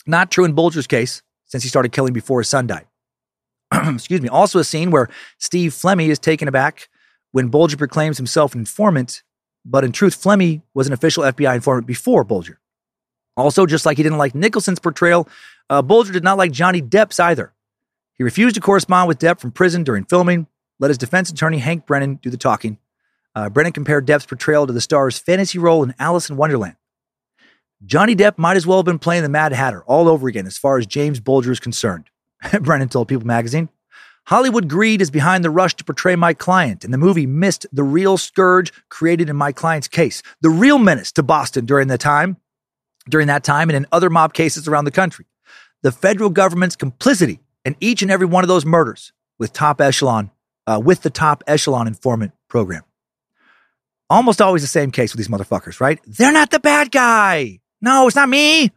[0.08, 2.87] not true in Bulger's case, since he started killing before his son died.
[3.94, 4.30] Excuse me.
[4.30, 6.90] Also, a scene where Steve Flemmi is taken aback
[7.32, 9.24] when Bulger proclaims himself an informant,
[9.66, 12.60] but in truth, Flemmi was an official FBI informant before Bulger.
[13.36, 15.28] Also, just like he didn't like Nicholson's portrayal,
[15.70, 17.54] uh, Bulger did not like Johnny Depp's either.
[18.14, 20.48] He refused to correspond with Depp from prison during filming,
[20.80, 22.80] let his defense attorney Hank Brennan do the talking.
[23.36, 26.76] Uh, Brennan compared Depp's portrayal to the star's fantasy role in Alice in Wonderland.
[27.86, 30.58] Johnny Depp might as well have been playing the Mad Hatter all over again as
[30.58, 32.10] far as James Bulger is concerned.
[32.62, 33.70] Brennan told People magazine.
[34.26, 37.84] Hollywood greed is behind the rush to portray my client, and the movie missed the
[37.84, 42.36] real scourge created in my client's case, the real menace to Boston during the time,
[43.10, 45.26] during that time, and in other mob cases around the country.
[45.82, 50.32] The federal government's complicity in each and every one of those murders with top echelon,
[50.66, 52.84] uh, with the top echelon informant program.
[54.10, 56.00] Almost always the same case with these motherfuckers, right?
[56.06, 57.60] They're not the bad guy.
[57.82, 58.72] No, it's not me.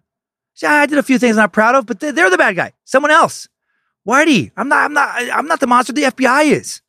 [0.62, 2.72] Yeah, I did a few things I'm not proud of, but they're the bad guy.
[2.84, 3.48] Someone else.
[4.06, 6.82] Whitey, I'm not, I'm not, I'm not the monster the FBI is.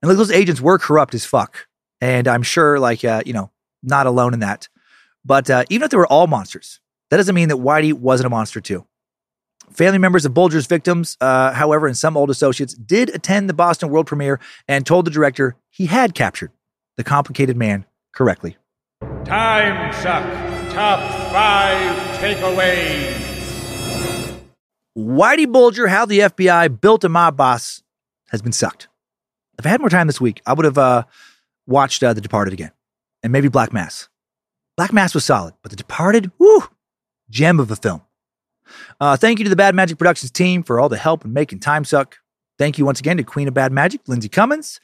[0.00, 1.66] And look, those agents were corrupt as fuck.
[2.00, 3.50] And I'm sure, like, uh, you know,
[3.82, 4.68] not alone in that.
[5.24, 6.80] But uh, even if they were all monsters,
[7.10, 8.86] that doesn't mean that Whitey wasn't a monster too.
[9.72, 13.88] Family members of Bulger's victims, uh, however, and some old associates did attend the Boston
[13.88, 14.38] world premiere
[14.68, 16.50] and told the director he had captured
[16.96, 18.56] the complicated man correctly.
[19.24, 20.61] Time suck.
[20.72, 23.12] Top five takeaways.
[24.96, 27.82] Whitey Bulger, how the FBI built a mob boss,
[28.30, 28.88] has been sucked.
[29.58, 31.04] If I had more time this week, I would have uh,
[31.66, 32.72] watched uh, The Departed again
[33.22, 34.08] and maybe Black Mass.
[34.78, 36.62] Black Mass was solid, but The Departed, whoo,
[37.28, 38.00] gem of a film.
[38.98, 41.60] Uh, thank you to the Bad Magic Productions team for all the help in making
[41.60, 42.18] Time Suck.
[42.58, 44.80] Thank you once again to Queen of Bad Magic, Lindsay Cummins.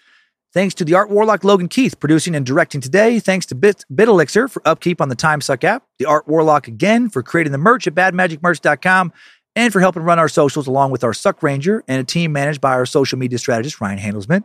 [0.55, 3.21] Thanks to the art warlock Logan Keith producing and directing today.
[3.21, 5.85] Thanks to Bit, Bit Elixir for upkeep on the Time Suck app.
[5.99, 9.13] The art warlock again for creating the merch at badmagicmerch.com
[9.55, 12.61] and for helping run our socials along with our Suck Ranger and a team managed
[12.61, 14.45] by our social media strategist Ryan Handelsman.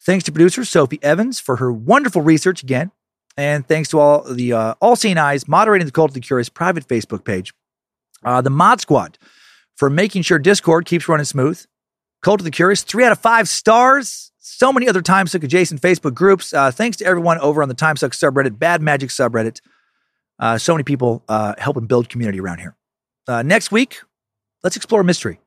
[0.00, 2.90] Thanks to producer Sophie Evans for her wonderful research again.
[3.36, 6.48] And thanks to all the uh, All Seeing Eyes moderating the Cult of the Curious
[6.48, 7.54] private Facebook page.
[8.24, 9.18] Uh, the Mod Squad
[9.74, 11.64] for making sure Discord keeps running smooth.
[12.20, 14.31] Cult of the Curious, three out of five stars.
[14.44, 16.52] So many other TimeSuck adjacent Facebook groups.
[16.52, 19.60] Uh, thanks to everyone over on the TimeSuck subreddit, Bad Magic subreddit.
[20.36, 22.74] Uh, so many people uh, helping build community around here.
[23.28, 24.00] Uh, next week,
[24.64, 25.38] let's explore a mystery.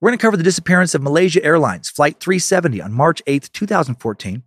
[0.00, 4.42] We're going to cover the disappearance of Malaysia Airlines Flight 370 on March 8th, 2014.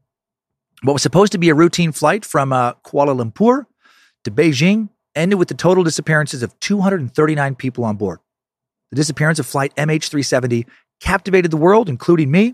[0.84, 3.66] What was supposed to be a routine flight from uh, Kuala Lumpur
[4.24, 8.20] to Beijing ended with the total disappearances of 239 people on board.
[8.92, 10.68] The disappearance of Flight MH370
[11.00, 12.54] captivated the world, including me.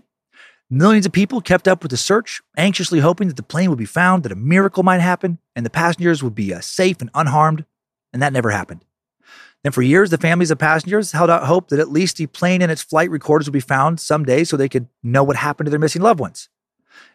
[0.72, 3.84] Millions of people kept up with the search, anxiously hoping that the plane would be
[3.84, 7.64] found, that a miracle might happen, and the passengers would be uh, safe and unharmed.
[8.12, 8.84] And that never happened.
[9.64, 12.62] Then, for years, the families of passengers held out hope that at least the plane
[12.62, 15.70] and its flight recorders would be found someday so they could know what happened to
[15.70, 16.48] their missing loved ones.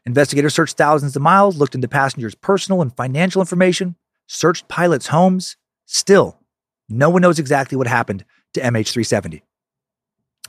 [0.06, 3.96] Investigators searched thousands of miles, looked into passengers' personal and financial information,
[4.28, 5.56] searched pilots' homes.
[5.86, 6.40] Still,
[6.90, 9.44] no one knows exactly what happened to MH370.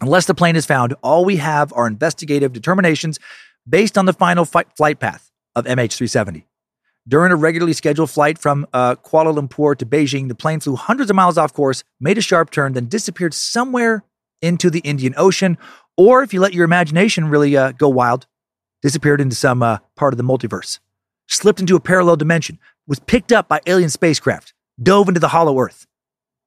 [0.00, 3.18] Unless the plane is found, all we have are investigative determinations
[3.68, 6.44] based on the final flight path of MH370.
[7.08, 11.08] During a regularly scheduled flight from uh, Kuala Lumpur to Beijing, the plane flew hundreds
[11.08, 14.05] of miles off course, made a sharp turn, then disappeared somewhere
[14.42, 15.57] into the Indian Ocean,
[15.97, 18.26] or if you let your imagination really uh, go wild,
[18.83, 20.78] disappeared into some uh, part of the multiverse,
[21.28, 24.52] slipped into a parallel dimension, was picked up by alien spacecraft,
[24.83, 25.86] dove into the hollow earth.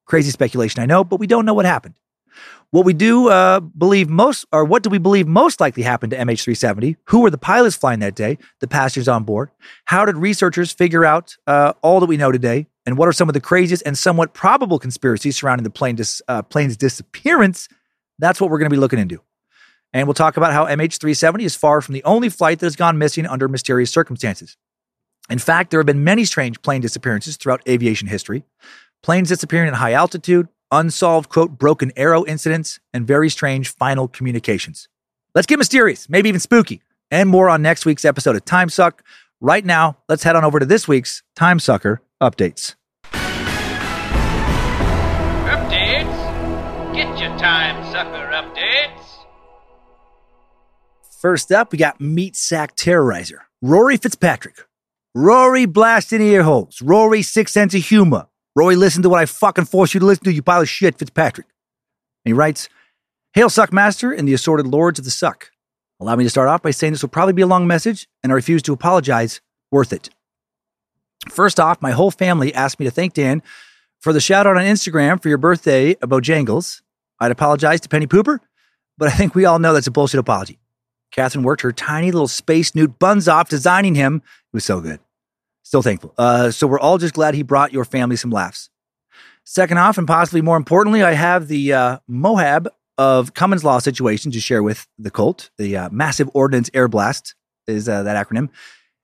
[0.06, 1.96] Crazy speculation, I know, but we don't know what happened.
[2.72, 6.18] What we do uh, believe most, or what do we believe most likely happened to
[6.18, 6.98] MH370?
[7.06, 8.38] Who were the pilots flying that day?
[8.60, 9.50] The passengers on board?
[9.86, 12.68] How did researchers figure out uh, all that we know today?
[12.86, 16.22] And what are some of the craziest and somewhat probable conspiracies surrounding the plane dis,
[16.28, 17.70] uh, plane's disappearance?
[18.20, 19.20] That's what we're going to be looking into.
[19.92, 23.00] And we'll talk about how MH370 is far from the only flight that has gone
[23.00, 24.58] missing under mysterious circumstances.
[25.28, 28.44] In fact, there have been many strange plane disappearances throughout aviation history.
[29.02, 34.88] Planes disappearing at high altitude, unsolved, quote, broken arrow incidents, and very strange final communications.
[35.36, 36.82] Let's get mysterious, maybe even spooky,
[37.12, 39.04] and more on next week's episode of Time Suck.
[39.42, 42.76] Right now, let's head on over to this week's Time Sucker updates.
[45.46, 46.96] Updates?
[46.96, 49.06] Get your Time Sucker updates.
[51.22, 54.66] First up, we got Meat Sack Terrorizer, Rory Fitzpatrick.
[55.16, 56.82] Rory blasting ear holes.
[56.82, 58.28] Rory six sense of humor.
[58.56, 60.98] Rory, listen to what I fucking force you to listen to, you pile of shit,
[60.98, 61.48] Fitzpatrick.
[62.26, 62.68] And he writes,
[63.34, 65.52] Hail Suckmaster and the assorted lords of the suck.
[66.00, 68.32] Allow me to start off by saying this will probably be a long message, and
[68.32, 69.42] I refuse to apologize.
[69.72, 70.10] Worth it.
[71.30, 73.44] First off, my whole family asked me to thank Dan
[74.00, 76.82] for the shout out on Instagram for your birthday about Jangles.
[77.20, 78.40] I'd apologize to Penny Pooper,
[78.98, 80.58] but I think we all know that's a bullshit apology.
[81.12, 84.18] Catherine worked her tiny little space newt buns off designing him.
[84.18, 85.00] It was so good.
[85.70, 86.16] Still thankful.
[86.18, 88.72] Uh, so we're all just glad he brought your family some laughs.
[89.44, 94.32] Second off, and possibly more importantly, I have the uh, Moab of Cummins Law situation
[94.32, 95.52] to share with the cult.
[95.60, 97.36] The uh, Massive Ordnance Air Blast
[97.68, 98.50] is uh, that acronym.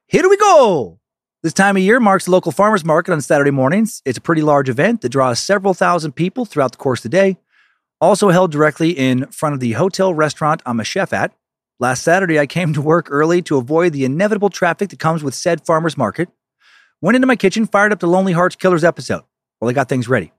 [0.08, 1.00] Here we go.
[1.44, 4.02] This time of year marks the local farmers market on Saturday mornings.
[4.04, 7.16] It's a pretty large event that draws several thousand people throughout the course of the
[7.16, 7.38] day.
[8.02, 11.32] Also held directly in front of the hotel restaurant I'm a chef at.
[11.80, 15.36] Last Saturday, I came to work early to avoid the inevitable traffic that comes with
[15.36, 16.28] said farmers market.
[17.02, 19.24] Went into my kitchen, fired up the Lonely Hearts Killers episode
[19.60, 20.32] while I got things ready.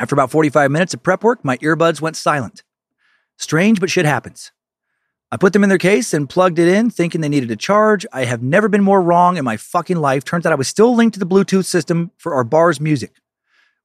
[0.00, 2.62] After about 45 minutes of prep work, my earbuds went silent.
[3.36, 4.52] Strange, but shit happens.
[5.30, 8.04] I put them in their case and plugged it in, thinking they needed a charge.
[8.12, 10.24] I have never been more wrong in my fucking life.
[10.24, 13.14] Turns out I was still linked to the Bluetooth system for our bar's music,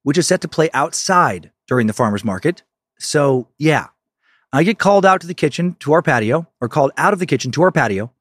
[0.03, 2.63] which is set to play outside during the farmer's market.
[2.99, 3.87] So, yeah,
[4.51, 7.25] I get called out to the kitchen to our patio, or called out of the
[7.25, 8.11] kitchen to our patio,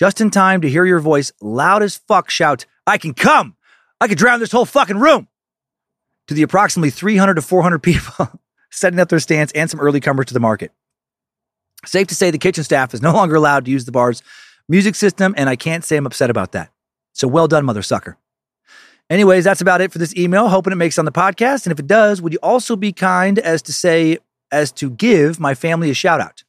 [0.00, 3.54] just in time to hear your voice loud as fuck shout, I can come.
[4.00, 5.28] I could drown this whole fucking room.
[6.28, 10.24] To the approximately 300 to 400 people setting up their stands and some early comers
[10.26, 10.72] to the market.
[11.84, 14.22] Safe to say the kitchen staff is no longer allowed to use the bar's
[14.70, 16.72] music system, and I can't say I'm upset about that.
[17.12, 18.16] So well done, mother sucker.
[19.10, 20.48] Anyways, that's about it for this email.
[20.48, 21.66] Hoping it makes on the podcast.
[21.66, 24.16] And if it does, would you also be kind as to say,
[24.50, 26.42] as to give my family a shout out?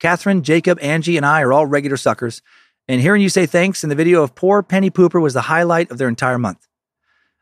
[0.00, 2.42] Catherine, Jacob, Angie, and I are all regular suckers
[2.88, 5.90] and hearing you say thanks in the video of poor Penny Pooper was the highlight
[5.90, 6.66] of their entire month.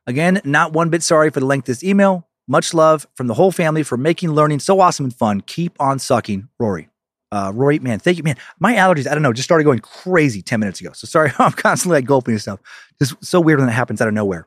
[0.07, 2.26] Again, not one bit sorry for the length of this email.
[2.47, 5.42] Much love from the whole family for making learning so awesome and fun.
[5.42, 6.89] Keep on sucking, Rory.
[7.31, 8.36] Uh, Rory, man, thank you, man.
[8.58, 10.92] My allergies, I don't know, just started going crazy 10 minutes ago.
[10.94, 12.60] So sorry, I'm constantly like gulping and stuff.
[12.99, 14.47] Just so weird when that happens out of nowhere.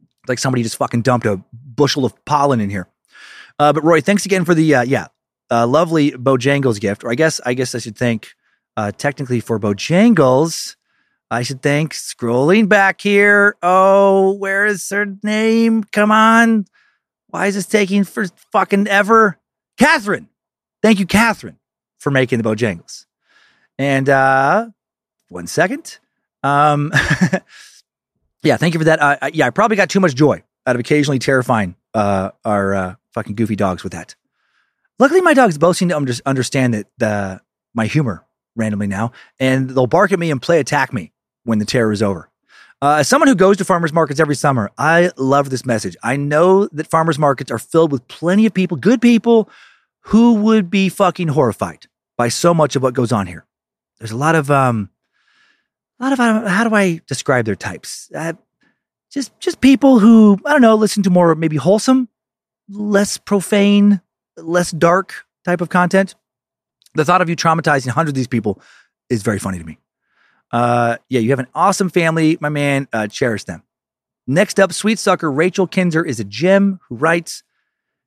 [0.00, 2.86] It's like somebody just fucking dumped a bushel of pollen in here.
[3.58, 5.06] Uh, but Roy, thanks again for the, uh, yeah,
[5.50, 7.02] uh, lovely Bojangles gift.
[7.02, 8.34] Or I guess, I guess I should thank
[8.78, 10.76] uh, technically for Bojangles.
[11.32, 13.56] I should thank scrolling back here.
[13.60, 15.82] Oh, where is her name?
[15.82, 16.64] Come on.
[17.26, 19.36] Why is this taking for fucking ever?
[19.78, 20.28] Catherine.
[20.80, 21.58] Thank you, Catherine,
[21.98, 23.06] for making the Bojangles.
[23.78, 24.68] And uh
[25.28, 25.98] one second.
[26.44, 26.92] Um
[28.44, 29.02] yeah, thank you for that.
[29.02, 32.94] Uh, yeah, I probably got too much joy out of occasionally terrifying uh our uh,
[33.12, 34.14] fucking goofy dogs with that.
[35.00, 37.40] Luckily, my dogs both seem to under- understand that the
[37.74, 38.24] my humor
[38.58, 41.12] randomly now, and they'll bark at me and play attack me
[41.44, 42.30] when the terror is over.
[42.80, 45.96] Uh, as someone who goes to farmers markets every summer, I love this message.
[46.02, 49.48] I know that farmers markets are filled with plenty of people, good people,
[50.02, 53.46] who would be fucking horrified by so much of what goes on here.
[53.98, 54.90] There's a lot of, um,
[55.98, 58.10] a lot of how do I describe their types?
[58.14, 58.34] Uh,
[59.10, 62.08] just, just people who I don't know, listen to more maybe wholesome,
[62.68, 64.00] less profane,
[64.36, 66.14] less dark type of content
[66.94, 68.60] the thought of you traumatizing hundreds of these people
[69.08, 69.78] is very funny to me.
[70.50, 72.88] Uh, yeah, you have an awesome family, my man.
[72.92, 73.62] Uh, cherish them.
[74.26, 77.42] Next up, sweet sucker Rachel Kinzer is a gem who writes,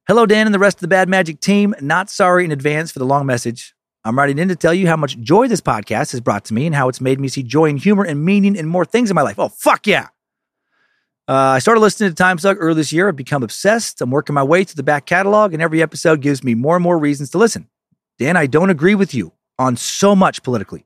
[0.07, 1.75] Hello, Dan and the rest of the Bad Magic team.
[1.81, 3.75] Not sorry in advance for the long message.
[4.03, 6.65] I'm writing in to tell you how much joy this podcast has brought to me
[6.65, 9.15] and how it's made me see joy and humor and meaning and more things in
[9.15, 9.37] my life.
[9.37, 10.07] Oh, fuck yeah.
[11.27, 13.07] Uh, I started listening to Time Suck earlier this year.
[13.07, 14.01] I've become obsessed.
[14.01, 16.83] I'm working my way through the back catalog, and every episode gives me more and
[16.83, 17.69] more reasons to listen.
[18.21, 20.85] Dan, I don't agree with you on so much politically,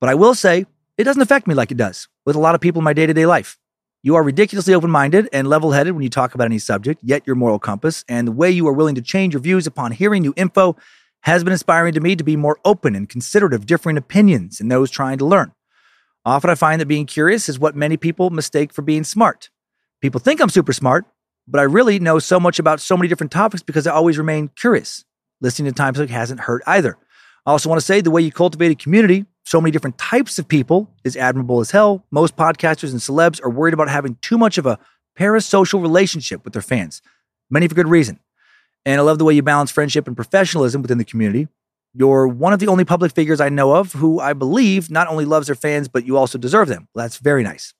[0.00, 0.66] But I will say,
[0.98, 3.06] it doesn't affect me like it does with a lot of people in my day
[3.06, 3.60] to day life.
[4.02, 7.28] You are ridiculously open minded and level headed when you talk about any subject, yet
[7.28, 10.22] your moral compass and the way you are willing to change your views upon hearing
[10.22, 10.76] new info
[11.20, 14.68] has been inspiring to me to be more open and considerate of differing opinions and
[14.68, 15.52] those trying to learn.
[16.24, 19.48] Often I find that being curious is what many people mistake for being smart.
[20.00, 21.06] People think I'm super smart,
[21.46, 24.48] but I really know so much about so many different topics because I always remain
[24.56, 25.04] curious.
[25.44, 26.96] Listening to Time Suck hasn't hurt either.
[27.44, 30.38] I also want to say the way you cultivate a community, so many different types
[30.38, 32.02] of people, is admirable as hell.
[32.10, 34.78] Most podcasters and celebs are worried about having too much of a
[35.18, 37.02] parasocial relationship with their fans,
[37.50, 38.20] many for good reason.
[38.86, 41.46] And I love the way you balance friendship and professionalism within the community.
[41.92, 45.26] You're one of the only public figures I know of who I believe not only
[45.26, 46.88] loves their fans, but you also deserve them.
[46.94, 47.74] That's very nice.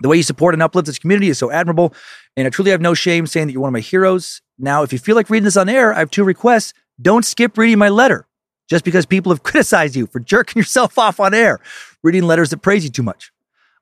[0.00, 1.94] The way you support and uplift this community is so admirable,
[2.36, 4.42] and I truly have no shame saying that you're one of my heroes.
[4.58, 6.74] Now, if you feel like reading this on air, I have two requests.
[7.00, 8.26] Don't skip reading my letter
[8.68, 11.60] just because people have criticized you for jerking yourself off on air,
[12.02, 13.32] reading letters that praise you too much.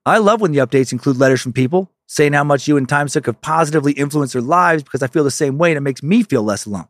[0.05, 3.09] I love when the updates include letters from people saying how much you and Time
[3.09, 6.03] Suck have positively influenced their lives because I feel the same way and it makes
[6.03, 6.89] me feel less alone.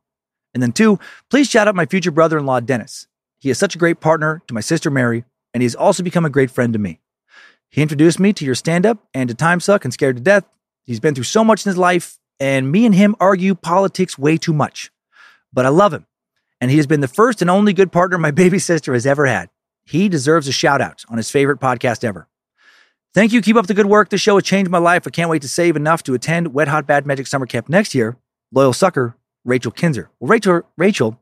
[0.53, 0.99] And then, two,
[1.31, 3.07] please shout out my future brother in law, Dennis.
[3.39, 6.31] He is such a great partner to my sister, Mary, and he's also become a
[6.31, 7.01] great friend to me.
[7.71, 10.45] He introduced me to your stand up and to Time Suck and Scared to Death.
[10.85, 14.37] He's been through so much in his life, and me and him argue politics way
[14.37, 14.91] too much.
[15.53, 16.07] But I love him,
[16.61, 19.27] and he has been the first and only good partner my baby sister has ever
[19.27, 19.51] had.
[19.85, 22.29] He deserves a shout out on his favorite podcast ever.
[23.15, 23.41] Thank you.
[23.41, 24.11] Keep up the good work.
[24.11, 25.07] The show has changed my life.
[25.07, 27.95] I can't wait to save enough to attend Wet Hot Bad Magic Summer Camp next
[27.95, 28.17] year.
[28.53, 30.11] Loyal sucker, Rachel Kinzer.
[30.21, 31.19] Well, Rachel, Rachel,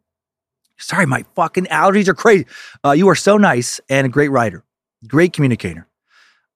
[0.76, 2.46] sorry, my fucking allergies are crazy.
[2.84, 4.64] Uh, you are so nice and a great writer,
[5.06, 5.86] great communicator.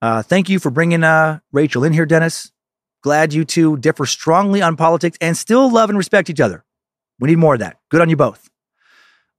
[0.02, 2.50] Uh, thank you for bringing uh, Rachel in here, Dennis.
[3.02, 6.64] Glad you two differ strongly on politics and still love and respect each other.
[7.20, 7.78] We need more of that.
[7.90, 8.48] Good on you both.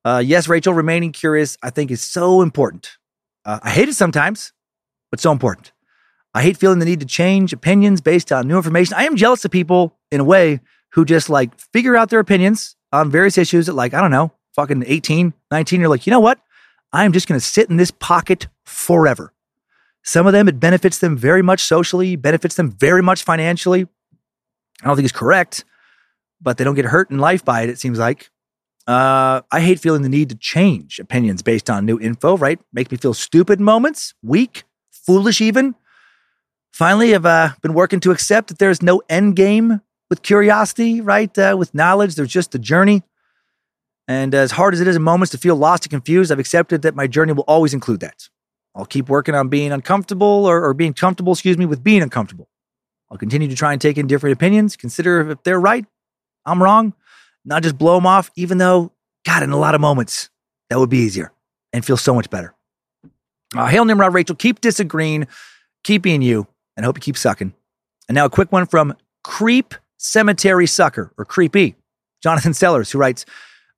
[0.06, 2.98] Uh, yes, Rachel, remaining curious, I think, is so important.
[3.46, 4.54] Uh, I hate it sometimes,
[5.12, 5.72] but so important.
[6.34, 8.94] I hate feeling the need to change opinions based on new information.
[8.96, 10.62] I am jealous of people in a way
[10.92, 14.32] who just like figure out their opinions on various issues at like, I don't know,
[14.56, 15.80] fucking 18, 19.
[15.80, 16.40] You're like, you know what?
[16.92, 19.34] I'm just going to sit in this pocket forever.
[20.04, 23.88] Some of them, it benefits them very much socially, benefits them very much financially.
[24.82, 25.66] I don't think it's correct,
[26.42, 28.32] but they don't get hurt in life by it, it seems like.
[28.90, 32.60] Uh, I hate feeling the need to change opinions based on new info, right?
[32.74, 35.76] Makes me feel stupid moments, weak, foolish even.
[36.74, 41.38] Finally, I've uh, been working to accept that there's no end game with curiosity, right?
[41.38, 43.04] Uh, with knowledge, there's just a journey.
[44.08, 46.82] And as hard as it is in moments to feel lost and confused, I've accepted
[46.82, 48.28] that my journey will always include that.
[48.74, 52.50] I'll keep working on being uncomfortable or, or being comfortable, excuse me, with being uncomfortable.
[53.12, 55.86] I'll continue to try and take in different opinions, consider if they're right,
[56.44, 56.96] I'm wrong,
[57.46, 58.92] not just blow them off, even though,
[59.26, 60.30] God, in a lot of moments,
[60.70, 61.32] that would be easier
[61.74, 62.54] and feel so much better.
[63.56, 65.28] Uh, Hail Nimrod, Rachel, keep disagreeing,
[65.84, 67.54] keep being you, and hope you keep sucking.
[68.08, 71.76] And now a quick one from Creep Cemetery Sucker, or Creepy,
[72.22, 73.26] Jonathan Sellers, who writes,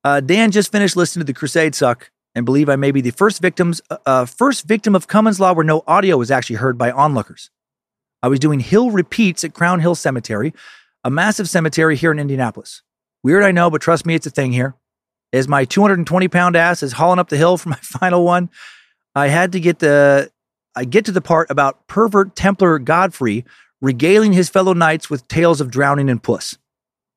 [0.04, 3.10] uh, Dan just finished listening to the Crusade Suck and believe I may be the
[3.10, 6.78] first victims, uh, uh, first victim of Cummins Law where no audio was actually heard
[6.78, 7.50] by onlookers.
[8.22, 10.54] I was doing hill repeats at Crown Hill Cemetery,
[11.04, 12.82] a massive cemetery here in Indianapolis.
[13.22, 14.74] Weird, I know, but trust me, it's a thing here.
[15.32, 18.50] As my 220 pound ass is hauling up the hill for my final one,
[19.14, 20.30] I had to get the,
[20.74, 23.44] I get to the part about pervert Templar Godfrey
[23.80, 26.56] regaling his fellow knights with tales of drowning and puss.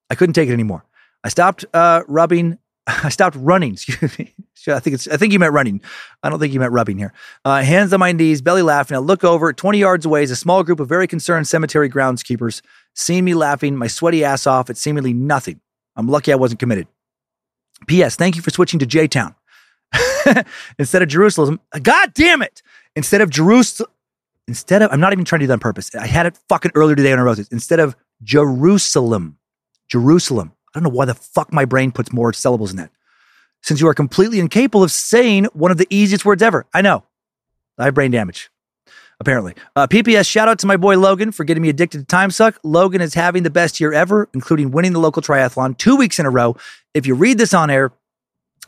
[0.10, 0.86] I couldn't take it anymore.
[1.24, 3.74] I stopped uh, rubbing I stopped running.
[3.74, 4.34] Excuse me.
[4.68, 5.08] I think it's.
[5.08, 5.82] I think you meant running.
[6.24, 7.14] I don't think you meant rubbing here.
[7.44, 8.96] Uh, hands on my knees, belly laughing.
[8.96, 9.54] I look over.
[9.54, 12.62] Twenty yards away is a small group of very concerned cemetery groundskeepers.
[12.96, 15.60] Seeing me laughing, my sweaty ass off at seemingly nothing.
[15.96, 16.88] I'm lucky I wasn't committed.
[17.88, 18.16] P.S.
[18.16, 19.36] Thank you for switching to J Town
[20.80, 21.60] instead of Jerusalem.
[21.82, 22.62] God damn it!
[22.96, 23.90] Instead of Jerusalem.
[24.48, 24.92] Instead of.
[24.92, 25.94] I'm not even trying to do that on purpose.
[25.96, 27.48] I had it fucking earlier today on a roses.
[27.50, 29.38] Instead of Jerusalem.
[29.88, 30.54] Jerusalem.
[30.74, 32.92] I don't know why the fuck my brain puts more syllables in that.
[33.62, 36.66] Since you are completely incapable of saying one of the easiest words ever.
[36.74, 37.04] I know.
[37.78, 38.50] I have brain damage,
[39.20, 39.54] apparently.
[39.76, 42.60] Uh, PPS, shout out to my boy Logan for getting me addicted to Time Suck.
[42.64, 46.26] Logan is having the best year ever, including winning the local triathlon two weeks in
[46.26, 46.56] a row.
[46.94, 47.92] If you read this on air,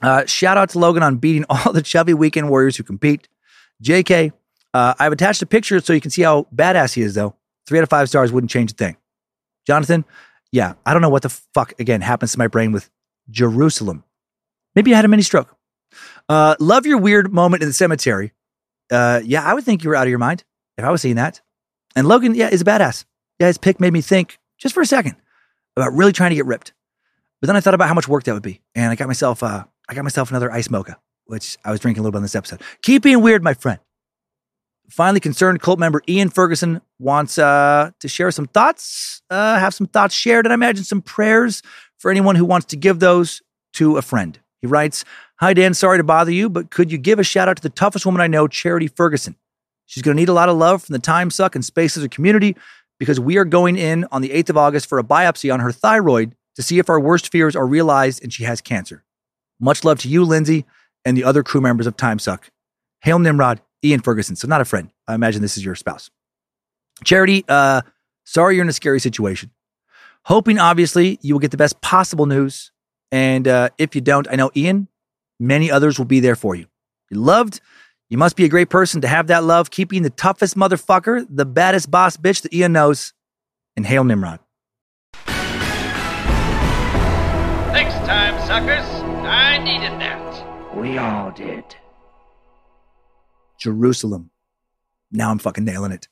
[0.01, 3.27] uh, shout out to Logan on beating all the chubby weekend warriors who compete.
[3.84, 4.32] JK,
[4.74, 7.35] uh, I've attached a picture so you can see how badass he is, though.
[7.66, 8.98] Three out of five stars wouldn't change a thing.
[9.66, 10.06] Jonathan,
[10.51, 12.90] yeah, I don't know what the fuck again happens to my brain with
[13.30, 14.03] Jerusalem.
[14.76, 15.53] Maybe I had a mini stroke.
[16.30, 18.32] Uh, love your weird moment in the cemetery.
[18.91, 20.43] Uh, yeah, I would think you were out of your mind
[20.77, 21.41] if I was seeing that.
[21.95, 23.06] And Logan, yeah, is a badass.
[23.40, 25.16] Yeah, his pick made me think just for a second
[25.75, 26.74] about really trying to get ripped.
[27.41, 29.43] But then I thought about how much work that would be, and I got myself,
[29.43, 32.24] uh, I got myself another ice mocha, which I was drinking a little bit on
[32.24, 32.61] this episode.
[32.82, 33.80] Keep being weird, my friend.
[34.90, 39.85] Finally, concerned cult member Ian Ferguson wants uh, to share some thoughts, uh, have some
[39.85, 41.61] thoughts shared, and I imagine some prayers
[41.98, 43.41] for anyone who wants to give those
[43.74, 44.40] to a friend.
[44.61, 45.06] He writes,
[45.40, 47.69] Hi, Dan, sorry to bother you, but could you give a shout out to the
[47.69, 49.36] toughest woman I know, Charity Ferguson?
[49.86, 52.08] She's going to need a lot of love from the Time Suck and Space Scissor
[52.08, 52.56] community
[53.00, 55.72] because we are going in on the 8th of August for a biopsy on her
[55.72, 59.03] thyroid to see if our worst fears are realized and she has cancer.
[59.60, 60.66] Much love to you, Lindsay,
[61.06, 62.50] and the other crew members of Time Suck.
[63.02, 64.36] Hail Nimrod, Ian Ferguson.
[64.36, 64.92] So, not a friend.
[65.08, 66.10] I imagine this is your spouse.
[67.03, 67.82] Charity, uh,
[68.26, 69.52] sorry you're in a scary situation.
[70.26, 72.72] Hoping, obviously, you will get the best possible news.
[73.11, 74.88] And uh, if you don't, I know Ian,
[75.40, 76.66] many others will be there for you.
[77.10, 77.61] You're loved.
[78.10, 81.45] You must be a great person to have that love, keeping the toughest motherfucker, the
[81.45, 83.14] baddest boss bitch that Ian knows.
[83.76, 84.40] And hail Nimrod.
[87.74, 88.86] Next time suckers.
[89.26, 90.76] I needed that.
[90.76, 91.64] We all did.
[93.60, 94.32] Jerusalem.
[95.11, 96.08] Now I'm fucking nailing it.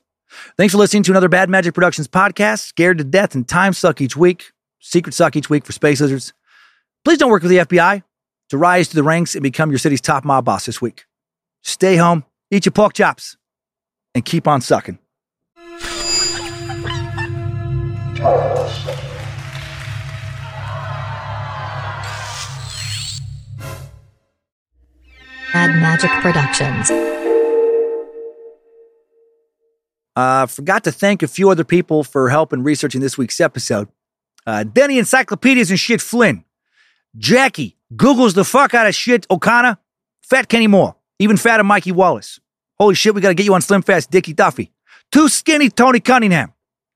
[0.56, 2.60] Thanks for listening to another Bad Magic Productions podcast.
[2.66, 4.52] Scared to death and time suck each week.
[4.80, 6.32] Secret suck each week for Space Lizards.
[7.06, 8.02] Please don't work with the FBI
[8.48, 11.04] to rise to the ranks and become your city's top mob boss this week.
[11.62, 13.36] Stay home, eat your pork chops,
[14.12, 14.98] and keep on sucking.
[25.52, 26.90] Bad Magic Productions.
[30.16, 33.86] Uh, forgot to thank a few other people for help in researching this week's episode.
[34.44, 36.42] Uh, Denny Encyclopedias and Shit Flynn.
[37.16, 39.78] Jackie Googles the fuck out of shit O'Connor.
[40.22, 40.96] Fat Kenny Moore.
[41.18, 42.40] Even fatter Mikey Wallace.
[42.78, 44.72] Holy shit, we gotta get you on Slim Fast Dickie Duffy.
[45.12, 46.52] Too skinny Tony Cunningham.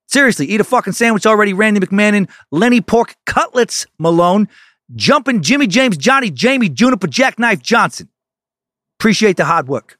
[0.09, 4.49] Seriously, eat a fucking sandwich already, Randy McMahon, and Lenny Pork Cutlets Malone,
[4.97, 8.09] Jumping Jimmy James, Johnny Jamie, Juniper Jackknife Johnson.
[8.99, 10.00] Appreciate the hard work.